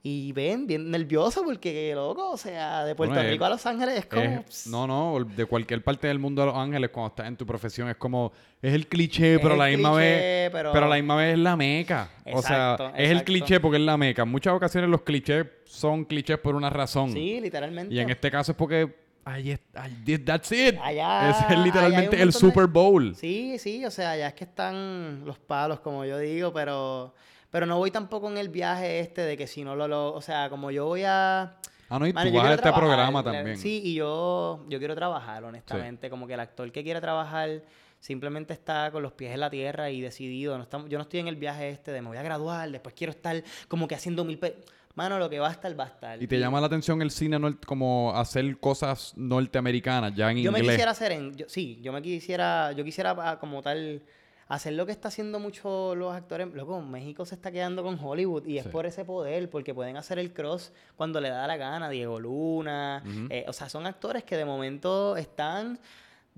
Y 0.00 0.30
ven, 0.30 0.68
bien 0.68 0.92
nervioso 0.92 1.42
porque, 1.44 1.92
loco, 1.92 2.30
o 2.30 2.36
sea, 2.36 2.84
de 2.84 2.94
Puerto 2.94 3.14
Bueno, 3.14 3.26
es- 3.26 3.32
Rico 3.32 3.44
a 3.46 3.48
Los 3.50 3.66
Ángeles 3.66 3.98
es 3.98 4.06
como... 4.06 4.22
Es- 4.48 4.68
no, 4.68 4.86
no, 4.86 5.24
de 5.24 5.44
cualquier 5.44 5.82
parte 5.82 6.06
del 6.06 6.20
mundo 6.20 6.40
de 6.42 6.46
Los 6.46 6.56
Ángeles, 6.56 6.90
cuando 6.90 7.08
estás 7.08 7.26
en 7.26 7.36
tu 7.36 7.44
profesión, 7.44 7.88
es 7.88 7.96
como, 7.96 8.30
es 8.62 8.72
el 8.74 8.86
cliché, 8.86 9.34
Es 9.34 9.40
pero 9.40 9.54
a 9.54 9.56
la 9.56 9.68
el 9.68 9.76
misma 9.78 9.90
cliché, 9.94 10.04
vez, 10.04 10.50
pero- 10.52 10.72
pero... 10.72 10.86
a 10.86 10.88
la 10.88 10.94
misma 10.94 11.16
vez 11.16 11.32
es 11.32 11.38
la 11.40 11.56
meca. 11.56 12.10
o 12.32 12.40
sea, 12.42 12.72
Exacto, 12.74 12.86
es 12.94 12.94
el 12.94 13.04
exacto. 13.06 13.24
cliché 13.24 13.58
porque 13.60 13.76
es 13.78 13.82
la 13.82 13.96
meca. 13.96 14.22
En 14.22 14.28
muchas 14.28 14.54
ocasiones 14.54 14.88
los 14.88 15.02
clichés 15.02 15.46
son 15.64 16.04
clichés 16.04 16.38
por 16.38 16.54
una 16.54 16.70
razón. 16.70 17.10
Sí, 17.12 17.40
literalmente. 17.40 17.92
Y 17.92 17.98
en 17.98 18.08
este 18.08 18.30
caso 18.30 18.52
es 18.52 18.56
porque, 18.56 19.07
ahí 19.28 19.50
es, 19.52 19.60
ahí- 19.74 20.18
that's 20.18 20.50
it. 20.52 20.76
Allá- 20.82 21.30
es 21.30 21.36
allá 21.42 21.62
literalmente 21.64 22.20
el 22.20 22.32
Super 22.32 22.66
Bowl. 22.66 23.14
Sí, 23.14 23.58
sí, 23.58 23.84
o 23.84 23.90
sea, 23.90 24.16
ya 24.16 24.28
es 24.28 24.34
que 24.34 24.44
están 24.44 25.22
los 25.24 25.38
palos, 25.38 25.80
como 25.80 26.04
yo 26.04 26.18
digo, 26.18 26.52
pero, 26.52 27.14
pero 27.50 27.66
no 27.66 27.76
voy 27.78 27.90
tampoco 27.90 28.28
en 28.30 28.38
el 28.38 28.48
viaje 28.48 29.00
este 29.00 29.22
de 29.22 29.36
que 29.36 29.46
si 29.46 29.64
no 29.64 29.76
lo, 29.76 29.86
lo 29.88 30.12
o 30.14 30.20
sea, 30.20 30.48
como 30.50 30.70
yo 30.70 30.86
voy 30.86 31.02
a... 31.04 31.56
Ah, 31.90 31.98
no, 31.98 32.06
y 32.06 32.12
Mano, 32.12 32.30
tú 32.30 32.36
vas 32.36 32.46
a 32.46 32.50
este 32.50 32.62
trabajar, 32.62 32.84
programa 32.84 33.22
también. 33.24 33.56
Sí, 33.56 33.80
y 33.82 33.94
yo, 33.94 34.64
yo 34.68 34.78
quiero 34.78 34.94
trabajar, 34.94 35.42
honestamente, 35.44 36.10
como 36.10 36.26
que 36.26 36.34
el 36.34 36.40
actor 36.40 36.70
que 36.70 36.82
quiere 36.84 37.00
trabajar 37.00 37.62
simplemente 37.98 38.52
está 38.52 38.90
con 38.92 39.02
los 39.02 39.12
pies 39.12 39.32
en 39.32 39.40
la 39.40 39.48
tierra 39.50 39.90
y 39.90 40.00
decidido, 40.00 40.56
no 40.56 40.64
estamos, 40.64 40.88
yo 40.90 40.98
no 40.98 41.02
estoy 41.02 41.20
en 41.20 41.28
el 41.28 41.36
viaje 41.36 41.70
este 41.70 41.90
de 41.90 42.00
me 42.02 42.08
voy 42.08 42.18
a 42.18 42.22
graduar, 42.22 42.70
después 42.70 42.94
quiero 42.94 43.10
estar 43.12 43.42
como 43.68 43.88
que 43.88 43.94
haciendo 43.94 44.24
mil... 44.24 44.38
pe- 44.38 44.56
Mano, 44.98 45.18
lo 45.18 45.30
que 45.30 45.38
va 45.38 45.48
a 45.48 45.52
estar, 45.52 45.78
va 45.78 45.84
a 45.84 45.86
estar. 45.86 46.22
Y 46.22 46.26
te 46.26 46.38
llama 46.38 46.60
la 46.60 46.66
atención 46.66 47.00
el 47.02 47.10
cine 47.10 47.38
como 47.64 48.12
hacer 48.14 48.58
cosas 48.58 49.12
norteamericanas 49.16 50.12
ya 50.14 50.30
en 50.30 50.38
Yo 50.38 50.50
me 50.52 50.58
inglés. 50.58 50.74
quisiera 50.74 50.90
hacer 50.90 51.12
en... 51.12 51.34
yo- 51.36 51.46
sí, 51.48 51.78
yo 51.80 51.92
me 51.92 52.02
quisiera... 52.02 52.72
Yo 52.72 52.84
quisiera 52.84 53.14
ah, 53.18 53.38
como 53.38 53.62
tal... 53.62 54.02
Hacer 54.50 54.72
lo 54.72 54.86
que 54.86 54.92
está 54.92 55.08
haciendo 55.08 55.38
muchos 55.38 55.94
los 55.96 56.14
actores. 56.14 56.48
Loco, 56.54 56.80
México 56.80 57.26
se 57.26 57.34
está 57.34 57.52
quedando 57.52 57.82
con 57.82 57.98
Hollywood 58.02 58.46
y 58.46 58.56
es 58.56 58.64
Sí. 58.64 58.70
por 58.70 58.86
ese 58.86 59.04
poder, 59.04 59.50
porque 59.50 59.74
pueden 59.74 59.98
hacer 59.98 60.18
el 60.18 60.32
cross 60.32 60.72
cuando 60.96 61.20
le 61.20 61.28
da 61.28 61.46
la 61.46 61.58
gana. 61.58 61.90
Diego 61.90 62.18
Luna. 62.18 63.02
Eh, 63.28 63.44
o 63.46 63.52
sea, 63.52 63.68
son 63.68 63.86
actores 63.86 64.24
que 64.24 64.38
de 64.38 64.46
momento 64.46 65.18
están 65.18 65.78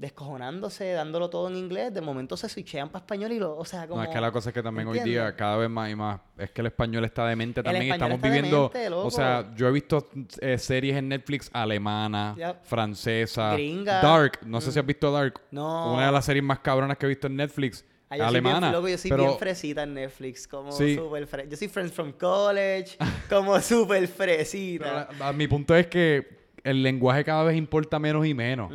descojonándose, 0.01 0.93
dándolo 0.93 1.31
todo 1.31 1.49
en 1.49 1.57
inglés. 1.57 1.93
De 1.95 2.01
momento 2.01 2.37
se 2.37 2.49
switchean 2.49 2.89
para 2.89 3.03
español 3.05 3.33
y 3.33 3.39
lo. 3.39 3.57
O 3.57 3.65
sea, 3.65 3.87
como. 3.87 4.01
No, 4.03 4.09
es 4.09 4.15
que 4.15 4.21
la 4.21 4.33
cosa 4.33 4.51
es 4.51 4.55
que 4.55 4.63
también 4.63 4.89
hoy 4.89 5.01
día, 5.01 5.35
cada 5.37 5.57
vez 5.57 5.69
más 5.71 5.91
y 5.91 5.95
más, 5.95 6.21
es 6.39 6.51
que 6.51 6.61
el 6.63 6.69
español 6.69 7.05
está 7.05 7.27
demente 7.27 7.63
también. 7.63 7.93
Estamos 7.93 8.17
está 8.17 8.29
viviendo, 8.29 8.71
demente, 8.73 8.95
o 8.97 9.11
sea, 9.11 9.53
yo 9.55 9.69
he 9.69 9.73
visto 9.73 10.09
eh, 10.41 10.59
series 10.59 10.97
en 10.97 11.09
Netflix 11.09 11.51
alemana, 11.53 12.35
Yep. 12.37 12.57
francesa, 12.65 13.53
Gringa. 13.55 14.01
Dark. 14.01 14.41
No 14.47 14.61
sé 14.61 14.73
si 14.73 14.79
has 14.79 14.87
visto 14.87 15.13
Dark. 15.13 15.41
No. 15.51 15.95
Una 15.95 16.07
de 16.07 16.13
las 16.13 16.25
series 16.25 16.45
más 16.45 16.59
cabronas 16.61 16.97
que 16.97 17.07
he 17.07 17.09
visto 17.09 17.27
en 17.27 17.37
Netflix. 17.37 17.85
Ah, 18.13 18.17
yo 18.17 18.25
soy 18.25 18.29
alemana. 18.31 18.59
bien, 18.61 18.73
loco, 18.73 18.89
yo 18.89 18.99
soy 18.99 19.11
pero 19.11 19.23
bien 19.25 19.39
fresita 19.39 19.83
en 19.85 19.95
Netflix, 19.95 20.49
como 20.49 20.73
Sí. 20.73 20.97
super 20.97 21.29
fre- 21.29 21.49
Yo 21.49 21.57
soy 21.57 21.69
Friends 21.69 21.93
from 21.93 22.11
College, 22.13 22.97
como 23.31 23.61
super 23.61 24.09
fresita. 24.09 25.07
pero, 25.11 25.25
a 25.25 25.33
mi 25.33 25.47
punto 25.47 25.77
es 25.77 25.87
que 25.87 26.41
el 26.65 26.83
lenguaje 26.83 27.25
cada 27.25 27.45
vez 27.45 27.57
importa 27.57 28.01
menos 28.01 28.27
y 28.27 28.35
menos. 28.35 28.73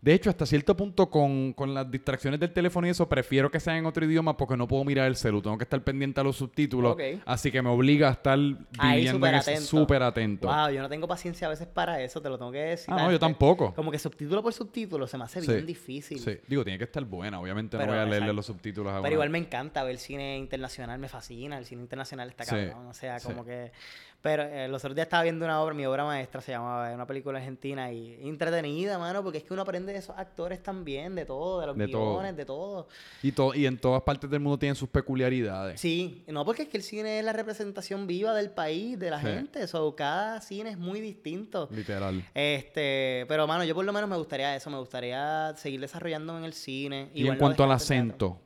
De 0.00 0.14
hecho, 0.14 0.30
hasta 0.30 0.46
cierto 0.46 0.76
punto, 0.76 1.10
con, 1.10 1.52
con 1.54 1.74
las 1.74 1.90
distracciones 1.90 2.38
del 2.38 2.52
teléfono 2.52 2.86
y 2.86 2.90
eso, 2.90 3.08
prefiero 3.08 3.50
que 3.50 3.58
sea 3.58 3.76
en 3.76 3.84
otro 3.84 4.04
idioma 4.04 4.36
porque 4.36 4.56
no 4.56 4.68
puedo 4.68 4.84
mirar 4.84 5.08
el 5.08 5.16
celu. 5.16 5.42
Tengo 5.42 5.58
que 5.58 5.64
estar 5.64 5.82
pendiente 5.82 6.20
a 6.20 6.24
los 6.24 6.36
subtítulos. 6.36 6.96
Así 7.26 7.50
que 7.50 7.60
me 7.62 7.68
obliga 7.68 8.08
a 8.08 8.12
estar 8.12 8.38
viviendo 8.38 9.18
súper 9.60 10.02
atento. 10.02 10.04
atento. 10.04 10.48
Wow, 10.48 10.70
yo 10.70 10.82
no 10.82 10.88
tengo 10.88 11.08
paciencia 11.08 11.48
a 11.48 11.50
veces 11.50 11.66
para 11.66 12.00
eso, 12.00 12.22
te 12.22 12.28
lo 12.28 12.38
tengo 12.38 12.52
que 12.52 12.58
decir. 12.58 12.94
Ah, 12.96 13.04
no, 13.04 13.10
yo 13.12 13.18
tampoco. 13.18 13.74
Como 13.74 13.90
que 13.90 13.98
subtítulo 13.98 14.42
por 14.42 14.52
subtítulo 14.52 15.06
se 15.06 15.18
me 15.18 15.24
hace 15.24 15.40
Sí. 15.42 15.52
bien 15.52 15.66
difícil. 15.66 16.18
Sí. 16.20 16.38
Digo, 16.46 16.62
tiene 16.62 16.78
que 16.78 16.84
estar 16.84 17.04
buena. 17.04 17.40
Obviamente 17.40 17.76
Pero, 17.76 17.86
no 17.90 17.92
voy 17.92 18.00
a 18.00 18.04
leerle 18.04 18.16
exacto. 18.18 18.32
los 18.34 18.46
subtítulos 18.46 18.92
a 18.92 19.02
Pero 19.02 19.14
igual 19.14 19.30
me 19.30 19.38
encanta 19.38 19.82
ver 19.82 19.98
cine 19.98 20.38
internacional, 20.38 20.98
me 20.98 21.08
fascina. 21.08 21.58
El 21.58 21.64
cine 21.64 21.82
internacional 21.82 22.28
está 22.28 22.44
Sí, 22.44 22.50
cabrón. 22.50 22.86
O 22.86 22.94
sea, 22.94 23.18
sí. 23.18 23.26
como 23.26 23.44
que. 23.44 23.72
Pero 24.20 24.42
eh, 24.42 24.66
los 24.66 24.82
otros 24.82 24.96
días 24.96 25.06
estaba 25.06 25.22
viendo 25.22 25.44
una 25.44 25.62
obra, 25.62 25.74
mi 25.74 25.86
obra 25.86 26.04
maestra 26.04 26.40
se 26.40 26.50
llamaba, 26.50 26.92
una 26.92 27.06
película 27.06 27.38
argentina 27.38 27.92
y 27.92 28.18
entretenida, 28.28 28.98
mano, 28.98 29.22
porque 29.22 29.38
es 29.38 29.44
que 29.44 29.52
uno 29.52 29.62
aprende 29.62 29.92
de 29.92 29.98
esos 30.00 30.18
actores 30.18 30.60
también, 30.60 31.14
de 31.14 31.24
todo, 31.24 31.60
de 31.60 31.66
los 31.68 31.76
De 31.76 31.86
todo. 31.86 32.14
guiones, 32.14 32.36
de 32.36 32.44
todo. 32.44 32.88
Y, 33.22 33.30
to- 33.30 33.54
y 33.54 33.66
en 33.66 33.78
todas 33.78 34.02
partes 34.02 34.28
del 34.28 34.40
mundo 34.40 34.58
tienen 34.58 34.74
sus 34.74 34.88
peculiaridades. 34.88 35.80
Sí, 35.80 36.24
no, 36.26 36.44
porque 36.44 36.62
es 36.62 36.68
que 36.68 36.76
el 36.78 36.82
cine 36.82 37.20
es 37.20 37.24
la 37.24 37.32
representación 37.32 38.08
viva 38.08 38.34
del 38.34 38.50
país, 38.50 38.98
de 38.98 39.10
la 39.10 39.20
Sí. 39.20 39.26
gente. 39.28 39.66
So, 39.68 39.94
cada 39.94 40.40
cine 40.40 40.70
es 40.70 40.78
muy 40.78 41.00
distinto. 41.00 41.68
Literal. 41.70 42.24
Este, 42.34 43.24
pero 43.28 43.46
mano, 43.46 43.62
yo 43.64 43.74
por 43.74 43.84
lo 43.84 43.92
menos 43.92 44.10
me 44.10 44.16
gustaría 44.16 44.56
eso, 44.56 44.68
me 44.68 44.78
gustaría 44.78 45.54
seguir 45.56 45.80
desarrollándome 45.80 46.40
en 46.40 46.44
el 46.44 46.54
cine. 46.54 47.10
Y 47.14 47.28
en 47.28 47.36
cuanto 47.36 47.62
al 47.62 47.68
teatro. 47.68 47.72
acento, 47.74 48.40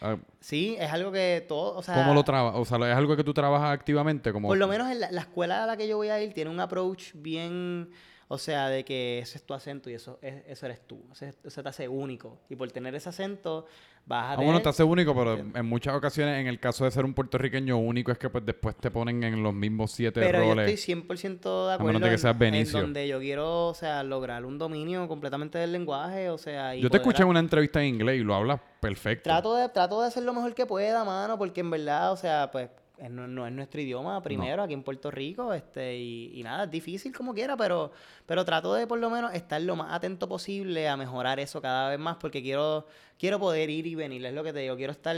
ah, 0.00 0.16
Sí, 0.40 0.76
es 0.78 0.92
algo 0.92 1.10
que 1.10 1.44
todo, 1.48 1.76
o 1.76 1.82
sea, 1.82 1.94
¿cómo 1.94 2.14
lo 2.14 2.22
trabajas? 2.24 2.60
O 2.60 2.64
sea, 2.64 2.78
¿es 2.90 2.96
algo 2.96 3.16
que 3.16 3.24
tú 3.24 3.32
trabajas 3.32 3.70
activamente? 3.72 4.32
Como... 4.32 4.48
por 4.48 4.58
lo 4.58 4.68
menos 4.68 4.90
en 4.90 5.00
la, 5.00 5.10
la 5.10 5.22
escuela 5.22 5.64
a 5.64 5.66
la 5.66 5.76
que 5.76 5.88
yo 5.88 5.96
voy 5.96 6.08
a 6.08 6.22
ir 6.22 6.34
tiene 6.34 6.50
un 6.50 6.60
approach 6.60 7.12
bien, 7.14 7.90
O 8.28 8.38
sea, 8.38 8.68
de 8.68 8.84
que 8.84 9.18
ese 9.18 9.36
es 9.38 9.44
tu 9.44 9.52
acento 9.54 9.90
y 9.90 9.94
eso, 9.94 10.18
es- 10.22 10.42
eso 10.46 10.66
eres 10.66 10.80
tú. 10.86 11.02
Ese- 11.12 11.34
Eso 11.44 11.62
te 11.62 11.68
hace 11.68 11.88
único. 11.88 12.38
Y 12.48 12.56
por 12.56 12.70
tener 12.72 12.94
ese 12.94 13.10
acento, 13.10 13.66
vas 14.06 14.24
a 14.24 14.26
Ah, 14.32 14.34
tener... 14.36 14.46
bueno, 14.46 14.62
te 14.62 14.68
hace 14.70 14.82
único, 14.82 15.14
pero 15.14 15.34
en 15.36 15.66
muchas 15.66 15.94
ocasiones, 15.94 16.40
en 16.40 16.46
el 16.46 16.58
caso 16.58 16.84
de 16.84 16.90
ser 16.90 17.04
un 17.04 17.12
puertorriqueño 17.12 17.76
único, 17.76 18.10
es 18.12 18.18
que 18.18 18.30
pues 18.30 18.44
después 18.46 18.76
te 18.76 18.90
ponen 18.90 19.22
en 19.22 19.42
los 19.42 19.52
mismos 19.52 19.92
siete 19.92 20.20
Pero 20.20 20.42
yo 20.42 20.48
roles. 20.54 20.68
estoy 20.70 20.94
100% 20.94 21.66
de 21.66 21.72
A 21.72 21.74
acuerdo 21.74 21.86
menos 21.98 22.00
de 22.02 22.08
que 22.08 22.12
en- 22.14 22.18
seas 22.18 22.32
en, 22.32 22.38
Benicio. 22.38 22.80
donde 22.80 23.06
yo 23.08 23.18
quiero, 23.20 23.66
o 23.68 23.74
sea, 23.74 24.02
lograr 24.02 24.44
un 24.46 24.56
dominio 24.58 25.06
completamente 25.06 25.58
del 25.58 25.72
lenguaje, 25.72 26.30
o 26.30 26.38
sea... 26.38 26.74
y 26.74 26.80
Yo 26.80 26.88
te 26.90 26.96
escuché 26.96 27.22
a- 27.22 27.24
en 27.24 27.28
una 27.30 27.40
entrevista 27.40 27.82
en 27.82 27.88
inglés 27.94 28.20
y 28.20 28.24
lo 28.24 28.34
hablas 28.34 28.58
perfecto. 28.80 29.24
Trato 29.24 29.54
de, 29.54 29.68
trato 29.68 30.00
de 30.00 30.08
hacer 30.08 30.22
lo 30.22 30.32
mejor 30.32 30.54
que 30.54 30.64
pueda, 30.66 31.04
mano, 31.04 31.36
porque 31.38 31.60
en 31.60 31.70
verdad, 31.70 32.12
o 32.12 32.16
sea, 32.16 32.48
pues 32.50 32.70
es- 32.70 32.83
no, 33.10 33.26
no 33.26 33.46
es 33.46 33.52
nuestro 33.52 33.80
idioma 33.80 34.22
primero 34.22 34.62
aquí 34.62 34.72
en 34.74 34.82
Puerto 34.82 35.10
Rico, 35.10 35.52
este, 35.52 35.96
y, 35.96 36.30
y 36.38 36.42
nada, 36.42 36.64
es 36.64 36.70
difícil 36.70 37.12
como 37.14 37.34
quiera, 37.34 37.56
pero, 37.56 37.90
pero 38.26 38.44
trato 38.44 38.72
de 38.74 38.86
por 38.86 38.98
lo 38.98 39.10
menos 39.10 39.34
estar 39.34 39.60
lo 39.60 39.76
más 39.76 39.92
atento 39.92 40.28
posible 40.28 40.88
a 40.88 40.96
mejorar 40.96 41.40
eso 41.40 41.60
cada 41.60 41.88
vez 41.90 41.98
más, 41.98 42.16
porque 42.16 42.42
quiero, 42.42 42.86
quiero 43.18 43.38
poder 43.38 43.68
ir 43.70 43.86
y 43.86 43.94
venir, 43.94 44.24
es 44.24 44.32
lo 44.34 44.44
que 44.44 44.52
te 44.52 44.60
digo, 44.60 44.76
quiero 44.76 44.92
estar, 44.92 45.16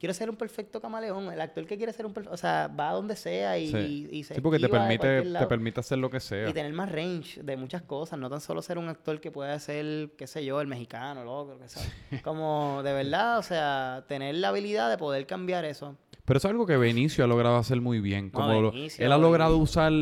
quiero 0.00 0.14
ser 0.14 0.28
un 0.30 0.36
perfecto 0.36 0.80
camaleón, 0.80 1.32
el 1.32 1.40
actor 1.40 1.64
que 1.64 1.76
quiere 1.76 1.92
ser 1.92 2.06
un 2.06 2.12
perfecto, 2.12 2.34
o 2.34 2.36
sea, 2.36 2.66
va 2.68 2.90
a 2.90 2.92
donde 2.94 3.14
sea 3.14 3.56
y, 3.56 3.68
Sí. 3.70 4.08
y, 4.10 4.18
y 4.18 4.24
se 4.24 4.34
Sí, 4.34 4.40
porque 4.40 4.58
te 4.58 4.68
permite, 4.68 5.22
te 5.22 5.46
permite 5.46 5.78
hacer 5.78 5.98
lo 5.98 6.10
que 6.10 6.18
sea. 6.18 6.48
Y 6.48 6.52
tener 6.52 6.72
más 6.72 6.90
range 6.90 7.40
de 7.42 7.56
muchas 7.56 7.82
cosas, 7.82 8.18
no 8.18 8.28
tan 8.28 8.40
solo 8.40 8.62
ser 8.62 8.78
un 8.78 8.88
actor 8.88 9.20
que 9.20 9.30
pueda 9.30 9.56
ser, 9.60 10.10
qué 10.18 10.26
sé 10.26 10.44
yo, 10.44 10.60
el 10.60 10.66
mexicano, 10.66 11.24
loco, 11.24 11.56
que 11.58 11.68
sea. 11.68 11.82
Como 12.24 12.82
de 12.82 12.92
verdad, 12.92 13.38
o 13.38 13.42
sea, 13.42 14.04
tener 14.08 14.34
la 14.34 14.48
habilidad 14.48 14.90
de 14.90 14.98
poder 14.98 15.24
cambiar 15.26 15.64
eso. 15.64 15.96
Pero 16.24 16.38
eso 16.38 16.48
es 16.48 16.52
algo 16.52 16.66
que 16.66 16.76
Benicio 16.76 17.24
ha 17.24 17.26
logrado 17.26 17.56
hacer 17.56 17.80
muy 17.80 18.00
bien. 18.00 18.26
No, 18.26 18.40
Como 18.40 18.70
Benicio, 18.70 19.04
él 19.04 19.12
ha 19.12 19.18
logrado 19.18 19.56
usar. 19.58 19.92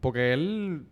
Porque 0.00 0.32
él. 0.32 0.86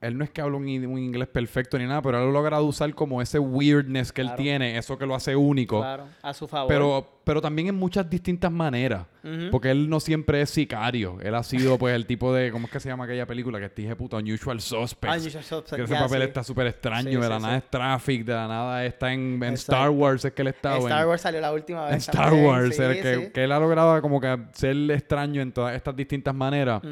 Él 0.00 0.18
no 0.18 0.24
es 0.24 0.30
que 0.30 0.40
habla 0.40 0.56
un, 0.56 0.68
inglés 0.68 1.28
perfecto 1.28 1.78
ni 1.78 1.86
nada, 1.86 2.02
pero 2.02 2.18
él 2.20 2.28
ha 2.28 2.32
logrado 2.32 2.64
usar 2.64 2.92
como 2.92 3.22
ese 3.22 3.38
weirdness 3.38 4.10
que 4.10 4.22
él 4.22 4.34
tiene, 4.36 4.76
eso 4.76 4.98
que 4.98 5.06
lo 5.06 5.14
hace 5.14 5.36
único. 5.36 5.78
Claro, 5.78 6.08
a 6.22 6.34
su 6.34 6.48
favor. 6.48 6.66
Pero, 6.66 7.21
pero 7.24 7.40
también 7.40 7.68
en 7.68 7.74
muchas 7.74 8.08
distintas 8.08 8.50
maneras. 8.52 9.06
Porque 9.52 9.70
él 9.70 9.88
no 9.88 10.00
siempre 10.00 10.40
es 10.42 10.50
sicario. 10.50 11.20
Él 11.20 11.36
ha 11.36 11.44
sido, 11.44 11.78
pues, 11.78 11.94
el 11.94 12.06
tipo 12.06 12.34
de. 12.34 12.50
¿Cómo 12.50 12.66
es 12.66 12.72
que 12.72 12.80
se 12.80 12.88
llama 12.88 13.04
aquella 13.04 13.24
película? 13.24 13.60
Que 13.60 13.68
dije, 13.82 13.94
puta, 13.94 14.16
Unusual 14.16 14.60
Suspects. 14.60 15.20
Unusual 15.22 15.44
Suspects, 15.44 15.76
Que 15.76 15.82
ese 15.84 15.94
papel 15.94 16.22
sí. 16.22 16.26
está 16.26 16.42
súper 16.42 16.66
extraño. 16.66 17.08
Sí, 17.08 17.16
de 17.16 17.28
la 17.28 17.36
sí. 17.36 17.42
nada 17.44 17.56
es 17.58 17.70
Traffic, 17.70 18.24
de 18.24 18.32
la 18.34 18.48
nada 18.48 18.84
está 18.84 19.12
en, 19.12 19.40
en. 19.40 19.54
Star 19.54 19.90
Wars, 19.90 20.24
es 20.24 20.32
que 20.32 20.42
él 20.42 20.48
está. 20.48 20.74
En 20.76 20.82
Star 20.82 21.06
Wars 21.06 21.22
salió 21.22 21.40
la 21.40 21.52
última 21.52 21.84
vez. 21.84 21.92
en 21.92 21.98
Star 21.98 22.24
también, 22.30 22.46
Wars, 22.46 22.78
el 22.80 23.00
que, 23.00 23.30
que 23.32 23.44
él 23.44 23.52
ha 23.52 23.60
logrado 23.60 24.02
como 24.02 24.20
que 24.20 24.36
ser 24.54 24.76
extraño 24.90 25.40
en 25.40 25.52
todas 25.52 25.76
estas 25.76 25.94
distintas 25.94 26.34
maneras, 26.34 26.82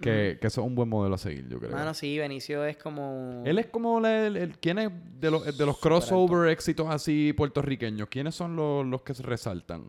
que, 0.00 0.38
que 0.40 0.46
eso 0.46 0.60
es 0.60 0.66
un 0.68 0.76
buen 0.76 0.88
modelo 0.88 1.16
a 1.16 1.18
seguir, 1.18 1.48
yo 1.48 1.58
creo. 1.58 1.72
Mano, 1.72 1.92
sí, 1.92 2.16
Benicio 2.18 2.64
es 2.64 2.76
como... 2.76 3.42
Él 3.44 3.58
es 3.58 3.66
como 3.66 3.98
el, 4.06 4.36
el- 4.36 4.58
¿quién 4.58 4.78
es 4.78 4.90
de 5.20 5.30
los, 5.32 5.58
de 5.58 5.66
los 5.66 5.78
crossover 5.80 6.50
éxitos 6.50 6.86
así 6.88 7.32
puertorriqueños? 7.32 8.06
¿Quiénes 8.08 8.36
son 8.36 8.54
los, 8.54 8.86
los 8.86 9.02
que 9.02 9.12
se 9.14 9.24
resaltan? 9.24 9.79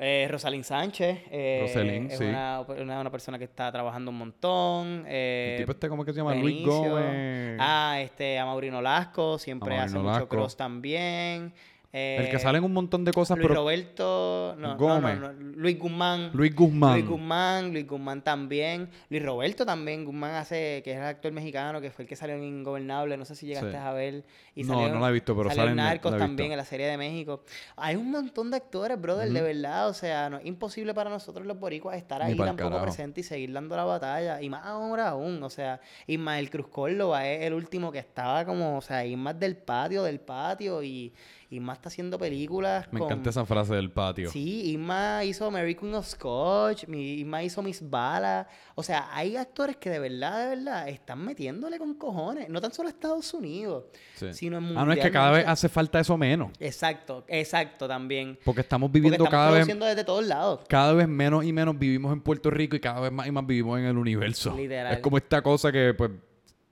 Eh, 0.00 0.28
Rosalín 0.30 0.62
Sánchez. 0.62 1.22
eh, 1.30 1.58
Rosalín, 1.62 2.08
es 2.10 2.18
sí. 2.18 2.24
una, 2.24 2.60
una, 2.60 3.00
una 3.00 3.10
persona 3.10 3.36
que 3.36 3.44
está 3.44 3.72
trabajando 3.72 4.12
un 4.12 4.18
montón. 4.18 5.04
eh, 5.08 5.56
el 5.56 5.62
tipo 5.62 5.72
este, 5.72 5.88
¿cómo 5.88 6.02
es 6.02 6.06
que 6.06 6.12
se 6.12 6.18
llama? 6.18 6.34
Luis. 6.36 6.64
Gómez. 6.64 7.56
Ah, 7.60 7.98
este, 8.00 8.38
a 8.38 8.44
Maurino 8.46 8.80
Lasco, 8.80 9.38
siempre 9.38 9.76
hace 9.76 9.96
mucho 9.98 10.10
Lasco. 10.10 10.28
cross 10.28 10.56
también. 10.56 11.52
El 11.90 12.28
que 12.28 12.36
Eh, 12.36 12.38
sale 12.38 12.58
en 12.58 12.64
un 12.64 12.72
montón 12.74 13.04
de 13.04 13.12
cosas, 13.12 13.38
Luis 13.38 13.48
pero 13.48 13.60
Roberto, 13.62 14.54
no, 14.58 14.76
Gómez. 14.76 15.18
no, 15.18 15.32
no, 15.32 15.42
Luis 15.56 15.78
Guzmán. 15.78 16.30
Luis 16.34 16.54
Guzmán. 16.54 16.92
Luis 16.94 17.06
Guzmán, 17.08 17.72
Luis 17.72 17.86
Guzmán 17.88 18.22
también. 18.22 18.90
Luis 19.08 19.22
Roberto 19.24 19.64
también. 19.64 20.04
Guzmán 20.04 20.34
hace, 20.34 20.82
que 20.84 20.92
es 20.92 20.98
el 20.98 21.04
actor 21.04 21.32
mexicano, 21.32 21.80
que 21.80 21.90
fue 21.90 22.02
el 22.02 22.08
que 22.08 22.14
salió 22.16 22.36
en 22.36 22.44
Ingobernable. 22.44 23.16
No 23.16 23.24
sé 23.24 23.34
si 23.34 23.46
llegaste 23.46 23.70
Sí. 23.70 23.76
a 23.76 23.92
ver. 23.92 24.24
Y 24.54 24.64
No, 24.64 24.74
salió- 24.74 24.94
no 24.94 25.00
la 25.00 25.08
he 25.08 25.12
visto, 25.12 25.34
pero 25.36 25.48
salió 25.50 25.70
en 25.70 25.76
Narcos 25.76 26.12
la 26.12 26.18
también, 26.18 26.52
en 26.52 26.58
la 26.58 26.64
serie 26.64 26.86
de 26.86 26.98
México. 26.98 27.42
Hay 27.76 27.96
un 27.96 28.10
montón 28.10 28.50
de 28.50 28.58
actores, 28.58 29.00
brother, 29.00 29.30
de 29.30 29.40
verdad. 29.40 29.88
O 29.88 29.94
sea, 29.94 30.28
no 30.28 30.38
es 30.38 30.46
imposible 30.46 30.92
para 30.92 31.08
nosotros 31.08 31.46
los 31.46 31.58
boricuas 31.58 31.96
estar 31.96 32.20
ahí 32.22 32.36
tampoco 32.36 32.68
carajo. 32.70 32.84
presentes 32.84 33.24
y 33.24 33.28
seguir 33.28 33.52
dando 33.52 33.76
la 33.76 33.84
batalla. 33.84 34.42
Y 34.42 34.50
más 34.50 34.64
ahora 34.66 35.08
aún. 35.08 35.42
O 35.42 35.48
sea, 35.50 35.80
Ismael 36.06 36.50
Cruz 36.50 36.68
Córdoba 36.68 37.26
es 37.26 37.42
el 37.46 37.54
último 37.54 37.90
que 37.90 37.98
estaba 37.98 38.44
como, 38.44 38.76
o 38.76 38.80
sea, 38.82 39.06
Ismael 39.06 39.38
del 39.38 39.56
patio, 39.56 40.02
del 40.02 40.20
patio. 40.20 40.82
Y 40.82 41.12
Isma 41.50 41.72
está 41.72 41.88
haciendo 41.88 42.18
películas 42.18 42.86
Me 42.92 42.98
con... 42.98 43.06
encanta 43.08 43.30
esa 43.30 43.46
frase 43.46 43.74
del 43.74 43.90
patio. 43.90 44.30
Sí, 44.30 44.72
Isma 44.72 45.24
hizo 45.24 45.50
Mary 45.50 45.74
Queen 45.74 45.94
of 45.94 46.06
Scotch, 46.06 46.84
Isma 46.88 47.42
hizo 47.42 47.62
Miss 47.62 47.80
Bala. 47.88 48.46
O 48.74 48.82
sea, 48.82 49.08
hay 49.12 49.36
actores 49.36 49.76
que 49.78 49.88
de 49.88 49.98
verdad, 49.98 50.40
de 50.50 50.56
verdad, 50.56 50.88
están 50.88 51.24
metiéndole 51.24 51.78
con 51.78 51.94
cojones. 51.94 52.48
No 52.50 52.60
tan 52.60 52.72
solo 52.72 52.88
a 52.88 52.90
Estados 52.92 53.32
Unidos, 53.32 53.84
Sí. 54.14 54.32
sino 54.34 54.58
en 54.58 54.76
Ah, 54.76 54.84
no, 54.84 54.92
es 54.92 54.98
que 54.98 55.10
cada 55.10 55.30
vez 55.30 55.46
hace 55.48 55.68
falta 55.70 55.98
eso 56.00 56.18
menos. 56.18 56.50
Exacto, 56.60 57.24
exacto 57.28 57.88
también. 57.88 58.38
Porque 58.44 58.60
estamos 58.60 58.88
Porque 58.88 58.98
viviendo 59.00 59.24
estamos 59.24 59.30
cada 59.30 59.50
vez 59.52 59.66
desde 59.66 60.04
todos 60.04 60.26
lados. 60.26 60.60
cada 60.68 60.92
vez 60.92 61.08
menos 61.08 61.44
y 61.44 61.52
menos 61.52 61.78
vivimos 61.78 62.12
en 62.12 62.20
Puerto 62.20 62.50
Rico 62.50 62.76
y 62.76 62.80
cada 62.80 63.00
vez 63.00 63.10
más 63.12 63.26
y 63.26 63.30
más 63.30 63.46
vivimos 63.46 63.78
en 63.78 63.86
el 63.86 63.96
universo. 63.96 64.54
Literal. 64.54 64.92
Es 64.92 65.00
como 65.00 65.16
esta 65.16 65.40
cosa 65.40 65.72
que, 65.72 65.94
pues, 65.94 66.10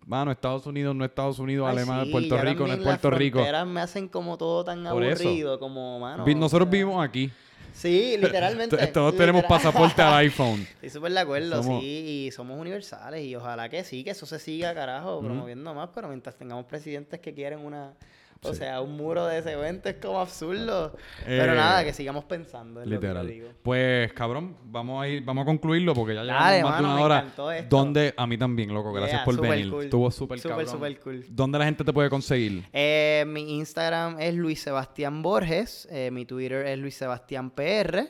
mano, 0.07 0.31
Estados 0.33 0.67
Unidos 0.67 0.95
no 0.97 1.05
es 1.05 1.11
Estados 1.11 1.39
Unidos, 1.39 1.67
Ay, 1.69 1.77
Alemania, 1.77 2.05
sí, 2.07 2.11
Puerto 2.13 2.37
Rico 2.39 2.45
no 2.47 2.49
es 2.49 2.57
también 2.57 2.79
las 2.79 2.99
Puerto 3.01 3.11
Rico. 3.11 3.39
fronteras 3.39 3.67
me 3.67 3.81
hacen 3.81 4.09
como 4.09 4.39
todo 4.39 4.65
tan 4.65 4.85
Por 4.85 5.05
eso. 5.05 5.23
aburrido, 5.29 5.59
como, 5.59 5.99
mano. 6.01 6.25
Nosotros 6.27 6.63
o 6.69 6.71
sea, 6.71 6.71
vivimos 6.71 7.05
aquí. 7.05 7.31
Sí, 7.73 8.17
literalmente. 8.19 8.75
Todos 8.87 9.15
tenemos 9.17 9.43
literal. 9.43 9.63
pasaporte 9.63 10.01
al 10.01 10.15
iPhone. 10.25 10.61
Estoy 10.63 10.89
súper 10.91 11.13
de 11.13 11.21
acuerdo, 11.21 11.63
Somos- 11.63 11.83
sí, 11.83 12.25
y 12.27 12.31
somos 12.33 12.59
universales 12.59 13.23
y 13.25 13.37
ojalá 13.37 13.69
que 13.69 13.85
sí, 13.85 14.03
que 14.03 14.11
eso 14.11 14.25
se 14.25 14.39
siga, 14.39 14.73
carajo, 14.75 15.21
promoviendo 15.21 15.75
más, 15.75 15.91
pero 15.95 16.09
mientras 16.09 16.37
tengamos 16.37 16.65
presidentes 16.65 17.21
que 17.21 17.35
quieren 17.35 17.59
una, 17.59 17.93
o 18.43 18.53
Sí. 18.53 18.59
sea, 18.59 18.81
un 18.81 18.97
muro 18.97 19.27
de 19.27 19.43
cemento 19.43 19.89
es 19.89 19.97
como 19.97 20.21
absurdo. 20.21 20.97
pero 21.25 21.53
Eh, 21.53 21.57
nada, 21.57 21.85
que 21.85 21.93
sigamos 21.93 22.25
pensando, 22.25 22.81
es 22.83 22.87
lo 22.87 22.91
que 23.01 23.07
Literal. 23.07 23.27
digo. 23.27 23.49
Pues, 23.63 24.13
cabrón, 24.13 24.57
vamos 24.65 25.03
a 25.03 25.09
ir, 25.09 25.25
vamos 25.25 25.43
a 25.43 25.47
concluirlo 25.47 25.95
porque 25.95 26.15
ya 26.15 26.23
llevamos 26.23 26.45
Dale, 26.45 26.63
más 26.63 26.71
mano, 26.73 26.89
de 26.89 26.95
una 26.95 26.97
me 26.97 27.05
hora. 27.49 27.63
Donde, 27.69 28.15
a 28.17 28.27
mí 28.27 28.39
también, 28.39 28.73
loco, 28.73 28.93
gracias 28.93 29.19
Yeah, 29.21 29.25
por 29.25 29.41
venir. 29.41 29.71
cool. 29.71 29.85
Estuvo 29.85 30.11
súper 30.11 30.39
Súper, 30.39 30.67
súper 30.69 31.01
cool. 31.01 31.25
¿Dónde 31.29 31.59
la 31.59 31.65
gente 31.65 31.83
te 31.85 31.93
puede 31.93 32.09
conseguir? 32.11 32.65
Eh, 32.73 33.25
mi 33.27 33.57
Instagram 33.59 34.21
es 34.21 34.35
Luis 34.35 34.61
Sebastián 34.61 35.23
Borges, 35.23 35.89
eh, 35.91 36.11
mi 36.13 36.25
Twitter 36.27 36.67
es 36.67 36.79
Luis 36.79 36.95
Sebastián 36.97 37.51
PR 37.51 38.09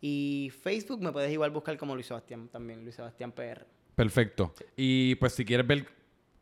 y 0.00 0.50
Facebook 0.62 1.00
me 1.00 1.12
puedes 1.12 1.32
igual 1.32 1.50
buscar 1.50 1.76
como 1.76 1.94
Luis 1.94 2.06
Sebastián 2.06 2.48
también, 2.48 2.82
Luis 2.82 2.94
Sebastián 2.96 3.32
PR. 3.32 3.64
Perfecto. 3.94 4.54
Y 4.76 5.14
pues 5.16 5.32
si 5.34 5.44
quieres 5.44 5.66
ver 5.66 5.86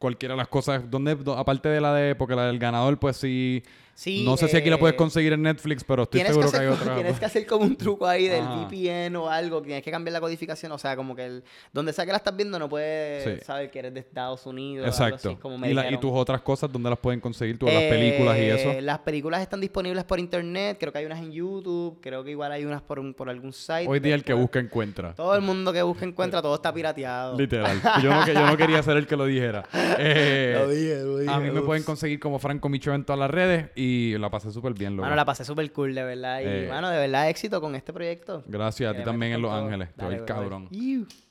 cualquiera 0.01 0.35
de 0.35 0.39
las 0.39 0.49
cosas, 0.49 0.91
¿dónde, 0.91 1.15
do- 1.15 1.39
aparte 1.39 1.69
de 1.69 1.81
la 1.81 1.95
de, 1.95 2.17
porque 2.17 2.35
la 2.35 2.47
del 2.47 2.59
ganador, 2.59 2.99
pues 2.99 3.19
sí, 3.19 3.63
Sí, 4.01 4.25
no 4.25 4.35
sé 4.39 4.49
si 4.49 4.57
aquí 4.57 4.71
la 4.71 4.79
puedes 4.79 4.95
eh, 4.95 4.97
conseguir 4.97 5.35
en 5.35 5.43
Netflix, 5.43 5.85
pero 5.85 6.05
estoy 6.05 6.23
que, 6.23 6.27
seguro 6.29 6.51
que, 6.51 6.57
hacer, 6.57 6.61
hay 6.69 6.73
como- 6.75 6.81
otra. 6.83 6.95
tienes 6.95 7.19
que 7.19 7.25
hacer 7.27 7.47
como 7.47 7.67
un 7.67 7.77
truco 7.77 8.07
ahí 8.07 8.29
del 8.29 8.41
Ajá. 8.45 8.67
VPN 8.67 9.15
o 9.17 9.29
algo. 9.29 9.61
Tienes 9.61 9.83
que 9.83 9.91
cambiar 9.91 10.15
la 10.15 10.21
codificación. 10.23 10.73
O 10.73 10.79
sea, 10.79 10.97
como 10.97 11.15
que 11.15 11.27
el, 11.27 11.45
donde 11.71 11.93
sea 11.93 12.07
que 12.07 12.11
la 12.13 12.17
estás 12.17 12.35
viendo 12.35 12.59
no 12.59 12.67
puedes 12.67 13.25
Sí. 13.41 13.45
saber 13.45 13.71
que 13.71 13.79
eres 13.79 13.93
de 13.93 14.01
Estados 14.01 14.47
Unidos. 14.47 14.87
algo 14.87 15.07
Exacto. 15.17 15.29
así, 15.33 15.37
como 15.39 15.59
me 15.59 15.71
y, 15.71 15.75
la- 15.75 15.91
y 15.91 15.99
tus 15.99 16.13
otras 16.15 16.41
cosas, 16.41 16.73
¿dónde 16.73 16.89
las 16.89 16.99
pueden 16.99 17.21
conseguir? 17.21 17.59
Tú, 17.59 17.67
las 17.67 17.75
películas 17.75 18.39
y 18.39 18.41
Eh, 18.41 18.55
eso. 18.55 18.81
Las 18.81 19.01
películas 19.01 19.43
están 19.43 19.61
disponibles 19.61 20.05
por 20.05 20.19
internet. 20.19 20.79
Creo 20.81 20.93
que 20.93 20.99
hay 21.01 21.05
unas 21.05 21.19
en 21.19 21.31
YouTube. 21.33 21.99
Creo 22.01 22.25
que 22.25 22.31
igual 22.31 22.53
hay 22.53 22.65
unas 22.65 22.81
por, 22.81 22.99
un- 23.01 23.13
por 23.13 23.29
algún 23.29 23.53
site. 23.53 23.87
Hoy 23.87 24.01
día 24.01 24.15
el 24.15 24.25
que 24.25 24.33
busca 24.33 24.61
encuentra. 24.61 25.13
Todo 25.15 25.35
el 25.35 25.43
mundo 25.43 25.75
que 25.75 25.83
busca 25.83 26.07
encuentra, 26.07 26.41
todo 26.41 26.55
está 26.55 26.73
pirateado. 26.73 27.37
Literal. 27.39 27.79
Yo 28.03 28.15
no, 28.15 28.25
que- 28.25 28.33
yo 28.33 28.47
no 28.47 28.57
quería 28.57 28.83
ser 28.83 28.97
el 28.97 29.07
que 29.07 29.17
lo 29.17 29.27
dijera. 29.27 29.63
Eh, 29.99 30.55
Lo 30.59 30.71
dije, 30.71 31.01
lo 31.03 31.19
dije, 31.19 31.31
a 31.31 31.39
mí 31.39 31.51
me 31.51 31.61
pueden 31.61 31.83
conseguir 31.83 32.19
como 32.19 32.39
Franco 32.39 32.71
Micho 32.71 32.95
en 32.95 33.05
todas 33.05 33.19
las 33.19 33.31
redes 33.31 33.67
y 33.75 33.90
la 34.19 34.31
pasé 34.31 34.51
súper 34.51 34.75
bien, 34.75 34.97
loco. 34.97 35.05
Mano, 35.05 35.17
la 35.17 35.25
pasé 35.25 35.45
súper 35.45 35.71
cool, 35.73 35.95
de 35.95 36.03
verdad. 36.03 36.41
Y, 36.41 36.45
Eh. 36.47 36.67
mano, 36.69 36.89
de 36.91 36.99
verdad, 36.99 37.29
éxito 37.29 37.61
con 37.61 37.75
este 37.75 37.93
proyecto. 37.93 38.43
Gracias 38.47 38.93
a 38.95 38.97
ti 38.97 39.05
también 39.05 39.33
en 39.33 39.43
Los. 39.43 39.53
Ángeles. 39.53 39.89
Brother. 39.97 40.25
cabrón. 40.25 40.69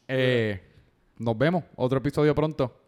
Eh, 0.08 0.62
nos 1.18 1.38
vemos. 1.38 1.64
Otro 1.76 1.98
episodio 2.00 2.34
pronto. 2.34 2.79